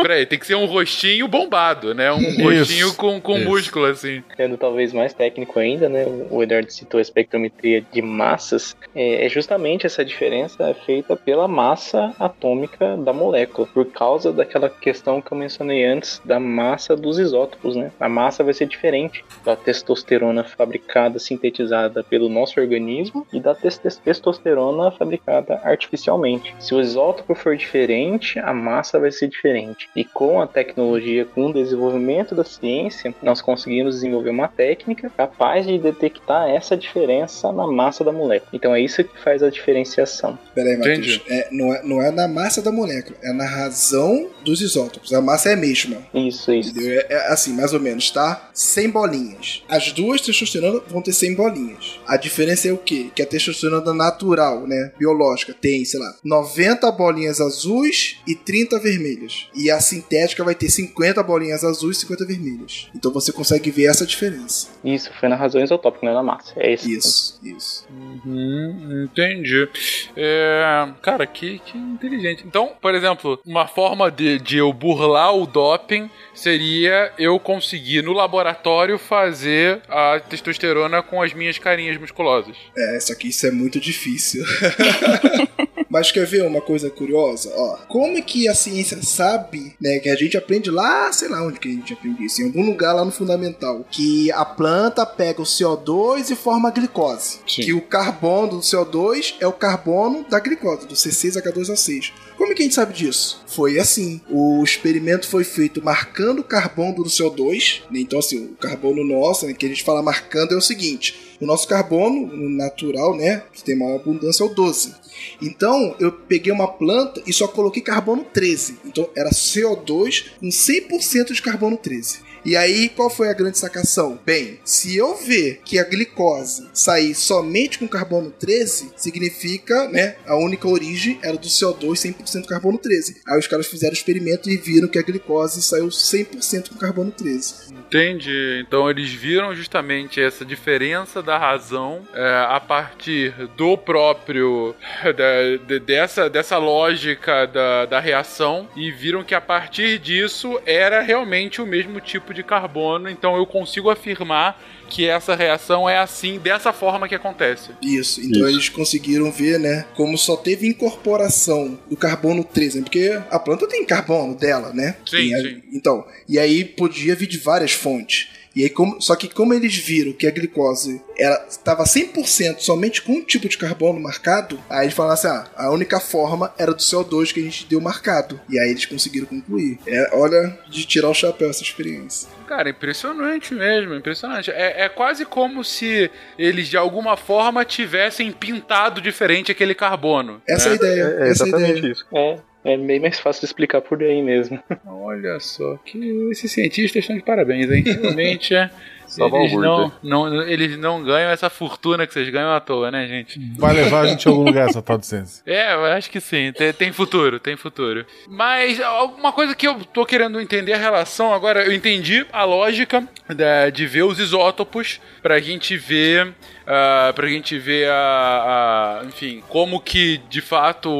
Peraí, 0.00 0.24
tem 0.24 0.38
que 0.38 0.46
ser 0.46 0.54
um 0.54 0.66
rostinho 0.66 1.26
bombado, 1.26 1.94
né? 1.94 2.12
Um 2.12 2.20
Isso. 2.20 2.42
rostinho 2.42 2.94
com, 2.94 3.20
com 3.20 3.36
Isso. 3.36 3.48
músculo, 3.48 3.86
assim. 3.86 4.22
Sendo 4.36 4.56
talvez 4.56 4.92
mais 4.92 5.12
técnico 5.12 5.58
ainda, 5.58 5.88
né? 5.88 6.06
O 6.30 6.40
Eduardo 6.44 6.72
citou 6.72 6.98
a 6.98 7.02
espectrometria 7.02 7.84
de 7.92 8.00
massas. 8.00 8.76
É, 8.94 9.26
é 9.26 9.28
justamente 9.28 9.84
essa 9.84 10.04
diferença 10.04 10.62
é 10.62 10.74
feita 10.74 11.16
pela 11.16 11.48
massa 11.48 12.14
atômica 12.20 12.96
da 12.98 13.12
molécula, 13.12 13.66
por 13.66 13.86
causa 13.86 14.32
daquela 14.32 14.70
questão 14.70 15.20
que 15.20 15.32
eu 15.32 15.38
mencionei 15.38 15.84
antes 15.84 16.22
da 16.24 16.38
massa 16.38 16.94
dos 16.94 17.18
isótopos, 17.18 17.74
né? 17.74 17.90
A 17.98 18.08
massa 18.08 18.44
vai 18.44 18.54
ser 18.54 18.66
diferente 18.66 19.24
da 19.44 19.56
testosterona 19.72 20.44
fabricada, 20.44 21.18
sintetizada 21.18 22.04
pelo 22.04 22.28
nosso 22.28 22.60
organismo 22.60 23.26
e 23.32 23.40
da 23.40 23.54
tes- 23.54 23.80
testosterona 24.04 24.90
fabricada 24.90 25.60
artificialmente. 25.64 26.54
Se 26.60 26.74
o 26.74 26.80
isótopo 26.80 27.34
for 27.34 27.56
diferente, 27.56 28.38
a 28.38 28.52
massa 28.52 29.00
vai 29.00 29.10
ser 29.10 29.28
diferente. 29.28 29.88
E 29.96 30.04
com 30.04 30.40
a 30.40 30.46
tecnologia, 30.46 31.24
com 31.24 31.46
o 31.46 31.52
desenvolvimento 31.52 32.34
da 32.34 32.44
ciência, 32.44 33.14
nós 33.22 33.40
conseguimos 33.40 33.94
desenvolver 33.94 34.30
uma 34.30 34.48
técnica 34.48 35.10
capaz 35.16 35.66
de 35.66 35.78
detectar 35.78 36.50
essa 36.50 36.76
diferença 36.76 37.50
na 37.52 37.66
massa 37.66 38.04
da 38.04 38.12
molécula. 38.12 38.50
Então 38.52 38.74
é 38.74 38.80
isso 38.80 39.02
que 39.02 39.18
faz 39.22 39.42
a 39.42 39.48
diferenciação. 39.50 40.38
Pera 40.54 40.68
aí, 40.68 40.76
Matheus. 40.76 40.98
Entendi. 40.98 41.22
É, 41.28 41.48
não, 41.50 41.74
é, 41.74 41.82
não 41.82 42.02
é 42.02 42.10
na 42.10 42.28
massa 42.28 42.60
da 42.60 42.70
molécula, 42.70 43.16
é 43.22 43.32
na 43.32 43.46
razão 43.46 44.28
dos 44.44 44.60
isótopos. 44.60 45.12
A 45.14 45.20
massa 45.20 45.50
é 45.50 45.54
a 45.54 45.56
mesma. 45.56 45.96
Isso, 46.12 46.52
isso. 46.52 46.70
Entendeu? 46.70 47.00
É, 47.00 47.06
é 47.14 47.32
assim, 47.32 47.54
mais 47.54 47.72
ou 47.72 47.80
menos, 47.80 48.10
tá? 48.10 48.50
100 48.52 48.90
bolinhas. 48.90 49.61
As 49.68 49.92
duas 49.92 50.20
testosterona 50.20 50.80
vão 50.88 51.02
ter 51.02 51.12
100 51.12 51.34
bolinhas. 51.34 52.00
A 52.06 52.16
diferença 52.16 52.68
é 52.68 52.72
o 52.72 52.78
quê? 52.78 53.10
Que 53.14 53.22
a 53.22 53.26
testosterona 53.26 53.92
natural, 53.94 54.66
né, 54.66 54.92
biológica, 54.98 55.54
tem, 55.54 55.84
sei 55.84 56.00
lá, 56.00 56.14
90 56.24 56.90
bolinhas 56.92 57.40
azuis 57.40 58.18
e 58.26 58.34
30 58.34 58.78
vermelhas. 58.78 59.48
E 59.54 59.70
a 59.70 59.80
sintética 59.80 60.44
vai 60.44 60.54
ter 60.54 60.68
50 60.68 61.22
bolinhas 61.22 61.64
azuis 61.64 61.98
e 61.98 62.00
50 62.00 62.26
vermelhas. 62.26 62.88
Então 62.94 63.12
você 63.12 63.32
consegue 63.32 63.70
ver 63.70 63.86
essa 63.86 64.06
diferença. 64.06 64.68
Isso, 64.84 65.10
foi 65.18 65.28
na 65.28 65.36
razão 65.36 65.62
isotópica, 65.62 66.04
não 66.04 66.12
é 66.12 66.16
na 66.16 66.22
massa. 66.22 66.52
É 66.56 66.72
isso. 66.72 66.90
Isso, 66.90 67.40
isso. 67.42 67.88
Uhum, 67.90 69.04
entendi. 69.04 69.68
É, 70.16 70.88
cara, 71.00 71.26
que, 71.26 71.58
que 71.60 71.78
inteligente. 71.78 72.44
Então, 72.46 72.72
por 72.80 72.94
exemplo, 72.94 73.40
uma 73.46 73.66
forma 73.66 74.10
de, 74.10 74.38
de 74.38 74.58
eu 74.58 74.72
burlar 74.72 75.34
o 75.34 75.46
doping 75.46 76.10
seria 76.34 77.12
eu 77.18 77.38
conseguir 77.38 78.02
no 78.02 78.12
laboratório 78.12 78.98
fazer 78.98 79.51
a 79.88 80.20
testosterona 80.20 81.02
com 81.02 81.22
as 81.22 81.32
minhas 81.32 81.58
carinhas 81.58 81.98
musculosas. 81.98 82.56
É, 82.76 83.00
só 83.00 83.14
que 83.14 83.28
isso 83.28 83.46
é 83.46 83.50
muito 83.50 83.80
difícil. 83.80 84.44
Mas 85.92 86.10
quer 86.10 86.24
ver 86.26 86.46
uma 86.46 86.62
coisa 86.62 86.88
curiosa? 86.88 87.52
Ó, 87.54 87.76
como 87.86 88.16
é 88.16 88.22
que 88.22 88.48
a 88.48 88.54
ciência 88.54 89.02
sabe, 89.02 89.76
né, 89.78 89.98
que 89.98 90.08
a 90.08 90.16
gente 90.16 90.38
aprende 90.38 90.70
lá, 90.70 91.12
sei 91.12 91.28
lá 91.28 91.46
onde 91.46 91.60
que 91.60 91.68
a 91.68 91.72
gente 91.72 91.92
aprende 91.92 92.24
isso, 92.24 92.40
em 92.40 92.46
algum 92.46 92.64
lugar 92.64 92.94
lá 92.94 93.04
no 93.04 93.12
fundamental, 93.12 93.84
que 93.90 94.32
a 94.32 94.42
planta 94.42 95.04
pega 95.04 95.42
o 95.42 95.44
CO2 95.44 96.30
e 96.30 96.34
forma 96.34 96.70
a 96.70 96.72
glicose. 96.72 97.40
Sim. 97.46 97.62
Que 97.62 97.74
o 97.74 97.82
carbono 97.82 98.52
do 98.52 98.60
CO2 98.60 99.34
é 99.38 99.46
o 99.46 99.52
carbono 99.52 100.24
da 100.30 100.40
glicose, 100.40 100.86
do 100.86 100.94
C6H2O6. 100.94 102.12
Como 102.38 102.52
é 102.52 102.54
que 102.56 102.62
a 102.62 102.64
gente 102.64 102.74
sabe 102.74 102.94
disso? 102.94 103.42
Foi 103.46 103.78
assim. 103.78 104.20
O 104.30 104.64
experimento 104.64 105.28
foi 105.28 105.44
feito 105.44 105.84
marcando 105.84 106.40
o 106.40 106.44
carbono 106.44 107.04
do 107.04 107.10
CO2. 107.10 107.82
né? 107.90 108.00
Então, 108.00 108.18
assim, 108.18 108.46
o 108.46 108.56
carbono 108.56 109.04
nosso, 109.04 109.46
né, 109.46 109.52
que 109.52 109.66
a 109.66 109.68
gente 109.68 109.84
fala 109.84 110.02
marcando, 110.02 110.52
é 110.52 110.56
o 110.56 110.60
seguinte: 110.60 111.36
o 111.40 111.46
nosso 111.46 111.68
carbono 111.68 112.26
no 112.26 112.48
natural, 112.48 113.16
né, 113.16 113.42
que 113.52 113.62
tem 113.62 113.76
maior 113.76 113.96
abundância, 113.96 114.42
é 114.42 114.46
o 114.46 114.54
12. 114.54 114.94
Então, 115.40 115.94
eu 115.98 116.12
peguei 116.12 116.52
uma 116.52 116.68
planta 116.68 117.22
e 117.26 117.32
só 117.32 117.48
coloquei 117.48 117.82
carbono 117.82 118.24
13. 118.24 118.78
Então, 118.84 119.08
era 119.16 119.30
CO2 119.30 120.26
com 120.40 120.48
100% 120.48 121.32
de 121.32 121.42
carbono 121.42 121.76
13. 121.76 122.31
E 122.44 122.56
aí, 122.56 122.88
qual 122.88 123.08
foi 123.08 123.28
a 123.28 123.32
grande 123.32 123.58
sacação? 123.58 124.18
Bem, 124.24 124.58
se 124.64 124.96
eu 124.96 125.16
ver 125.16 125.60
que 125.64 125.78
a 125.78 125.84
glicose 125.84 126.68
sair 126.72 127.14
somente 127.14 127.78
com 127.78 127.88
carbono 127.88 128.30
13, 128.30 128.92
significa, 128.96 129.88
né, 129.88 130.16
a 130.26 130.36
única 130.36 130.68
origem 130.68 131.18
era 131.22 131.36
do 131.36 131.48
CO2 131.48 132.02
99% 132.02 132.46
carbono 132.46 132.78
13. 132.78 133.22
Aí 133.26 133.38
os 133.38 133.46
caras 133.46 133.66
fizeram 133.66 133.92
o 133.92 133.96
experimento 133.96 134.50
e 134.50 134.56
viram 134.56 134.88
que 134.88 134.98
a 134.98 135.02
glicose 135.02 135.62
saiu 135.62 135.88
100% 135.88 136.70
com 136.70 136.76
carbono 136.76 137.10
13. 137.10 137.72
Entendi. 137.72 138.64
Então 138.66 138.88
eles 138.88 139.12
viram 139.12 139.54
justamente 139.54 140.20
essa 140.20 140.44
diferença 140.44 141.22
da 141.22 141.36
razão 141.36 142.06
é, 142.14 142.46
a 142.48 142.60
partir 142.60 143.34
do 143.56 143.76
próprio. 143.76 144.74
Da, 145.12 145.56
de, 145.66 145.80
dessa, 145.80 146.30
dessa 146.30 146.56
lógica 146.56 147.46
da, 147.46 147.86
da 147.86 148.00
reação 148.00 148.68
e 148.74 148.90
viram 148.90 149.22
que 149.22 149.34
a 149.34 149.40
partir 149.40 149.98
disso 149.98 150.60
era 150.64 151.02
realmente 151.02 151.60
o 151.60 151.66
mesmo 151.66 152.00
tipo 152.00 152.31
de 152.32 152.42
carbono. 152.42 153.08
Então 153.08 153.36
eu 153.36 153.46
consigo 153.46 153.90
afirmar 153.90 154.60
que 154.88 155.08
essa 155.08 155.34
reação 155.34 155.88
é 155.88 155.98
assim, 155.98 156.38
dessa 156.38 156.72
forma 156.72 157.08
que 157.08 157.14
acontece. 157.14 157.70
Isso, 157.80 158.20
então 158.20 158.42
Isso. 158.42 158.48
eles 158.48 158.68
conseguiram 158.68 159.32
ver, 159.32 159.58
né, 159.58 159.86
como 159.94 160.18
só 160.18 160.36
teve 160.36 160.66
incorporação 160.66 161.78
do 161.88 161.96
carbono 161.96 162.44
13, 162.44 162.78
né, 162.78 162.84
porque 162.84 163.20
a 163.30 163.38
planta 163.38 163.66
tem 163.66 163.86
carbono 163.86 164.34
dela, 164.34 164.72
né? 164.74 164.96
Sim, 165.06 165.34
E 165.34 165.40
sim. 165.42 165.62
Então, 165.72 166.04
e 166.28 166.38
aí 166.38 166.64
podia 166.64 167.14
vir 167.14 167.26
de 167.26 167.38
várias 167.38 167.72
fontes. 167.72 168.28
E 168.54 168.64
aí, 168.64 168.70
como, 168.70 169.00
só 169.00 169.16
que 169.16 169.28
como 169.28 169.54
eles 169.54 169.76
viram 169.76 170.12
que 170.12 170.26
a 170.26 170.30
glicose 170.30 171.02
estava 171.48 171.84
100% 171.84 172.60
somente 172.60 173.02
com 173.02 173.12
um 173.12 173.24
tipo 173.24 173.48
de 173.48 173.56
carbono 173.56 174.00
marcado, 174.00 174.58
aí 174.68 174.86
eles 174.86 174.94
falaram 174.94 175.14
assim, 175.14 175.28
ah, 175.28 175.48
a 175.56 175.70
única 175.70 175.98
forma 176.00 176.52
era 176.58 176.72
do 176.72 176.80
CO2 176.80 177.32
que 177.32 177.40
a 177.40 177.42
gente 177.42 177.66
deu 177.66 177.80
marcado. 177.80 178.40
E 178.48 178.58
aí 178.58 178.70
eles 178.70 178.86
conseguiram 178.86 179.26
concluir. 179.26 179.78
É, 179.86 180.10
olha, 180.14 180.58
de 180.68 180.84
tirar 180.84 181.08
o 181.08 181.14
chapéu 181.14 181.50
essa 181.50 181.62
experiência. 181.62 182.28
Cara, 182.46 182.68
impressionante 182.68 183.54
mesmo, 183.54 183.94
impressionante. 183.94 184.50
É, 184.50 184.82
é 184.84 184.88
quase 184.88 185.24
como 185.24 185.64
se 185.64 186.10
eles 186.38 186.68
de 186.68 186.76
alguma 186.76 187.16
forma 187.16 187.64
tivessem 187.64 188.30
pintado 188.30 189.00
diferente 189.00 189.50
aquele 189.50 189.74
carbono. 189.74 190.42
Essa 190.46 190.68
é 190.68 190.68
a 190.68 190.70
né? 190.70 190.76
ideia. 190.76 191.02
É, 191.02 191.28
é 191.28 191.30
essa 191.30 191.44
é 191.44 191.46
a 191.46 191.48
exatamente 191.48 191.78
ideia. 191.78 191.92
isso. 191.92 192.06
É, 192.12 192.38
é 192.64 192.76
bem 192.76 193.00
mais 193.00 193.18
fácil 193.20 193.40
de 193.40 193.46
explicar 193.46 193.80
por 193.80 194.02
aí 194.02 194.22
mesmo. 194.22 194.62
Olha 194.86 195.38
só, 195.40 195.76
que 195.84 195.98
esses 196.30 196.50
cientistas 196.52 197.02
estão 197.02 197.16
de 197.16 197.22
parabéns, 197.22 197.70
hein? 197.70 197.82
Realmente 197.84 198.54
é. 198.54 198.70
Só 199.12 199.26
Eles 199.26 199.52
não, 199.52 199.92
não, 200.02 200.42
eles 200.48 200.78
não 200.78 201.02
ganham 201.04 201.30
essa 201.30 201.50
fortuna 201.50 202.06
que 202.06 202.14
vocês 202.14 202.30
ganham 202.30 202.50
à 202.50 202.58
toa, 202.60 202.90
né, 202.90 203.06
gente? 203.06 203.38
Vai 203.58 203.74
levar 203.74 204.00
a 204.00 204.06
gente 204.06 204.26
a 204.26 204.30
algum 204.30 204.42
lugar 204.42 204.70
essa 204.70 204.80
tal 204.80 204.96
de 204.96 205.04
ciência. 205.06 205.42
É, 205.44 205.74
eu 205.74 205.84
acho 205.84 206.10
que 206.10 206.18
sim. 206.18 206.50
Tem, 206.56 206.72
tem 206.72 206.92
futuro, 206.92 207.38
tem 207.38 207.54
futuro. 207.54 208.06
Mas 208.26 208.80
alguma 208.80 209.30
coisa 209.30 209.54
que 209.54 209.68
eu 209.68 209.74
tô 209.92 210.06
querendo 210.06 210.40
entender 210.40 210.72
a 210.72 210.78
relação 210.78 211.34
agora, 211.34 211.62
eu 211.62 211.74
entendi 211.74 212.24
a 212.32 212.44
lógica 212.44 213.06
da- 213.28 213.68
de 213.68 213.84
ver 213.86 214.04
os 214.04 214.18
isótopos 214.18 214.98
pra 215.22 215.38
gente 215.40 215.76
ver. 215.76 216.32
Ah, 216.66 217.12
pra 217.14 217.28
gente 217.28 217.58
ver 217.58 217.88
a, 217.88 219.00
a- 219.02 219.04
Enfim, 219.06 219.42
como 219.48 219.80
que 219.80 220.18
de 220.28 220.40
fato 220.40 220.90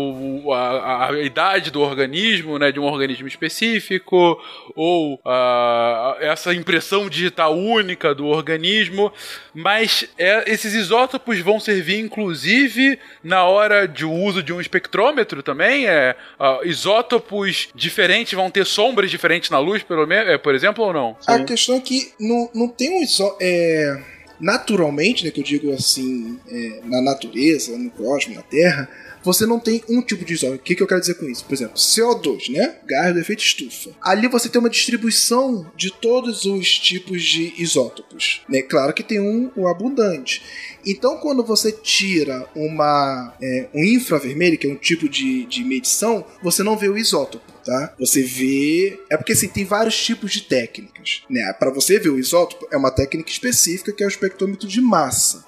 a, 0.52 1.08
a 1.10 1.22
idade 1.22 1.70
do 1.70 1.80
organismo, 1.80 2.58
né? 2.58 2.72
De 2.72 2.80
um 2.80 2.84
organismo 2.84 3.26
específico, 3.28 4.38
ou 4.74 5.20
ah, 5.24 6.16
essa 6.20 6.54
impressão 6.54 7.08
digital 7.08 7.56
única 7.56 8.14
do 8.14 8.26
organismo. 8.26 9.12
Mas 9.54 10.08
é, 10.18 10.50
esses 10.50 10.74
isótopos 10.74 11.38
vão 11.40 11.60
servir, 11.60 11.98
inclusive, 12.00 12.98
na 13.22 13.44
hora 13.44 13.86
de 13.86 14.04
uso 14.04 14.42
de 14.42 14.52
um 14.52 14.60
espectrômetro 14.60 15.42
também? 15.42 15.86
É, 15.86 16.16
ah, 16.38 16.60
isótopos 16.64 17.68
diferentes 17.74 18.32
vão 18.32 18.50
ter 18.50 18.64
sombras 18.66 19.10
diferentes 19.10 19.50
na 19.50 19.58
luz, 19.58 19.82
pelo 19.82 20.06
menos, 20.06 20.28
é, 20.30 20.38
por 20.38 20.54
exemplo, 20.54 20.84
ou 20.84 20.92
não? 20.92 21.16
A 21.26 21.38
questão 21.44 21.76
é 21.76 21.80
que 21.80 22.12
não, 22.18 22.50
não 22.54 22.68
tem 22.68 22.90
um 22.98 23.02
isó... 23.02 23.36
É, 23.40 24.02
naturalmente, 24.42 25.24
né, 25.24 25.30
que 25.30 25.40
eu 25.40 25.44
digo 25.44 25.72
assim, 25.72 26.38
é, 26.48 26.80
na 26.84 27.00
natureza, 27.00 27.78
no 27.78 27.90
cosmos, 27.90 28.34
na 28.34 28.42
Terra, 28.42 28.90
você 29.22 29.46
não 29.46 29.60
tem 29.60 29.82
um 29.88 30.02
tipo 30.02 30.24
de 30.24 30.34
isótopo. 30.34 30.58
O 30.60 30.64
que, 30.64 30.74
que 30.74 30.82
eu 30.82 30.86
quero 30.86 31.00
dizer 31.00 31.14
com 31.14 31.26
isso? 31.26 31.44
Por 31.44 31.54
exemplo, 31.54 31.76
CO2, 31.76 32.52
né? 32.52 32.76
Gás 32.84 33.14
do 33.14 33.20
efeito 33.20 33.42
estufa. 33.42 33.90
Ali 34.00 34.26
você 34.26 34.48
tem 34.48 34.58
uma 34.58 34.68
distribuição 34.68 35.70
de 35.76 35.92
todos 35.92 36.44
os 36.44 36.78
tipos 36.78 37.22
de 37.22 37.54
isótopos. 37.56 38.42
Né? 38.48 38.62
Claro 38.62 38.92
que 38.92 39.04
tem 39.04 39.20
um, 39.20 39.48
o 39.54 39.68
abundante. 39.68 40.42
Então, 40.84 41.18
quando 41.18 41.44
você 41.44 41.70
tira 41.70 42.48
uma, 42.56 43.32
é, 43.40 43.68
um 43.72 43.84
infravermelho, 43.84 44.58
que 44.58 44.66
é 44.66 44.70
um 44.70 44.76
tipo 44.76 45.08
de, 45.08 45.44
de 45.46 45.62
medição, 45.62 46.24
você 46.42 46.64
não 46.64 46.76
vê 46.76 46.88
o 46.88 46.98
isótopo. 46.98 47.51
Tá? 47.64 47.94
Você 47.98 48.22
vê. 48.22 49.00
É 49.10 49.16
porque 49.16 49.32
assim, 49.32 49.48
tem 49.48 49.64
vários 49.64 49.96
tipos 50.02 50.32
de 50.32 50.42
técnicas. 50.42 51.22
Né? 51.30 51.52
Para 51.52 51.70
você 51.70 51.98
ver 51.98 52.10
o 52.10 52.18
isótopo, 52.18 52.66
é 52.70 52.76
uma 52.76 52.90
técnica 52.90 53.30
específica 53.30 53.92
que 53.92 54.02
é 54.02 54.06
o 54.06 54.08
espectrômetro 54.08 54.66
de 54.68 54.80
massa. 54.80 55.44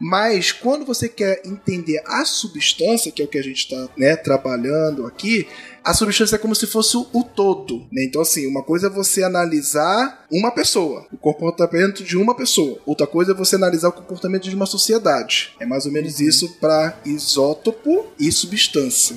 Mas 0.00 0.52
quando 0.52 0.84
você 0.84 1.08
quer 1.08 1.42
entender 1.44 2.00
a 2.06 2.24
substância, 2.24 3.10
que 3.10 3.20
é 3.20 3.24
o 3.24 3.28
que 3.28 3.38
a 3.38 3.42
gente 3.42 3.58
está 3.58 3.88
né, 3.96 4.14
trabalhando 4.14 5.04
aqui, 5.06 5.48
a 5.82 5.92
substância 5.92 6.36
é 6.36 6.38
como 6.38 6.54
se 6.54 6.66
fosse 6.66 6.96
o, 6.96 7.24
todo. 7.24 7.80
Né? 7.90 8.04
Então, 8.04 8.22
assim, 8.22 8.46
uma 8.46 8.62
coisa 8.62 8.86
é 8.86 8.90
você 8.90 9.24
analisar 9.24 10.26
uma 10.30 10.52
pessoa, 10.52 11.06
o 11.12 11.16
comportamento 11.16 12.04
de 12.04 12.16
uma 12.16 12.34
pessoa. 12.36 12.78
Outra 12.86 13.06
coisa 13.06 13.32
é 13.32 13.34
você 13.34 13.56
analisar 13.56 13.88
o 13.88 13.92
comportamento 13.92 14.48
de 14.48 14.54
uma 14.54 14.66
sociedade. 14.66 15.54
É 15.58 15.66
mais 15.66 15.84
ou 15.84 15.92
menos 15.92 16.20
isso 16.20 16.56
para 16.60 16.96
isótopo 17.04 18.06
e 18.20 18.30
substância. 18.30 19.16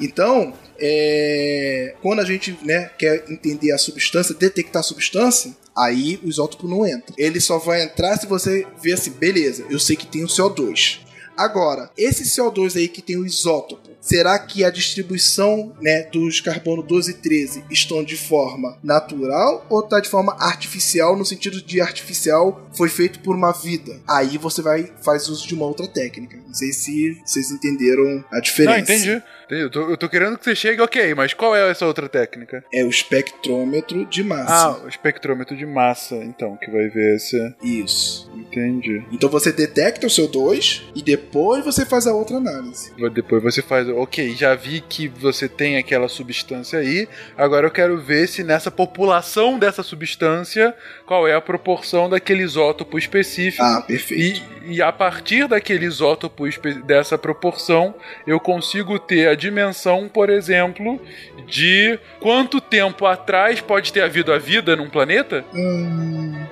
Então, 0.00 0.54
é, 0.80 1.94
quando 2.02 2.20
a 2.20 2.24
gente 2.24 2.56
né, 2.62 2.90
quer 2.98 3.24
entender 3.28 3.72
a 3.72 3.78
substância, 3.78 4.34
detectar 4.34 4.80
a 4.80 4.84
substância, 4.84 5.54
aí 5.76 6.18
o 6.22 6.28
isótopo 6.28 6.66
não 6.66 6.86
entra. 6.86 7.14
Ele 7.18 7.40
só 7.40 7.58
vai 7.58 7.82
entrar 7.82 8.16
se 8.16 8.26
você 8.26 8.66
ver 8.82 8.94
assim, 8.94 9.10
beleza, 9.10 9.66
eu 9.68 9.78
sei 9.78 9.96
que 9.96 10.06
tem 10.06 10.24
o 10.24 10.28
CO2. 10.28 11.00
Agora, 11.36 11.90
esse 11.96 12.24
CO2 12.24 12.76
aí 12.76 12.88
que 12.88 13.00
tem 13.00 13.16
o 13.16 13.24
isótopo, 13.24 13.88
será 14.00 14.38
que 14.38 14.64
a 14.64 14.70
distribuição 14.70 15.74
né, 15.80 16.04
dos 16.04 16.40
carbono 16.40 16.82
12 16.82 17.10
e 17.10 17.14
13 17.14 17.64
estão 17.70 18.02
de 18.02 18.16
forma 18.16 18.78
natural 18.82 19.66
ou 19.68 19.80
está 19.80 20.00
de 20.00 20.08
forma 20.08 20.36
artificial, 20.38 21.16
no 21.16 21.24
sentido 21.24 21.62
de 21.62 21.80
artificial 21.80 22.68
foi 22.72 22.88
feito 22.88 23.20
por 23.20 23.34
uma 23.34 23.52
vida? 23.52 24.00
Aí 24.08 24.38
você 24.38 24.62
vai 24.62 24.90
faz 25.02 25.28
uso 25.28 25.46
de 25.46 25.54
uma 25.54 25.66
outra 25.66 25.86
técnica. 25.86 26.38
Não 26.46 26.54
sei 26.54 26.72
se 26.72 27.20
vocês 27.24 27.50
entenderam 27.50 28.24
a 28.32 28.40
diferença. 28.40 28.76
Não, 28.76 28.82
entendi. 28.82 29.22
Eu 29.50 29.68
tô, 29.68 29.90
eu 29.90 29.96
tô 29.96 30.08
querendo 30.08 30.38
que 30.38 30.44
você 30.44 30.54
chegue, 30.54 30.80
ok, 30.80 31.12
mas 31.14 31.34
qual 31.34 31.56
é 31.56 31.70
essa 31.70 31.84
outra 31.84 32.08
técnica? 32.08 32.64
É 32.72 32.84
o 32.84 32.88
espectrômetro 32.88 34.06
de 34.06 34.22
massa. 34.22 34.54
Ah, 34.54 34.84
o 34.84 34.88
espectrômetro 34.88 35.56
de 35.56 35.66
massa, 35.66 36.14
então, 36.16 36.56
que 36.56 36.70
vai 36.70 36.88
ver 36.88 37.16
esse. 37.16 37.54
Isso. 37.62 38.30
Entendi. 38.34 39.04
Então 39.10 39.28
você 39.28 39.52
detecta 39.52 40.06
o 40.06 40.10
seu 40.10 40.28
2 40.28 40.90
e 40.94 41.02
depois 41.02 41.64
você 41.64 41.84
faz 41.84 42.06
a 42.06 42.14
outra 42.14 42.36
análise. 42.36 42.92
Depois 43.12 43.42
você 43.42 43.60
faz, 43.60 43.88
ok, 43.92 44.34
já 44.34 44.54
vi 44.54 44.80
que 44.80 45.08
você 45.08 45.48
tem 45.48 45.76
aquela 45.76 46.08
substância 46.08 46.78
aí, 46.78 47.08
agora 47.36 47.66
eu 47.66 47.70
quero 47.70 47.98
ver 47.98 48.26
se 48.26 48.42
nessa 48.42 48.70
população 48.70 49.58
dessa 49.58 49.82
substância, 49.82 50.74
qual 51.10 51.26
é 51.26 51.34
a 51.34 51.40
proporção 51.40 52.08
daquele 52.08 52.44
isótopo 52.44 52.96
específico. 52.96 53.64
Ah, 53.64 53.82
perfeito. 53.84 54.44
E, 54.62 54.76
e 54.76 54.80
a 54.80 54.92
partir 54.92 55.48
daquele 55.48 55.84
isótopo 55.84 56.44
dessa 56.84 57.18
proporção, 57.18 57.96
eu 58.24 58.38
consigo 58.38 58.96
ter 58.96 59.26
a 59.26 59.34
dimensão, 59.34 60.08
por 60.08 60.30
exemplo, 60.30 61.00
de 61.48 61.98
quanto 62.20 62.60
tempo 62.60 63.06
atrás 63.06 63.60
pode 63.60 63.92
ter 63.92 64.02
havido 64.02 64.32
a 64.32 64.38
vida 64.38 64.76
num 64.76 64.88
planeta? 64.88 65.44
Hum... 65.52 66.46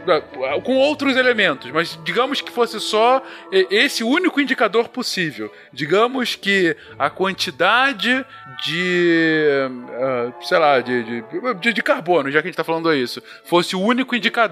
Com 0.64 0.76
outros 0.76 1.16
elementos, 1.16 1.70
mas 1.70 1.98
digamos 2.02 2.40
que 2.40 2.50
fosse 2.50 2.80
só 2.80 3.22
esse 3.52 4.02
único 4.02 4.40
indicador 4.40 4.88
possível. 4.88 5.52
Digamos 5.70 6.34
que 6.34 6.74
a 6.98 7.10
quantidade 7.10 8.24
de. 8.64 9.68
Uh, 9.68 10.32
sei 10.46 10.58
lá, 10.58 10.80
de, 10.80 11.22
de, 11.60 11.72
de, 11.74 11.82
carbono, 11.82 12.30
já 12.30 12.40
que 12.40 12.48
a 12.48 12.50
gente 12.50 12.56
tá 12.56 12.64
falando 12.64 12.92
isso, 12.94 13.22
fosse 13.44 13.76
o 13.76 13.80
único 13.80 14.16
indicador 14.16 14.47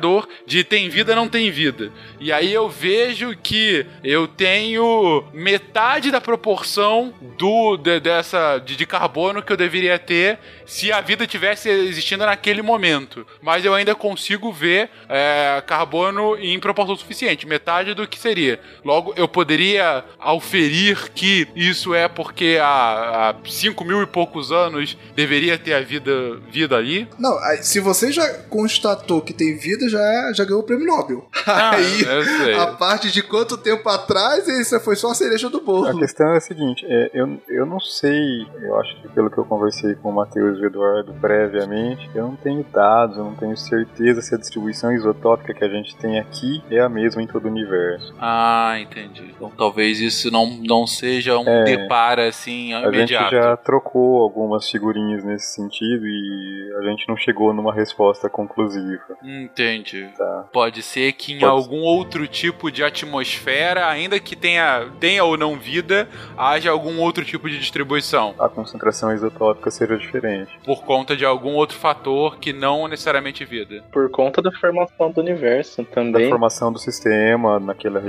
de 0.47 0.65
tem 0.65 0.89
vida 0.89 1.15
não 1.15 1.29
tem 1.29 1.51
vida. 1.51 1.91
E 2.21 2.33
aí 2.33 2.53
eu 2.53 2.69
vejo 2.69 3.37
que 3.43 3.87
eu 4.03 4.27
tenho 4.29 5.25
metade 5.33 6.11
da 6.11 6.21
proporção 6.21 7.13
do 7.39 7.77
de, 7.77 8.01
dessa 8.01 8.59
de, 8.59 8.77
de 8.77 8.87
carbono 8.87 9.43
que 9.43 9.53
eu 9.53 9.57
deveria 9.57 9.99
ter 9.99 10.39
se 10.67 10.91
a 10.93 11.01
vida 11.01 11.27
tivesse 11.27 11.69
existindo 11.69 12.27
naquele 12.27 12.63
momento. 12.63 13.27
Mas 13.41 13.65
eu 13.65 13.75
ainda 13.75 13.95
consigo 13.95 14.53
ver 14.53 14.91
é, 15.09 15.63
carbono 15.67 16.37
em 16.37 16.59
proporção 16.59 16.97
suficiente, 16.97 17.47
metade 17.47 17.95
do 17.95 18.07
que 18.07 18.19
seria. 18.19 18.61
Logo, 18.85 19.15
eu 19.17 19.29
poderia 19.29 20.05
auferir 20.19 21.11
que 21.13 21.47
isso 21.55 21.95
é 21.95 22.09
porque 22.09 22.59
há, 22.61 23.31
há 23.31 23.35
5 23.49 23.85
mil 23.85 24.03
e 24.03 24.07
poucos 24.07 24.51
anos 24.51 24.97
deveria 25.15 25.59
ter 25.59 25.75
a 25.75 25.81
vida, 25.81 26.37
vida 26.51 26.77
ali? 26.77 27.09
Não, 27.19 27.37
se 27.63 27.81
você 27.81 28.11
já 28.13 28.27
constatou 28.49 29.21
que 29.21 29.33
tem 29.33 29.57
vida, 29.57 29.86
já, 29.89 30.33
já 30.33 30.45
ganhou 30.45 30.61
o 30.61 30.65
prêmio 30.65 30.87
Nobel. 30.87 31.27
Ah, 31.49 31.71
Aí, 31.77 32.55
a 32.59 32.67
parte 32.73 33.11
de 33.13 33.23
quanto 33.23 33.57
tempo 33.57 33.89
atrás, 33.89 34.49
isso 34.49 34.79
foi 34.81 34.97
só 34.97 35.13
a 35.13 35.15
cereja 35.15 35.49
do 35.49 35.61
bolo. 35.61 35.87
A 35.87 35.95
questão 35.97 36.29
é 36.35 36.39
a 36.39 36.41
seguinte, 36.41 36.85
é, 36.89 37.11
eu, 37.15 37.41
eu 37.49 37.65
não 37.65 37.79
sei, 37.79 38.45
eu 38.63 38.77
acho 38.81 39.01
que 39.01 39.09
pelo 39.11 39.31
que 39.31 39.39
eu 39.39 39.45
conversei 39.45 39.95
com 39.95 40.11
o 40.11 40.13
Matheus 40.15 40.59
e 40.59 40.63
o 40.63 40.67
Eduardo 40.67 41.15
previamente, 41.21 42.11
eu 42.15 42.25
não 42.25 42.37
tenho 42.37 42.65
dados, 42.73 43.17
eu 43.17 43.25
não 43.25 43.35
tenho 43.37 43.57
certeza 43.57 44.21
se 44.23 44.35
a 44.35 44.39
distribuição 44.39 44.93
isotópica 44.93 45.55
que 45.55 45.65
a 45.65 45.69
gente 45.69 45.97
tem 45.97 46.19
aqui 46.19 46.63
é 46.71 46.81
a 46.81 46.89
mesma 46.89 47.23
em 47.23 47.27
todo 47.29 47.45
o 47.45 47.49
universo. 47.49 48.13
Ah, 48.21 48.77
entendi. 48.81 49.33
Então 49.37 49.51
talvez 49.57 50.01
isso 50.01 50.31
não, 50.31 50.47
não 50.65 50.85
seja 50.87 51.39
um 51.39 51.47
É. 51.49 51.63
deparo 51.65 52.23
assim 52.23 52.75
A 52.75 52.81
gente 52.87 52.95
imediato. 53.15 53.31
já 53.37 53.57
trocou 53.57 54.21
algumas 54.23 54.69
figurinhas 54.69 55.23
nesse 55.25 55.55
sentido 55.55 56.07
e 56.07 56.75
a 56.81 56.83
gente 56.91 57.09
não 57.09 57.17
chegou 57.17 57.53
numa 57.55 57.73
resposta 57.73 58.29
conclusiva. 58.29 59.03
Entendi. 59.23 59.76
Tá. 60.17 60.49
Pode 60.53 60.83
ser 60.83 61.13
que 61.13 61.33
em 61.33 61.39
Pode 61.41 61.51
algum 61.51 61.81
outro 61.83 62.27
tipo 62.27 62.71
de 62.71 62.83
atmosfera, 62.83 63.87
ainda 63.89 64.19
que 64.19 64.37
tenha, 64.37 64.87
tenha 65.01 65.25
ou 65.25 65.37
não 65.37 65.57
vida, 65.59 66.09
haja 66.37 66.71
algum 66.71 66.99
outro 67.01 67.25
tipo 67.25 67.49
de 67.49 67.59
distribuição. 67.59 68.35
A 68.39 68.49
concentração 68.49 69.13
isotópica 69.15 69.71
seja 69.71 69.97
diferente. 69.97 70.51
Por 70.65 70.83
conta 70.85 71.17
de 71.17 71.25
algum 71.25 71.55
outro 71.55 71.77
fator 71.77 72.39
que 72.39 72.53
não 72.53 72.87
necessariamente 72.89 73.45
vida. 73.45 73.83
Por 73.93 74.11
conta 74.11 74.41
da 74.43 74.51
formação 74.53 75.11
do 75.11 75.21
universo 75.21 75.83
Da 75.83 75.91
também. 75.91 76.29
formação 76.29 76.73
do 76.73 76.79
sistema 76.79 77.59
naquela 77.59 77.99
Ah, 77.99 78.03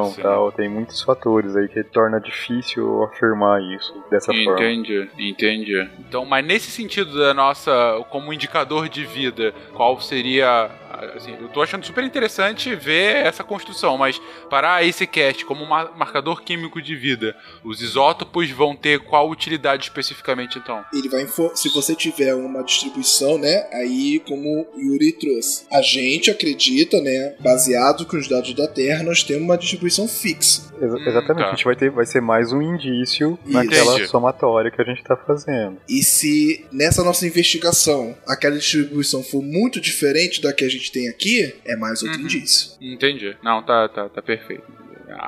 região 0.00 0.14
e 0.18 0.22
tal, 0.22 0.52
tem 0.52 0.68
muitos 0.68 1.02
fatores 1.02 1.56
aí 1.56 1.68
que 1.68 1.82
torna 1.82 2.20
difícil 2.20 3.02
afirmar 3.04 3.60
isso 3.62 3.92
dessa 4.10 4.32
forma. 4.32 4.52
Entendi, 4.54 5.08
entendi. 5.18 5.88
Então, 5.98 6.24
mas 6.24 6.44
nesse 6.44 6.70
sentido 6.70 7.18
da 7.18 7.34
nossa, 7.34 8.04
como 8.10 8.32
indicador 8.32 8.88
de 8.88 9.04
vida, 9.04 9.52
qual 9.74 10.00
seria. 10.00 10.70
Assim, 11.16 11.36
eu 11.40 11.48
tô 11.48 11.62
achando 11.62 11.84
super 11.84 12.04
interessante 12.04 12.74
ver 12.74 13.26
essa 13.26 13.42
construção, 13.44 13.96
mas 13.98 14.20
para 14.48 14.82
esse 14.84 15.06
cast 15.06 15.44
como 15.44 15.66
ma- 15.66 15.90
marcador 15.96 16.42
químico 16.42 16.80
de 16.80 16.94
vida, 16.96 17.36
os 17.64 17.80
isótopos 17.80 18.50
vão 18.50 18.74
ter 18.76 19.00
qual 19.00 19.30
utilidade 19.30 19.84
especificamente 19.84 20.58
então? 20.58 20.84
Ele 20.92 21.08
vai 21.08 21.24
se 21.54 21.68
você 21.70 21.94
tiver 21.94 22.34
uma 22.34 22.62
distribuição, 22.62 23.38
né? 23.38 23.66
Aí, 23.72 24.20
como 24.26 24.66
o 24.74 24.80
Yuri 24.80 25.12
trouxe, 25.12 25.66
a 25.72 25.80
gente 25.82 26.30
acredita, 26.30 27.00
né? 27.00 27.34
Baseado 27.40 28.06
com 28.06 28.16
os 28.16 28.28
dados 28.28 28.52
da 28.54 28.68
Terra, 28.68 29.02
nós 29.02 29.22
temos 29.22 29.42
uma 29.42 29.56
distribuição 29.58 30.06
fixa. 30.06 30.72
Exa- 30.80 30.94
Hum, 30.94 31.08
exatamente, 31.08 31.42
tá. 31.44 31.48
a 31.48 31.50
gente 31.54 31.64
vai 31.64 31.76
ter 31.76 31.90
vai 31.90 32.04
ser 32.06 32.20
mais 32.20 32.52
um 32.52 32.60
indício 32.60 33.38
Isso. 33.44 33.52
naquela 33.52 33.94
Entendi. 33.94 34.08
somatória 34.10 34.70
que 34.70 34.80
a 34.80 34.84
gente 34.84 35.02
tá 35.02 35.16
fazendo. 35.16 35.78
E 35.88 36.02
se 36.02 36.64
nessa 36.72 37.02
nossa 37.04 37.26
investigação 37.26 38.16
aquela 38.26 38.56
distribuição 38.58 39.22
for 39.22 39.42
muito 39.42 39.80
diferente 39.80 40.40
da 40.42 40.52
que 40.52 40.64
a 40.64 40.68
gente 40.68 40.83
tem 40.90 41.08
aqui, 41.08 41.54
é 41.64 41.76
mais 41.76 42.02
outro 42.02 42.18
Uhum. 42.18 42.24
indício. 42.26 42.72
Entendi. 42.80 43.36
Não, 43.42 43.62
tá, 43.62 43.88
tá, 43.88 44.08
tá 44.08 44.22
perfeito. 44.22 44.64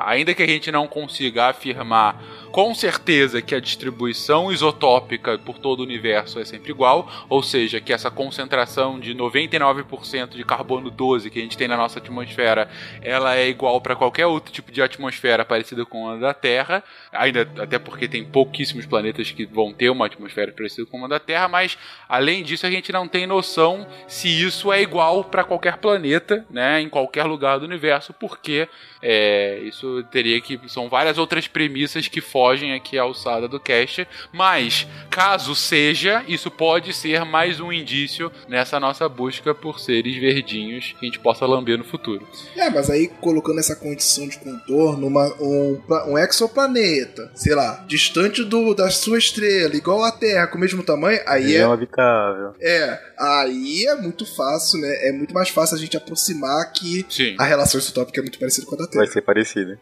Ainda 0.07 0.35
que 0.35 0.43
a 0.43 0.47
gente 0.47 0.71
não 0.73 0.89
consiga 0.89 1.47
afirmar 1.49 2.21
com 2.57 2.75
certeza 2.75 3.43
que 3.43 3.55
a 3.55 3.61
distribuição 3.61 4.51
isotópica 4.51 5.37
por 5.37 5.59
todo 5.59 5.81
o 5.81 5.83
universo 5.83 6.41
é 6.41 6.45
sempre 6.47 6.71
igual, 6.71 7.07
ou 7.29 7.43
seja, 7.43 7.83
que 7.83 7.93
essa 7.93 8.11
concentração 8.11 8.99
de 8.99 9.15
99% 9.15 10.31
de 10.31 10.43
carbono 10.43 10.91
12 10.91 11.29
que 11.29 11.39
a 11.39 11.43
gente 11.43 11.55
tem 11.59 11.69
na 11.69 11.77
nossa 11.77 11.99
atmosfera, 11.99 12.67
ela 13.03 13.37
é 13.37 13.47
igual 13.47 13.79
para 13.79 13.95
qualquer 13.95 14.25
outro 14.25 14.51
tipo 14.51 14.73
de 14.73 14.81
atmosfera 14.81 15.45
parecida 15.45 15.85
com 15.85 16.09
a 16.09 16.17
da 16.17 16.33
Terra, 16.33 16.83
ainda 17.13 17.47
até 17.59 17.79
porque 17.79 18.09
tem 18.09 18.25
pouquíssimos 18.25 18.87
planetas 18.87 19.31
que 19.31 19.45
vão 19.45 19.71
ter 19.75 19.91
uma 19.91 20.07
atmosfera 20.07 20.51
parecida 20.51 20.87
com 20.87 21.05
a 21.05 21.09
da 21.09 21.21
Terra, 21.21 21.49
mas 21.49 21.77
além 22.09 22.43
disso 22.43 22.67
a 22.67 22.71
gente 22.71 22.91
não 22.91 23.07
tem 23.07 23.27
noção 23.27 23.87
se 24.09 24.29
isso 24.29 24.73
é 24.73 24.81
igual 24.81 25.25
para 25.25 25.45
qualquer 25.45 25.77
planeta, 25.77 26.47
né, 26.49 26.81
em 26.81 26.89
qualquer 26.89 27.25
lugar 27.25 27.59
do 27.59 27.67
universo, 27.67 28.15
porque 28.15 28.67
é, 29.09 29.61
isso 29.61 30.03
teria 30.11 30.41
que. 30.41 30.59
São 30.67 30.89
várias 30.89 31.17
outras 31.17 31.47
premissas 31.47 32.09
que 32.09 32.21
fogem 32.47 32.75
aqui 32.75 32.97
à 32.99 33.03
alçada 33.03 33.49
do 33.49 33.59
cast. 33.59 34.07
Mas, 34.33 34.87
caso 35.11 35.55
seja, 35.57 36.23
isso 36.29 36.49
pode 36.51 36.93
ser 36.93 37.25
mais 37.25 37.59
um 37.61 37.73
indício 37.73 38.31
nessa 38.49 38.79
nossa 38.79 39.09
busca 39.09 39.53
por 39.55 39.81
seres 39.81 40.15
verdinhos 40.17 40.93
que 40.99 41.05
a 41.05 41.07
gente 41.07 41.19
possa 41.19 41.45
lamber 41.45 41.77
no 41.77 41.83
futuro. 41.85 42.27
É, 42.57 42.71
mas 42.71 42.89
aí 42.89 43.09
colocando 43.21 43.59
essa 43.59 43.75
condição 43.75 44.29
de 44.29 44.39
contorno, 44.39 45.07
uma- 45.09 45.35
um, 45.41 45.81
um 46.09 46.17
exoplaneta, 46.19 47.31
sei 47.35 47.55
lá, 47.55 47.85
distante 47.89 48.45
do, 48.45 48.75
da 48.75 48.91
sua 48.91 49.19
estrela, 49.19 49.75
igual 49.75 50.05
a 50.05 50.13
Terra, 50.13 50.47
com 50.47 50.57
o 50.57 50.61
mesmo 50.61 50.83
tamanho, 50.85 51.21
aí 51.27 51.43
é, 51.45 51.47
Região 51.49 51.73
habitável. 51.73 52.55
é, 52.61 53.01
aí 53.19 53.87
é 53.87 53.95
muito 53.97 54.27
fácil, 54.27 54.81
né? 54.81 55.09
É 55.09 55.13
muito 55.13 55.33
mais 55.35 55.49
fácil 55.49 55.77
a 55.77 55.79
gente 55.79 55.97
aproximar 55.97 56.73
que 56.73 57.05
Sim. 57.09 57.37
a 57.39 57.45
relação 57.45 57.79
isotópica 57.79 58.21
é 58.21 58.23
muito 58.23 58.39
parecida 58.39 58.67
com 58.67 58.75
a 58.75 58.79
da 58.79 58.87
Terra. 58.87 59.05
Vai 59.05 59.13
ser 59.13 59.23
parecido. 59.23 59.79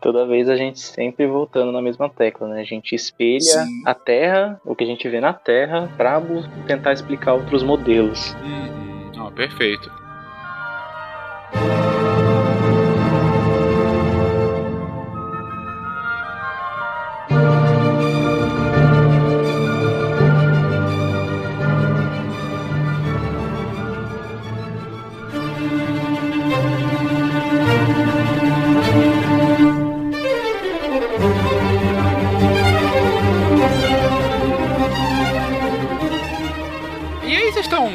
Toda 0.00 0.26
vez 0.26 0.48
a 0.48 0.56
gente 0.56 0.80
sempre 0.80 1.26
voltando 1.26 1.72
na 1.72 1.80
mesma 1.80 2.10
tecla, 2.10 2.48
né? 2.48 2.60
A 2.60 2.64
gente 2.64 2.94
espelha 2.94 3.40
Sim. 3.40 3.82
a 3.86 3.94
Terra, 3.94 4.60
o 4.64 4.76
que 4.76 4.84
a 4.84 4.86
gente 4.86 5.08
vê 5.08 5.20
na 5.20 5.32
Terra, 5.32 5.90
pra 5.96 6.22
tentar 6.66 6.92
explicar 6.92 7.34
outros 7.34 7.62
modelos. 7.62 8.34
Uhum. 8.42 9.12
Não, 9.16 9.32
perfeito. 9.32 9.90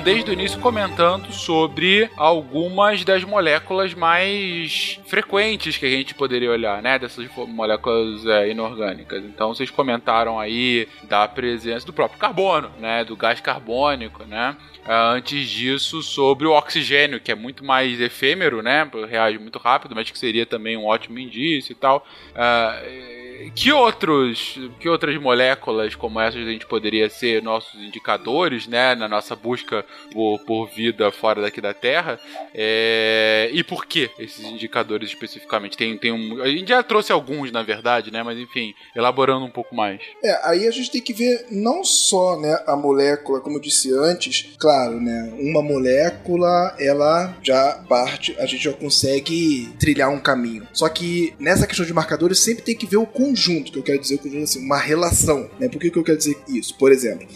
Desde 0.02 0.32
o 0.32 0.34
início 0.34 0.60
comentando 0.60 1.32
sobre 1.32 2.10
algumas 2.16 3.04
das 3.04 3.24
moléculas 3.24 3.94
mais 3.94 5.00
frequentes 5.06 5.78
que 5.78 5.86
a 5.86 5.90
gente 5.90 6.14
poderia 6.14 6.52
olhar, 6.52 6.82
né? 6.82 6.98
Dessas 6.98 7.28
moléculas 7.48 8.26
é, 8.26 8.50
inorgânicas. 8.50 9.24
Então 9.24 9.54
vocês 9.54 9.70
comentaram 9.70 10.40
aí 10.40 10.88
da 11.04 11.28
presença 11.28 11.86
do 11.86 11.94
próprio 11.94 12.20
carbono, 12.20 12.72
né? 12.80 13.04
Do 13.04 13.16
gás 13.16 13.40
carbônico, 13.42 14.24
né? 14.26 14.56
Ah, 14.86 15.12
antes 15.12 15.48
disso, 15.48 16.02
sobre 16.02 16.48
o 16.48 16.52
oxigênio, 16.52 17.20
que 17.20 17.32
é 17.32 17.36
muito 17.36 17.64
mais 17.64 18.00
efêmero, 18.00 18.62
né? 18.62 18.90
Reage 19.08 19.38
muito 19.38 19.60
rápido, 19.60 19.94
mas 19.96 20.10
que 20.10 20.18
seria 20.18 20.46
também 20.46 20.78
um 20.78 20.86
ótimo 20.86 21.20
indício 21.20 21.74
e 21.74 21.76
tal. 21.76 22.06
Eh, 22.34 23.19
que 23.56 23.72
outros, 23.72 24.60
que 24.80 24.90
outras 24.90 25.20
moléculas 25.22 25.96
como 25.96 26.20
essas 26.20 26.42
a 26.42 26.52
gente 26.52 26.66
poderia 26.66 27.10
ser 27.10 27.42
nossos 27.42 27.80
indicadores, 27.82 28.68
né, 28.68 28.96
na 28.96 29.08
nossa 29.08 29.36
busca 29.36 29.86
por, 30.12 30.40
por 30.40 30.68
vida 30.68 31.12
fora 31.12 31.42
daqui 31.42 31.62
da 31.62 31.74
Terra? 31.74 32.20
É, 32.54 33.50
e 33.54 33.64
por 33.64 33.86
que 33.86 34.10
esses 34.20 34.44
indicadores 34.46 35.10
especificamente? 35.10 35.78
Tem, 35.78 35.98
tem 35.98 36.12
um, 36.12 36.42
a 36.42 36.48
gente 36.48 36.70
já 36.70 36.82
trouxe 36.84 37.12
alguns, 37.12 37.52
na 37.52 37.64
verdade, 37.64 38.12
né, 38.12 38.24
mas 38.24 38.38
enfim, 38.38 38.74
elaborando 38.96 39.46
um 39.46 39.52
pouco 39.52 39.76
mais. 39.76 40.02
É, 40.24 40.50
aí 40.50 40.68
a 40.68 40.72
gente 40.72 40.92
tem 40.92 41.02
que 41.02 41.14
ver 41.14 41.48
não 41.52 41.84
só 41.84 42.40
né, 42.40 42.64
a 42.68 42.76
molécula, 42.76 43.42
como 43.42 43.58
eu 43.58 43.62
disse 43.62 43.94
antes, 43.94 44.56
claro, 44.60 45.00
né? 45.00 45.34
Uma 45.40 45.62
molécula, 45.62 46.76
ela 46.80 47.36
já 47.42 47.84
parte, 47.88 48.36
a 48.40 48.46
gente 48.46 48.64
já 48.64 48.74
consegue 48.74 49.74
trilhar 49.80 50.10
um 50.10 50.20
caminho. 50.20 50.68
Só 50.74 50.88
que 50.90 51.34
nessa 51.40 51.68
questão 51.68 51.86
de 51.86 51.94
marcadores 51.94 52.40
sempre 52.40 52.64
tem 52.64 52.76
que 52.76 52.86
ver 52.86 52.98
o 52.98 53.06
conjunto, 53.30 53.72
que 53.72 53.80
eu 53.80 53.84
quero 53.84 54.00
dizer 54.00 54.18
conjunto 54.18 54.44
assim, 54.44 54.60
uma 54.60 54.78
relação, 54.78 55.50
né? 55.60 55.70
Por 55.70 55.80
que, 55.80 55.90
que 55.90 55.98
eu 55.98 56.04
quero 56.04 56.18
dizer 56.18 56.38
isso? 56.48 56.76
Por 56.78 56.92
exemplo, 56.92 57.28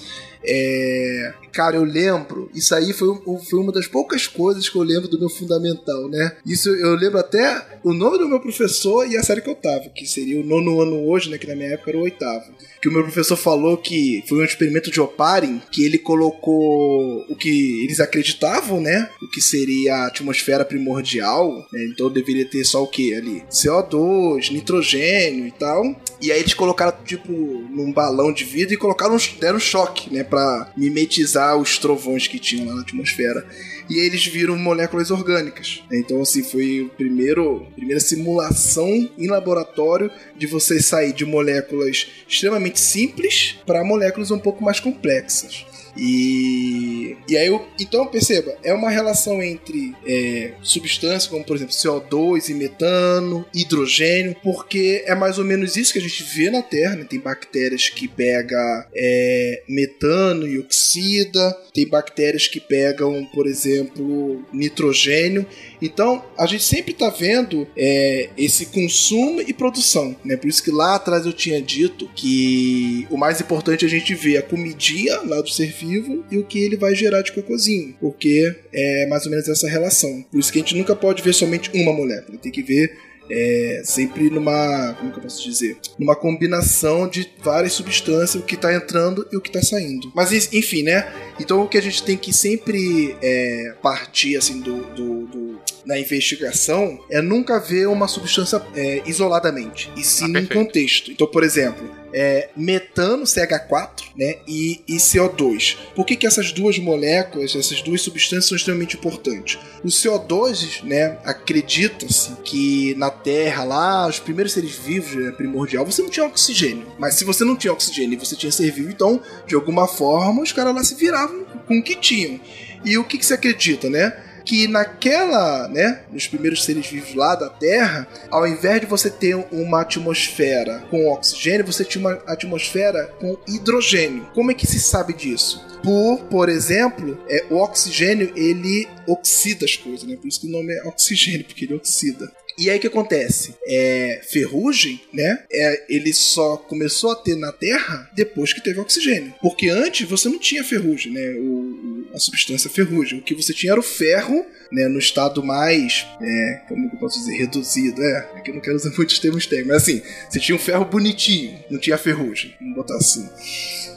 é, 0.46 1.34
cara, 1.54 1.78
eu 1.78 1.84
lembro, 1.84 2.50
isso 2.54 2.74
aí 2.76 2.92
foi, 2.92 3.16
foi 3.50 3.60
uma 3.60 3.72
das 3.72 3.88
poucas 3.88 4.28
coisas 4.28 4.68
que 4.68 4.76
eu 4.76 4.82
lembro 4.82 5.08
do 5.08 5.20
meu 5.20 5.30
fundamental, 5.30 6.10
né? 6.10 6.36
Isso 6.46 6.70
eu 6.70 6.96
lembro 6.96 7.20
até 7.20 7.80
o 7.84 7.94
nome 7.94 8.18
do 8.18 8.28
meu 8.28 8.40
professor 8.40 9.10
e 9.10 9.16
a 9.16 9.24
série 9.24 9.42
que 9.42 9.50
eu 9.50 9.56
tava, 9.56 9.90
que 9.90 10.06
seria 10.06 10.40
o 10.40 10.46
nono 10.46 10.82
ano 10.82 11.08
hoje, 11.08 11.30
né? 11.30 11.38
Que 11.38 11.48
na 11.48 11.56
minha 11.56 11.70
época 11.70 11.92
era 11.92 11.98
o 11.98 12.04
oitavo. 12.04 12.52
Que 12.82 12.90
o 12.90 12.92
meu 12.92 13.04
professor 13.04 13.38
falou 13.38 13.78
que 13.78 14.24
foi 14.28 14.40
um 14.40 14.44
experimento 14.44 14.92
de 14.92 15.00
Oparin, 15.00 15.62
que 15.72 15.86
ele 15.86 15.98
colocou 15.98 17.26
o 17.30 17.36
que 17.36 17.84
eles 17.84 18.00
acreditavam, 18.00 18.82
né? 18.82 19.10
O 19.22 19.30
que 19.30 19.42
seria 19.42 19.96
a 19.96 20.08
atmosfera 20.08 20.66
primordial, 20.66 21.66
né? 21.72 21.86
Então 21.94 22.10
deveria 22.10 22.46
ter 22.46 22.64
só 22.66 22.84
o 22.84 22.88
que 22.88 23.14
ali? 23.14 23.44
CO2, 23.50 24.52
nitrogênio 24.52 25.48
e 25.48 25.52
tal. 25.52 25.84
E 26.22 26.32
aí 26.32 26.40
eles 26.40 26.54
colocaram, 26.54 26.94
tipo, 27.06 27.32
num 27.32 27.92
balão 27.92 28.34
de 28.34 28.44
vidro 28.44 28.74
e 28.74 28.78
colocaram, 28.78 29.18
deram 29.40 29.58
um 29.58 29.60
choque, 29.60 30.14
né? 30.14 30.24
Pra 30.34 30.74
mimetizar 30.76 31.56
os 31.58 31.78
trovões 31.78 32.26
que 32.28 32.40
tinham 32.40 32.66
lá 32.66 32.74
na 32.74 32.82
atmosfera. 32.82 33.46
E 33.88 34.00
eles 34.00 34.26
viram 34.26 34.58
moléculas 34.58 35.12
orgânicas. 35.12 35.84
Então, 35.92 36.24
assim, 36.24 36.42
foi 36.42 36.90
a 36.92 36.96
primeiro, 36.96 37.68
primeira 37.76 38.00
simulação 38.00 38.90
em 39.16 39.28
laboratório 39.28 40.10
de 40.36 40.48
você 40.48 40.82
sair 40.82 41.14
de 41.14 41.24
moléculas 41.24 42.08
extremamente 42.28 42.80
simples 42.80 43.58
para 43.64 43.84
moléculas 43.84 44.32
um 44.32 44.40
pouco 44.40 44.64
mais 44.64 44.80
complexas. 44.80 45.68
E, 45.96 47.16
e 47.28 47.38
aí, 47.38 47.48
eu, 47.48 47.66
então 47.80 48.08
perceba, 48.08 48.56
é 48.64 48.74
uma 48.74 48.90
relação 48.90 49.42
entre 49.42 49.94
é, 50.06 50.54
substâncias 50.62 51.28
como, 51.28 51.44
por 51.44 51.56
exemplo, 51.56 51.74
CO2 51.74 52.50
e 52.50 52.54
metano, 52.54 53.46
hidrogênio, 53.54 54.36
porque 54.44 55.04
é 55.06 55.16
mais 55.16 55.38
ou 55.38 55.46
menos 55.46 55.76
isso 55.78 55.94
que 55.94 56.00
a 56.00 56.02
gente 56.02 56.24
vê 56.24 56.50
na 56.50 56.62
Terra. 56.62 56.96
Né? 56.96 57.06
Tem 57.08 57.20
bactérias 57.20 57.90
que 57.90 58.08
pegam 58.08 58.84
é, 58.96 59.64
metano 59.68 60.48
e 60.48 60.60
oxida, 60.60 61.56
tem 61.74 61.88
bactérias 61.88 62.48
que 62.48 62.60
pegam, 62.60 63.26
por 63.34 63.48
exemplo, 63.48 64.44
nitrogênio. 64.52 65.46
Então, 65.82 66.24
a 66.38 66.46
gente 66.46 66.64
sempre 66.64 66.92
está 66.92 67.10
vendo 67.10 67.68
é, 67.76 68.30
esse 68.38 68.68
consumo 68.68 69.42
e 69.42 69.54
produção, 69.54 70.16
né? 70.24 70.38
Por 70.38 70.48
isso 70.48 70.64
que 70.64 70.72
lá 70.72 70.96
atrás 70.96 71.26
eu 71.26 71.34
tinha 71.34 71.62
dito 71.62 72.10
que 72.16 73.08
o 73.10 73.18
mais 73.18 73.42
importante 73.42 73.84
é 73.84 73.88
a 73.88 73.92
gente 73.92 74.16
ver 74.16 74.38
a 74.38 74.42
comidinha 74.42 75.22
lá 75.24 75.42
do 75.42 75.50
ser 75.50 75.72
vivo 75.86 76.24
e 76.32 76.38
o 76.38 76.46
que 76.46 76.60
ele 76.60 76.78
vai 76.78 76.96
gerar 76.96 77.22
de 77.22 77.32
cocôzinho, 77.32 77.96
porque 78.00 78.56
é 78.72 79.06
mais 79.08 79.26
ou 79.26 79.32
menos 79.32 79.48
essa 79.48 79.68
relação. 79.68 80.24
Por 80.32 80.40
isso 80.40 80.52
que 80.52 80.60
a 80.60 80.62
gente 80.62 80.76
nunca 80.76 80.96
pode 80.96 81.22
ver 81.22 81.34
somente 81.34 81.70
uma 81.74 81.94
molécula, 81.94 82.38
tem 82.38 82.52
que 82.52 82.62
ver 82.62 82.92
é, 83.30 83.82
sempre 83.84 84.30
numa. 84.30 84.94
Como 85.00 85.12
que 85.12 85.18
eu 85.18 85.24
posso 85.24 85.44
dizer? 85.44 85.78
Numa 85.98 86.16
combinação 86.16 87.08
de 87.08 87.30
várias 87.42 87.74
substâncias, 87.74 88.36
o 88.36 88.46
que 88.46 88.56
está 88.56 88.74
entrando 88.74 89.28
e 89.32 89.38
o 89.38 89.42
que 89.42 89.50
está 89.50 89.62
saindo. 89.62 90.12
Mas 90.16 90.32
enfim, 90.54 90.84
né? 90.84 91.12
Então 91.40 91.64
o 91.64 91.68
que 91.68 91.78
a 91.78 91.82
gente 91.82 92.04
tem 92.04 92.18
que 92.18 92.34
sempre 92.34 93.16
é, 93.22 93.76
partir 93.82 94.38
assim 94.38 94.62
do, 94.62 94.84
do, 94.94 95.26
do, 95.28 95.62
na 95.86 95.98
investigação 95.98 97.00
é 97.10 97.22
nunca 97.22 97.60
ver 97.60 97.88
uma 97.88 98.08
substância 98.08 98.62
é, 98.76 99.02
isoladamente, 99.06 99.92
e 99.96 100.04
sim 100.04 100.26
ah, 100.26 100.28
num 100.28 100.46
contexto. 100.46 101.12
Então, 101.12 101.28
por 101.28 101.44
exemplo, 101.44 102.03
é, 102.14 102.50
metano, 102.56 103.24
CH4, 103.24 104.04
né, 104.16 104.38
e, 104.48 104.82
e 104.88 104.96
CO2. 104.96 105.78
Por 105.96 106.06
que, 106.06 106.16
que 106.16 106.28
essas 106.28 106.52
duas 106.52 106.78
moléculas, 106.78 107.56
essas 107.56 107.82
duas 107.82 108.02
substâncias 108.02 108.48
são 108.48 108.56
extremamente 108.56 108.96
importantes? 108.96 109.60
O 109.84 109.88
CO2, 109.88 110.84
né, 110.84 111.18
acredita-se 111.26 112.32
que 112.44 112.96
na 112.96 113.10
Terra, 113.10 113.64
lá, 113.64 114.08
os 114.08 114.20
primeiros 114.20 114.54
seres 114.54 114.76
vivos, 114.76 115.16
né, 115.16 115.32
primordial, 115.32 115.86
você 115.86 116.02
não 116.02 116.10
tinha 116.10 116.26
oxigênio. 116.26 116.86
Mas 117.00 117.16
se 117.16 117.26
você 117.26 117.44
não 117.44 117.56
tinha 117.56 117.74
oxigênio 117.74 118.14
e 118.14 118.26
você 118.26 118.36
tinha 118.36 118.52
ser 118.52 118.72
vivo, 118.72 118.90
então, 118.90 119.22
de 119.48 119.56
alguma 119.56 119.88
forma, 119.88 120.44
os 120.44 120.52
caras 120.52 120.76
lá 120.76 120.84
se 120.84 120.96
viravam 120.96 121.44
com 121.68 121.80
o 121.80 121.84
que 121.84 121.96
tinham. 121.96 122.40
E 122.86 122.98
o 122.98 123.04
que, 123.04 123.18
que 123.18 123.26
se 123.26 123.34
acredita, 123.34 123.90
né? 123.90 124.16
Que 124.46 124.68
naquela, 124.68 125.68
né, 125.68 126.04
nos 126.12 126.28
primeiros 126.28 126.64
seres 126.64 126.88
vivos 126.88 127.16
lá 127.16 127.36
da 127.36 127.50
Terra, 127.50 128.08
ao 128.30 128.48
invés 128.48 128.82
de 128.82 128.88
você 128.88 129.10
ter 129.10 129.36
uma 129.52 129.82
atmosfera 129.82 130.84
com 130.90 131.12
oxigênio, 131.12 131.66
você 131.66 131.84
tinha 131.86 132.06
uma 132.08 132.14
atmosfera 132.28 133.08
com 133.20 133.38
hidrogênio. 133.48 134.28
Como 134.34 134.52
é 134.52 134.54
que 134.54 134.68
se 134.68 134.80
sabe 134.80 135.14
disso? 135.14 135.64
Por, 135.84 136.20
por 136.30 136.48
exemplo, 136.48 137.22
é, 137.30 137.46
o 137.50 137.58
oxigênio 137.58 138.32
ele 138.36 138.88
oxida 139.06 139.66
as 139.66 139.76
coisas, 139.76 140.04
né? 140.04 140.16
Por 140.16 140.28
isso 140.28 140.40
que 140.40 140.48
o 140.48 140.52
nome 140.52 140.74
é 140.74 140.88
oxigênio, 140.88 141.44
porque 141.44 141.66
ele 141.66 141.76
oxida. 141.76 142.32
E 142.58 142.70
aí 142.70 142.78
o 142.78 142.82
que 142.82 142.88
acontece? 142.88 143.56
É, 143.66 144.22
ferrugem, 144.30 145.02
né? 145.12 145.44
É, 145.52 145.86
ele 145.90 146.14
só 146.14 146.58
começou 146.58 147.12
a 147.12 147.16
ter 147.16 147.36
na 147.36 147.52
Terra 147.52 148.10
depois 148.16 148.54
que 148.54 148.64
teve 148.64 148.80
oxigênio. 148.80 149.34
Porque 149.42 149.70
antes 149.70 150.08
você 150.08 150.30
não 150.30 150.40
tinha 150.40 150.64
ferrugem, 150.64 151.12
né? 151.12 151.34
O, 151.40 152.06
a 152.14 152.20
substância 152.20 152.70
ferrugem. 152.70 153.20
O 153.20 153.24
que 153.24 153.34
você 153.34 153.54
tinha 153.54 153.72
era 153.72 153.80
o 153.80 153.84
ferro, 153.84 154.46
né? 154.72 154.88
No 154.88 155.00
estado 155.00 155.44
mais, 155.44 156.06
é, 156.22 156.62
como 156.68 156.90
eu 156.92 157.00
posso 157.00 157.20
dizer, 157.20 157.34
reduzido. 157.38 158.02
É, 158.02 158.42
que 158.44 158.52
eu 158.52 158.56
não 158.56 158.62
quero 158.62 158.76
usar 158.76 158.92
muitos 158.98 159.20
termos 159.20 159.46
técnicos, 159.46 159.74
mas 159.74 159.84
assim, 159.84 160.02
você 160.30 160.40
tinha 160.40 160.56
um 160.56 160.60
ferro 160.60 160.86
bonitinho, 160.86 161.60
não 161.70 161.80
tinha 161.80 161.98
ferrugem. 161.98 162.56
Vamos 162.60 162.76
botar 162.76 162.96
assim. 162.96 163.28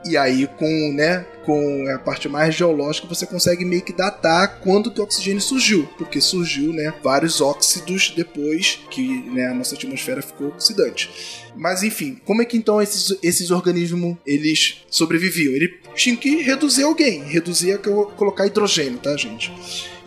E 0.04 0.16
aí, 0.16 0.46
com, 0.46 0.92
né, 0.92 1.26
com 1.44 1.88
a 1.88 1.98
parte 1.98 2.28
mais 2.28 2.54
geológica, 2.54 3.08
você 3.08 3.26
consegue 3.26 3.64
meio 3.64 3.82
que 3.82 3.92
datar 3.92 4.60
quando 4.60 4.90
que 4.90 5.00
o 5.00 5.04
oxigênio 5.04 5.40
surgiu, 5.40 5.88
porque 5.98 6.20
surgiu, 6.20 6.72
né, 6.72 6.94
vários 7.02 7.40
óxidos 7.40 8.12
depois 8.14 8.78
que 8.90 9.22
né, 9.30 9.46
a 9.46 9.54
nossa 9.54 9.74
atmosfera 9.74 10.22
ficou 10.22 10.48
oxidante. 10.48 11.10
Mas 11.56 11.82
enfim, 11.82 12.20
como 12.24 12.42
é 12.42 12.44
que 12.44 12.56
então 12.56 12.80
esses, 12.80 13.16
esses 13.22 13.50
organismos 13.50 14.16
eles 14.26 14.84
sobreviviam? 14.90 15.52
Ele 15.52 15.78
tinha 15.94 16.16
que 16.16 16.42
reduzir 16.42 16.84
alguém, 16.84 17.22
reduzir 17.22 17.72
a 17.72 17.78
colocar 17.78 18.46
hidrogênio, 18.46 18.98
tá, 18.98 19.16
gente? 19.16 19.52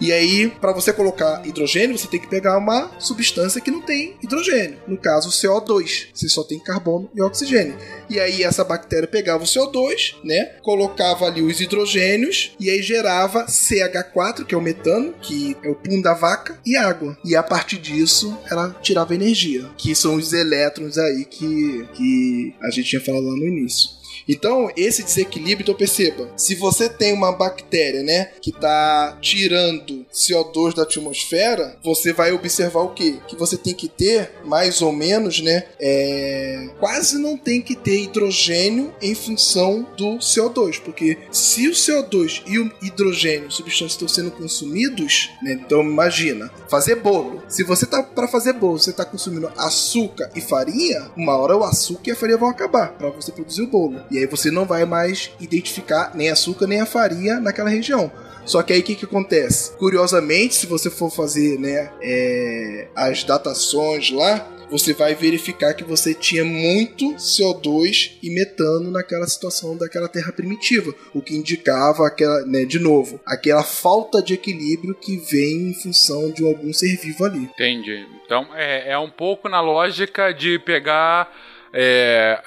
E 0.02 0.14
aí, 0.14 0.48
para 0.48 0.72
você 0.72 0.94
colocar 0.94 1.46
hidrogênio, 1.46 1.98
você 1.98 2.08
tem 2.08 2.22
que 2.22 2.28
pegar 2.28 2.58
uma 2.58 2.90
substância 3.00 3.60
que 3.60 3.70
não 3.70 3.82
tem 3.82 4.16
hidrogênio. 4.24 4.78
No 4.88 4.98
caso, 4.98 5.28
o 5.28 5.32
CO2. 5.32 6.08
Você 6.14 6.30
só 6.30 6.42
tem 6.44 6.58
carbono 6.58 7.10
e 7.14 7.22
oxigênio. 7.22 7.76
E 8.10 8.20
aí, 8.20 8.44
essa 8.44 8.64
bactéria 8.64 9.08
pegava 9.08 9.44
o 9.44 9.48
CO2, 9.48 10.16
né? 10.24 10.54
Colocava 10.62 11.26
ali 11.26 11.42
os 11.42 11.62
hidrogênios 11.62 12.52
e 12.60 12.70
aí 12.70 12.82
gerava 12.82 13.46
CH4, 13.46 14.46
que 14.46 14.56
é 14.56 14.58
o 14.58 14.62
metano, 14.62 15.14
que 15.22 15.56
é 15.64 15.70
o 15.70 15.76
pum 15.76 16.02
da 16.02 16.14
vaca, 16.14 16.58
e 16.66 16.76
água. 16.76 17.18
E 17.24 17.36
a 17.36 17.44
partir 17.44 17.78
disso, 17.78 18.38
ela 18.50 18.76
tirava 18.82 19.16
energia, 19.16 19.66
que 19.78 19.94
são 19.94 20.16
os 20.16 20.34
elétrons 20.34 20.98
aí 20.98 21.26
que, 21.26 21.88
que 21.94 22.56
a 22.62 22.70
gente 22.70 22.90
tinha 22.90 23.02
falado 23.02 23.26
lá 23.26 23.36
no 23.36 23.46
início. 23.46 23.99
Então, 24.30 24.70
esse 24.78 25.02
desequilíbrio, 25.02 25.64
então 25.64 25.74
perceba, 25.74 26.30
se 26.38 26.54
você 26.54 26.88
tem 26.88 27.12
uma 27.12 27.32
bactéria, 27.32 28.04
né, 28.04 28.26
que 28.40 28.52
está 28.52 29.18
tirando 29.20 30.06
CO2 30.14 30.76
da 30.76 30.84
atmosfera, 30.84 31.76
você 31.84 32.14
vai 32.14 32.32
observar 32.32 32.82
o 32.82 32.94
quê? 32.94 33.16
Que 33.28 33.36
você 33.36 33.58
tem 33.58 33.74
que 33.74 33.88
ter, 33.88 34.32
mais 34.46 34.84
ou 34.84 34.92
menos, 34.92 35.42
né, 35.42 35.64
é... 35.80 36.70
quase 36.80 37.18
não 37.18 37.36
tem 37.36 37.60
que 37.60 37.76
ter 37.76 38.04
hidrogênio 38.04 38.94
em 39.02 39.16
função 39.16 39.88
do 39.98 40.20
CO2, 40.20 40.80
porque 40.80 41.18
se 41.32 41.68
o 41.68 41.72
CO2 41.72 42.44
e 42.46 42.60
o 42.60 42.72
hidrogênio, 42.84 43.52
substâncias 43.52 43.94
estão 43.94 44.08
sendo 44.08 44.30
consumidos, 44.30 45.32
né, 45.42 45.54
então 45.54 45.82
imagina, 45.82 46.52
fazer 46.70 46.98
bolo. 46.98 47.42
Se 47.48 47.64
você 47.64 47.88
tá 47.88 48.04
para 48.04 48.28
fazer 48.28 48.54
bolo, 48.54 48.78
você 48.78 48.92
está 48.92 49.04
consumindo 49.04 49.52
açúcar 49.58 50.30
e 50.36 50.42
farinha, 50.42 51.10
uma 51.18 51.36
hora 51.36 51.58
o 51.58 51.64
açúcar 51.64 52.10
e 52.10 52.12
a 52.12 52.16
farinha 52.16 52.38
vão 52.38 52.50
acabar 52.50 52.90
para 52.94 53.10
você 53.10 53.32
produzir 53.32 53.64
o 53.64 53.68
bolo. 53.68 54.00
E 54.12 54.19
aí 54.20 54.28
você 54.28 54.52
não 54.52 54.66
vai 54.66 54.86
mais 54.86 55.32
identificar 55.40 56.12
nem 56.16 56.30
açúcar 56.30 56.68
nem 56.68 56.82
a 56.82 56.86
farinha 56.86 57.40
naquela 57.40 57.70
região. 57.70 58.12
Só 58.46 58.64
que 58.64 58.74
aí 58.74 58.80
o 58.80 58.84
que, 58.84 58.96
que 58.96 59.06
acontece? 59.06 59.78
Curiosamente, 59.78 60.56
se 60.56 60.66
você 60.66 60.90
for 60.90 61.12
fazer 61.12 61.60
né, 61.60 61.92
é, 62.02 62.88
as 62.96 63.24
datações 63.24 64.10
lá, 64.12 64.48
você 64.70 64.94
vai 64.94 65.16
verificar 65.16 65.74
que 65.74 65.84
você 65.84 66.14
tinha 66.14 66.46
muito 66.46 67.14
CO2 67.16 68.18
e 68.22 68.30
metano 68.30 68.92
naquela 68.92 69.28
situação 69.28 69.76
daquela 69.76 70.08
terra 70.08 70.32
primitiva, 70.32 70.94
o 71.14 71.22
que 71.22 71.36
indicava 71.36 72.06
aquela, 72.06 72.46
né, 72.46 72.66
de 72.66 72.80
novo, 72.80 73.20
aquela 73.26 73.64
falta 73.64 74.22
de 74.22 74.34
equilíbrio 74.34 74.96
que 74.96 75.18
vem 75.18 75.70
em 75.70 75.74
função 75.74 76.32
de 76.32 76.46
algum 76.46 76.72
ser 76.72 76.96
vivo 76.98 77.26
ali. 77.26 77.40
Entendi. 77.40 78.06
Então 78.26 78.48
é, 78.56 78.92
é 78.92 78.98
um 78.98 79.10
pouco 79.10 79.50
na 79.50 79.62
lógica 79.62 80.32
de 80.32 80.60
pegar. 80.60 81.32
É, 81.72 82.42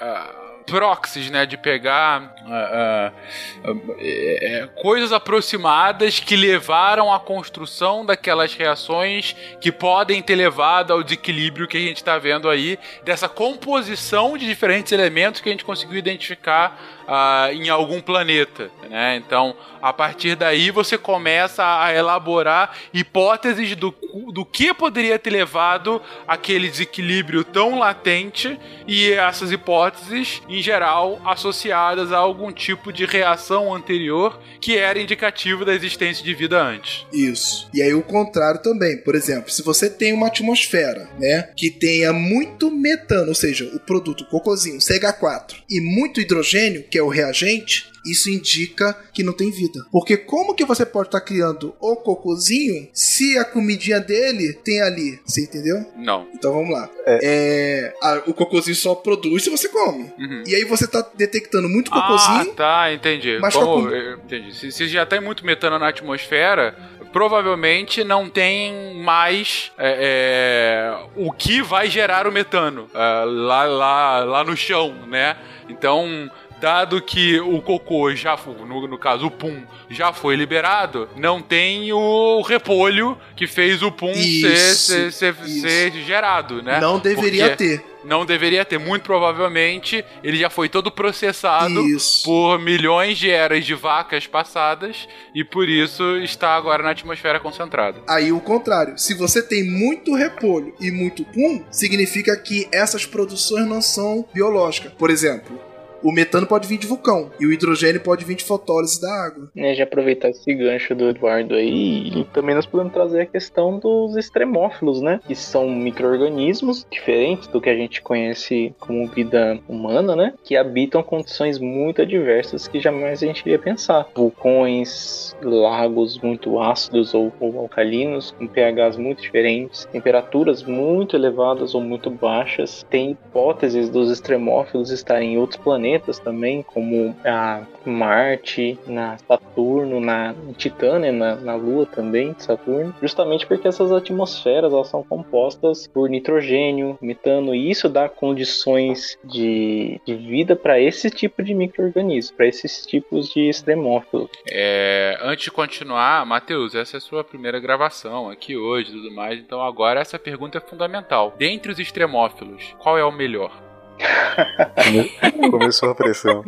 proxies, 0.65 1.29
né? 1.29 1.45
De 1.45 1.57
pegar 1.57 2.35
uh, 2.45 3.69
uh, 3.69 3.71
uh, 3.71 4.67
coisas 4.81 5.11
aproximadas 5.11 6.19
que 6.19 6.35
levaram 6.35 7.13
à 7.13 7.19
construção 7.19 8.05
daquelas 8.05 8.53
reações 8.53 9.35
que 9.59 9.71
podem 9.71 10.21
ter 10.21 10.35
levado 10.35 10.91
ao 10.91 11.03
desequilíbrio 11.03 11.67
que 11.67 11.77
a 11.77 11.81
gente 11.81 11.97
está 11.97 12.17
vendo 12.17 12.49
aí, 12.49 12.79
dessa 13.03 13.29
composição 13.29 14.37
de 14.37 14.45
diferentes 14.45 14.91
elementos 14.91 15.41
que 15.41 15.49
a 15.49 15.51
gente 15.51 15.65
conseguiu 15.65 15.97
identificar 15.97 16.79
uh, 17.07 17.53
em 17.53 17.69
algum 17.69 18.01
planeta. 18.01 18.69
Né? 18.89 19.15
Então, 19.17 19.55
a 19.81 19.91
partir 19.91 20.35
daí, 20.35 20.71
você 20.71 20.97
começa 20.97 21.63
a 21.83 21.93
elaborar 21.93 22.75
hipóteses 22.93 23.75
do, 23.75 23.93
do 24.31 24.45
que 24.45 24.73
poderia 24.73 25.19
ter 25.19 25.29
levado 25.29 26.01
aquele 26.27 26.69
desequilíbrio 26.69 27.43
tão 27.43 27.77
latente 27.77 28.59
e 28.87 29.11
essas 29.11 29.51
hipóteses, 29.51 30.41
em 30.47 30.61
geral, 30.61 31.21
associadas 31.25 32.11
a 32.11 32.17
algum 32.17 32.51
tipo 32.51 32.93
de 32.93 33.05
reação 33.05 33.73
anterior 33.73 34.39
que 34.61 34.77
era 34.77 34.99
indicativo 34.99 35.65
da 35.65 35.73
existência 35.73 36.23
de 36.23 36.33
vida 36.33 36.61
antes. 36.61 37.05
Isso. 37.11 37.69
E 37.73 37.81
aí 37.81 37.93
o 37.93 38.01
contrário 38.01 38.61
também. 38.61 38.97
Por 39.03 39.15
exemplo, 39.15 39.51
se 39.51 39.61
você 39.61 39.89
tem 39.89 40.13
uma 40.13 40.27
atmosfera, 40.27 41.09
né, 41.19 41.49
que 41.57 41.69
tenha 41.69 42.13
muito 42.13 42.71
metano, 42.71 43.29
ou 43.29 43.35
seja, 43.35 43.65
o 43.73 43.79
produto 43.79 44.25
cocôzinho, 44.25 44.77
CH4, 44.77 45.55
e 45.69 45.81
muito 45.81 46.21
hidrogênio, 46.21 46.85
que 46.93 46.99
é 46.99 47.01
o 47.01 47.07
reagente, 47.07 47.91
isso 48.05 48.29
indica 48.29 48.95
que 49.11 49.23
não 49.23 49.33
tem 49.33 49.49
vida. 49.49 49.83
Porque 49.91 50.15
como 50.15 50.53
que 50.53 50.63
você 50.63 50.85
pode 50.85 51.07
estar 51.07 51.19
tá 51.19 51.25
criando 51.25 51.75
o 51.79 51.95
cocôzinho 51.95 52.87
se 52.93 53.35
a 53.35 53.43
comidinha 53.43 53.99
dele 53.99 54.53
tem 54.53 54.79
ali? 54.79 55.19
Você 55.25 55.41
entendeu? 55.41 55.83
Não. 55.95 56.27
Então 56.35 56.53
vamos 56.53 56.69
lá. 56.69 56.87
É. 57.07 57.19
É, 57.23 57.93
a, 57.99 58.21
o 58.27 58.33
cocôzinho 58.35 58.75
só 58.75 58.93
produz 58.93 59.43
se 59.43 59.49
você 59.49 59.67
come. 59.69 60.13
Uhum. 60.19 60.43
E 60.45 60.53
aí 60.53 60.65
você 60.65 60.85
está 60.85 61.03
detectando 61.15 61.67
muito 61.67 61.89
cocôzinho. 61.89 62.51
Ah, 62.51 62.55
tá, 62.55 62.93
entendi. 62.93 63.39
Mas 63.41 63.55
como, 63.55 63.89
com... 63.89 63.95
entendi. 64.23 64.53
Se, 64.55 64.71
se 64.71 64.87
já 64.87 65.07
tem 65.07 65.19
muito 65.19 65.43
metano 65.43 65.79
na 65.79 65.87
atmosfera, 65.87 66.75
provavelmente 67.11 68.03
não 68.03 68.29
tem 68.29 69.01
mais 69.01 69.71
é, 69.79 70.91
é, 70.93 71.05
o 71.15 71.31
que 71.31 71.63
vai 71.63 71.89
gerar 71.89 72.27
o 72.27 72.31
metano 72.31 72.87
uh, 72.93 73.25
lá, 73.25 73.63
lá, 73.63 74.23
lá 74.23 74.43
no 74.43 74.55
chão, 74.55 74.93
né? 75.07 75.35
Então 75.67 76.29
dado 76.63 77.01
que 77.01 77.41
o 77.41 77.61
cocô 77.61 78.15
já 78.15 78.37
foi, 78.37 78.55
no, 78.65 78.87
no 78.87 78.97
caso 78.97 79.25
o 79.25 79.31
pum, 79.31 79.63
já 79.89 80.13
foi 80.13 80.37
liberado, 80.37 81.09
não 81.17 81.41
tem 81.41 81.91
o 81.91 82.41
repolho 82.41 83.17
que 83.35 83.45
fez 83.45 83.83
o 83.83 83.91
pum 83.91 84.13
ser, 84.13 84.21
Isso, 84.23 84.93
ser, 84.93 85.11
ser, 85.11 85.35
isso. 85.45 85.59
ser 85.59 85.91
gerado, 86.05 86.63
né? 86.63 86.79
Não 86.79 86.99
deveria 86.99 87.49
Porque 87.49 87.77
ter. 87.77 87.85
Não 88.05 88.25
deveria 88.25 88.63
ter, 88.63 88.77
muito 88.77 89.03
provavelmente 89.03 90.03
ele 90.23 90.37
já 90.37 90.49
foi 90.49 90.69
todo 90.69 90.89
processado 90.91 91.85
Isso. 91.87 92.23
por 92.23 92.59
milhões 92.59 93.17
de 93.17 93.29
eras 93.29 93.65
de 93.65 93.73
vacas 93.73 94.25
passadas 94.25 95.07
e 95.35 95.43
por 95.43 95.67
isso 95.69 96.17
está 96.17 96.55
agora 96.55 96.83
na 96.83 96.91
atmosfera 96.91 97.39
concentrada. 97.41 98.01
Aí 98.07 98.31
o 98.31 98.39
contrário. 98.41 98.97
Se 98.97 99.13
você 99.13 99.41
tem 99.41 99.63
muito 99.63 100.15
repolho 100.15 100.73
e 100.79 100.91
muito 100.91 101.25
pum, 101.25 101.63
significa 101.71 102.35
que 102.37 102.67
essas 102.71 103.05
produções 103.05 103.67
não 103.67 103.81
são 103.81 104.25
biológicas. 104.33 104.91
Por 104.93 105.09
exemplo, 105.09 105.59
o 106.03 106.11
metano 106.11 106.45
pode 106.45 106.67
vir 106.67 106.77
de 106.77 106.85
vulcão 106.85 107.31
e 107.39 107.45
o 107.45 107.53
hidrogênio 107.53 108.01
pode 108.01 108.25
vir 108.25 108.35
de 108.35 108.43
fotólise 108.43 109.01
da 109.01 109.11
água. 109.25 109.49
né, 109.55 109.73
já 109.73 109.85
aproveitar 109.85 110.29
esse 110.29 110.53
gancho 110.53 110.93
do 110.93 111.09
Eduardo 111.09 111.55
aí, 111.55 112.09
e 112.09 112.23
também 112.25 112.53
nós 112.53 112.65
podemos 112.65 112.93
trazer 112.93 113.21
a 113.21 113.25
questão 113.25 113.79
dos 113.79 114.15
extremófilos, 114.17 115.01
né? 115.01 115.19
Que 115.25 115.35
são 115.35 115.69
micro-organismos 115.69 116.85
diferentes 116.91 117.47
do 117.47 117.61
que 117.61 117.69
a 117.69 117.75
gente 117.75 118.01
conhece 118.01 118.75
como 118.79 119.07
vida 119.07 119.59
humana, 119.67 120.15
né? 120.15 120.33
Que 120.43 120.57
habitam 120.57 121.01
condições 121.01 121.59
muito 121.59 122.01
adversas 122.01 122.67
que 122.67 122.79
jamais 122.79 123.23
a 123.23 123.27
gente 123.27 123.41
iria 123.41 123.59
pensar. 123.59 124.07
Vulcões, 124.15 125.35
lagos 125.41 126.19
muito 126.19 126.59
ácidos 126.59 127.13
ou, 127.13 127.31
ou 127.39 127.59
alcalinos, 127.59 128.31
com 128.31 128.47
pHs 128.47 128.97
muito 128.97 129.21
diferentes, 129.21 129.85
temperaturas 129.91 130.63
muito 130.63 131.15
elevadas 131.15 131.73
ou 131.73 131.81
muito 131.81 132.09
baixas. 132.09 132.85
Tem 132.89 133.11
hipóteses 133.11 133.89
dos 133.89 134.11
extremófilos 134.11 134.91
estarem 134.91 135.33
em 135.33 135.37
outros 135.37 135.61
planetas 135.61 135.92
também, 135.99 136.63
como 136.63 137.15
a 137.25 137.61
Marte, 137.85 138.77
na 138.87 139.17
Saturno, 139.17 139.99
na 139.99 140.33
Titã, 140.57 140.99
né, 140.99 141.11
na, 141.11 141.35
na 141.35 141.55
Lua 141.55 141.85
também, 141.85 142.35
Saturno, 142.37 142.93
justamente 143.01 143.45
porque 143.45 143.67
essas 143.67 143.91
atmosferas 143.91 144.73
elas 144.73 144.87
são 144.87 145.03
compostas 145.03 145.87
por 145.87 146.09
nitrogênio, 146.09 146.97
metano, 147.01 147.53
e 147.53 147.69
isso 147.69 147.89
dá 147.89 148.09
condições 148.09 149.17
de, 149.23 149.99
de 150.05 150.15
vida 150.15 150.55
para 150.55 150.79
esse 150.79 151.09
tipo 151.09 151.43
de 151.43 151.53
micro-organismo, 151.53 152.35
para 152.35 152.47
esses 152.47 152.85
tipos 152.85 153.29
de 153.29 153.49
extremófilos. 153.49 154.29
É, 154.49 155.17
antes 155.21 155.45
de 155.45 155.51
continuar, 155.51 156.25
Matheus, 156.25 156.75
essa 156.75 156.97
é 156.97 156.99
a 156.99 157.01
sua 157.01 157.23
primeira 157.23 157.59
gravação 157.59 158.29
aqui 158.29 158.55
hoje 158.55 158.89
e 158.89 158.93
tudo 158.93 159.11
mais, 159.11 159.39
então 159.39 159.61
agora 159.61 159.99
essa 159.99 160.19
pergunta 160.19 160.57
é 160.57 160.61
fundamental. 160.61 161.33
Dentre 161.37 161.71
os 161.71 161.79
extremófilos, 161.79 162.75
qual 162.79 162.97
é 162.97 163.03
o 163.03 163.11
melhor? 163.11 163.62
Começou 165.51 165.89
a 165.91 165.95
pressão. 165.95 166.43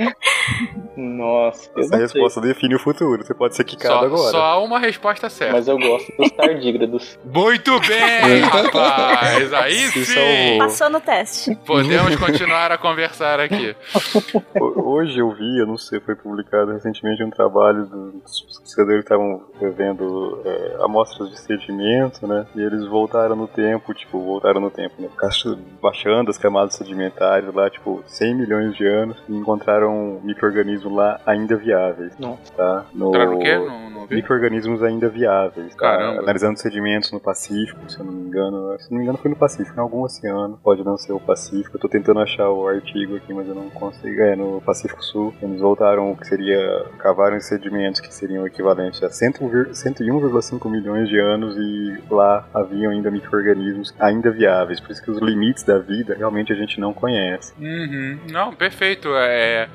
Nossa, 0.96 1.70
Essa 1.72 1.80
não 1.80 1.88
sei, 1.88 2.00
resposta 2.00 2.42
define 2.42 2.76
o 2.76 2.80
futuro. 2.80 3.24
Você 3.26 3.34
pode 3.34 3.56
ser 3.56 3.64
quicado 3.64 3.94
Só, 4.00 4.06
agora. 4.06 4.32
só 4.32 4.42
há 4.44 4.60
uma 4.60 4.80
resposta 4.80 5.30
certa. 5.30 5.54
mas 5.54 5.68
eu 5.68 5.78
gosto 5.78 6.12
dos 6.18 6.32
tardígrados. 6.32 7.18
Muito 7.26 7.80
bem, 7.82 8.40
rapaz! 8.42 9.54
Aí 9.54 9.74
Se 9.90 10.06
sim! 10.06 10.14
salvou. 10.14 10.58
Passou 10.60 10.90
no 10.90 11.00
teste. 11.02 11.56
Podemos 11.66 12.16
continuar 12.16 12.72
a 12.72 12.78
conversar 12.78 13.40
aqui. 13.40 13.76
Ho- 14.60 14.96
Hoje 14.96 15.20
eu 15.20 15.32
vi, 15.34 15.60
eu 15.60 15.66
não 15.68 15.78
sei, 15.78 16.00
foi 16.00 16.16
publicado 16.16 16.72
recentemente 16.72 17.24
um 17.24 17.30
trabalho 17.30 17.86
dos 17.86 18.42
pesquisadores 18.42 19.00
que 19.04 19.14
estavam 19.14 19.44
vendo 19.76 20.42
é, 20.46 20.78
amostras 20.84 21.30
de 21.30 21.40
sedimento, 21.40 22.26
né? 22.28 22.46
E 22.56 22.62
eles 22.62 22.86
voltaram 22.88 23.36
no 23.36 23.48
tempo, 23.48 23.94
tipo, 23.94 24.20
voltaram 24.22 24.62
no 24.62 24.70
tempo, 24.72 24.94
né? 25.00 25.10
Baixando 25.82 26.30
as 26.30 26.38
camadas 26.38 26.76
sedimentares 26.76 27.45
lá, 27.54 27.70
tipo, 27.70 28.04
100 28.06 28.36
milhões 28.36 28.76
de 28.76 28.86
anos 28.86 29.18
e 29.28 29.36
encontraram 29.36 30.20
micro-organismos 30.24 30.94
lá 30.94 31.20
ainda 31.26 31.56
viáveis, 31.56 32.18
Nossa. 32.18 32.54
tá? 32.54 32.86
No... 32.94 33.10
Entraram 33.10 33.34
no 33.34 33.40
quê? 33.40 33.56
Não, 33.56 33.90
não 34.06 34.10
vi. 34.10 34.16
Micro-organismos 34.16 34.84
ainda 34.84 35.10
viáveis. 35.10 35.74
tá? 35.76 35.80
Caramba. 35.82 36.22
Analisando 36.22 36.60
sedimentos 36.60 37.12
no 37.12 37.20
Pacífico, 37.20 37.80
se 37.90 38.00
eu 38.00 38.06
não 38.06 38.14
me 38.14 38.28
engano. 38.28 38.78
Se 38.80 38.90
não 38.92 38.98
me 38.98 39.04
engano, 39.04 39.18
foi 39.18 39.30
no 39.30 39.38
Pacífico, 39.38 39.78
em 39.78 39.82
algum 39.82 40.02
oceano. 40.04 40.60
Pode 40.64 40.84
não 40.84 40.98
ser 40.98 41.14
o 41.14 41.20
Pacífico. 41.20 41.76
Eu 41.76 41.80
tô 41.82 41.88
tentando 41.90 42.20
achar 42.20 42.50
o 42.50 42.68
artigo 42.68 43.16
aqui, 43.16 43.34
mas 43.34 43.48
eu 43.48 43.56
não 43.56 43.70
consigo. 43.70 44.22
É, 44.22 44.36
no 44.36 44.62
Pacífico 44.62 45.04
Sul. 45.04 45.34
Eles 45.42 45.60
voltaram 45.60 46.12
o 46.12 46.18
que 46.18 46.28
seria. 46.28 46.86
Cavaram 47.00 47.40
sedimentos 47.40 48.00
que 48.02 48.14
seriam 48.14 48.46
equivalentes 48.48 49.02
a 49.04 49.10
100 49.10 49.32
vir- 49.50 49.70
101,5 49.74 50.70
milhões 50.70 51.10
de 51.10 51.20
anos 51.20 51.56
e 51.58 51.98
lá 52.14 52.48
haviam 52.54 52.92
ainda 52.92 53.10
micro-organismos 53.12 53.94
ainda 54.00 54.32
viáveis. 54.32 54.80
Por 54.80 54.92
isso 54.92 55.04
que 55.04 55.12
os 55.12 55.20
limites 55.20 55.64
da 55.64 55.80
vida 55.80 56.16
realmente 56.16 56.52
a 56.52 56.56
gente 56.56 56.80
não 56.80 56.94
conhece. 56.94 57.54
Uhum. 57.60 58.20
Não, 58.32 58.54
perfeito. 58.54 59.10
É, 59.16 59.68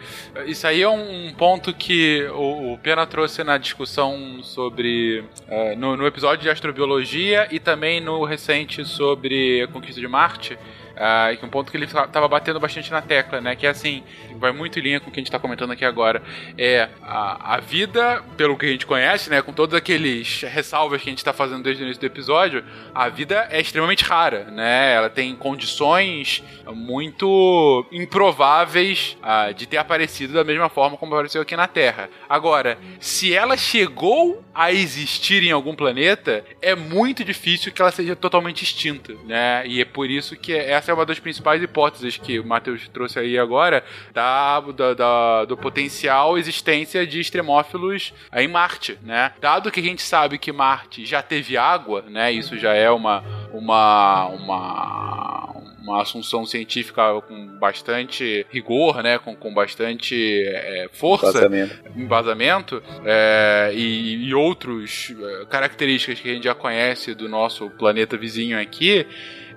isso 0.47 0.67
aí 0.67 0.83
é 0.83 0.89
um 0.89 1.33
ponto 1.37 1.73
que 1.75 2.27
o, 2.35 2.75
o 2.75 2.79
Pena 2.79 3.07
trouxe 3.07 3.43
na 3.45 3.59
discussão 3.59 4.17
sobre. 4.43 5.25
é, 5.49 5.77
no, 5.77 5.97
no 5.97 6.07
episódio 6.07 6.43
de 6.43 6.51
astrobiologia 6.51 7.49
e 7.51 7.59
também 7.59 8.01
no 8.01 8.25
recente 8.25 8.85
sobre 8.85 9.63
a 9.63 9.69
conquista 9.69 10.01
de 10.01 10.09
Marte. 10.09 10.59
Ah, 11.01 11.35
que 11.35 11.45
um 11.45 11.49
ponto 11.49 11.71
que 11.71 11.77
ele 11.79 11.87
estava 11.87 12.29
batendo 12.29 12.61
bastante 12.61 12.91
na 12.91 13.01
tecla, 13.01 13.41
né? 13.41 13.57
Que 13.57 13.67
é 13.67 13.71
assim, 13.71 14.03
vai 14.37 14.53
muito 14.53 14.79
em 14.79 14.83
linha 14.83 15.01
com 15.01 15.09
o 15.09 15.13
que 15.13 15.19
a 15.19 15.23
gente 15.23 15.29
está 15.29 15.39
comentando 15.39 15.71
aqui 15.71 15.85
agora. 15.85 16.23
É 16.59 16.91
a, 17.03 17.55
a 17.55 17.61
vida, 17.61 18.23
pelo 18.37 18.57
que 18.57 18.67
a 18.67 18.69
gente 18.69 18.87
conhece, 18.87 19.31
né? 19.31 19.41
Com 19.41 19.53
todos 19.53 19.75
aqueles 19.75 20.43
ressalvas 20.43 21.01
que 21.01 21.09
a 21.09 21.13
gente 21.13 21.19
está 21.19 21.33
fazendo 21.33 21.63
desde 21.63 21.83
o 21.83 21.85
início 21.85 22.01
do 22.01 22.07
episódio, 22.07 22.63
a 22.95 23.09
vida 23.09 23.49
é 23.51 23.61
extremamente 23.61 24.05
rara, 24.05 24.45
né? 24.51 24.93
Ela 24.95 25.09
tem 25.09 25.35
condições 25.35 26.45
muito 26.67 27.87
improváveis 27.91 29.17
ah, 29.23 29.53
de 29.53 29.67
ter 29.67 29.79
aparecido 29.79 30.35
da 30.35 30.45
mesma 30.45 30.69
forma 30.69 30.99
como 30.99 31.15
apareceu 31.15 31.41
aqui 31.41 31.57
na 31.57 31.67
Terra. 31.67 32.11
Agora, 32.29 32.79
se 33.01 33.35
ela 33.35 33.57
chegou 33.57 34.45
a 34.55 34.71
existir 34.71 35.43
em 35.43 35.51
algum 35.51 35.75
planeta, 35.75 36.45
é 36.61 36.75
muito 36.75 37.25
difícil 37.25 37.73
que 37.73 37.81
ela 37.81 37.91
seja 37.91 38.15
totalmente 38.15 38.63
extinta, 38.63 39.15
né? 39.25 39.63
E 39.67 39.81
é 39.81 39.85
por 39.85 40.11
isso 40.11 40.37
que 40.37 40.53
essa 40.53 40.90
é 40.91 40.95
uma 40.95 41.07
das 41.07 41.19
principais 41.19 41.63
hipóteses 41.63 42.17
que 42.17 42.39
o 42.39 42.45
Matheus 42.47 42.87
trouxe 42.89 43.19
aí 43.19 43.39
agora 43.39 43.83
da, 44.13 44.61
da- 44.61 44.95
da- 44.95 45.45
do 45.45 45.57
potencial 45.57 46.37
existência 46.37 47.07
de 47.07 47.21
extremófilos 47.21 48.13
em 48.35 48.49
Marte, 48.49 48.99
né? 49.03 49.33
Dado 49.41 49.71
que 49.71 49.81
a 49.81 49.83
gente 49.83 50.03
sabe 50.03 50.39
que 50.39 50.53
Marte 50.53 51.05
já 51.07 51.23
teve 51.23 51.57
água, 51.57 52.05
né? 52.09 52.31
Isso 52.33 52.59
já 52.59 52.75
é 52.75 52.91
uma 52.91 53.23
uma 53.53 54.27
uma 54.27 55.61
uma 55.83 56.03
assunção 56.03 56.45
científica 56.45 57.21
com 57.23 57.59
bastante 57.59 58.47
rigor, 58.51 59.03
né? 59.03 59.19
Com, 59.19 59.35
com 59.35 59.53
bastante 59.53 60.45
é, 60.47 60.89
força 60.93 61.33
Vazamento. 61.33 61.75
embasamento 61.97 62.83
é, 63.05 63.73
e, 63.75 64.27
e 64.29 64.35
outros 64.35 65.13
é, 65.19 65.47
características 65.47 66.21
que 66.21 66.31
a 66.31 66.35
gente 66.35 66.45
já 66.45 66.55
conhece 66.55 67.15
do 67.15 67.29
nosso 67.29 67.71
planeta 67.71 68.17
vizinho 68.17 68.61
aqui, 68.61 69.07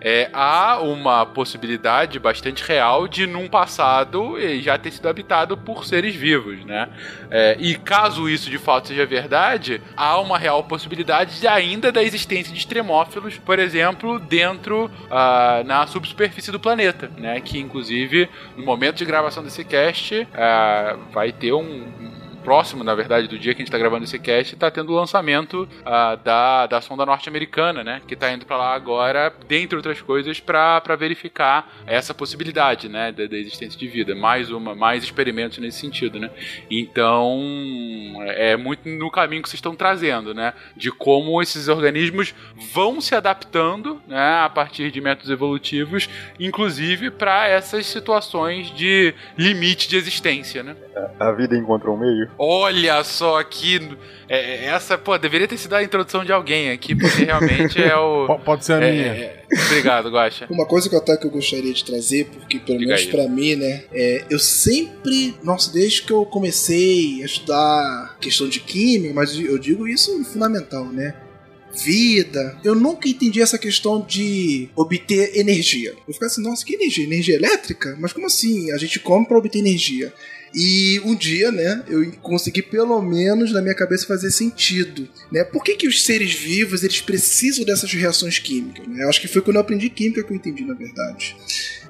é, 0.03 0.30
há 0.34 0.80
uma 0.81 1.25
possibilidade 1.25 2.19
bastante 2.19 2.63
real 2.63 3.07
de 3.07 3.25
num 3.25 3.47
passado 3.47 4.38
ele 4.38 4.61
já 4.61 4.77
ter 4.77 4.91
sido 4.91 5.07
habitado 5.07 5.57
por 5.57 5.85
seres 5.85 6.13
vivos, 6.15 6.63
né? 6.65 6.89
É, 7.31 7.55
e 7.59 7.75
caso 7.75 8.30
isso 8.30 8.49
de 8.49 8.57
fato 8.57 8.89
seja 8.89 9.05
verdade, 9.05 9.81
há 9.95 10.19
uma 10.19 10.38
real 10.38 10.63
possibilidade 10.63 11.39
de 11.39 11.47
ainda 11.47 11.91
da 11.91 12.03
existência 12.03 12.51
de 12.51 12.59
extremófilos, 12.59 13.38
por 13.38 13.59
exemplo, 13.59 14.19
dentro 14.19 14.91
ah, 15.09 15.63
na 15.65 15.88
subsuperfície 15.88 16.51
do 16.51 16.59
planeta, 16.59 17.09
né? 17.17 17.39
Que 17.39 17.59
inclusive 17.59 18.30
no 18.57 18.65
momento 18.65 18.97
de 18.97 19.05
gravação 19.05 19.43
desse 19.43 19.63
cast 19.63 20.27
ah, 20.34 20.97
vai 21.11 21.31
ter 21.31 21.53
um 21.53 22.22
próximo, 22.44 22.84
na 22.84 22.94
verdade, 22.94 23.28
do 23.28 23.40
dia 23.40 23.53
que 23.53 23.61
a 23.61 23.65
gente 23.65 23.72
tá 23.72 23.78
gravando 23.78 24.03
esse 24.03 24.20
cast, 24.20 24.56
tá 24.56 24.70
tendo 24.70 24.91
o 24.91 24.95
lançamento 24.95 25.68
ah, 25.86 26.15
da, 26.15 26.68
da 26.68 26.82
sonda 26.82 27.06
norte-americana, 27.06 27.84
né? 27.84 28.02
Que 28.07 28.15
tá 28.15 28.32
indo 28.32 28.45
para 28.45 28.57
lá 28.57 28.74
agora, 28.74 29.34
dentre 29.48 29.76
outras 29.76 30.02
coisas, 30.02 30.40
para 30.40 30.95
verificar 30.98 31.72
essa 31.88 32.14
possibilidade, 32.14 32.90
né? 32.90 33.11
Da, 33.11 33.26
da 33.26 33.38
existência 33.38 33.80
de 33.80 33.88
vida. 33.88 34.14
Mais 34.14 34.52
uma, 34.52 34.76
mais 34.76 35.03
experimentos 35.03 35.57
nesse 35.57 35.80
sentido, 35.80 36.20
né? 36.20 36.30
Então, 36.70 37.40
é 38.28 38.56
muito 38.57 38.88
no 38.88 39.10
caminho 39.10 39.41
que 39.41 39.49
vocês 39.49 39.57
estão 39.57 39.76
trazendo, 39.76 40.34
né? 40.34 40.53
De 40.76 40.91
como 40.91 41.41
esses 41.41 41.68
organismos 41.68 42.36
vão 42.74 42.99
se 42.99 43.15
adaptando, 43.15 44.02
né? 44.07 44.41
A 44.44 44.49
partir 44.49 44.91
de 44.91 44.99
métodos 45.02 45.32
evolutivos, 45.32 46.10
inclusive 46.40 47.10
para 47.10 47.48
essas 47.48 47.86
situações 47.86 48.70
de 48.72 49.14
limite 49.38 49.88
de 49.88 49.95
existência, 49.95 50.61
né? 50.61 50.76
A 51.20 51.32
vida 51.32 51.56
encontrou 51.56 51.95
um 51.95 51.99
meio. 51.99 52.30
Olha 52.38 53.03
só 53.03 53.39
aqui. 53.39 53.80
é, 54.27 54.65
essa, 54.65 54.97
pô, 54.97 55.18
deveria 55.18 55.47
ter 55.47 55.57
sido 55.57 55.73
a 55.76 55.84
introdução 55.84 56.26
de 56.26 56.31
alguém 56.31 56.72
aqui, 56.72 56.95
porque 56.95 57.23
realmente 57.26 57.81
é 57.81 57.95
o. 57.95 58.39
Pode 58.43 58.65
ser 58.65 58.73
a 58.73 58.85
é- 58.85 58.91
minha. 58.91 59.05
é- 59.05 59.43
obrigado, 59.68 60.10
Guaxa. 60.10 60.47
Uma 60.49 60.65
coisa 60.65 60.89
que 60.89 60.95
eu 60.95 60.99
até 60.99 61.15
que 61.18 61.26
eu 61.27 61.31
gostaria 61.31 61.73
de 61.73 61.84
trazer, 61.84 62.26
porque 62.26 62.60
pelo 62.60 62.80
Diga 62.80 62.93
menos 62.95 63.05
aí. 63.05 63.11
pra 63.11 63.27
mim, 63.27 63.55
né, 63.55 63.84
é, 63.93 64.26
eu 64.30 64.39
sempre, 64.39 65.35
nossa, 65.43 65.72
desde 65.72 66.01
que 66.03 66.11
eu 66.11 66.26
comecei 66.26 67.22
a 67.22 67.26
estudar 67.26 68.18
questão 68.19 68.47
de 68.49 68.60
química, 68.60 69.14
mas 69.14 69.38
eu 69.39 69.57
digo 69.60 69.88
isso 69.88 70.23
fundamental, 70.26 70.85
né? 70.85 71.15
vida, 71.76 72.55
eu 72.64 72.76
nunca 72.76 73.10
entendi 73.10 73.41
essa 73.41 73.57
questão 73.57 73.99
de 73.99 74.69
obter 74.76 75.35
energia. 75.35 75.91
Eu 76.07 76.14
ficava 76.14 76.31
assim, 76.31 76.43
nossa, 76.43 76.64
que 76.64 76.76
energia? 76.76 77.03
Energia 77.03 77.34
elétrica? 77.35 77.97
Mas 77.99 78.14
como 78.14 78.27
assim? 78.27 78.72
A 78.72 78.77
gente 78.77 78.99
come 78.99 79.26
para 79.26 79.39
obter 79.39 79.57
energia. 79.57 80.14
E 80.53 81.01
um 81.03 81.15
dia, 81.15 81.51
né, 81.51 81.84
eu 81.88 82.11
consegui 82.21 82.61
pelo 82.61 83.01
menos 83.01 83.51
na 83.51 83.61
minha 83.61 83.73
cabeça 83.73 84.05
fazer 84.05 84.30
sentido, 84.30 85.09
né? 85.31 85.43
Por 85.43 85.63
que, 85.63 85.75
que 85.75 85.88
os 85.88 86.03
seres 86.03 86.34
vivos 86.34 86.84
eles 86.84 87.01
precisam 87.01 87.65
dessas 87.65 87.91
reações 87.91 88.38
químicas? 88.38 88.88
Né? 88.88 89.03
Eu 89.03 89.09
acho 89.09 89.19
que 89.19 89.27
foi 89.27 89.41
quando 89.41 89.55
eu 89.55 89.61
aprendi 89.61 89.89
química 89.89 90.23
que 90.23 90.31
eu 90.31 90.35
entendi, 90.35 90.63
na 90.63 90.75
verdade. 90.75 91.35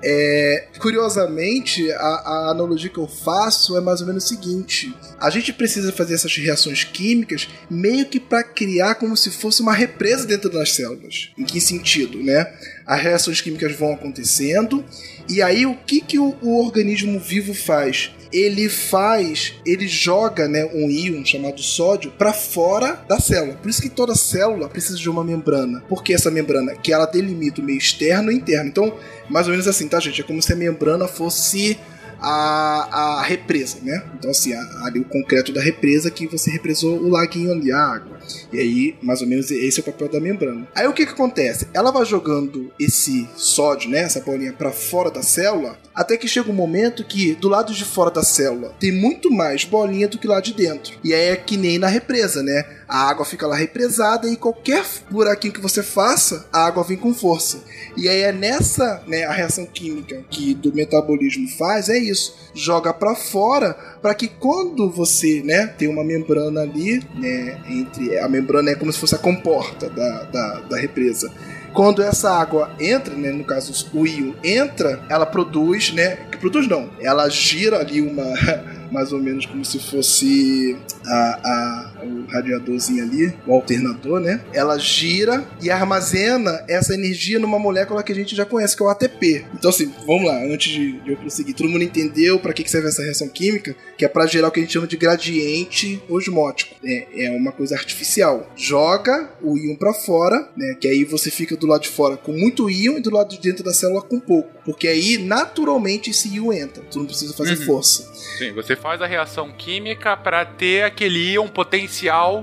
É, 0.01 0.67
curiosamente, 0.79 1.89
a, 1.93 1.97
a, 1.97 2.51
analogia 2.51 2.89
que 2.89 2.97
eu 2.97 3.07
faço 3.07 3.77
é 3.77 3.81
mais 3.81 4.01
ou 4.01 4.07
menos 4.07 4.25
o 4.25 4.27
seguinte: 4.27 4.93
a 5.19 5.29
gente 5.29 5.51
precisa 5.51 5.91
fazer 5.91 6.13
essas 6.13 6.35
reações 6.35 6.83
químicas 6.83 7.47
meio 7.69 8.05
que 8.05 8.19
para 8.19 8.43
criar 8.43 8.95
como 8.95 9.15
se 9.15 9.29
fosse 9.29 9.61
uma 9.61 9.73
represa 9.73 10.25
dentro 10.25 10.49
das 10.49 10.73
células. 10.73 11.31
Em 11.37 11.43
que 11.43 11.59
sentido, 11.59 12.21
né? 12.21 12.53
As 12.85 13.01
reações 13.01 13.39
químicas 13.41 13.75
vão 13.75 13.93
acontecendo 13.93 14.83
e 15.29 15.41
aí 15.41 15.65
o 15.65 15.75
que, 15.75 16.01
que 16.01 16.19
o, 16.19 16.35
o 16.41 16.59
organismo 16.59 17.19
vivo 17.19 17.53
faz? 17.53 18.11
Ele 18.33 18.67
faz, 18.67 19.53
ele 19.63 19.87
joga, 19.87 20.47
né, 20.47 20.65
um 20.73 20.89
íon 20.89 21.23
chamado 21.23 21.61
sódio 21.61 22.11
para 22.11 22.33
fora 22.33 23.05
da 23.07 23.19
célula. 23.19 23.53
Por 23.53 23.69
isso 23.69 23.81
que 23.81 23.89
toda 23.89 24.15
célula 24.15 24.67
precisa 24.67 24.97
de 24.97 25.09
uma 25.09 25.23
membrana. 25.23 25.83
Porque 25.87 26.13
essa 26.13 26.31
membrana 26.31 26.75
que 26.75 26.91
ela 26.91 27.05
delimita 27.05 27.61
o 27.61 27.63
meio 27.63 27.77
externo 27.77 28.31
e 28.31 28.35
interno. 28.35 28.67
Então, 28.69 28.97
mais 29.29 29.45
ou 29.45 29.51
menos 29.51 29.67
assim, 29.67 29.87
tá, 29.87 29.99
gente? 29.99 30.19
É 30.19 30.23
como 30.23 30.41
se 30.41 30.51
a 30.51 30.55
membrana 30.55 31.07
fosse 31.07 31.77
a, 32.19 33.19
a 33.19 33.23
represa, 33.23 33.77
né? 33.83 34.01
Então, 34.17 34.31
assim, 34.31 34.53
ali 34.83 34.99
o 34.99 35.05
concreto 35.05 35.51
da 35.51 35.61
represa 35.61 36.09
que 36.09 36.25
você 36.25 36.49
represou 36.49 36.97
o 36.97 37.09
laguinho 37.09 37.51
ali, 37.51 37.71
a 37.71 37.79
água. 37.79 38.12
E 38.51 38.59
aí, 38.59 38.95
mais 39.01 39.21
ou 39.21 39.27
menos, 39.27 39.51
esse 39.51 39.79
é 39.79 39.81
o 39.81 39.85
papel 39.85 40.09
da 40.09 40.19
membrana. 40.19 40.67
Aí 40.75 40.87
o 40.87 40.93
que, 40.93 41.05
que 41.05 41.13
acontece? 41.13 41.67
Ela 41.73 41.91
vai 41.91 42.05
jogando 42.05 42.71
esse 42.79 43.27
sódio, 43.35 43.89
né? 43.89 43.99
Essa 43.99 44.19
bolinha 44.19 44.53
para 44.53 44.71
fora 44.71 45.09
da 45.09 45.21
célula, 45.21 45.77
até 45.93 46.17
que 46.17 46.27
chega 46.27 46.49
um 46.49 46.55
momento 46.55 47.03
que 47.03 47.35
do 47.35 47.47
lado 47.47 47.73
de 47.73 47.85
fora 47.85 48.11
da 48.11 48.23
célula 48.23 48.73
tem 48.79 48.91
muito 48.91 49.31
mais 49.31 49.63
bolinha 49.63 50.07
do 50.07 50.17
que 50.17 50.27
lá 50.27 50.39
de 50.39 50.53
dentro. 50.53 50.97
E 51.03 51.13
aí 51.13 51.29
é 51.29 51.35
que 51.35 51.57
nem 51.57 51.77
na 51.77 51.87
represa, 51.87 52.41
né? 52.41 52.65
A 52.87 53.09
água 53.09 53.25
fica 53.25 53.47
lá 53.47 53.55
represada 53.55 54.27
e 54.27 54.35
qualquer 54.35 54.85
buraquinho 55.09 55.53
que 55.53 55.61
você 55.61 55.81
faça, 55.81 56.47
a 56.51 56.65
água 56.65 56.83
vem 56.83 56.97
com 56.97 57.13
força. 57.13 57.63
E 57.95 58.09
aí 58.09 58.21
é 58.21 58.31
nessa, 58.31 59.03
né, 59.07 59.23
a 59.23 59.31
reação 59.31 59.65
química 59.65 60.23
que 60.29 60.53
do 60.53 60.73
metabolismo 60.73 61.47
faz 61.57 61.89
é 61.89 61.97
isso, 61.97 62.35
joga 62.53 62.93
para 62.93 63.15
fora 63.15 63.73
para 64.01 64.13
que 64.13 64.27
quando 64.27 64.89
você, 64.89 65.41
né, 65.43 65.67
tem 65.67 65.87
uma 65.87 66.03
membrana 66.03 66.61
ali, 66.61 67.01
né, 67.15 67.61
entre 67.69 68.12
a 68.19 68.27
membrana 68.27 68.71
é 68.71 68.75
como 68.75 68.91
se 68.91 68.99
fosse 68.99 69.15
a 69.15 69.19
comporta 69.19 69.89
da, 69.89 70.23
da, 70.23 70.59
da 70.69 70.77
represa. 70.77 71.31
Quando 71.73 72.03
essa 72.03 72.29
água 72.29 72.71
entra, 72.79 73.15
né, 73.15 73.31
no 73.31 73.43
caso 73.43 73.89
o 73.93 74.05
íon 74.05 74.33
entra, 74.43 75.03
ela 75.09 75.25
produz, 75.25 75.91
né, 75.91 76.17
que 76.31 76.37
produz 76.37 76.67
não, 76.67 76.89
ela 77.01 77.27
gira 77.29 77.79
ali 77.79 77.99
uma 77.99 78.23
mais 78.91 79.11
ou 79.11 79.19
menos 79.19 79.47
como 79.47 79.65
se 79.65 79.79
fosse 79.79 80.77
a, 81.03 81.39
a, 81.43 81.92
o 82.03 82.25
radiadorzinho 82.27 83.03
ali, 83.03 83.33
o 83.47 83.53
alternador, 83.53 84.19
né? 84.19 84.41
Ela 84.53 84.77
gira 84.77 85.45
e 85.61 85.69
armazena 85.69 86.63
essa 86.67 86.93
energia 86.93 87.39
numa 87.39 87.59
molécula 87.59 88.03
que 88.03 88.11
a 88.11 88.15
gente 88.15 88.35
já 88.35 88.45
conhece, 88.45 88.75
que 88.75 88.83
é 88.83 88.85
o 88.85 88.89
ATP. 88.89 89.45
Então, 89.53 89.69
assim, 89.69 89.91
vamos 90.05 90.25
lá, 90.25 90.37
antes 90.43 90.71
de, 90.71 90.99
de 90.99 91.11
eu 91.11 91.17
prosseguir, 91.17 91.55
todo 91.55 91.69
mundo 91.69 91.83
entendeu 91.83 92.39
para 92.39 92.53
que, 92.53 92.63
que 92.63 92.71
serve 92.71 92.89
essa 92.89 93.03
reação 93.03 93.27
química? 93.29 93.75
Que 93.97 94.05
é 94.05 94.07
para 94.07 94.25
gerar 94.25 94.47
o 94.47 94.51
que 94.51 94.59
a 94.59 94.63
gente 94.63 94.73
chama 94.73 94.87
de 94.87 94.97
gradiente 94.97 96.01
osmótico. 96.09 96.75
É, 96.83 97.25
é 97.25 97.31
uma 97.31 97.51
coisa 97.51 97.75
artificial. 97.75 98.51
Joga 98.55 99.31
o 99.41 99.57
íon 99.57 99.75
para 99.75 99.93
fora, 99.93 100.49
né? 100.55 100.75
Que 100.79 100.87
aí 100.87 101.03
você 101.03 101.31
fica 101.31 101.55
do 101.55 101.67
lado 101.67 101.81
de 101.81 101.89
fora 101.89 102.17
com 102.17 102.31
muito 102.31 102.69
íon 102.69 102.97
e 102.97 103.01
do 103.01 103.11
lado 103.11 103.29
de 103.29 103.39
dentro 103.39 103.63
da 103.63 103.73
célula 103.73 104.01
com 104.01 104.19
pouco. 104.19 104.49
Porque 104.65 104.87
aí, 104.87 105.17
naturalmente, 105.17 106.09
esse 106.09 106.33
íon 106.35 106.51
entra. 106.53 106.83
Tu 106.83 106.99
não 106.99 107.05
precisa 107.05 107.33
fazer 107.33 107.57
uhum. 107.59 107.65
força. 107.65 108.11
Sim, 108.37 108.53
você 108.53 108.75
faz 108.75 109.01
a 109.01 109.05
reação 109.05 109.51
química 109.51 110.15
para 110.17 110.45
ter 110.45 110.83
aquele 110.83 111.33
íon 111.33 111.47
potencial 111.47 111.92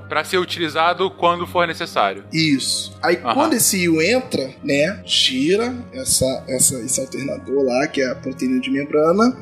para 0.09 0.25
ser 0.25 0.39
utilizado 0.39 1.11
quando 1.11 1.47
for 1.47 1.67
necessário. 1.67 2.25
Isso. 2.33 2.97
Aí 3.03 3.17
uhum. 3.17 3.35
quando 3.35 3.55
esse 3.55 3.85
íon 3.85 4.01
entra, 4.01 4.51
né, 4.63 5.03
gira 5.05 5.75
essa, 5.93 6.45
essa, 6.49 6.79
esse 6.81 7.01
alternador 7.01 7.65
lá, 7.65 7.87
que 7.87 8.01
é 8.01 8.11
a 8.11 8.15
proteína 8.15 8.61
de 8.61 8.71
membrana, 8.71 9.37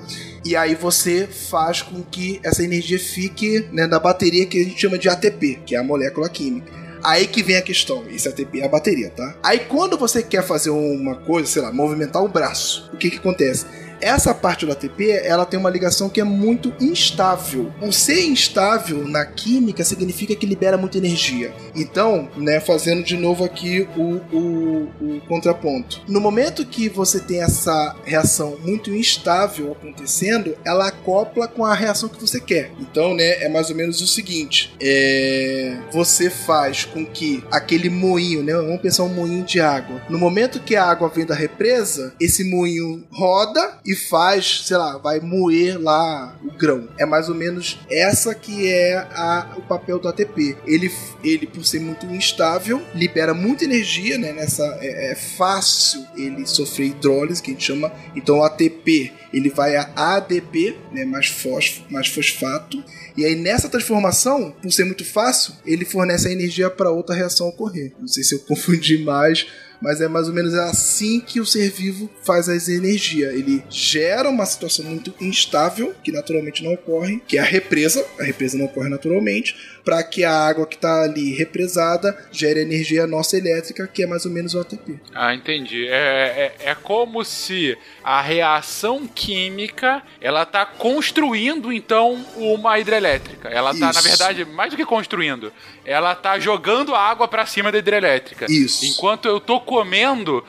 e 0.45 0.57
aí 0.57 0.75
você 0.75 1.27
faz 1.27 1.83
com 1.83 2.03
que 2.03 2.41
essa 2.43 2.63
energia 2.63 2.99
fique 2.99 3.69
né, 3.73 3.87
na 3.87 3.99
bateria 3.99 4.47
que 4.47 4.61
a 4.61 4.65
gente 4.65 4.81
chama 4.81 4.99
de 4.99 5.09
ATP, 5.09 5.61
que 5.67 5.75
é 5.75 5.79
a 5.79 5.83
molécula 5.83 6.29
química. 6.29 6.73
Aí 7.05 7.27
que 7.27 7.43
vem 7.43 7.57
a 7.57 7.63
questão. 7.63 8.05
Esse 8.11 8.29
ATP 8.29 8.61
é 8.61 8.67
a 8.67 8.69
bateria, 8.69 9.11
tá? 9.11 9.37
Aí 9.43 9.61
quando 9.61 9.97
você 9.97 10.23
quer 10.23 10.43
fazer 10.43 10.71
uma 10.71 11.15
coisa, 11.17 11.49
sei 11.49 11.63
lá, 11.63 11.73
movimentar 11.73 12.23
o 12.23 12.29
braço, 12.29 12.91
o 12.93 12.97
que 12.97 13.11
que 13.11 13.19
acontece? 13.19 13.67
Essa 14.01 14.35
parte 14.35 14.67
do 14.67 14.73
ATP 14.73 15.11
ela 15.11 15.45
tem 15.45 15.59
uma 15.59 15.71
ligação 15.71 16.09
que 16.09 16.21
é 16.21 16.25
muito 16.25 16.73
instável. 16.81 17.73
O 17.81 17.93
ser 17.93 18.25
instável 18.25 19.07
na 19.07 19.25
química 19.25 19.85
significa 19.85 20.35
que 20.35 20.47
libera 20.47 20.77
muita 20.77 20.99
energia. 20.99 21.53
Então, 21.75 22.29
né, 22.37 22.61
fazendo 22.61 23.03
de 23.03 23.17
novo 23.17 23.45
aqui 23.45 23.89
o, 23.97 24.21
o, 24.33 24.89
o 25.01 25.21
contraponto. 25.29 26.03
No 26.09 26.21
momento 26.21 26.65
que 26.65 26.89
você 26.89 27.21
tem 27.21 27.43
essa 27.43 27.97
reação 28.05 28.59
muito 28.65 28.95
instável 28.95 29.73
acontecendo, 29.73 30.57
ela 30.65 30.89
acopla 30.89 31.49
com 31.49 31.65
a 31.65 31.75
reação 31.75 32.09
que 32.09 32.21
você 32.21 32.41
quer. 32.41 32.73
Então, 32.81 33.15
né, 33.15 33.43
é 33.43 33.49
mais 33.49 33.71
ou 33.71 33.77
menos 33.77 34.01
o 34.01 34.07
seguinte: 34.07 34.75
é, 34.81 35.79
você 35.93 36.31
faz 36.31 36.85
com 36.85 37.05
que 37.05 37.43
aquele 37.51 37.89
moinho, 37.89 38.43
né, 38.43 38.53
vamos 38.55 38.81
pensar 38.81 39.05
um 39.05 39.15
moinho 39.15 39.45
de 39.45 39.61
água. 39.61 40.01
No 40.09 40.19
momento 40.19 40.61
que 40.61 40.77
a 40.77 40.85
água 40.85 41.09
vem 41.09 41.27
da 41.27 41.35
represa, 41.35 42.15
esse 42.21 42.45
moinho 42.45 43.05
roda 43.11 43.79
e 43.89 43.97
faz, 43.97 44.65
sei 44.67 44.77
lá, 44.77 44.99
vai 44.99 45.19
moer 45.19 45.81
lá 45.81 46.39
o 46.45 46.53
grão. 46.53 46.91
É 46.99 47.07
mais 47.07 47.31
ou 47.31 47.35
menos 47.35 47.79
essa 47.91 48.35
que 48.35 48.69
é 48.71 48.99
a, 48.99 49.55
o 49.57 49.63
papel 49.63 49.99
do 49.99 50.07
ATP. 50.07 50.59
Ele, 50.67 50.93
ele, 51.25 51.47
por 51.47 51.65
ser 51.65 51.81
muito 51.81 52.05
instável, 52.05 52.83
libera 52.95 53.33
muita 53.33 53.65
energia, 53.65 54.19
né? 54.19 54.31
Nessa, 54.35 54.63
é, 54.83 55.13
é 55.13 55.15
fácil 55.15 56.07
ele 56.15 56.47
sofrer 56.47 56.89
hidrólise, 56.89 57.43
que 57.43 57.51
a 57.51 57.55
gente 57.55 57.65
chama. 57.65 57.91
Então 58.15 58.41
o 58.41 58.45
ATP 58.45 59.11
ele 59.33 59.51
vai 59.51 59.77
a 59.77 59.91
ADP, 59.95 60.77
né, 60.93 61.05
mais, 61.05 61.27
fósforo, 61.27 61.87
mais 61.91 62.09
fosfato, 62.09 62.83
e 63.17 63.25
aí 63.25 63.35
nessa 63.35 63.69
transformação, 63.69 64.55
por 64.63 64.73
ser 64.73 64.85
muito 64.85 65.05
fácil, 65.05 65.55
ele 65.67 65.85
fornece 65.85 66.29
a 66.29 66.33
energia 66.33 66.71
para 66.71 66.91
outra 66.91 67.15
reação 67.15 67.49
ocorrer. 67.49 67.93
Não 67.99 68.09
sei 68.09 68.23
se 68.23 68.35
eu 68.35 68.41
confundi 68.49 68.99
mais, 68.99 69.47
mas 69.81 70.01
é 70.01 70.09
mais 70.09 70.29
ou 70.29 70.35
menos 70.35 70.55
assim 70.55 71.21
que 71.21 71.41
o 71.41 71.47
ser 71.47 71.71
vivo 71.71 72.11
faz 72.23 72.49
as 72.49 72.69
energias. 72.69 73.35
Ele 73.35 73.63
gera 73.71 74.29
uma 74.29 74.47
situação 74.47 74.85
muito 74.85 75.15
instável, 75.21 75.95
que 76.03 76.13
naturalmente 76.13 76.65
não 76.65 76.75
ocorre, 76.75 77.21
que 77.27 77.39
é 77.39 77.41
a 77.41 77.45
represa. 77.45 78.05
A 78.19 78.25
represa 78.25 78.57
não 78.59 78.67
ocorre 78.67 78.89
naturalmente, 78.89 79.57
para 79.89 80.03
que 80.03 80.23
a 80.23 80.31
água 80.31 80.67
que 80.67 80.75
está 80.75 81.05
ali 81.05 81.35
represada 81.35 82.15
gere 82.31 82.61
energia 82.61 83.07
nossa 83.07 83.39
elétrica, 83.39 83.89
que 83.89 84.03
é 84.03 84.07
mais 84.07 84.27
ou 84.27 84.31
menos 84.31 84.53
o 84.53 84.61
ATP. 84.61 85.01
Ah, 85.15 85.35
entendi. 85.35 85.89
É, 85.89 86.53
é, 86.61 86.71
é 86.71 86.75
como 86.75 87.25
se 87.25 87.75
a 88.05 88.21
reação 88.21 89.07
química 89.07 90.03
ela 90.21 90.43
está 90.43 90.67
construindo 90.67 91.73
então 91.73 92.23
uma 92.37 92.79
hidrelétrica. 92.79 93.49
Ela 93.49 93.71
está, 93.71 93.91
na 93.91 94.01
verdade, 94.03 94.45
mais 94.45 94.71
do 94.71 94.77
que 94.77 94.85
construindo, 94.85 95.51
ela 95.87 96.13
está 96.13 96.39
jogando 96.39 96.95
a 96.95 97.01
água 97.01 97.27
para 97.27 97.47
cima 97.47 97.73
da 97.73 97.79
hidrelétrica. 97.79 98.45
Isso. 98.47 98.85
Enquanto 98.85 99.27
eu 99.27 99.41
tô 99.41 99.59
comendo, 99.59 100.45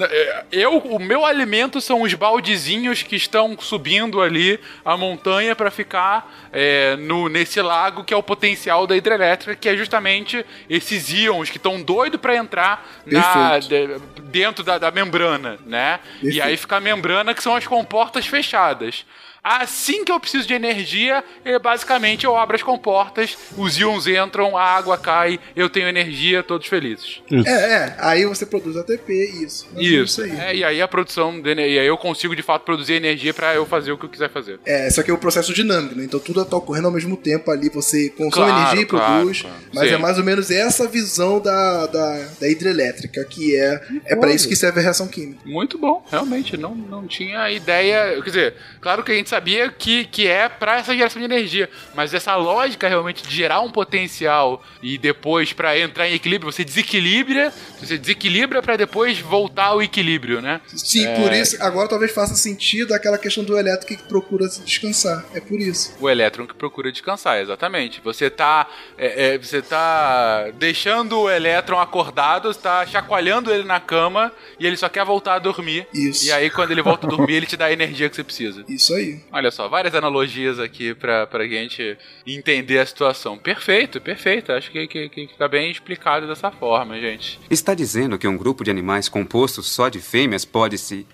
é, 0.00 0.44
eu, 0.50 0.78
o 0.78 0.98
meu 0.98 1.24
alimento 1.24 1.80
são 1.80 2.02
os 2.02 2.12
baldezinhos 2.14 3.04
que 3.04 3.14
estão 3.14 3.56
subindo 3.60 4.20
ali 4.20 4.58
a 4.84 4.96
montanha 4.96 5.54
para 5.54 5.70
ficar 5.70 6.48
é, 6.52 6.96
no, 6.96 7.28
nesse 7.28 7.62
lago 7.62 8.02
que 8.02 8.12
é 8.12 8.16
o 8.16 8.22
potencial 8.22 8.79
da 8.86 8.96
hidrelétrica, 8.96 9.54
que 9.54 9.68
é 9.68 9.76
justamente 9.76 10.44
esses 10.68 11.12
íons 11.12 11.50
que 11.50 11.56
estão 11.56 11.82
doidos 11.82 12.20
para 12.20 12.36
entrar 12.36 12.86
na, 13.06 13.58
de, 13.58 13.98
dentro 14.24 14.64
da, 14.64 14.78
da, 14.78 14.90
membrana, 14.90 15.58
né? 15.66 15.98
Perfeito. 15.98 16.36
E 16.36 16.40
aí 16.40 16.56
fica 16.56 16.76
a 16.76 16.80
membrana 16.80 17.34
que 17.34 17.42
são 17.42 17.54
as 17.56 17.66
comportas 17.66 18.26
fechadas. 18.26 19.04
Assim 19.42 20.04
que 20.04 20.12
eu 20.12 20.20
preciso 20.20 20.46
de 20.46 20.54
energia, 20.54 21.24
eu, 21.44 21.58
basicamente 21.58 22.26
eu 22.26 22.36
abro 22.36 22.56
as 22.56 22.62
comportas, 22.62 23.36
os 23.56 23.78
íons 23.78 24.06
entram, 24.06 24.56
a 24.56 24.62
água 24.62 24.98
cai, 24.98 25.40
eu 25.56 25.70
tenho 25.70 25.88
energia, 25.88 26.42
todos 26.42 26.66
felizes. 26.66 27.22
Isso. 27.30 27.48
É, 27.48 27.72
é, 27.72 27.96
aí 27.98 28.26
você 28.26 28.44
produz 28.44 28.76
ATP, 28.76 29.12
isso. 29.42 29.66
Isso. 29.76 30.22
aí. 30.22 30.30
É, 30.30 30.56
e 30.56 30.64
aí 30.64 30.82
a 30.82 30.88
produção, 30.88 31.40
de, 31.40 31.54
e 31.54 31.78
aí 31.78 31.86
eu 31.86 31.96
consigo 31.96 32.36
de 32.36 32.42
fato 32.42 32.64
produzir 32.64 32.94
energia 32.94 33.32
para 33.32 33.54
eu 33.54 33.64
fazer 33.64 33.92
o 33.92 33.98
que 33.98 34.04
eu 34.04 34.10
quiser 34.10 34.28
fazer. 34.28 34.60
É, 34.66 34.88
isso 34.88 35.00
aqui 35.00 35.10
é 35.10 35.14
um 35.14 35.18
processo 35.18 35.54
dinâmico, 35.54 35.94
né? 35.94 36.04
Então 36.04 36.20
tudo 36.20 36.44
tá 36.44 36.56
ocorrendo 36.56 36.88
ao 36.88 36.92
mesmo 36.92 37.16
tempo 37.16 37.50
ali, 37.50 37.70
você 37.70 38.10
consome 38.10 38.46
claro, 38.46 38.62
energia 38.62 38.82
e 38.82 38.86
claro, 38.86 39.14
produz, 39.14 39.42
claro. 39.42 39.56
mas 39.72 39.88
Sim. 39.88 39.94
é 39.94 39.98
mais 39.98 40.18
ou 40.18 40.24
menos 40.24 40.50
essa 40.50 40.86
visão 40.86 41.40
da, 41.40 41.86
da, 41.86 42.28
da 42.40 42.48
hidrelétrica, 42.48 43.24
que 43.24 43.56
é, 43.56 43.80
é 44.04 44.16
para 44.16 44.32
isso 44.32 44.48
que 44.48 44.56
serve 44.56 44.80
a 44.80 44.82
reação 44.82 45.08
química. 45.08 45.40
Muito 45.46 45.78
bom, 45.78 46.04
realmente, 46.10 46.56
não, 46.56 46.74
não 46.74 47.06
tinha 47.06 47.50
ideia, 47.50 48.20
quer 48.22 48.30
dizer, 48.30 48.54
claro 48.80 49.02
que 49.02 49.12
a 49.12 49.14
gente 49.14 49.29
sabia 49.30 49.70
que, 49.70 50.04
que 50.04 50.26
é 50.26 50.48
para 50.48 50.78
essa 50.78 50.94
geração 50.94 51.20
de 51.20 51.24
energia. 51.24 51.70
Mas 51.94 52.12
essa 52.12 52.36
lógica 52.36 52.88
realmente 52.88 53.22
de 53.26 53.34
gerar 53.34 53.60
um 53.60 53.70
potencial 53.70 54.62
e 54.82 54.98
depois 54.98 55.52
para 55.52 55.78
entrar 55.78 56.08
em 56.08 56.14
equilíbrio, 56.14 56.50
você 56.52 56.64
desequilibra, 56.64 57.52
você 57.78 57.96
desequilibra 57.96 58.60
para 58.60 58.76
depois 58.76 59.18
voltar 59.20 59.66
ao 59.66 59.82
equilíbrio, 59.82 60.40
né? 60.42 60.60
Sim, 60.66 61.06
É. 61.06 61.14
por 61.14 61.32
isso, 61.32 61.56
agora 61.62 61.88
talvez 61.88 62.12
faça 62.12 62.34
sentido 62.34 62.92
aquela 62.92 63.16
questão 63.18 63.44
do 63.44 63.56
elétrico 63.58 64.02
que 64.02 64.08
procura 64.08 64.48
se 64.48 64.60
descansar. 64.62 65.24
É 65.32 65.40
por 65.40 65.58
isso. 65.60 65.94
O 66.00 66.08
elétron 66.10 66.46
que 66.46 66.54
procura 66.54 66.90
descansar, 66.90 67.38
exatamente. 67.40 68.00
Você 68.02 68.28
tá, 68.28 68.66
é, 68.98 69.34
é, 69.34 69.38
você 69.38 69.62
tá 69.62 70.50
deixando 70.58 71.20
o 71.20 71.30
elétron 71.30 71.78
acordado, 71.78 72.50
está 72.50 72.84
chacoalhando 72.86 73.52
ele 73.52 73.64
na 73.64 73.78
cama 73.80 74.32
e 74.58 74.66
ele 74.66 74.76
só 74.76 74.88
quer 74.88 75.04
voltar 75.04 75.34
a 75.34 75.38
dormir. 75.38 75.86
Isso. 75.94 76.26
E 76.26 76.32
aí, 76.32 76.50
quando 76.50 76.72
ele 76.72 76.82
volta 76.82 77.06
a 77.06 77.10
dormir, 77.10 77.34
ele 77.34 77.46
te 77.46 77.56
dá 77.56 77.66
a 77.66 77.72
energia 77.72 78.08
que 78.08 78.16
você 78.16 78.24
precisa. 78.24 78.64
Isso 78.68 78.94
aí. 78.94 79.19
Olha 79.32 79.50
só, 79.50 79.68
várias 79.68 79.94
analogias 79.94 80.58
aqui 80.58 80.94
pra, 80.94 81.26
pra 81.26 81.46
gente 81.46 81.96
entender 82.26 82.78
a 82.78 82.86
situação. 82.86 83.36
Perfeito, 83.38 84.00
perfeito. 84.00 84.52
Acho 84.52 84.70
que, 84.70 84.86
que, 84.86 85.08
que 85.08 85.26
fica 85.28 85.46
bem 85.48 85.70
explicado 85.70 86.26
dessa 86.26 86.50
forma, 86.50 86.98
gente. 87.00 87.38
Está 87.50 87.74
dizendo 87.74 88.18
que 88.18 88.26
um 88.28 88.36
grupo 88.36 88.64
de 88.64 88.70
animais 88.70 89.08
composto 89.08 89.62
só 89.62 89.88
de 89.88 90.00
fêmeas 90.00 90.44
pode 90.44 90.78
se 90.78 91.06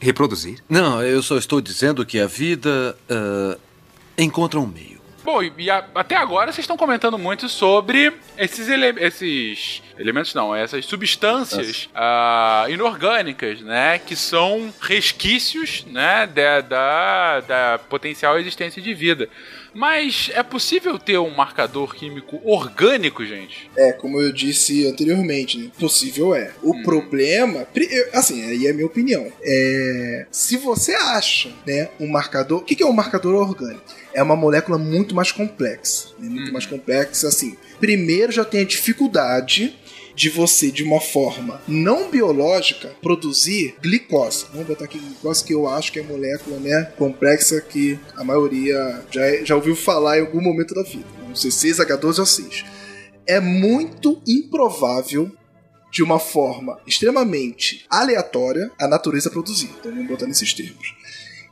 reproduzir? 0.00 0.58
Não, 0.68 1.02
eu 1.02 1.22
só 1.22 1.36
estou 1.38 1.60
dizendo 1.60 2.04
que 2.04 2.18
a 2.20 2.26
vida 2.26 2.96
ah, 3.08 3.58
encontra 4.18 4.58
um 4.60 4.66
meio. 4.66 4.94
Bom, 5.24 5.42
e, 5.42 5.50
e 5.56 5.70
a- 5.70 5.86
até 5.94 6.16
agora 6.16 6.52
vocês 6.52 6.64
estão 6.64 6.76
comentando 6.76 7.16
muito 7.18 7.48
sobre 7.48 8.12
esses, 8.36 8.68
esses 9.00 9.82
elementos, 9.98 10.34
não, 10.34 10.54
essas 10.54 10.84
substâncias 10.86 11.88
ah, 11.94 12.66
inorgânicas, 12.68 13.60
né? 13.60 13.98
Que 13.98 14.16
são 14.16 14.72
resquícios, 14.80 15.84
né? 15.90 16.26
Da, 16.26 16.60
da, 16.60 17.40
da 17.40 17.78
potencial 17.88 18.38
existência 18.38 18.80
de 18.82 18.92
vida. 18.94 19.28
Mas 19.76 20.30
é 20.32 20.42
possível 20.44 20.96
ter 21.00 21.18
um 21.18 21.30
marcador 21.34 21.94
químico 21.96 22.40
orgânico, 22.44 23.24
gente? 23.26 23.68
É, 23.76 23.90
como 23.92 24.20
eu 24.20 24.32
disse 24.32 24.86
anteriormente, 24.86 25.58
né? 25.58 25.70
possível 25.78 26.32
é. 26.32 26.52
O 26.62 26.80
problema, 26.84 27.64
pri- 27.74 27.88
eu- 27.90 28.08
assim, 28.12 28.44
aí 28.44 28.68
é 28.68 28.70
a 28.70 28.74
minha 28.74 28.86
opinião. 28.86 29.32
É, 29.42 30.26
se 30.30 30.56
você 30.56 30.94
acha, 30.94 31.50
né, 31.66 31.88
um 31.98 32.06
marcador, 32.08 32.60
o 32.60 32.64
que 32.64 32.80
é 32.82 32.86
um 32.86 32.92
marcador 32.92 33.34
orgânico? 33.34 33.82
É 34.12 34.22
uma 34.22 34.36
molécula 34.36 34.78
muito 34.78 35.12
mais 35.12 35.32
complexa, 35.32 36.10
né? 36.20 36.28
muito 36.28 36.52
mais 36.52 36.66
complexa, 36.66 37.26
assim. 37.26 37.56
Primeiro 37.80 38.30
já 38.30 38.44
tem 38.44 38.60
a 38.60 38.64
dificuldade 38.64 39.76
de 40.14 40.28
você, 40.28 40.70
de 40.70 40.82
uma 40.82 41.00
forma 41.00 41.60
não 41.66 42.10
biológica, 42.10 42.94
produzir 43.02 43.74
glicose. 43.82 44.46
Vamos 44.52 44.68
botar 44.68 44.84
aqui 44.84 44.98
glicose, 44.98 45.44
que 45.44 45.54
eu 45.54 45.68
acho 45.68 45.92
que 45.92 45.98
é 45.98 46.02
molécula 46.02 46.58
né, 46.58 46.84
complexa 46.96 47.60
que 47.60 47.98
a 48.16 48.24
maioria 48.24 49.02
já, 49.10 49.44
já 49.44 49.56
ouviu 49.56 49.74
falar 49.74 50.18
em 50.18 50.20
algum 50.22 50.40
momento 50.40 50.74
da 50.74 50.82
vida. 50.82 51.06
Não 51.26 51.34
sei, 51.34 51.50
6H12 51.50 52.18
ou 52.18 52.26
6 52.26 52.64
é 53.26 53.40
muito 53.40 54.22
improvável 54.26 55.30
de 55.90 56.02
uma 56.02 56.18
forma 56.18 56.78
extremamente 56.86 57.86
aleatória 57.88 58.70
a 58.78 58.88
natureza 58.88 59.30
produzir. 59.30 59.70
Então 59.78 59.92
vamos 59.92 60.08
botar 60.08 60.26
nesses 60.26 60.52
termos. 60.52 60.94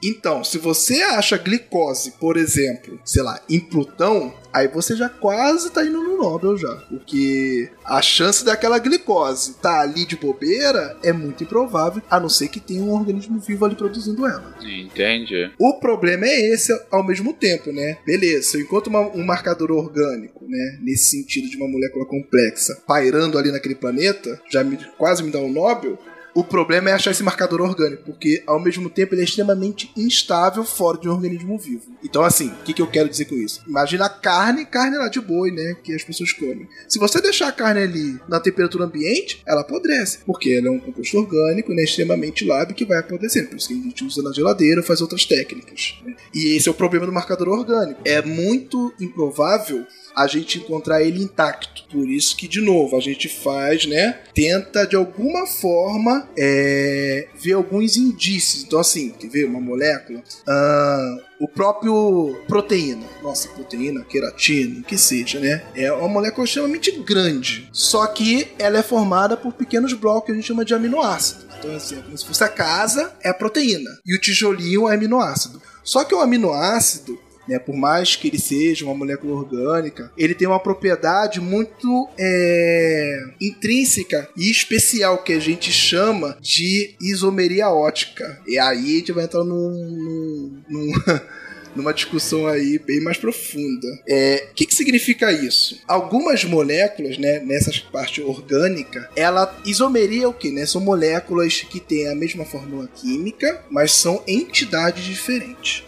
Então, 0.03 0.43
se 0.43 0.59
você 0.59 1.01
acha 1.03 1.37
glicose, 1.39 2.13
por 2.19 2.37
exemplo, 2.37 2.99
sei 3.05 3.23
lá, 3.23 3.41
em 3.49 3.61
Plutão, 3.61 4.35
aí 4.53 4.67
você 4.69 4.97
já 4.97 5.09
quase 5.09 5.71
tá 5.71 5.85
indo 5.85 6.03
no 6.03 6.17
Nobel 6.19 6.57
já. 6.59 6.75
Porque 6.91 7.71
a 7.85 8.03
chance 8.03 8.45
daquela 8.45 8.79
glicose 8.79 9.55
tá 9.63 9.81
ali 9.81 10.05
de 10.05 10.17
bobeira 10.17 10.97
é 11.05 11.13
muito 11.13 11.45
improvável, 11.45 12.03
a 12.11 12.19
não 12.19 12.29
ser 12.29 12.49
que 12.49 12.59
tenha 12.61 12.83
um 12.83 12.93
organismo 12.93 13.39
vivo 13.39 13.65
ali 13.65 13.75
produzindo 13.77 14.27
ela. 14.27 14.57
Entende? 14.63 15.51
O 15.59 15.75
problema 15.79 16.27
é 16.27 16.53
esse 16.53 16.73
ao 16.91 17.05
mesmo 17.07 17.33
tempo, 17.33 17.73
né? 17.73 17.99
Beleza, 18.05 18.51
se 18.51 18.57
eu 18.57 18.63
encontro 18.63 18.91
uma- 18.91 19.09
um 19.09 19.25
marcador 19.25 19.71
orgânico, 19.71 20.45
né? 20.49 20.79
Nesse 20.83 21.11
sentido 21.17 21.49
de 21.49 21.57
uma 21.57 21.69
molécula 21.69 22.05
complexa, 22.07 22.77
pairando 22.87 23.39
ali 23.39 23.51
naquele 23.53 23.75
planeta, 23.77 24.41
já 24.51 24.65
me- 24.65 24.79
quase 24.99 25.23
me 25.23 25.31
dá 25.31 25.39
um 25.39 25.53
Nobel. 25.53 25.99
O 26.35 26.43
problema 26.43 26.91
é 26.91 26.93
achar 26.95 27.11
esse 27.11 27.23
marcador 27.23 27.61
orgânico, 27.61 28.05
porque 28.05 28.43
ao 28.47 28.59
mesmo 28.59 28.89
tempo 28.89 29.15
ele 29.15 29.21
é 29.21 29.25
extremamente 29.25 29.91
instável 29.97 30.65
fora 30.65 30.99
de 30.99 31.09
um 31.09 31.13
organismo 31.13 31.59
vivo. 31.59 31.93
Então, 32.03 32.23
assim, 32.23 32.49
o 32.49 32.63
que, 32.65 32.73
que 32.73 32.81
eu 32.83 32.87
quero 32.87 33.09
dizer 33.09 33.27
com 33.27 33.35
isso? 33.35 33.63
Imagina 33.67 34.07
a 34.07 34.09
carne, 34.09 34.65
carne 34.65 34.97
lá 34.97 35.09
de 35.09 35.21
boi, 35.21 35.51
né? 35.51 35.77
Que 35.83 35.95
as 35.95 36.03
pessoas 36.03 36.33
comem. 36.33 36.69
Se 36.89 36.99
você 36.99 37.21
deixar 37.21 37.49
a 37.49 37.53
carne 37.53 37.83
ali 37.83 38.21
na 38.29 38.41
temperatura 38.41 38.85
ambiente, 38.85 39.43
ela 39.47 39.61
apodrece, 39.61 40.19
porque 40.25 40.53
ela 40.53 40.69
é 40.69 40.71
um 40.71 40.81
composto 40.81 41.19
orgânico, 41.19 41.75
né? 41.75 41.85
Extremamente 41.85 42.45
lábil 42.45 42.75
que 42.75 42.85
vai 42.85 42.99
apodrecendo. 42.99 43.49
Por 43.49 43.57
isso 43.57 43.69
que 43.69 43.75
a 43.75 43.83
gente 43.83 44.05
usa 44.05 44.23
na 44.23 44.33
geladeira, 44.33 44.83
faz 44.83 45.01
outras 45.01 45.27
técnicas. 45.27 45.97
né? 46.05 46.15
E 46.35 46.57
esse 46.57 46.69
é 46.69 46.71
o 46.71 46.75
problema 46.75 47.07
do 47.07 47.13
marcador 47.13 47.49
orgânico. 47.49 48.01
É 48.05 48.23
muito 48.23 48.93
improvável 48.99 49.87
a 50.17 50.27
gente 50.27 50.59
encontrar 50.59 51.03
ele 51.03 51.23
intacto. 51.23 51.85
Por 51.91 52.09
isso 52.09 52.37
que, 52.37 52.49
de 52.49 52.61
novo, 52.61 52.97
a 52.97 53.01
gente 53.01 53.29
faz, 53.29 53.87
né? 53.87 54.21
Tenta 54.35 54.87
de 54.87 54.97
alguma 54.97 55.47
forma 55.47 56.29
é, 56.37 57.29
ver 57.35 57.53
alguns 57.53 57.97
indícios. 57.97 58.65
Então, 58.65 58.79
assim, 58.79 59.11
quer 59.11 59.29
ver 59.29 59.45
uma 59.45 59.61
molécula? 59.61 60.23
Ah, 60.47 61.17
o 61.39 61.49
próprio 61.49 62.41
proteína. 62.47 63.05
Nossa, 63.23 63.49
proteína, 63.49 64.05
queratina, 64.05 64.81
o 64.81 64.85
que 64.85 64.97
seja, 64.97 65.41
né? 65.41 65.65
É 65.75 65.93
uma 65.93 66.09
molécula 66.09 66.45
extremamente 66.45 66.93
grande. 67.03 67.69
Só 67.73 68.07
que 68.07 68.49
ela 68.59 68.79
é 68.79 68.83
formada 68.83 69.37
por 69.37 69.53
pequenos 69.53 69.93
blocos 69.93 70.27
que 70.27 70.33
a 70.33 70.35
gente 70.35 70.47
chama 70.47 70.65
de 70.65 70.73
aminoácido. 70.73 71.53
Então, 71.59 71.75
assim, 71.77 71.99
é 71.99 72.03
como 72.03 72.17
se 72.17 72.27
fosse 72.27 72.43
a 72.43 72.49
casa, 72.49 73.13
é 73.23 73.29
a 73.29 73.35
proteína. 73.35 73.91
E 74.07 74.17
o 74.17 74.21
tijolinho 74.21 74.89
é 74.89 74.95
aminoácido. 74.95 75.61
Só 75.85 76.05
que 76.05 76.15
o 76.15 76.21
aminoácido, 76.21 77.19
né, 77.49 77.59
por 77.59 77.75
mais 77.77 78.15
que 78.17 78.29
ele 78.29 78.39
seja 78.39 78.85
uma 78.85 78.95
molécula 78.95 79.35
orgânica, 79.35 80.13
ele 80.17 80.35
tem 80.35 80.47
uma 80.47 80.61
propriedade 80.61 81.41
muito 81.41 82.09
é, 82.19 83.25
intrínseca 83.41 84.29
e 84.37 84.51
especial 84.51 85.19
que 85.23 85.33
a 85.33 85.41
gente 85.41 85.73
chama 85.73 86.37
de 86.41 86.95
isomeria 87.01 87.69
ótica. 87.71 88.41
E 88.47 88.59
aí 88.59 88.95
a 88.97 88.99
gente 88.99 89.13
vai 89.13 89.25
entrar 89.25 89.45
num, 89.45 89.71
num- 89.71 90.63
num- 90.69 90.93
numa 91.75 91.95
discussão 91.95 92.47
aí 92.47 92.79
bem 92.79 93.01
mais 93.01 93.17
profunda. 93.17 93.89
É, 94.07 94.49
O 94.51 94.55
que, 94.55 94.67
que 94.67 94.75
significa 94.75 95.33
isso? 95.33 95.81
Algumas 95.89 96.45
moléculas, 96.45 97.17
né, 97.17 97.39
nessa 97.41 97.73
parte 97.91 98.21
orgânica, 98.21 99.09
ela 99.17 99.59
isomeria 99.65 100.29
o 100.29 100.35
que? 100.35 100.51
Né? 100.51 100.67
São 100.67 100.83
moléculas 100.83 101.63
que 101.63 101.81
têm 101.81 102.09
a 102.09 102.15
mesma 102.15 102.45
fórmula 102.45 102.87
química, 102.95 103.65
mas 103.71 103.93
são 103.93 104.23
entidades 104.29 105.03
diferentes. 105.05 105.83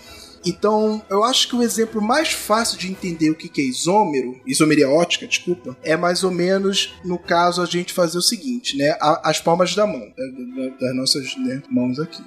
Então, 0.44 1.02
eu 1.08 1.24
acho 1.24 1.48
que 1.48 1.56
o 1.56 1.62
exemplo 1.62 2.00
mais 2.02 2.30
fácil 2.32 2.78
de 2.78 2.90
entender 2.90 3.30
o 3.30 3.34
que 3.34 3.60
é 3.60 3.64
isômero, 3.64 4.40
isomeria 4.46 4.88
ótica, 4.88 5.26
desculpa, 5.26 5.76
é 5.82 5.96
mais 5.96 6.22
ou 6.24 6.30
menos, 6.30 6.94
no 7.04 7.18
caso, 7.18 7.62
a 7.62 7.66
gente 7.66 7.92
fazer 7.92 8.18
o 8.18 8.22
seguinte, 8.22 8.76
né? 8.76 8.96
As 9.00 9.40
palmas 9.40 9.74
da 9.74 9.86
mão, 9.86 10.00
da- 10.00 10.66
da- 10.68 10.76
das 10.78 10.96
nossas 10.96 11.36
né, 11.38 11.62
mãos 11.70 11.98
aqui. 11.98 12.22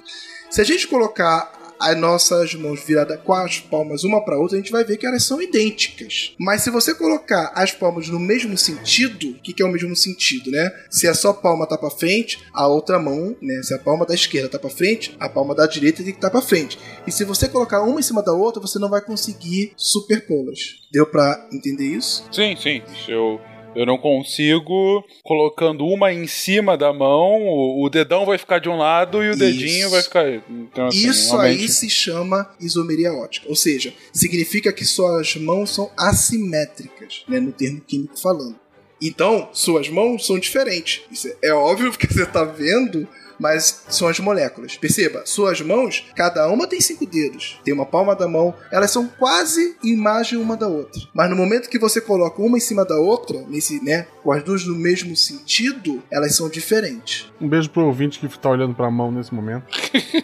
Se 0.50 0.60
a 0.60 0.64
gente 0.64 0.86
colocar 0.88 1.52
as 1.80 1.96
nossas 1.96 2.54
mãos 2.54 2.80
viradas 2.84 3.20
com 3.22 3.32
as 3.32 3.58
palmas 3.58 4.04
uma 4.04 4.24
para 4.24 4.38
outra, 4.38 4.56
a 4.56 4.60
gente 4.60 4.72
vai 4.72 4.84
ver 4.84 4.96
que 4.96 5.06
elas 5.06 5.24
são 5.24 5.40
idênticas. 5.40 6.34
Mas 6.38 6.62
se 6.62 6.70
você 6.70 6.94
colocar 6.94 7.52
as 7.54 7.72
palmas 7.72 8.08
no 8.08 8.18
mesmo 8.18 8.56
sentido, 8.56 9.30
o 9.30 9.34
que, 9.34 9.52
que 9.52 9.62
é 9.62 9.66
o 9.66 9.72
mesmo 9.72 9.94
sentido, 9.94 10.50
né? 10.50 10.70
Se 10.90 11.06
a 11.06 11.14
sua 11.14 11.34
palma 11.34 11.66
tá 11.66 11.76
para 11.76 11.90
frente, 11.90 12.38
a 12.52 12.66
outra 12.66 12.98
mão, 12.98 13.36
né? 13.40 13.62
Se 13.62 13.74
a 13.74 13.78
palma 13.78 14.04
da 14.04 14.14
esquerda 14.14 14.48
tá 14.48 14.58
para 14.58 14.70
frente, 14.70 15.16
a 15.18 15.28
palma 15.28 15.54
da 15.54 15.66
direita 15.66 16.02
tem 16.02 16.12
que 16.12 16.18
estar 16.18 16.30
tá 16.30 16.38
para 16.38 16.46
frente. 16.46 16.78
E 17.06 17.12
se 17.12 17.24
você 17.24 17.48
colocar 17.48 17.82
uma 17.82 18.00
em 18.00 18.02
cima 18.02 18.22
da 18.22 18.32
outra, 18.32 18.60
você 18.60 18.78
não 18.78 18.88
vai 18.88 19.00
conseguir 19.00 19.72
superpô-las. 19.76 20.78
Deu 20.90 21.06
para 21.06 21.48
entender 21.52 21.84
isso? 21.84 22.24
Sim, 22.32 22.56
sim. 22.56 22.82
Eu, 23.06 23.40
eu 23.74 23.86
não 23.86 23.96
consigo 23.98 25.04
colocando 25.22 25.86
uma 25.86 26.12
em 26.12 26.26
cima 26.26 26.76
da 26.76 26.92
mão, 26.92 27.42
o, 27.46 27.84
o 27.84 27.88
dedão 27.90 28.24
vai 28.26 28.38
ficar 28.38 28.58
de 28.58 28.68
um 28.68 28.76
lado 28.76 29.22
e 29.22 29.28
o 29.28 29.30
Isso. 29.30 29.38
dedinho 29.38 29.90
vai 29.90 30.02
ficar. 30.02 30.28
Então, 30.48 30.86
assim, 30.86 31.08
Isso 31.08 31.30
realmente- 31.36 31.62
aí 31.62 31.68
se 31.68 31.88
chama 31.90 32.50
isomeria 32.60 33.12
ótica, 33.12 33.48
ou 33.48 33.54
seja, 33.56 33.92
significa 34.12 34.72
que 34.72 34.84
suas 34.84 35.36
mãos 35.36 35.70
são 35.74 35.90
assimétricas, 35.96 37.24
né, 37.28 37.38
no 37.40 37.52
termo 37.52 37.80
químico 37.80 38.18
falando. 38.20 38.56
Então, 39.00 39.48
suas 39.52 39.88
mãos 39.88 40.26
são 40.26 40.38
diferentes. 40.38 41.02
Isso 41.10 41.32
é 41.42 41.52
óbvio 41.52 41.90
porque 41.92 42.06
você 42.06 42.24
está 42.24 42.42
vendo, 42.44 43.06
mas 43.38 43.84
são 43.88 44.08
as 44.08 44.18
moléculas. 44.20 44.76
Perceba, 44.76 45.22
suas 45.24 45.60
mãos, 45.60 46.06
cada 46.14 46.48
uma 46.48 46.66
tem 46.66 46.80
cinco 46.80 47.06
dedos, 47.06 47.58
tem 47.64 47.72
uma 47.72 47.86
palma 47.86 48.14
da 48.14 48.28
mão, 48.28 48.54
elas 48.70 48.90
são 48.90 49.06
quase 49.06 49.76
imagem 49.82 50.38
uma 50.38 50.56
da 50.56 50.66
outra. 50.66 51.00
Mas 51.14 51.30
no 51.30 51.36
momento 51.36 51.68
que 51.68 51.78
você 51.78 52.00
coloca 52.00 52.42
uma 52.42 52.56
em 52.56 52.60
cima 52.60 52.84
da 52.84 52.96
outra, 52.96 53.44
nesse, 53.48 53.82
né, 53.84 54.06
com 54.22 54.32
as 54.32 54.42
duas 54.42 54.64
no 54.66 54.74
mesmo 54.74 55.16
sentido, 55.16 56.02
elas 56.10 56.34
são 56.34 56.48
diferentes. 56.48 57.30
Um 57.40 57.48
beijo 57.48 57.70
pro 57.70 57.86
ouvinte 57.86 58.18
que 58.18 58.28
tá 58.38 58.50
olhando 58.50 58.74
pra 58.74 58.90
mão 58.90 59.10
nesse 59.10 59.32
momento. 59.34 59.64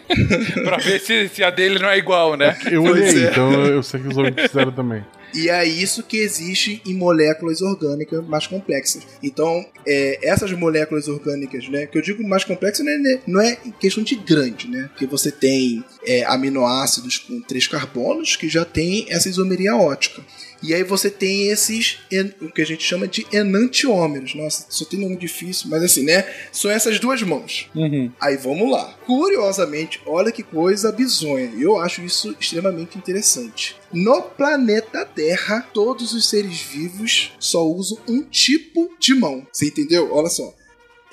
pra 0.63 0.77
ver 0.77 0.99
se, 0.99 1.29
se 1.29 1.43
a 1.43 1.49
dele 1.49 1.79
não 1.79 1.89
é 1.89 1.97
igual, 1.97 2.35
né? 2.35 2.57
Eu 2.69 2.83
olhei, 2.83 3.25
é. 3.25 3.29
então 3.29 3.51
eu 3.65 3.81
sei 3.81 3.99
que 3.99 4.07
os 4.07 4.17
ouvintes 4.17 4.47
fizeram 4.47 4.71
também. 4.71 5.03
E 5.35 5.49
é 5.49 5.65
isso 5.65 6.01
que 6.01 6.17
existe 6.17 6.81
em 6.85 6.93
moléculas 6.93 7.61
orgânicas 7.61 8.25
mais 8.25 8.47
complexas. 8.47 9.03
Então, 9.21 9.65
é, 9.85 10.19
essas 10.23 10.51
moléculas 10.53 11.07
orgânicas, 11.07 11.67
né? 11.67 11.85
Que 11.85 11.97
eu 11.97 12.01
digo 12.01 12.25
mais 12.27 12.43
complexas, 12.43 12.85
né, 12.85 13.21
não 13.27 13.41
é 13.41 13.57
questão 13.79 14.03
de 14.03 14.15
grande, 14.15 14.69
né? 14.69 14.87
Porque 14.89 15.05
você 15.05 15.31
tem 15.31 15.83
é, 16.05 16.23
aminoácidos 16.25 17.17
com 17.17 17.41
três 17.41 17.67
carbonos 17.67 18.35
que 18.35 18.47
já 18.47 18.63
tem 18.63 19.05
essa 19.09 19.27
isomeria 19.27 19.75
ótica. 19.75 20.23
E 20.65 20.73
aí 20.73 20.83
você 20.83 21.11
tem 21.11 21.49
esses, 21.49 21.99
o 22.41 22.51
que 22.51 22.61
a 22.61 22.65
gente 22.65 22.83
chama 22.83 23.07
de 23.07 23.25
enantiômeros. 23.31 24.33
Nossa, 24.33 24.65
só 24.67 24.83
tem 24.83 24.99
nome 24.99 25.15
difícil, 25.15 25.69
mas 25.69 25.83
assim, 25.83 26.03
né? 26.03 26.25
São 26.51 26.71
essas 26.71 26.99
duas 26.99 27.21
mãos. 27.21 27.69
Uhum. 27.75 28.11
Aí 28.19 28.35
vamos 28.35 28.71
lá. 28.71 28.97
Curiosamente, 29.05 30.01
olha 30.07 30.31
que 30.31 30.41
coisa 30.41 30.91
bizonha. 30.91 31.51
Eu 31.55 31.77
acho 31.77 32.01
isso 32.01 32.35
extremamente 32.39 32.97
interessante. 32.97 33.75
No 33.93 34.23
planeta 34.23 35.05
Terra, 35.05 35.61
todos 35.71 36.13
os 36.13 36.27
seres 36.27 36.59
vivos 36.59 37.31
só 37.39 37.63
usam 37.63 37.99
um 38.09 38.23
tipo 38.23 38.89
de 38.99 39.13
mão. 39.13 39.45
Você 39.51 39.67
entendeu? 39.67 40.09
Olha 40.11 40.29
só 40.29 40.51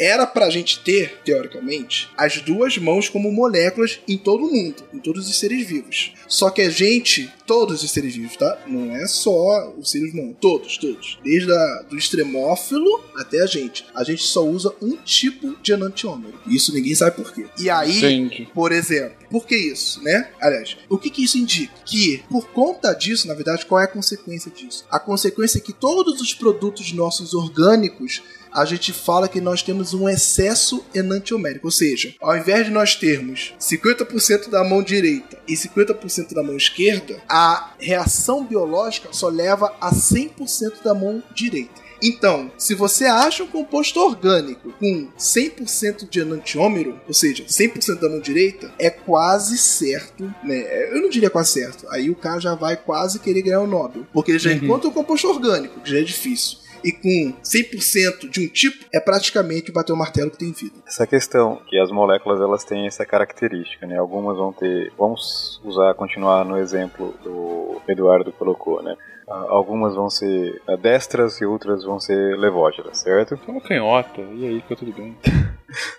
era 0.01 0.27
pra 0.27 0.51
gente 0.51 0.81
ter, 0.81 1.21
teoricamente, 1.25 2.11
as 2.17 2.41
duas 2.41 2.77
mãos 2.79 3.09
como 3.09 3.31
moléculas 3.31 4.01
em 4.09 4.19
todo 4.19 4.45
o 4.45 4.53
mundo, 4.53 4.83
em 4.93 4.99
todos 4.99 5.29
os 5.29 5.39
seres 5.39 5.67
vivos. 5.67 6.13
Só 6.27 6.51
que 6.51 6.63
a 6.63 6.71
gente, 6.71 7.31
todos 7.47 7.83
os 7.83 7.91
seres 7.91 8.15
vivos, 8.15 8.37
tá? 8.37 8.59
Não 8.67 8.95
é 8.97 9.07
só 9.07 9.73
os 9.77 9.91
seres 9.91 10.13
humanos, 10.13 10.37
todos, 10.41 10.79
todos. 10.79 11.19
Desde 11.23 11.53
a, 11.53 11.83
do 11.89 11.97
extremófilo 11.97 13.03
até 13.17 13.43
a 13.43 13.47
gente. 13.47 13.85
A 13.95 14.03
gente 14.03 14.23
só 14.23 14.45
usa 14.45 14.75
um 14.81 14.97
tipo 14.97 15.57
de 15.63 15.73
enantiômero. 15.73 16.39
Isso 16.47 16.73
ninguém 16.73 16.95
sabe 16.95 17.17
por 17.17 17.33
quê. 17.33 17.47
E 17.59 17.69
aí, 17.69 18.49
por 18.55 18.73
exemplo, 18.73 19.17
por 19.31 19.47
que 19.47 19.57
isso, 19.57 20.03
né? 20.03 20.31
Aliás, 20.41 20.77
o 20.89 20.99
que, 20.99 21.11
que 21.11 21.25
isso 21.25 21.39
indica? 21.39 21.73
Que, 21.85 22.23
por 22.29 22.49
conta 22.49 22.93
disso, 22.93 23.29
na 23.29 23.35
verdade, 23.35 23.67
qual 23.67 23.81
é 23.81 23.85
a 23.85 23.89
consequência 23.89 24.51
disso? 24.51 24.85
A 24.91 24.99
consequência 24.99 25.59
é 25.59 25.61
que 25.61 25.73
todos 25.73 26.21
os 26.21 26.35
produtos 26.35 26.93
nossos 26.93 27.35
orgânicos 27.35 28.23
a 28.55 28.65
gente 28.65 28.93
fala 28.93 29.29
que 29.29 29.41
nós 29.41 29.63
temos 29.63 29.95
um 29.95 30.09
excesso 30.09 30.85
enantiomérico. 30.95 31.67
Ou 31.67 31.71
seja, 31.71 32.15
ao 32.21 32.37
invés 32.37 32.67
de 32.67 32.73
nós 32.73 32.95
termos 32.95 33.55
50% 33.61 34.49
da 34.51 34.63
mão 34.65 34.83
direita 34.83 35.39
e 35.49 35.55
50% 35.55 36.35
da 36.35 36.43
mão 36.43 36.57
esquerda, 36.57 37.21
a 37.29 37.75
reação 37.79 38.45
biológica 38.45 39.09
só 39.13 39.29
leva 39.29 39.75
a 39.81 39.93
100% 39.93 40.83
da 40.85 40.95
mão 40.95 41.23
direita. 41.35 41.83
Então, 42.05 42.51
se 42.59 42.75
você 42.75 43.05
acha 43.05 43.45
um 43.45 43.47
composto 43.47 44.01
orgânico 44.01 44.73
com 44.73 45.07
100% 45.17 46.09
de 46.11 46.19
enantiômero, 46.19 47.01
ou 47.07 47.15
seja, 47.15 47.45
100% 47.45 48.01
da 48.01 48.09
mão 48.09 48.19
direita, 48.19 48.73
é 48.77 48.91
quase 48.91 49.57
certo, 49.57 50.25
né? 50.43 50.91
Eu 50.93 51.01
não 51.01 51.09
diria 51.09 51.31
quase 51.31 51.51
certo. 51.53 51.87
Aí 51.91 52.11
o 52.11 52.17
cara 52.17 52.41
já 52.41 52.57
vai 52.57 52.77
quase 52.77 53.21
querer 53.21 53.43
ganhar 53.43 53.61
o 53.61 53.69
Nobel, 53.69 54.05
porque 54.13 54.33
ele 54.33 54.39
já 54.41 54.51
Uhum. 54.51 54.57
encontra 54.57 54.89
o 54.89 54.93
composto 54.93 55.29
orgânico, 55.29 55.79
que 55.81 55.91
já 55.91 55.99
é 56.01 56.03
difícil. 56.03 56.59
E 56.85 56.93
com 56.93 57.33
100% 57.43 58.29
de 58.29 58.45
um 58.45 58.49
tipo, 58.49 58.85
é 58.93 59.01
praticamente 59.01 59.73
bater 59.73 59.93
o 59.93 59.97
martelo 59.97 60.31
que 60.31 60.39
tem 60.39 60.53
vida. 60.53 60.75
Essa 60.87 61.07
questão 61.07 61.61
que 61.69 61.79
as 61.79 61.91
moléculas 61.91 62.41
elas 62.41 62.65
têm 62.65 62.87
essa 62.87 63.05
característica, 63.07 63.87
né? 63.87 63.99
Algumas 63.99 64.37
vão 64.37 64.53
ter, 64.53 64.93
vamos 64.99 65.61
usar 65.65 65.95
continuar 65.95 66.45
no 66.45 66.59
exemplo 66.59 67.15
do 67.23 67.81
Eduardo 67.89 68.33
colocou, 68.33 68.83
né? 68.83 68.97
Ah, 69.33 69.47
Algumas 69.49 69.95
vão 69.95 70.11
ser 70.11 70.61
destras 70.81 71.41
e 71.41 71.45
outras 71.47 71.85
vão 71.85 71.99
ser 71.99 72.39
levógeras, 72.39 72.99
certo? 72.99 73.39
Uma 73.49 73.61
canhota, 73.61 74.21
e 74.21 74.47
aí 74.47 74.61
fica 74.61 74.77
tudo 74.77 74.93
bem. 74.93 75.17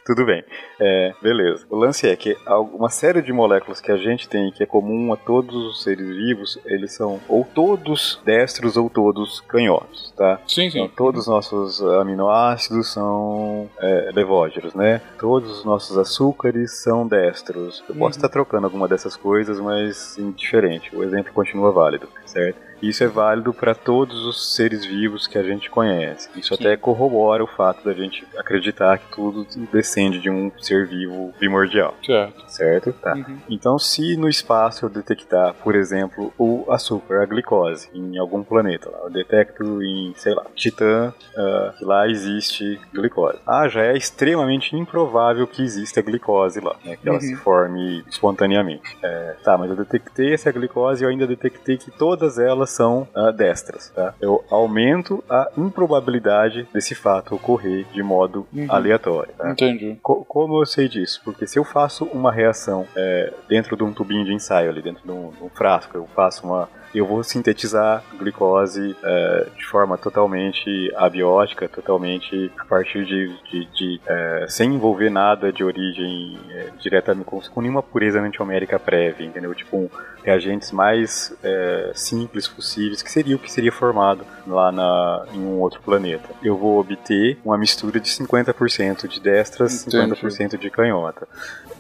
Tudo 0.05 0.26
bem. 0.26 0.43
É, 0.80 1.14
beleza. 1.22 1.65
O 1.69 1.76
lance 1.76 2.07
é 2.07 2.15
que 2.15 2.38
uma 2.73 2.89
série 2.89 3.22
de 3.22 3.34
moléculas 3.34 3.81
que 3.81 3.91
a 3.91 3.97
gente 3.97 4.27
tem 4.27 4.51
que 4.51 4.61
é 4.61 4.65
comum 4.65 5.11
a 5.11 5.18
todos 5.18 5.55
os 5.55 5.84
seres 5.84 6.07
vivos, 6.07 6.60
eles 6.65 6.93
são 6.93 7.19
ou 7.27 7.43
todos 7.43 8.22
destros 8.23 8.77
ou 8.77 8.89
todos 8.89 9.41
canhotos, 9.41 10.14
tá? 10.15 10.39
Sim, 10.47 10.69
sim. 10.69 10.81
Então, 10.81 10.95
todos 10.95 11.22
os 11.22 11.27
nossos 11.27 11.81
aminoácidos 11.81 12.91
são 12.91 13.69
é, 13.80 14.11
levógeros, 14.14 14.73
né? 14.76 15.01
Todos 15.18 15.60
os 15.60 15.65
nossos 15.65 15.97
açúcares 15.97 16.84
são 16.84 17.07
destros. 17.07 17.84
Eu 17.89 17.95
posso 17.95 18.18
estar 18.18 18.30
trocando 18.30 18.68
alguma 18.68 18.88
dessas 18.88 19.15
coisas, 19.15 19.60
mas 19.60 20.18
indiferente. 20.18 20.95
O 20.95 21.03
exemplo 21.03 21.34
continua 21.34 21.72
válido, 21.72 22.07
certo? 22.26 22.73
Isso 22.84 23.03
é 23.03 23.07
válido 23.07 23.53
para 23.53 23.73
todos 23.73 24.26
os 24.26 24.55
seres 24.55 24.85
vivos 24.85 25.26
que 25.26 25.38
a 25.38 25.43
gente 25.43 25.69
conhece. 25.69 26.30
Isso 26.35 26.53
até 26.53 26.76
corrobora 26.76 27.43
o 27.43 27.47
fato 27.47 27.84
da 27.85 27.93
gente 27.93 28.26
acreditar 28.38 28.97
que 28.97 29.05
tudo 29.15 29.47
descende 29.72 30.19
de 30.19 30.30
um 30.30 30.51
ser 30.60 30.88
vivo 30.88 31.34
primordial. 31.39 31.95
Certo. 32.05 32.43
Certo? 32.47 32.93
Tá. 32.93 33.14
Uhum. 33.15 33.38
Então, 33.49 33.80
se 33.80 34.18
no 34.18 34.27
espaço 34.27 34.85
eu 34.85 34.89
detectar, 34.89 35.53
por 35.55 35.76
exemplo, 35.76 36.34
o 36.38 36.65
açúcar, 36.69 37.22
a 37.22 37.26
glicose, 37.26 37.89
em 37.93 38.18
algum 38.18 38.43
planeta, 38.43 38.89
lá, 38.89 38.99
eu 39.03 39.10
detecto 39.10 39.81
em, 39.81 40.14
sei 40.18 40.34
lá, 40.34 40.45
Titã, 40.53 41.14
ah, 41.38 41.73
que 41.77 41.85
lá 41.85 42.07
existe 42.10 42.80
glicose. 42.93 43.39
Ah, 43.47 43.68
já 43.68 43.81
é 43.85 43.95
extremamente 43.95 44.76
improvável 44.76 45.47
que 45.47 45.64
exista 45.64 46.01
glicose 46.01 46.60
lá, 46.60 46.76
né, 46.84 46.97
que 46.97 47.07
ela 47.07 47.18
Uhum. 47.18 47.22
se 47.22 47.35
forme 47.38 48.03
espontaneamente. 48.10 48.97
É, 49.01 49.35
tá, 49.43 49.57
mas 49.57 49.69
eu 49.69 49.76
detectei 49.77 50.34
essa 50.34 50.51
glicose 50.51 51.03
e 51.03 51.05
eu 51.05 51.10
ainda 51.10 51.26
detectei 51.26 51.77
que 51.77 51.89
todas 51.91 52.38
elas 52.38 52.73
são 52.74 53.08
ah, 53.16 53.32
destras. 53.32 53.90
Tá? 53.90 54.14
Eu 54.22 54.44
aumento 54.50 55.24
a 55.30 55.50
improbabilidade 55.58 56.68
desse 56.74 56.95
fato 56.95 57.36
ocorrer 57.36 57.86
de 57.94 58.02
modo 58.04 58.48
Uhum. 58.54 58.66
aleatório. 58.70 59.34
Tá? 59.38 59.52
Entendi. 59.52 59.98
Co- 60.02 60.24
como 60.26 60.62
eu 60.62 60.66
sei 60.66 60.88
disso? 60.88 61.22
Porque 61.24 61.45
se 61.48 61.58
eu 61.60 61.64
faço 61.64 62.06
uma 62.06 62.32
reação 62.32 62.86
é, 62.95 63.34
dentro 63.48 63.76
de 63.78 63.84
um 63.84 63.94
tubinho 63.94 64.26
de 64.26 64.34
ensaio 64.34 64.70
ali, 64.70 64.82
dentro 64.82 65.04
de 65.04 65.12
um, 65.12 65.30
de 65.32 65.44
um 65.44 65.50
frasco, 65.50 65.95
eu 65.98 66.08
faço 66.16 66.45
uma. 66.45 66.68
Eu 66.94 67.06
vou 67.07 67.24
sintetizar 67.24 68.03
glicose 68.20 68.95
é, 69.03 69.48
de 69.57 69.65
forma 69.65 69.98
totalmente 69.98 70.91
abiótica, 70.95 71.68
totalmente 71.68 72.52
a 72.57 72.65
partir 72.65 73.06
de. 73.06 73.28
de- 73.52 73.64
de, 73.74 74.02
é, 74.06 74.45
sem 74.49 74.74
envolver 74.76 75.10
nada 75.10 75.52
de 75.52 75.64
origem 75.64 76.38
é, 76.49 76.70
diretamente, 76.80 77.26
com, 77.26 77.40
com 77.41 77.61
nenhuma 77.61 77.82
pureza 77.82 78.20
antiomérica 78.22 78.78
prévia, 78.78 79.26
entendeu? 79.26 79.53
Tipo, 79.56 79.78
um, 79.78 79.90
reagentes 80.24 80.72
mais 80.72 81.36
é, 81.44 81.91
simples 81.95 82.48
possíveis, 82.48 83.02
que 83.02 83.11
seria 83.11 83.36
o 83.36 83.40
que 83.40 83.52
seria 83.52 83.72
formado 83.72 84.26
lá 84.45 84.72
na, 84.72 85.26
em 85.34 85.40
um 85.40 85.60
outro 85.60 85.82
planeta. 85.82 86.30
Eu 86.44 86.57
vou 86.57 86.80
obter 86.80 87.38
uma 87.44 87.57
mistura 87.57 87.99
de 87.99 88.10
50% 88.10 89.07
de 89.07 89.20
destras, 89.20 89.88
Entendi. 89.88 90.14
50% 90.15 90.57
de 90.57 90.70
canhota. 90.70 91.28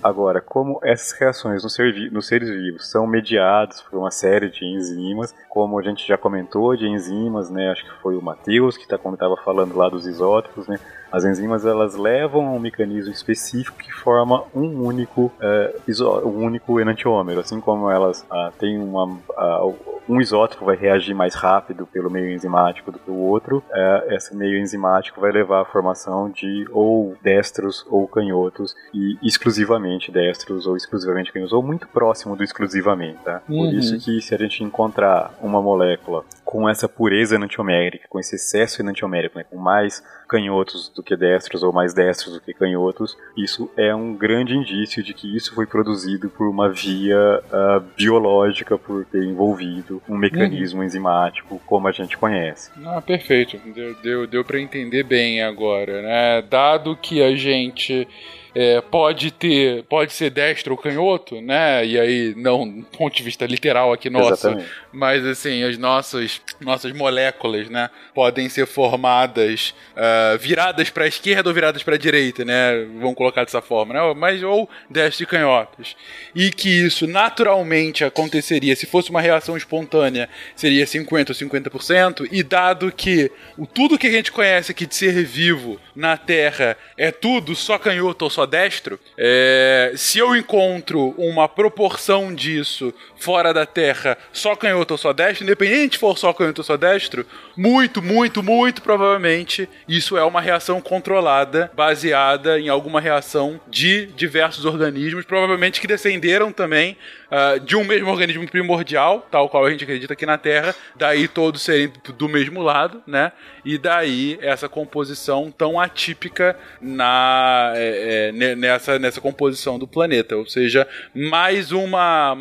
Agora, 0.03 0.41
como 0.41 0.81
essas 0.83 1.17
reações 1.17 1.63
nos, 1.63 1.73
ser 1.73 2.11
nos 2.11 2.27
seres 2.27 2.49
vivos 2.49 2.89
são 2.89 3.07
mediadas 3.07 3.81
por 3.81 3.97
uma 3.97 4.11
série 4.11 4.49
de 4.49 4.65
enzimas, 4.65 5.33
como 5.47 5.79
a 5.79 5.81
gente 5.81 6.05
já 6.05 6.17
comentou 6.17 6.75
de 6.75 6.85
enzimas, 6.85 7.49
né? 7.49 7.71
Acho 7.71 7.85
que 7.85 8.01
foi 8.01 8.17
o 8.17 8.21
Matheus 8.21 8.75
que 8.75 8.83
estava 8.83 9.37
falando 9.37 9.77
lá 9.77 9.87
dos 9.87 10.05
isótopos, 10.05 10.67
né? 10.67 10.77
As 11.13 11.23
enzimas 11.23 11.63
elas 11.65 11.95
levam 11.95 12.47
a 12.47 12.51
um 12.51 12.59
mecanismo 12.59 13.13
específico 13.13 13.77
que 13.77 13.91
forma 13.93 14.43
um 14.53 14.81
único, 14.83 15.31
é, 15.39 15.75
isó- 15.87 16.21
um 16.25 16.43
único 16.43 16.79
enantiômero, 16.79 17.39
assim 17.39 17.61
como 17.61 17.89
elas 17.89 18.25
ah, 18.31 18.51
têm 18.59 18.79
uma 18.79 19.15
ah, 19.37 19.71
um 20.09 20.19
isótopo 20.19 20.65
vai 20.65 20.75
reagir 20.75 21.13
mais 21.13 21.33
rápido 21.33 21.85
pelo 21.87 22.09
meio 22.11 22.29
enzimático 22.29 22.91
do 22.91 22.99
que 22.99 23.09
o 23.09 23.15
outro, 23.15 23.63
é, 23.71 24.15
esse 24.15 24.35
meio 24.35 24.59
enzimático 24.59 25.21
vai 25.21 25.31
levar 25.31 25.61
à 25.61 25.65
formação 25.65 26.29
de 26.29 26.67
ou 26.71 27.15
destros 27.21 27.85
ou 27.89 28.05
canhotos 28.05 28.75
e 28.93 29.17
exclusivamente 29.23 30.11
destros 30.11 30.67
ou 30.67 30.75
exclusivamente 30.75 31.31
canhotos, 31.31 31.53
ou 31.53 31.63
muito 31.63 31.87
próximo 31.87 32.35
do 32.35 32.43
exclusivamente, 32.43 33.19
tá? 33.23 33.41
Por 33.47 33.53
Uhum. 33.53 33.69
isso 33.71 33.97
que 34.03 34.19
se 34.19 34.35
a 34.35 34.37
gente 34.37 34.61
encontrar 34.61 35.33
uma 35.41 35.61
molécula 35.61 36.25
com 36.43 36.67
essa 36.67 36.89
pureza 36.89 37.35
enantiomérica, 37.35 38.05
com 38.09 38.19
esse 38.19 38.35
excesso 38.35 38.81
enantiomérico, 38.81 39.37
né, 39.37 39.45
com 39.49 39.57
mais 39.57 40.03
canhotos 40.33 40.89
do 40.89 41.03
que 41.03 41.15
destros 41.15 41.61
ou 41.61 41.71
mais 41.71 41.93
destros 41.93 42.33
do 42.33 42.41
que 42.41 42.55
canhotos, 42.55 43.15
isso 43.37 43.69
é 43.77 43.93
um 43.93 44.15
grande 44.15 44.55
indício 44.55 45.03
de 45.03 45.13
que 45.13 45.37
isso 45.37 45.53
foi 45.53 45.67
produzido 45.67 46.27
por 46.27 46.49
uma 46.49 46.71
via 46.71 47.39
ah, 47.51 47.83
biológica, 47.95 48.75
por 48.75 49.05
ter 49.05 49.23
envolvido 49.23 50.01
um 50.09 50.17
mecanismo 50.17 50.83
enzimático 50.83 51.61
como 51.67 51.87
a 51.87 51.91
gente 51.91 52.17
conhece. 52.17 52.71
Ah, 52.83 52.99
perfeito. 52.99 53.59
Deu, 53.75 53.93
deu, 54.01 54.25
deu 54.25 54.43
para 54.43 54.59
entender 54.59 55.03
bem 55.03 55.43
agora, 55.43 56.01
né? 56.01 56.41
Dado 56.41 56.95
que 56.95 57.21
a 57.21 57.35
gente 57.35 58.07
é, 58.55 58.81
pode 58.81 59.31
ter, 59.31 59.83
pode 59.83 60.13
ser 60.13 60.29
destro 60.29 60.73
ou 60.73 60.77
canhoto, 60.77 61.41
né? 61.41 61.85
E 61.85 61.99
aí, 61.99 62.33
não 62.35 62.69
do 62.69 62.85
ponto 62.97 63.15
de 63.15 63.23
vista 63.23 63.45
literal 63.45 63.91
aqui 63.91 64.09
nosso, 64.09 64.47
Exatamente. 64.47 64.69
mas 64.91 65.25
assim, 65.25 65.63
as 65.63 65.77
nossas, 65.77 66.41
nossas 66.59 66.91
moléculas, 66.93 67.69
né? 67.69 67.89
Podem 68.13 68.47
ser 68.49 68.67
formadas 68.67 69.73
ah, 69.95 70.37
viradas 70.39 70.89
para 70.89 71.05
a 71.05 71.07
esquerda 71.07 71.49
ou 71.49 71.53
viradas 71.53 71.83
para 71.83 71.95
a 71.95 71.97
direita, 71.97 72.45
né? 72.45 72.85
Vamos 72.99 73.15
colocar 73.15 73.43
dessa 73.43 73.61
forma, 73.61 73.93
né? 73.93 74.13
Mas 74.15 74.43
ou 74.43 74.69
destro 74.89 75.23
e 75.23 75.27
canhotos. 75.27 75.95
E 76.35 76.51
que 76.51 76.69
isso 76.69 77.07
naturalmente 77.07 78.03
aconteceria 78.03 78.75
se 78.75 78.85
fosse 78.85 79.09
uma 79.09 79.21
reação 79.21 79.57
espontânea, 79.57 80.29
seria 80.55 80.85
50 80.85 81.31
ou 81.31 81.35
50%, 81.35 82.27
e 82.31 82.43
dado 82.43 82.91
que 82.91 83.31
o 83.57 83.65
tudo 83.65 83.97
que 83.97 84.07
a 84.07 84.11
gente 84.11 84.31
conhece 84.31 84.71
aqui 84.71 84.85
de 84.85 84.95
ser 84.95 85.23
vivo 85.23 85.79
na 85.95 86.17
Terra 86.17 86.77
é 86.97 87.11
tudo 87.11 87.55
só 87.55 87.77
canhoto 87.77 88.25
ou 88.25 88.31
só 88.31 88.42
só 88.43 88.45
destro, 88.45 88.99
é, 89.17 89.93
se 89.95 90.19
eu 90.19 90.35
encontro 90.35 91.13
uma 91.17 91.47
proporção 91.47 92.33
disso 92.33 92.93
fora 93.15 93.53
da 93.53 93.65
Terra, 93.65 94.17
só 94.33 94.55
canhoto 94.55 94.93
ou 94.93 94.97
só 94.97 95.13
destro, 95.13 95.43
independente 95.43 95.93
se 95.95 95.99
for 95.99 96.17
só 96.17 96.33
canhoto 96.33 96.59
ou 96.59 96.65
só 96.65 96.75
destro, 96.75 97.25
muito, 97.55 98.01
muito, 98.01 98.43
muito 98.43 98.81
provavelmente 98.81 99.69
isso 99.87 100.17
é 100.17 100.23
uma 100.23 100.41
reação 100.41 100.81
controlada, 100.81 101.71
baseada 101.73 102.59
em 102.59 102.67
alguma 102.67 102.99
reação 102.99 103.59
de 103.69 104.07
diversos 104.07 104.65
organismos, 104.65 105.25
provavelmente 105.25 105.79
que 105.79 105.87
descenderam 105.87 106.51
também 106.51 106.97
uh, 107.33 107.59
de 107.59 107.75
um 107.75 107.83
mesmo 107.83 108.09
organismo 108.09 108.47
primordial, 108.47 109.25
tal 109.31 109.49
qual 109.49 109.65
a 109.65 109.71
gente 109.71 109.83
acredita 109.83 110.13
aqui 110.13 110.25
na 110.25 110.37
Terra, 110.37 110.75
daí 110.95 111.27
todos 111.27 111.61
serem 111.61 111.91
do 112.17 112.29
mesmo 112.29 112.61
lado, 112.61 113.01
né? 113.07 113.31
E 113.65 113.77
daí 113.77 114.37
essa 114.41 114.69
composição 114.69 115.51
tão 115.51 115.79
atípica 115.79 116.55
na, 116.81 117.71
é, 117.75 118.31
é, 118.33 118.55
nessa, 118.55 118.99
nessa 118.99 119.21
composição 119.21 119.79
do 119.79 119.87
planeta. 119.87 120.35
Ou 120.35 120.45
seja, 120.45 120.87
mais 121.13 121.71
uma. 121.71 122.35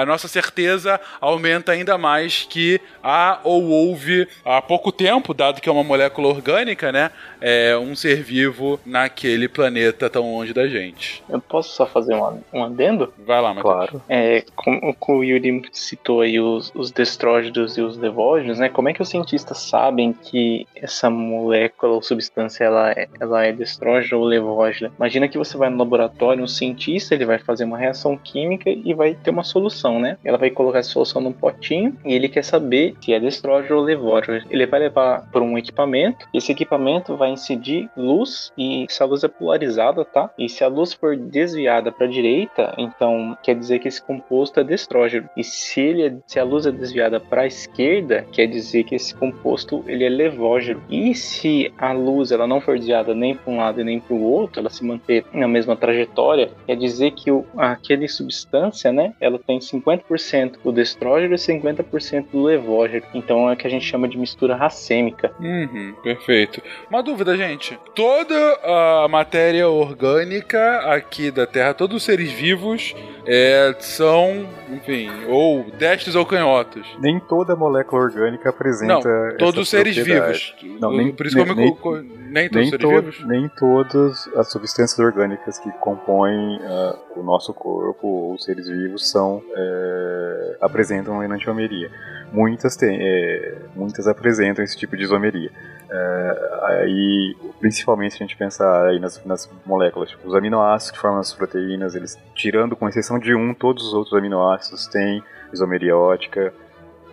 A 0.00 0.04
nossa 0.06 0.28
certeza 0.28 1.00
aumenta 1.20 1.72
ainda 1.72 1.96
mais 1.96 2.46
que 2.48 2.80
há 3.02 3.40
ou 3.42 3.64
houve 3.64 4.28
há 4.44 4.60
pouco 4.60 4.92
tempo, 4.92 5.32
dado 5.32 5.60
que 5.60 5.68
é 5.68 5.72
uma 5.72 5.84
molécula 5.84 6.28
orgânica, 6.28 6.92
né? 6.92 7.10
É, 7.40 7.76
um 7.76 7.96
ser 7.96 8.22
vivo 8.22 8.78
naquele 8.84 9.48
planeta 9.48 10.10
tão 10.10 10.30
longe 10.32 10.52
da 10.52 10.68
gente. 10.68 11.22
Eu 11.28 11.40
posso 11.40 11.74
só 11.74 11.86
fazer 11.86 12.14
um, 12.14 12.42
um 12.52 12.64
adendo? 12.64 13.12
Vai 13.18 13.40
lá, 13.40 13.54
Matheus. 13.54 13.74
Claro. 13.74 14.02
É, 14.08 14.27
como, 14.54 14.94
como 14.94 15.18
o 15.18 15.24
Yuri 15.24 15.62
citou 15.72 16.20
aí 16.20 16.40
os, 16.40 16.72
os 16.74 16.92
e 17.76 17.80
os 17.80 17.96
levógenos, 17.96 18.58
né? 18.58 18.68
Como 18.68 18.88
é 18.88 18.92
que 18.92 19.02
os 19.02 19.08
cientistas 19.08 19.58
sabem 19.58 20.12
que 20.12 20.66
essa 20.74 21.10
molécula 21.10 21.94
ou 21.94 22.02
substância 22.02 22.64
ela 22.64 22.90
é, 22.90 23.08
ela 23.20 23.44
é 23.44 23.52
destrógena 23.52 24.18
ou 24.18 24.24
levógena? 24.24 24.92
Imagina 24.96 25.28
que 25.28 25.38
você 25.38 25.56
vai 25.56 25.70
no 25.70 25.78
laboratório, 25.78 26.42
um 26.42 26.46
cientista 26.46 27.14
ele 27.14 27.24
vai 27.24 27.38
fazer 27.38 27.64
uma 27.64 27.78
reação 27.78 28.16
química 28.16 28.70
e 28.70 28.94
vai 28.94 29.14
ter 29.14 29.30
uma 29.30 29.44
solução, 29.44 30.00
né? 30.00 30.16
Ela 30.24 30.38
vai 30.38 30.50
colocar 30.50 30.78
essa 30.78 30.90
solução 30.90 31.20
num 31.22 31.32
potinho 31.32 31.96
e 32.04 32.14
ele 32.14 32.28
quer 32.28 32.44
saber 32.44 32.94
se 33.00 33.12
é 33.12 33.20
destrógeno 33.20 33.76
ou 33.76 33.82
levógeno. 33.82 34.42
Ele 34.50 34.66
vai 34.66 34.80
levar 34.80 35.28
por 35.30 35.42
um 35.42 35.56
equipamento, 35.56 36.26
esse 36.32 36.52
equipamento 36.52 37.16
vai 37.16 37.30
incidir 37.30 37.88
luz 37.96 38.52
e 38.56 38.84
essa 38.84 39.04
luz 39.04 39.24
é 39.24 39.28
polarizada, 39.28 40.04
tá? 40.04 40.30
E 40.38 40.48
se 40.48 40.64
a 40.64 40.68
luz 40.68 40.92
for 40.92 41.16
desviada 41.16 41.90
para 41.92 42.06
a 42.06 42.10
direita, 42.10 42.74
então 42.78 43.36
quer 43.42 43.54
dizer 43.54 43.78
que 43.78 43.88
esse 43.88 44.02
composto 44.18 44.60
é 44.60 44.64
destrógeno. 44.64 45.28
E 45.36 45.44
se 45.44 45.80
ele 45.80 46.06
é, 46.06 46.16
se 46.26 46.38
a 46.38 46.44
luz 46.44 46.66
é 46.66 46.72
desviada 46.72 47.20
para 47.20 47.42
a 47.42 47.46
esquerda, 47.46 48.26
quer 48.32 48.46
dizer 48.46 48.84
que 48.84 48.94
esse 48.94 49.14
composto 49.14 49.84
ele 49.86 50.04
é 50.04 50.08
levógeno. 50.08 50.82
E 50.90 51.14
se 51.14 51.72
a 51.78 51.92
luz 51.92 52.32
ela 52.32 52.46
não 52.46 52.60
for 52.60 52.76
desviada 52.76 53.14
nem 53.14 53.34
para 53.34 53.52
um 53.52 53.58
lado 53.58 53.80
e 53.80 53.84
nem 53.84 54.00
para 54.00 54.14
o 54.14 54.22
outro, 54.22 54.60
ela 54.60 54.70
se 54.70 54.84
manter 54.84 55.24
na 55.32 55.48
mesma 55.48 55.76
trajetória, 55.76 56.50
quer 56.66 56.76
dizer 56.76 57.12
que 57.12 57.30
o, 57.30 57.44
aquele 57.56 58.08
substância, 58.08 58.92
né, 58.92 59.12
ela 59.20 59.38
tem 59.38 59.58
50% 59.58 60.56
do 60.64 60.72
destrógeno 60.72 61.34
e 61.34 61.38
50% 61.38 62.26
do 62.32 62.42
levógeno. 62.42 63.04
Então 63.14 63.48
é 63.48 63.54
o 63.54 63.56
que 63.56 63.66
a 63.66 63.70
gente 63.70 63.84
chama 63.84 64.08
de 64.08 64.18
mistura 64.18 64.54
racêmica. 64.56 65.32
Uhum, 65.40 65.94
perfeito. 66.02 66.62
Uma 66.90 67.02
dúvida, 67.02 67.36
gente. 67.36 67.78
Toda 67.94 68.34
a 68.62 69.08
matéria 69.08 69.68
orgânica 69.68 70.78
aqui 70.92 71.30
da 71.30 71.46
Terra, 71.46 71.74
todos 71.74 71.96
os 71.96 72.02
seres 72.02 72.30
vivos 72.32 72.94
é, 73.26 73.74
são, 73.78 74.07
enfim, 74.70 75.08
ou 75.26 75.70
destros 75.72 76.14
ou 76.14 76.24
canhotos. 76.24 76.86
Nem 77.00 77.18
toda 77.20 77.56
molécula 77.56 78.02
orgânica 78.02 78.50
apresenta. 78.50 79.08
Não, 79.08 79.36
todos 79.36 79.62
os 79.62 79.68
seres 79.68 79.96
vivos. 79.96 80.54
Não, 80.80 80.92
nem, 80.92 81.12
Por 81.12 81.26
isso 81.26 81.36
nem, 81.36 81.54
nem, 81.54 82.50
todos 82.50 82.68
seres 82.68 82.80
to 82.80 82.88
vivos? 82.88 83.26
nem 83.26 83.48
todas 83.48 84.26
as 84.36 84.50
substâncias 84.50 84.98
orgânicas 84.98 85.58
que 85.58 85.70
compõem 85.78 86.56
uh, 86.56 86.98
o 87.16 87.22
nosso 87.22 87.52
corpo 87.54 88.06
ou 88.06 88.34
os 88.34 88.44
seres 88.44 88.68
vivos 88.68 89.10
são 89.10 89.42
é, 89.54 90.56
apresentam 90.60 91.22
enantiomeria. 91.22 91.90
Muitas 92.32 92.76
têm, 92.76 92.98
é, 93.00 93.56
muitas 93.74 94.06
apresentam 94.06 94.64
esse 94.64 94.76
tipo 94.76 94.96
de 94.96 95.02
isomeria. 95.04 95.50
É, 95.90 96.50
aí, 96.64 97.36
principalmente 97.58 98.14
se 98.14 98.22
a 98.22 98.26
gente 98.26 98.36
pensar 98.36 98.86
aí 98.88 98.98
nas, 98.98 99.22
nas 99.24 99.50
moléculas, 99.66 100.10
tipo, 100.10 100.26
os 100.28 100.34
aminoácidos 100.34 100.92
que 100.92 100.98
formam 100.98 101.20
as 101.20 101.32
proteínas, 101.32 101.94
eles 101.94 102.18
tirando 102.34 102.76
com 102.76 102.88
exceção 102.88 103.18
de 103.18 103.34
um, 103.34 103.54
todos 103.54 103.86
os 103.86 103.94
outros 103.94 104.14
aminoácidos 104.14 104.86
têm 104.86 105.22
isomeria 105.52 105.96
ótica. 105.96 106.52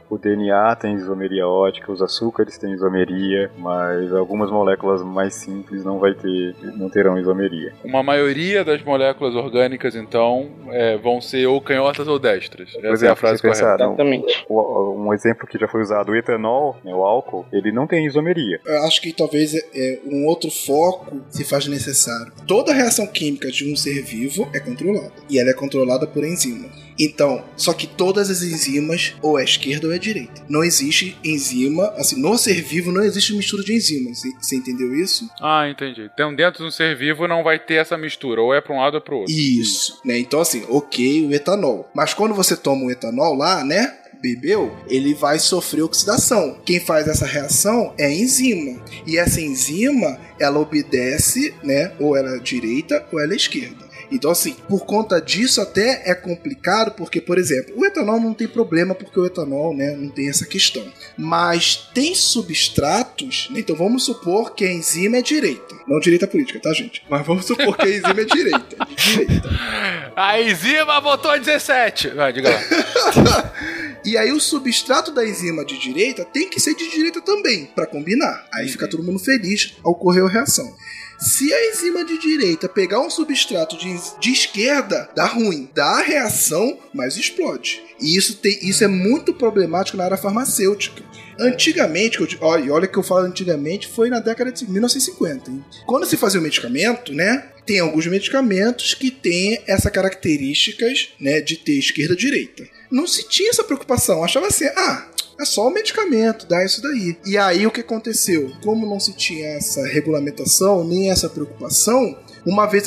O 0.09 0.17
DNA 0.17 0.75
tem 0.75 0.95
isomeria 0.95 1.47
ótica, 1.47 1.91
os 1.91 2.01
açúcares 2.01 2.57
têm 2.57 2.73
isomeria, 2.73 3.49
mas 3.57 4.13
algumas 4.13 4.51
moléculas 4.51 5.01
mais 5.03 5.33
simples 5.33 5.83
não 5.83 5.99
vai 5.99 6.13
ter, 6.13 6.55
não 6.75 6.89
terão 6.89 7.17
isomeria. 7.17 7.73
Uma 7.83 8.03
maioria 8.03 8.63
das 8.63 8.83
moléculas 8.83 9.35
orgânicas, 9.35 9.95
então, 9.95 10.49
é, 10.69 10.97
vão 10.97 11.19
ser 11.19 11.47
ou 11.47 11.59
canhotas 11.59 12.07
ou 12.07 12.19
destras. 12.19 12.69
Essa 12.69 12.81
Por 12.81 13.05
é 13.05 13.09
a 13.09 13.15
frase 13.15 13.41
correta. 13.41 13.59
Pensar, 13.59 13.75
Exatamente. 13.75 14.45
um 14.49 15.13
exemplo 15.13 15.47
que 15.47 15.57
já 15.57 15.67
foi 15.67 15.81
usado, 15.81 16.11
o 16.11 16.15
etanol, 16.15 16.77
né, 16.83 16.93
o 16.93 17.03
álcool, 17.03 17.45
ele 17.51 17.71
não 17.71 17.87
tem 17.87 18.05
isomeria. 18.05 18.59
Eu 18.65 18.83
acho 18.83 19.01
que 19.01 19.11
talvez 19.13 19.53
é, 19.55 19.99
um 20.05 20.25
outro 20.27 20.51
foco 20.51 21.21
se 21.29 21.43
faz 21.43 21.67
necessário. 21.67 22.31
Toda 22.47 22.73
reação 22.73 23.07
química 23.07 23.49
de 23.51 23.71
um 23.71 23.75
ser 23.75 24.03
vivo 24.03 24.47
é 24.53 24.59
controlada. 24.59 25.11
E 25.29 25.39
ela 25.39 25.49
é 25.49 25.53
controlada 25.53 26.05
por 26.05 26.23
enzimas. 26.23 26.85
Então, 26.97 27.43
só 27.57 27.73
que 27.73 27.87
todas 27.87 28.29
as 28.29 28.41
enzimas, 28.41 29.15
ou 29.21 29.37
é 29.37 29.43
esquerda 29.43 29.87
ou 29.87 29.93
é 29.93 29.94
direita. 29.99 30.43
Não 30.49 30.63
existe 30.63 31.17
enzima, 31.23 31.87
assim, 31.97 32.19
no 32.19 32.37
ser 32.37 32.61
vivo 32.61 32.91
não 32.91 33.03
existe 33.03 33.33
mistura 33.35 33.63
de 33.63 33.73
enzimas. 33.73 34.21
Você 34.41 34.55
entendeu 34.55 34.95
isso? 34.95 35.29
Ah, 35.41 35.67
entendi. 35.69 36.09
Então, 36.13 36.33
dentro 36.33 36.63
de 36.63 36.67
um 36.67 36.71
ser 36.71 36.95
vivo 36.95 37.27
não 37.27 37.43
vai 37.43 37.59
ter 37.59 37.75
essa 37.75 37.97
mistura, 37.97 38.41
ou 38.41 38.53
é 38.53 38.61
para 38.61 38.73
um 38.73 38.79
lado 38.79 38.95
ou 38.95 39.01
para 39.01 39.15
o 39.15 39.19
outro. 39.19 39.33
Isso, 39.33 39.99
né? 40.05 40.17
Então, 40.17 40.39
assim, 40.39 40.65
ok, 40.69 41.25
o 41.25 41.33
etanol. 41.33 41.89
Mas 41.93 42.13
quando 42.13 42.33
você 42.33 42.55
toma 42.55 42.85
o 42.85 42.91
etanol 42.91 43.35
lá, 43.35 43.63
né? 43.63 43.97
bebeu, 44.25 44.75
ele 44.87 45.13
vai 45.13 45.37
sofrer 45.37 45.83
oxidação. 45.83 46.57
Quem 46.65 46.79
faz 46.79 47.07
essa 47.07 47.25
reação 47.27 47.93
é 47.97 48.05
a 48.05 48.11
enzima. 48.11 48.81
E 49.05 49.17
essa 49.17 49.39
enzima, 49.39 50.17
ela 50.39 50.59
obedece, 50.59 51.53
né? 51.63 51.91
Ou 51.99 52.17
ela 52.17 52.35
é 52.35 52.39
direita 52.39 53.05
ou 53.11 53.19
ela 53.19 53.33
é 53.33 53.35
esquerda. 53.35 53.84
Então, 54.11 54.31
assim, 54.31 54.55
por 54.67 54.85
conta 54.85 55.19
disso 55.21 55.61
até 55.61 56.09
é 56.09 56.15
complicado, 56.15 56.91
porque, 56.91 57.21
por 57.21 57.37
exemplo, 57.37 57.73
o 57.77 57.85
etanol 57.85 58.19
não 58.19 58.33
tem 58.33 58.47
problema, 58.47 58.95
porque 58.95 59.19
o 59.19 59.25
etanol 59.25 59.75
né, 59.75 59.95
não 59.95 60.09
tem 60.09 60.29
essa 60.29 60.45
questão. 60.45 60.85
Mas 61.17 61.89
tem 61.93 62.13
substratos, 62.13 63.49
né? 63.51 63.59
então 63.59 63.75
vamos 63.75 64.05
supor 64.05 64.53
que 64.53 64.65
a 64.65 64.71
enzima 64.71 65.17
é 65.17 65.21
direita. 65.21 65.75
Não 65.87 65.99
direita 65.99 66.27
política, 66.27 66.59
tá, 66.59 66.73
gente? 66.73 67.03
Mas 67.09 67.25
vamos 67.25 67.45
supor 67.45 67.77
que 67.77 67.87
a 67.87 67.89
enzima 67.89 68.21
é 68.21 68.25
direita. 68.25 68.85
De 68.85 68.95
direita. 69.25 69.49
A 70.15 70.41
enzima 70.41 70.99
votou 71.01 71.37
17. 71.37 72.09
Vai, 72.09 72.33
diga 72.33 72.49
lá. 72.49 73.53
E 74.05 74.15
aí 74.19 74.31
o 74.31 74.39
substrato 74.39 75.11
da 75.11 75.27
enzima 75.27 75.65
de 75.65 75.79
direita 75.79 76.23
tem 76.23 76.47
que 76.47 76.59
ser 76.59 76.75
de 76.75 76.87
direita 76.91 77.19
também, 77.21 77.65
para 77.65 77.87
combinar. 77.87 78.47
Aí 78.53 78.69
fica 78.69 78.87
todo 78.87 79.01
mundo 79.01 79.17
feliz, 79.17 79.73
ocorreu 79.83 80.27
a 80.27 80.29
reação. 80.29 80.71
Se 81.17 81.53
a 81.53 81.69
enzima 81.71 82.03
de 82.03 82.19
direita 82.19 82.67
pegar 82.67 82.99
um 82.99 83.09
substrato 83.09 83.77
de, 83.77 83.95
de 84.19 84.31
esquerda, 84.31 85.09
dá 85.15 85.25
ruim. 85.25 85.69
Dá 85.73 86.01
reação, 86.01 86.79
mas 86.93 87.17
explode. 87.17 87.81
E 87.99 88.17
isso, 88.17 88.37
tem, 88.37 88.57
isso 88.61 88.83
é 88.83 88.87
muito 88.87 89.33
problemático 89.33 89.97
na 89.97 90.05
área 90.05 90.17
farmacêutica. 90.17 91.03
Antigamente, 91.39 92.17
olha, 92.41 92.73
olha 92.73 92.87
que 92.87 92.97
eu 92.97 93.03
falo 93.03 93.25
antigamente, 93.25 93.87
foi 93.87 94.09
na 94.09 94.19
década 94.19 94.51
de 94.51 94.69
1950. 94.69 95.51
Hein? 95.51 95.65
Quando 95.85 96.05
se 96.05 96.17
fazia 96.17 96.39
o 96.39 96.43
medicamento, 96.43 97.13
né? 97.13 97.49
Tem 97.65 97.79
alguns 97.79 98.05
medicamentos 98.07 98.93
que 98.93 99.09
têm 99.09 99.61
essa 99.65 99.89
características, 99.89 101.09
né, 101.19 101.41
de 101.41 101.57
ter 101.57 101.79
esquerda 101.79 102.13
e 102.13 102.17
direita. 102.17 102.63
Não 102.91 103.07
se 103.07 103.27
tinha 103.27 103.49
essa 103.49 103.63
preocupação, 103.63 104.23
achava 104.23 104.47
assim, 104.47 104.65
ah, 104.65 105.07
é 105.39 105.45
só 105.45 105.67
o 105.67 105.73
medicamento, 105.73 106.47
dá 106.47 106.63
isso 106.63 106.81
daí. 106.81 107.17
E 107.25 107.37
aí 107.37 107.65
o 107.67 107.71
que 107.71 107.81
aconteceu? 107.81 108.51
Como 108.63 108.85
não 108.85 108.99
se 108.99 109.13
tinha 109.13 109.47
essa 109.49 109.85
regulamentação, 109.85 110.83
nem 110.83 111.11
essa 111.11 111.29
preocupação, 111.29 112.17
uma 112.45 112.67
vez 112.67 112.85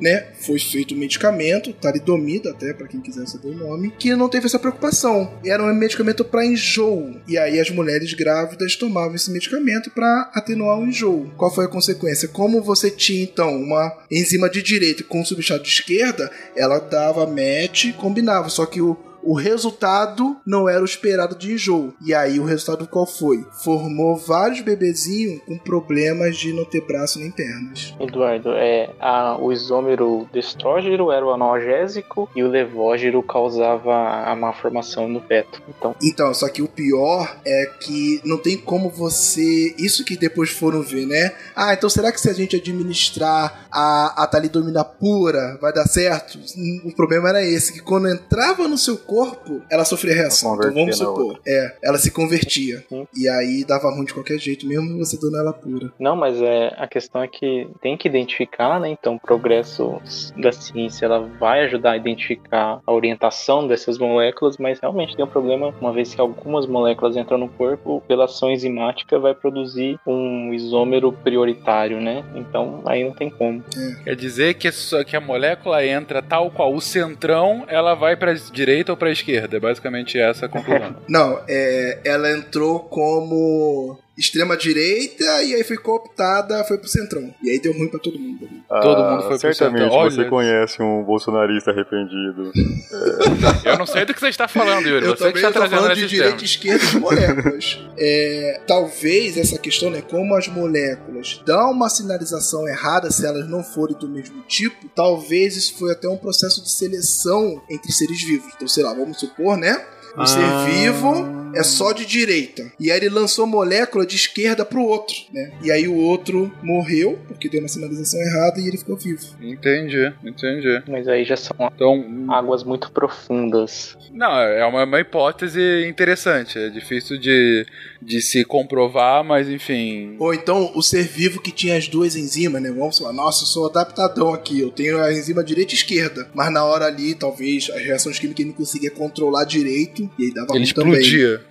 né, 0.00 0.26
foi 0.38 0.58
feito 0.58 0.94
o 0.94 0.96
medicamento, 0.96 1.72
talidomida 1.72 2.50
até 2.50 2.74
para 2.74 2.86
quem 2.86 3.00
quiser 3.00 3.26
saber 3.26 3.48
o 3.48 3.56
nome, 3.56 3.90
que 3.98 4.14
não 4.14 4.28
teve 4.28 4.46
essa 4.46 4.58
preocupação. 4.58 5.32
Era 5.44 5.64
um 5.64 5.74
medicamento 5.74 6.24
para 6.24 6.44
enjoo. 6.44 7.16
E 7.26 7.38
aí 7.38 7.58
as 7.58 7.70
mulheres 7.70 8.12
grávidas 8.12 8.76
tomavam 8.76 9.14
esse 9.14 9.30
medicamento 9.30 9.90
para 9.90 10.30
atenuar 10.34 10.78
o 10.78 10.86
enjoo. 10.86 11.32
Qual 11.38 11.52
foi 11.52 11.64
a 11.64 11.68
consequência? 11.68 12.28
Como 12.28 12.62
você 12.62 12.90
tinha 12.90 13.22
então 13.22 13.56
uma 13.56 13.96
enzima 14.10 14.50
de 14.50 14.62
direita 14.62 15.02
com 15.02 15.24
substrato 15.24 15.64
de 15.64 15.70
esquerda, 15.70 16.30
ela 16.54 16.78
dava 16.78 17.26
match, 17.26 17.94
combinava, 17.96 18.50
só 18.50 18.66
que 18.66 18.82
o 18.82 19.07
o 19.22 19.34
resultado 19.34 20.36
não 20.46 20.68
era 20.68 20.80
o 20.80 20.84
esperado 20.84 21.36
de 21.36 21.52
enjoo. 21.52 21.92
E 22.04 22.14
aí 22.14 22.38
o 22.40 22.44
resultado 22.44 22.86
qual 22.86 23.06
foi? 23.06 23.44
Formou 23.62 24.16
vários 24.16 24.60
bebezinhos 24.60 25.40
com 25.46 25.58
problemas 25.58 26.36
de 26.36 26.52
não 26.52 26.64
ter 26.64 26.80
braço 26.86 27.18
nem 27.18 27.30
pernas. 27.30 27.94
Eduardo, 28.00 28.50
é, 28.52 28.90
a, 29.00 29.36
o 29.40 29.52
isômero 29.52 30.28
destrógeno 30.32 31.10
era 31.10 31.24
o 31.24 31.30
analgésico 31.30 32.28
e 32.34 32.42
o 32.42 32.48
levógeno 32.48 33.22
causava 33.22 33.94
a 34.24 34.34
má 34.36 34.52
formação 34.52 35.08
no 35.08 35.20
feto. 35.20 35.62
Então, 35.68 35.94
Então, 36.02 36.32
só 36.34 36.48
que 36.48 36.62
o 36.62 36.68
pior 36.68 37.36
é 37.44 37.66
que 37.80 38.20
não 38.24 38.38
tem 38.38 38.56
como 38.56 38.88
você. 38.90 39.74
Isso 39.78 40.04
que 40.04 40.16
depois 40.16 40.50
foram 40.50 40.82
ver, 40.82 41.06
né? 41.06 41.34
Ah, 41.54 41.74
então 41.74 41.88
será 41.90 42.10
que 42.12 42.20
se 42.20 42.28
a 42.30 42.32
gente 42.32 42.56
administrar 42.56 43.68
a, 43.70 44.22
a 44.22 44.26
talidomida 44.26 44.84
pura 44.84 45.58
vai 45.60 45.72
dar 45.72 45.86
certo? 45.86 46.38
Hum, 46.56 46.82
O 46.86 46.94
problema 46.94 47.28
era 47.28 47.44
esse, 47.44 47.72
que 47.72 47.80
quando 47.80 48.08
entrava 48.08 48.66
no 48.68 48.78
seu 48.78 48.96
corpo, 49.08 49.62
ela 49.70 49.84
sofria 49.86 50.14
reação. 50.14 50.54
Então 50.54 50.68
Convertia 50.68 51.06
vamos 51.06 51.18
supor. 51.18 51.40
É, 51.46 51.76
ela 51.82 51.96
se 51.96 52.10
convertia. 52.10 52.84
Sim. 52.88 53.08
E 53.16 53.26
aí 53.26 53.64
dava 53.64 53.90
ruim 53.90 54.04
de 54.04 54.12
qualquer 54.12 54.38
jeito, 54.38 54.66
mesmo 54.66 54.98
você 54.98 55.18
dando 55.18 55.38
ela 55.38 55.52
pura. 55.52 55.90
Não, 55.98 56.14
mas 56.14 56.40
é, 56.42 56.74
a 56.76 56.86
questão 56.86 57.22
é 57.22 57.28
que 57.28 57.66
tem 57.80 57.96
que 57.96 58.06
identificar, 58.06 58.78
né? 58.78 58.90
Então, 58.90 59.14
o 59.14 59.20
progresso 59.20 60.00
da 60.36 60.52
ciência 60.52 61.06
ela 61.06 61.20
vai 61.40 61.64
ajudar 61.64 61.92
a 61.92 61.96
identificar 61.96 62.80
a 62.86 62.92
orientação 62.92 63.66
dessas 63.66 63.96
moléculas, 63.98 64.58
mas 64.58 64.78
realmente 64.78 65.16
tem 65.16 65.24
um 65.24 65.28
problema, 65.28 65.74
uma 65.80 65.92
vez 65.92 66.14
que 66.14 66.20
algumas 66.20 66.66
moléculas 66.66 67.16
entram 67.16 67.38
no 67.38 67.48
corpo, 67.48 68.02
pela 68.06 68.26
ação 68.26 68.50
enzimática 68.50 69.18
vai 69.18 69.34
produzir 69.34 69.98
um 70.06 70.52
isômero 70.52 71.12
prioritário, 71.12 71.98
né? 72.00 72.22
Então, 72.34 72.82
aí 72.84 73.02
não 73.04 73.12
tem 73.12 73.30
como. 73.30 73.62
Quer 74.04 74.16
dizer 74.16 74.54
que, 74.54 74.70
só 74.70 75.02
que 75.02 75.16
a 75.16 75.20
molécula 75.20 75.84
entra 75.86 76.20
tal 76.20 76.50
qual 76.50 76.74
o 76.74 76.80
centrão, 76.80 77.64
ela 77.68 77.94
vai 77.94 78.16
pra 78.16 78.34
direita 78.34 78.92
ou 78.92 78.97
pra 78.98 79.10
esquerda. 79.10 79.56
É 79.56 79.60
basicamente 79.60 80.18
essa 80.18 80.46
a 80.46 80.48
conclusão. 80.48 80.96
Não, 81.08 81.40
é, 81.48 82.00
ela 82.04 82.30
entrou 82.30 82.80
como 82.80 83.98
extrema 84.18 84.56
direita 84.56 85.24
e 85.42 85.54
aí 85.54 85.62
foi 85.62 85.76
cooptada, 85.76 86.64
foi 86.64 86.76
pro 86.76 86.88
centrão. 86.88 87.32
E 87.42 87.50
aí 87.50 87.60
deu 87.60 87.72
ruim 87.72 87.88
pra 87.88 88.00
todo 88.00 88.18
mundo. 88.18 88.48
Todo 88.68 89.04
mundo 89.04 89.22
foi 89.22 89.38
pro 89.38 89.54
Certamente 89.54 89.80
centro. 89.82 89.94
Olha. 89.94 90.10
você 90.10 90.24
conhece 90.24 90.82
um 90.82 91.04
bolsonarista 91.04 91.70
arrependido. 91.70 92.52
Eu 93.64 93.78
não 93.78 93.86
sei 93.86 94.04
do 94.04 94.12
que 94.12 94.20
você 94.20 94.28
está 94.28 94.48
falando, 94.48 94.86
Yuri. 94.86 95.06
Eu 95.06 95.12
Você 95.12 95.16
que 95.16 95.32
também 95.32 95.36
está 95.36 95.52
trazendo 95.52 95.78
falando 95.82 95.94
de 95.96 96.06
direita 96.06 96.42
e 96.42 96.44
esquerda 96.44 96.84
de 96.84 96.98
moléculas. 96.98 97.78
É, 98.00 98.60
talvez 98.66 99.36
essa 99.36 99.58
questão, 99.58 99.90
né, 99.90 100.00
como 100.00 100.34
as 100.34 100.46
moléculas 100.46 101.42
dão 101.44 101.72
uma 101.72 101.88
sinalização 101.88 102.66
errada 102.68 103.10
se 103.10 103.26
elas 103.26 103.48
não 103.48 103.62
forem 103.62 103.96
do 103.96 104.08
mesmo 104.08 104.42
tipo, 104.42 104.88
talvez 104.94 105.56
isso 105.56 105.76
foi 105.76 105.92
até 105.92 106.08
um 106.08 106.16
processo 106.16 106.62
de 106.62 106.70
seleção 106.70 107.60
entre 107.68 107.92
seres 107.92 108.22
vivos. 108.22 108.52
Então, 108.54 108.68
sei 108.68 108.84
lá, 108.84 108.94
vamos 108.94 109.18
supor, 109.18 109.56
né? 109.56 109.84
Um 110.16 110.26
ser 110.26 110.40
vivo 110.70 111.37
é 111.54 111.62
só 111.62 111.92
de 111.92 112.04
direita. 112.06 112.70
E 112.78 112.90
aí 112.90 112.98
ele 112.98 113.08
lançou 113.08 113.46
molécula 113.46 114.06
de 114.06 114.16
esquerda 114.16 114.64
pro 114.64 114.82
outro, 114.82 115.14
né? 115.32 115.52
E 115.62 115.70
aí 115.70 115.86
o 115.88 115.96
outro 115.96 116.52
morreu, 116.62 117.18
porque 117.28 117.48
deu 117.48 117.60
uma 117.60 117.68
sinalização 117.68 118.20
errada 118.20 118.60
e 118.60 118.66
ele 118.68 118.78
ficou 118.78 118.96
vivo. 118.96 119.26
Entendi, 119.40 120.12
entendi. 120.24 120.82
Mas 120.88 121.08
aí 121.08 121.24
já 121.24 121.36
são 121.36 121.56
Então, 121.74 122.26
águas 122.30 122.64
muito 122.64 122.90
profundas. 122.90 123.96
não, 124.12 124.38
é 124.40 124.64
uma, 124.66 124.84
uma 124.84 125.00
hipótese 125.00 125.86
interessante. 125.88 126.58
É 126.58 126.68
difícil 126.70 127.18
de, 127.18 127.66
de 128.00 128.20
se 128.20 128.44
comprovar, 128.44 129.22
mas 129.24 129.48
enfim. 129.48 130.16
Ou 130.18 130.32
então 130.34 130.72
o 130.74 130.82
ser 130.82 131.04
vivo 131.04 131.40
que 131.40 131.50
tinha 131.52 131.76
as 131.76 131.88
duas 131.88 132.16
enzimas, 132.16 132.62
né? 132.62 132.70
Vamos 132.70 132.98
falar, 132.98 133.12
nossa, 133.12 133.42
eu 133.42 133.46
sou 133.46 133.66
adaptadão 133.68 134.32
aqui, 134.32 134.60
eu 134.60 134.70
tenho 134.70 134.98
a 135.00 135.12
enzima 135.12 135.42
direita 135.44 135.72
e 135.72 135.76
esquerda. 135.76 136.28
Mas 136.34 136.52
na 136.52 136.64
hora 136.64 136.86
ali, 136.86 137.14
talvez 137.14 137.70
as 137.70 137.82
reações 137.82 138.18
químicas 138.18 138.40
ele 138.40 138.48
não 138.50 138.56
conseguia 138.56 138.90
controlar 138.90 139.44
direito 139.44 140.08
e 140.18 140.24
aí 140.26 140.34
dava 140.34 140.54
Ele 140.54 140.64
ruim 140.64 140.72
também. 140.74 141.00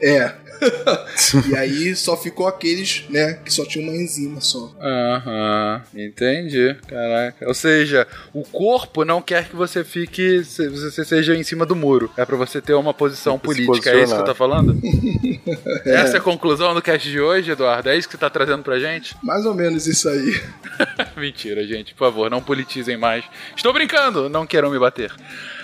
É. 0.01 0.33
e 1.49 1.55
aí 1.55 1.95
só 1.95 2.17
ficou 2.17 2.47
aqueles, 2.47 3.05
né, 3.09 3.39
que 3.45 3.53
só 3.53 3.65
tinha 3.65 3.87
uma 3.87 3.95
enzima 3.95 4.41
só. 4.41 4.73
Aham, 4.79 5.83
entendi. 5.95 6.75
Caraca. 6.87 7.47
Ou 7.47 7.53
seja, 7.53 8.07
o 8.33 8.43
corpo 8.43 9.05
não 9.05 9.21
quer 9.21 9.47
que 9.49 9.55
você 9.55 9.83
fique. 9.83 10.39
Você 10.39 11.05
seja 11.05 11.35
em 11.35 11.43
cima 11.43 11.65
do 11.65 11.75
muro. 11.75 12.11
É 12.17 12.25
pra 12.25 12.35
você 12.35 12.61
ter 12.61 12.73
uma 12.73 12.93
posição 12.93 13.37
política. 13.37 13.91
É 13.91 14.03
isso 14.03 14.15
que 14.15 14.21
eu 14.21 14.25
tô 14.25 14.35
falando? 14.35 14.79
Essa 15.85 16.17
é 16.17 16.19
a 16.19 16.23
conclusão 16.23 16.73
do 16.73 16.81
cast 16.81 17.09
de 17.09 17.19
hoje, 17.19 17.51
Eduardo? 17.51 17.89
É 17.89 17.97
isso 17.97 18.07
que 18.07 18.13
você 18.13 18.19
tá 18.19 18.29
trazendo 18.29 18.63
pra 18.63 18.79
gente? 18.79 19.15
Mais 19.23 19.45
ou 19.45 19.53
menos 19.53 19.87
isso 19.87 20.09
aí. 20.09 20.41
Mentira, 21.15 21.65
gente. 21.65 21.93
Por 21.93 22.05
favor, 22.05 22.29
não 22.29 22.41
politizem 22.41 22.97
mais. 22.97 23.23
Estou 23.55 23.73
brincando, 23.73 24.29
não 24.29 24.45
queiram 24.45 24.71
me 24.71 24.79
bater. 24.79 25.11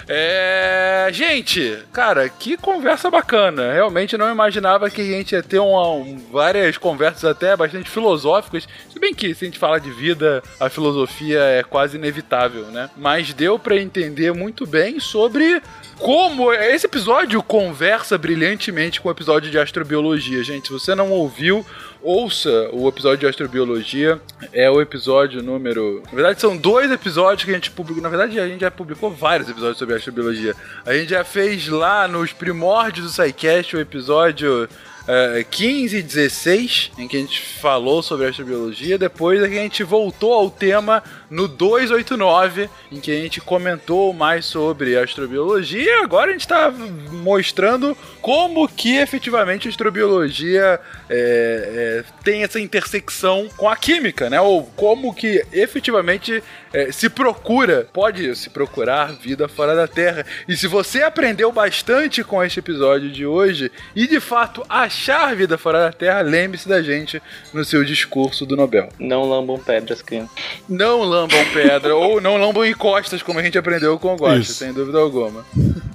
É. 0.08 1.10
Gente, 1.12 1.78
cara, 1.92 2.28
que 2.30 2.58
conversa 2.58 3.10
bacana. 3.12 3.74
Realmente 3.74 4.18
não 4.18 4.32
imaginava 4.32 4.90
que 4.90 5.02
a 5.02 5.06
gente 5.06 5.34
ia 5.34 5.44
ter 5.44 5.60
uma- 5.60 5.92
um- 5.94 6.18
várias 6.32 6.78
conversas 6.78 7.26
até 7.26 7.56
bastante 7.56 7.90
filosóficas. 7.90 8.68
Se 8.90 9.00
bem 9.00 9.14
que, 9.14 9.34
se 9.36 9.46
a 9.46 9.48
gente 9.48 9.60
fala 9.60 9.80
de 9.80 9.92
vida, 9.92 10.42
a 10.60 10.70
filosofia 10.70 11.40
é 11.40 11.64
quase 11.64 11.98
inevitável, 11.98 12.64
né? 12.68 12.90
Mas 12.98 13.34
deu 13.34 13.60
pra 13.60 13.76
entender 13.76 14.34
muito 14.34 14.66
bem 14.66 15.00
sobre 15.00 15.62
como 16.00 16.52
esse 16.54 16.86
episódio 16.86 17.42
conversa 17.42 18.18
brilhantemente 18.18 19.00
com 19.00 19.10
o 19.10 19.12
episódio 19.12 19.50
de 19.50 19.58
astrobiologia, 19.58 20.44
gente. 20.44 20.68
Se 20.68 20.74
você 20.74 20.94
não 20.96 21.12
ouviu, 21.12 21.66
ouça 22.02 22.70
o 22.74 22.88
episódio 22.88 23.20
de 23.20 23.28
astrobiologia. 23.28 24.20
É 24.52 24.70
o 24.70 24.82
episódio 24.82 25.42
número. 25.42 26.04
Na 26.08 26.12
verdade, 26.12 26.42
são 26.42 26.58
dois 26.58 26.92
episódios 26.92 27.46
que 27.46 27.52
a 27.52 27.56
gente 27.56 27.72
publicou. 27.72 28.04
Na 28.04 28.10
verdade, 28.10 28.40
a 28.40 28.48
gente 28.48 28.62
já 28.62 28.72
publicou 28.72 29.12
vários 29.12 29.50
episódios 29.50 29.78
sobre 29.78 29.96
astrobiologia. 29.96 30.56
A 30.86 30.94
gente 30.94 31.10
já 31.10 31.24
fez 31.24 31.68
lá 31.68 32.08
nos 32.08 32.34
primórdios 32.34 33.06
do 33.06 33.12
SciCast 33.12 33.76
o 33.76 33.80
episódio. 33.80 34.68
eh, 35.06 35.46
15 35.52 35.98
e 35.98 36.02
16, 36.02 36.92
em 36.98 37.08
que 37.10 37.18
a 37.18 37.20
gente 37.20 37.42
falou 37.60 38.02
sobre 38.02 38.26
astrobiologia. 38.28 38.98
Depois 38.98 39.42
é 39.42 39.50
que 39.50 39.58
a 39.58 39.62
gente 39.62 39.84
voltou 39.84 40.34
ao 40.34 40.50
tema 40.50 41.04
no 41.34 41.48
289, 41.48 42.70
em 42.92 43.00
que 43.00 43.12
a 43.12 43.16
gente 43.16 43.42
comentou 43.42 44.14
mais 44.14 44.46
sobre 44.46 44.96
astrobiologia. 44.96 45.84
E 45.84 45.90
agora 46.04 46.30
a 46.30 46.34
gente 46.34 46.42
está 46.42 46.72
mostrando 47.12 47.98
como 48.22 48.68
que 48.68 48.98
efetivamente 48.98 49.68
a 49.68 49.72
astrobiologia 49.72 50.80
é, 51.10 52.04
é, 52.06 52.06
tem 52.24 52.44
essa 52.44 52.60
intersecção 52.60 53.50
com 53.58 53.68
a 53.68 53.76
química, 53.76 54.30
né? 54.30 54.40
Ou 54.40 54.64
como 54.76 55.12
que 55.12 55.44
efetivamente 55.52 56.44
é, 56.72 56.92
se 56.92 57.10
procura, 57.10 57.88
pode 57.92 58.36
se 58.36 58.52
procurar 58.52 59.14
vida 59.14 59.48
fora 59.48 59.76
da 59.76 59.88
Terra. 59.88 60.24
E 60.48 60.56
se 60.56 60.68
você 60.68 61.02
aprendeu 61.02 61.52
bastante 61.52 62.24
com 62.24 62.44
este 62.44 62.60
episódio 62.60 63.10
de 63.10 63.26
hoje 63.26 63.72
e 63.96 64.08
de 64.08 64.20
fato 64.20 64.64
achar 64.70 65.36
vida 65.36 65.58
fora 65.58 65.80
da 65.80 65.92
Terra, 65.92 66.22
lembre-se 66.22 66.70
da 66.70 66.82
gente 66.84 67.20
no 67.52 67.66
seu 67.66 67.84
discurso 67.84 68.46
do 68.46 68.56
Nobel. 68.56 68.90
Não 69.00 69.28
lambam 69.28 69.58
pedras, 69.58 70.04
criança. 70.04 70.32
Não 70.70 71.02
lambam 71.02 71.23
pedra 71.28 71.96
ou 71.96 72.22
não 72.22 72.38
lambam 72.38 72.66
encostas, 72.66 73.22
como 73.22 73.40
a 73.40 73.44
gente 73.44 73.58
aprendeu 73.58 73.98
com 74.00 74.14
o 74.14 74.18
Guache, 74.18 74.42
Isso. 74.42 74.54
sem 74.56 74.74
dúvida 74.74 75.00
alguma. 75.00 75.46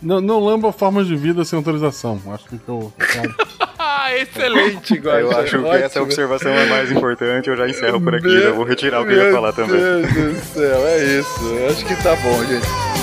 Não, 0.02 0.20
não 0.20 0.38
lamba 0.40 0.72
formas 0.72 1.06
de 1.06 1.16
vida 1.16 1.44
sem 1.44 1.56
autorização. 1.56 2.20
Acho 2.32 2.44
que 2.44 2.58
eu. 2.66 2.92
Ah, 3.80 4.14
excelente, 4.16 4.94
Guache. 4.98 5.20
Eu 5.22 5.38
acho 5.38 5.62
que 5.62 5.84
essa 5.84 6.02
observação 6.02 6.50
é 6.52 6.66
mais 6.66 6.90
importante, 6.90 7.48
eu 7.48 7.56
já 7.56 7.68
encerro 7.68 8.00
por 8.00 8.14
aqui, 8.14 8.40
já 8.40 8.50
vou 8.50 8.64
retirar 8.64 9.00
o 9.00 9.06
que 9.06 9.12
eu 9.12 9.16
ia 9.16 9.24
Meu 9.24 9.32
falar 9.32 9.52
também. 9.52 9.76
Deus 9.78 10.34
do 10.34 10.44
céu, 10.52 10.86
é 10.86 11.04
isso. 11.04 11.44
Eu 11.44 11.68
Acho 11.68 11.84
que 11.84 12.02
tá 12.02 12.16
bom, 12.16 12.44
gente. 12.44 12.97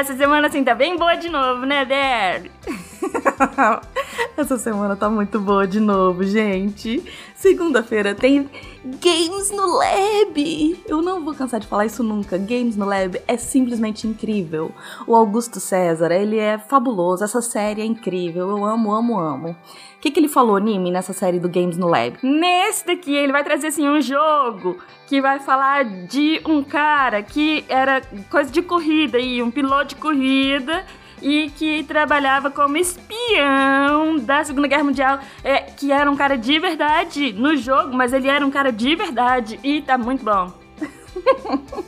Essa 0.00 0.16
semana 0.16 0.48
assim 0.48 0.64
tá 0.64 0.74
bem 0.74 0.96
boa 0.96 1.14
de 1.14 1.28
novo, 1.28 1.64
né, 1.66 1.84
Der? 1.84 2.50
Essa 4.36 4.58
semana 4.58 4.96
tá 4.96 5.08
muito 5.08 5.40
boa 5.40 5.66
de 5.66 5.80
novo, 5.80 6.24
gente. 6.24 7.02
Segunda-feira 7.34 8.14
tem 8.14 8.48
Games 8.84 9.50
no 9.50 9.78
Lab. 9.78 10.82
Eu 10.86 11.02
não 11.02 11.24
vou 11.24 11.34
cansar 11.34 11.60
de 11.60 11.66
falar 11.66 11.86
isso 11.86 12.02
nunca. 12.02 12.38
Games 12.38 12.76
no 12.76 12.86
Lab 12.86 13.20
é 13.26 13.36
simplesmente 13.36 14.06
incrível. 14.06 14.72
O 15.06 15.14
Augusto 15.14 15.60
César, 15.60 16.10
ele 16.10 16.38
é 16.38 16.58
fabuloso. 16.58 17.24
Essa 17.24 17.40
série 17.40 17.82
é 17.82 17.84
incrível. 17.84 18.50
Eu 18.50 18.64
amo, 18.64 18.92
amo, 18.92 19.18
amo. 19.18 19.50
O 19.50 20.00
que, 20.00 20.10
que 20.10 20.18
ele 20.18 20.28
falou, 20.28 20.58
Nimi, 20.58 20.90
nessa 20.90 21.12
série 21.12 21.38
do 21.38 21.48
Games 21.48 21.76
no 21.76 21.88
Lab? 21.88 22.18
Nesse 22.22 22.86
daqui, 22.86 23.14
ele 23.14 23.32
vai 23.32 23.44
trazer 23.44 23.66
assim 23.66 23.86
um 23.86 24.00
jogo 24.00 24.78
que 25.06 25.20
vai 25.20 25.38
falar 25.40 25.84
de 25.84 26.40
um 26.46 26.62
cara 26.62 27.22
que 27.22 27.64
era 27.68 28.00
coisa 28.30 28.50
de 28.50 28.62
corrida 28.62 29.18
e 29.18 29.42
um 29.42 29.50
piloto 29.50 29.94
de 29.94 29.96
corrida 29.96 30.86
e 31.22 31.50
que 31.50 31.84
trabalhava 31.84 32.50
como 32.50 32.76
espião 32.76 34.18
da 34.18 34.44
Segunda 34.44 34.68
Guerra 34.68 34.84
Mundial, 34.84 35.20
é, 35.42 35.58
que 35.58 35.92
era 35.92 36.10
um 36.10 36.16
cara 36.16 36.36
de 36.36 36.58
verdade 36.58 37.32
no 37.32 37.56
jogo, 37.56 37.94
mas 37.94 38.12
ele 38.12 38.28
era 38.28 38.44
um 38.44 38.50
cara 38.50 38.70
de 38.70 38.94
verdade 38.94 39.58
e 39.62 39.82
tá 39.82 39.96
muito 39.96 40.24
bom. 40.24 40.52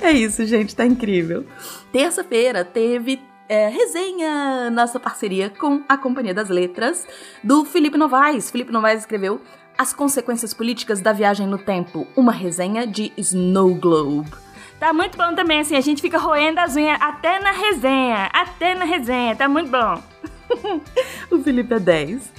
é 0.00 0.12
isso, 0.12 0.44
gente, 0.46 0.74
tá 0.74 0.86
incrível. 0.86 1.46
Terça-feira 1.92 2.64
teve 2.64 3.20
é, 3.48 3.68
resenha, 3.68 4.70
nossa 4.70 4.98
parceria 4.98 5.50
com 5.50 5.82
a 5.88 5.96
Companhia 5.96 6.32
das 6.32 6.48
Letras, 6.48 7.06
do 7.42 7.64
Felipe 7.64 7.98
Novaes. 7.98 8.50
Felipe 8.50 8.72
Novaes 8.72 9.00
escreveu 9.00 9.40
As 9.76 9.92
Consequências 9.92 10.54
Políticas 10.54 11.00
da 11.00 11.12
Viagem 11.12 11.46
no 11.46 11.58
Tempo, 11.58 12.06
uma 12.16 12.32
resenha 12.32 12.86
de 12.86 13.12
Snow 13.16 13.74
Globe. 13.74 14.41
Tá 14.82 14.92
muito 14.92 15.16
bom 15.16 15.32
também, 15.32 15.60
assim, 15.60 15.76
a 15.76 15.80
gente 15.80 16.02
fica 16.02 16.18
roendo 16.18 16.58
as 16.58 16.74
unhas 16.74 17.00
até 17.00 17.38
na 17.38 17.52
resenha, 17.52 18.28
até 18.32 18.74
na 18.74 18.84
resenha, 18.84 19.36
tá 19.36 19.48
muito 19.48 19.70
bom. 19.70 20.02
o 21.30 21.38
Felipe 21.40 21.74
é 21.74 21.78
10. 21.78 22.32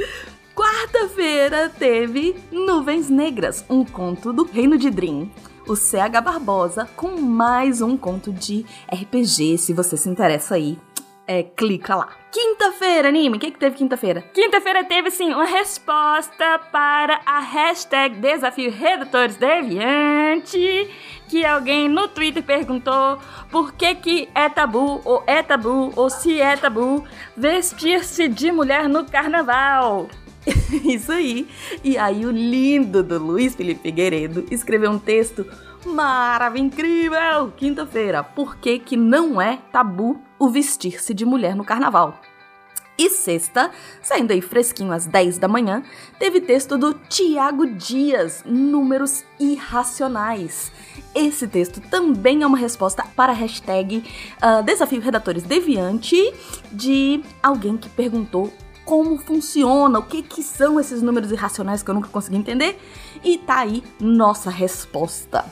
Quarta-feira 0.53 1.70
teve 1.70 2.36
Nuvens 2.52 3.10
Negras, 3.10 3.64
um 3.70 3.86
conto 3.86 4.34
do 4.34 4.44
Reino 4.44 4.78
de 4.78 4.90
Dream. 4.90 5.32
O 5.65 5.78
CH 5.78 6.20
Barbosa 6.22 6.86
com 6.98 7.18
mais 7.22 7.82
um 7.82 7.95
conto 7.95 8.34
de 8.34 8.65
RPG, 8.91 9.57
se 9.57 9.72
você 9.72 9.95
se 9.95 10.10
interessa 10.10 10.56
aí. 10.56 10.78
É, 11.26 11.44
clica 11.44 11.95
lá. 11.95 12.10
Quinta-feira, 12.32 13.08
anime, 13.08 13.38
o 13.38 13.40
que, 13.40 13.52
que 13.52 13.60
teve 13.60 13.78
quinta-feira? 13.78 14.22
Quinta-feira 14.34 14.84
teve, 14.84 15.10
sim, 15.10 15.34
uma 15.34 15.45
resposta 15.45 16.60
para 16.72 17.22
a 17.26 17.40
hashtag 17.40 18.18
Desafio 18.18 18.72
Redutores 18.72 19.38
Deviante 19.38 20.90
que 21.34 21.44
alguém 21.44 21.90
no 21.90 22.08
Twitter 22.08 22.44
perguntou 22.44 23.18
por 23.50 23.74
que 23.74 23.95
que 23.95 24.30
é 24.36 24.48
tabu, 24.50 25.02
ou 25.04 25.24
é 25.26 25.41
tabu, 25.41 25.91
ou 25.95 26.08
se 26.08 26.40
é 26.40 26.56
tabu, 26.56 27.04
vestir-se 27.36 28.28
de 28.28 28.52
mulher 28.52 28.88
no 28.88 29.04
carnaval. 29.04 30.10
Isso 30.86 31.12
aí. 31.12 31.48
E 31.84 31.98
aí 31.98 32.24
o 32.26 32.32
lindo 32.32 33.02
do 33.02 33.18
Luiz 33.18 33.56
Felipe 33.56 33.82
Figueiredo 33.82 34.45
escreveu 34.52 34.91
um 34.91 35.00
texto 35.00 35.44
maravilhoso, 35.86 36.68
incrível, 36.68 37.52
quinta-feira. 37.58 38.24
Por 38.24 38.58
que 38.58 38.78
que 38.78 38.95
não 38.95 39.41
é 39.41 39.58
tabu 39.72 40.22
o 40.44 40.49
vestir-se 40.49 41.14
de 41.14 41.26
mulher 41.26 41.56
no 41.56 41.64
carnaval? 41.64 42.20
E 42.98 43.10
sexta, 43.10 43.72
saindo 44.03 44.34
aí 44.34 44.41
fresquinho 44.41 44.91
às 44.91 45.07
10 45.07 45.40
da 45.40 45.48
manhã, 45.48 45.82
teve 46.20 46.40
texto 46.40 46.78
do 46.78 46.94
Tiago 46.94 47.65
Dias, 47.65 48.44
Números 48.45 49.24
Irracionais. 49.40 50.72
Esse 51.15 51.48
texto 51.48 51.82
também 51.82 52.44
é 52.44 52.48
uma 52.48 52.57
resposta 52.57 53.03
para 53.15 53.32
a 53.32 53.36
hashtag 53.36 54.03
uh, 54.38 54.61
Desafio 54.64 55.02
Redatores 55.02 55.41
Deviante 55.44 56.15
de 56.72 57.24
alguém 57.41 57.78
que 57.78 57.90
perguntou 57.90 58.53
como 58.86 59.18
funciona, 59.18 59.98
o 59.98 60.03
que, 60.03 60.22
que 60.22 60.44
são 60.44 60.80
esses 60.80 61.02
números 61.02 61.32
irracionais 61.32 61.82
que 61.82 61.90
eu 61.90 61.95
nunca 61.95 62.10
consegui 62.10 62.38
entender. 62.38 62.80
E 63.24 63.38
tá 63.40 63.60
aí 63.60 63.84
nossa 63.99 64.52
resposta. 64.52 65.45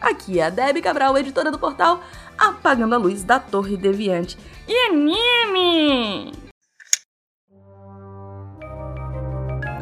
Aqui 0.00 0.40
é 0.40 0.44
a 0.44 0.50
Debbie 0.50 0.80
Cabral, 0.80 1.18
editora 1.18 1.50
do 1.50 1.58
portal 1.58 2.00
Apagando 2.38 2.94
a 2.94 2.98
Luz 2.98 3.24
da 3.24 3.38
Torre 3.38 3.76
Deviante. 3.76 4.38
E 4.66 4.86
anime! 4.86 6.49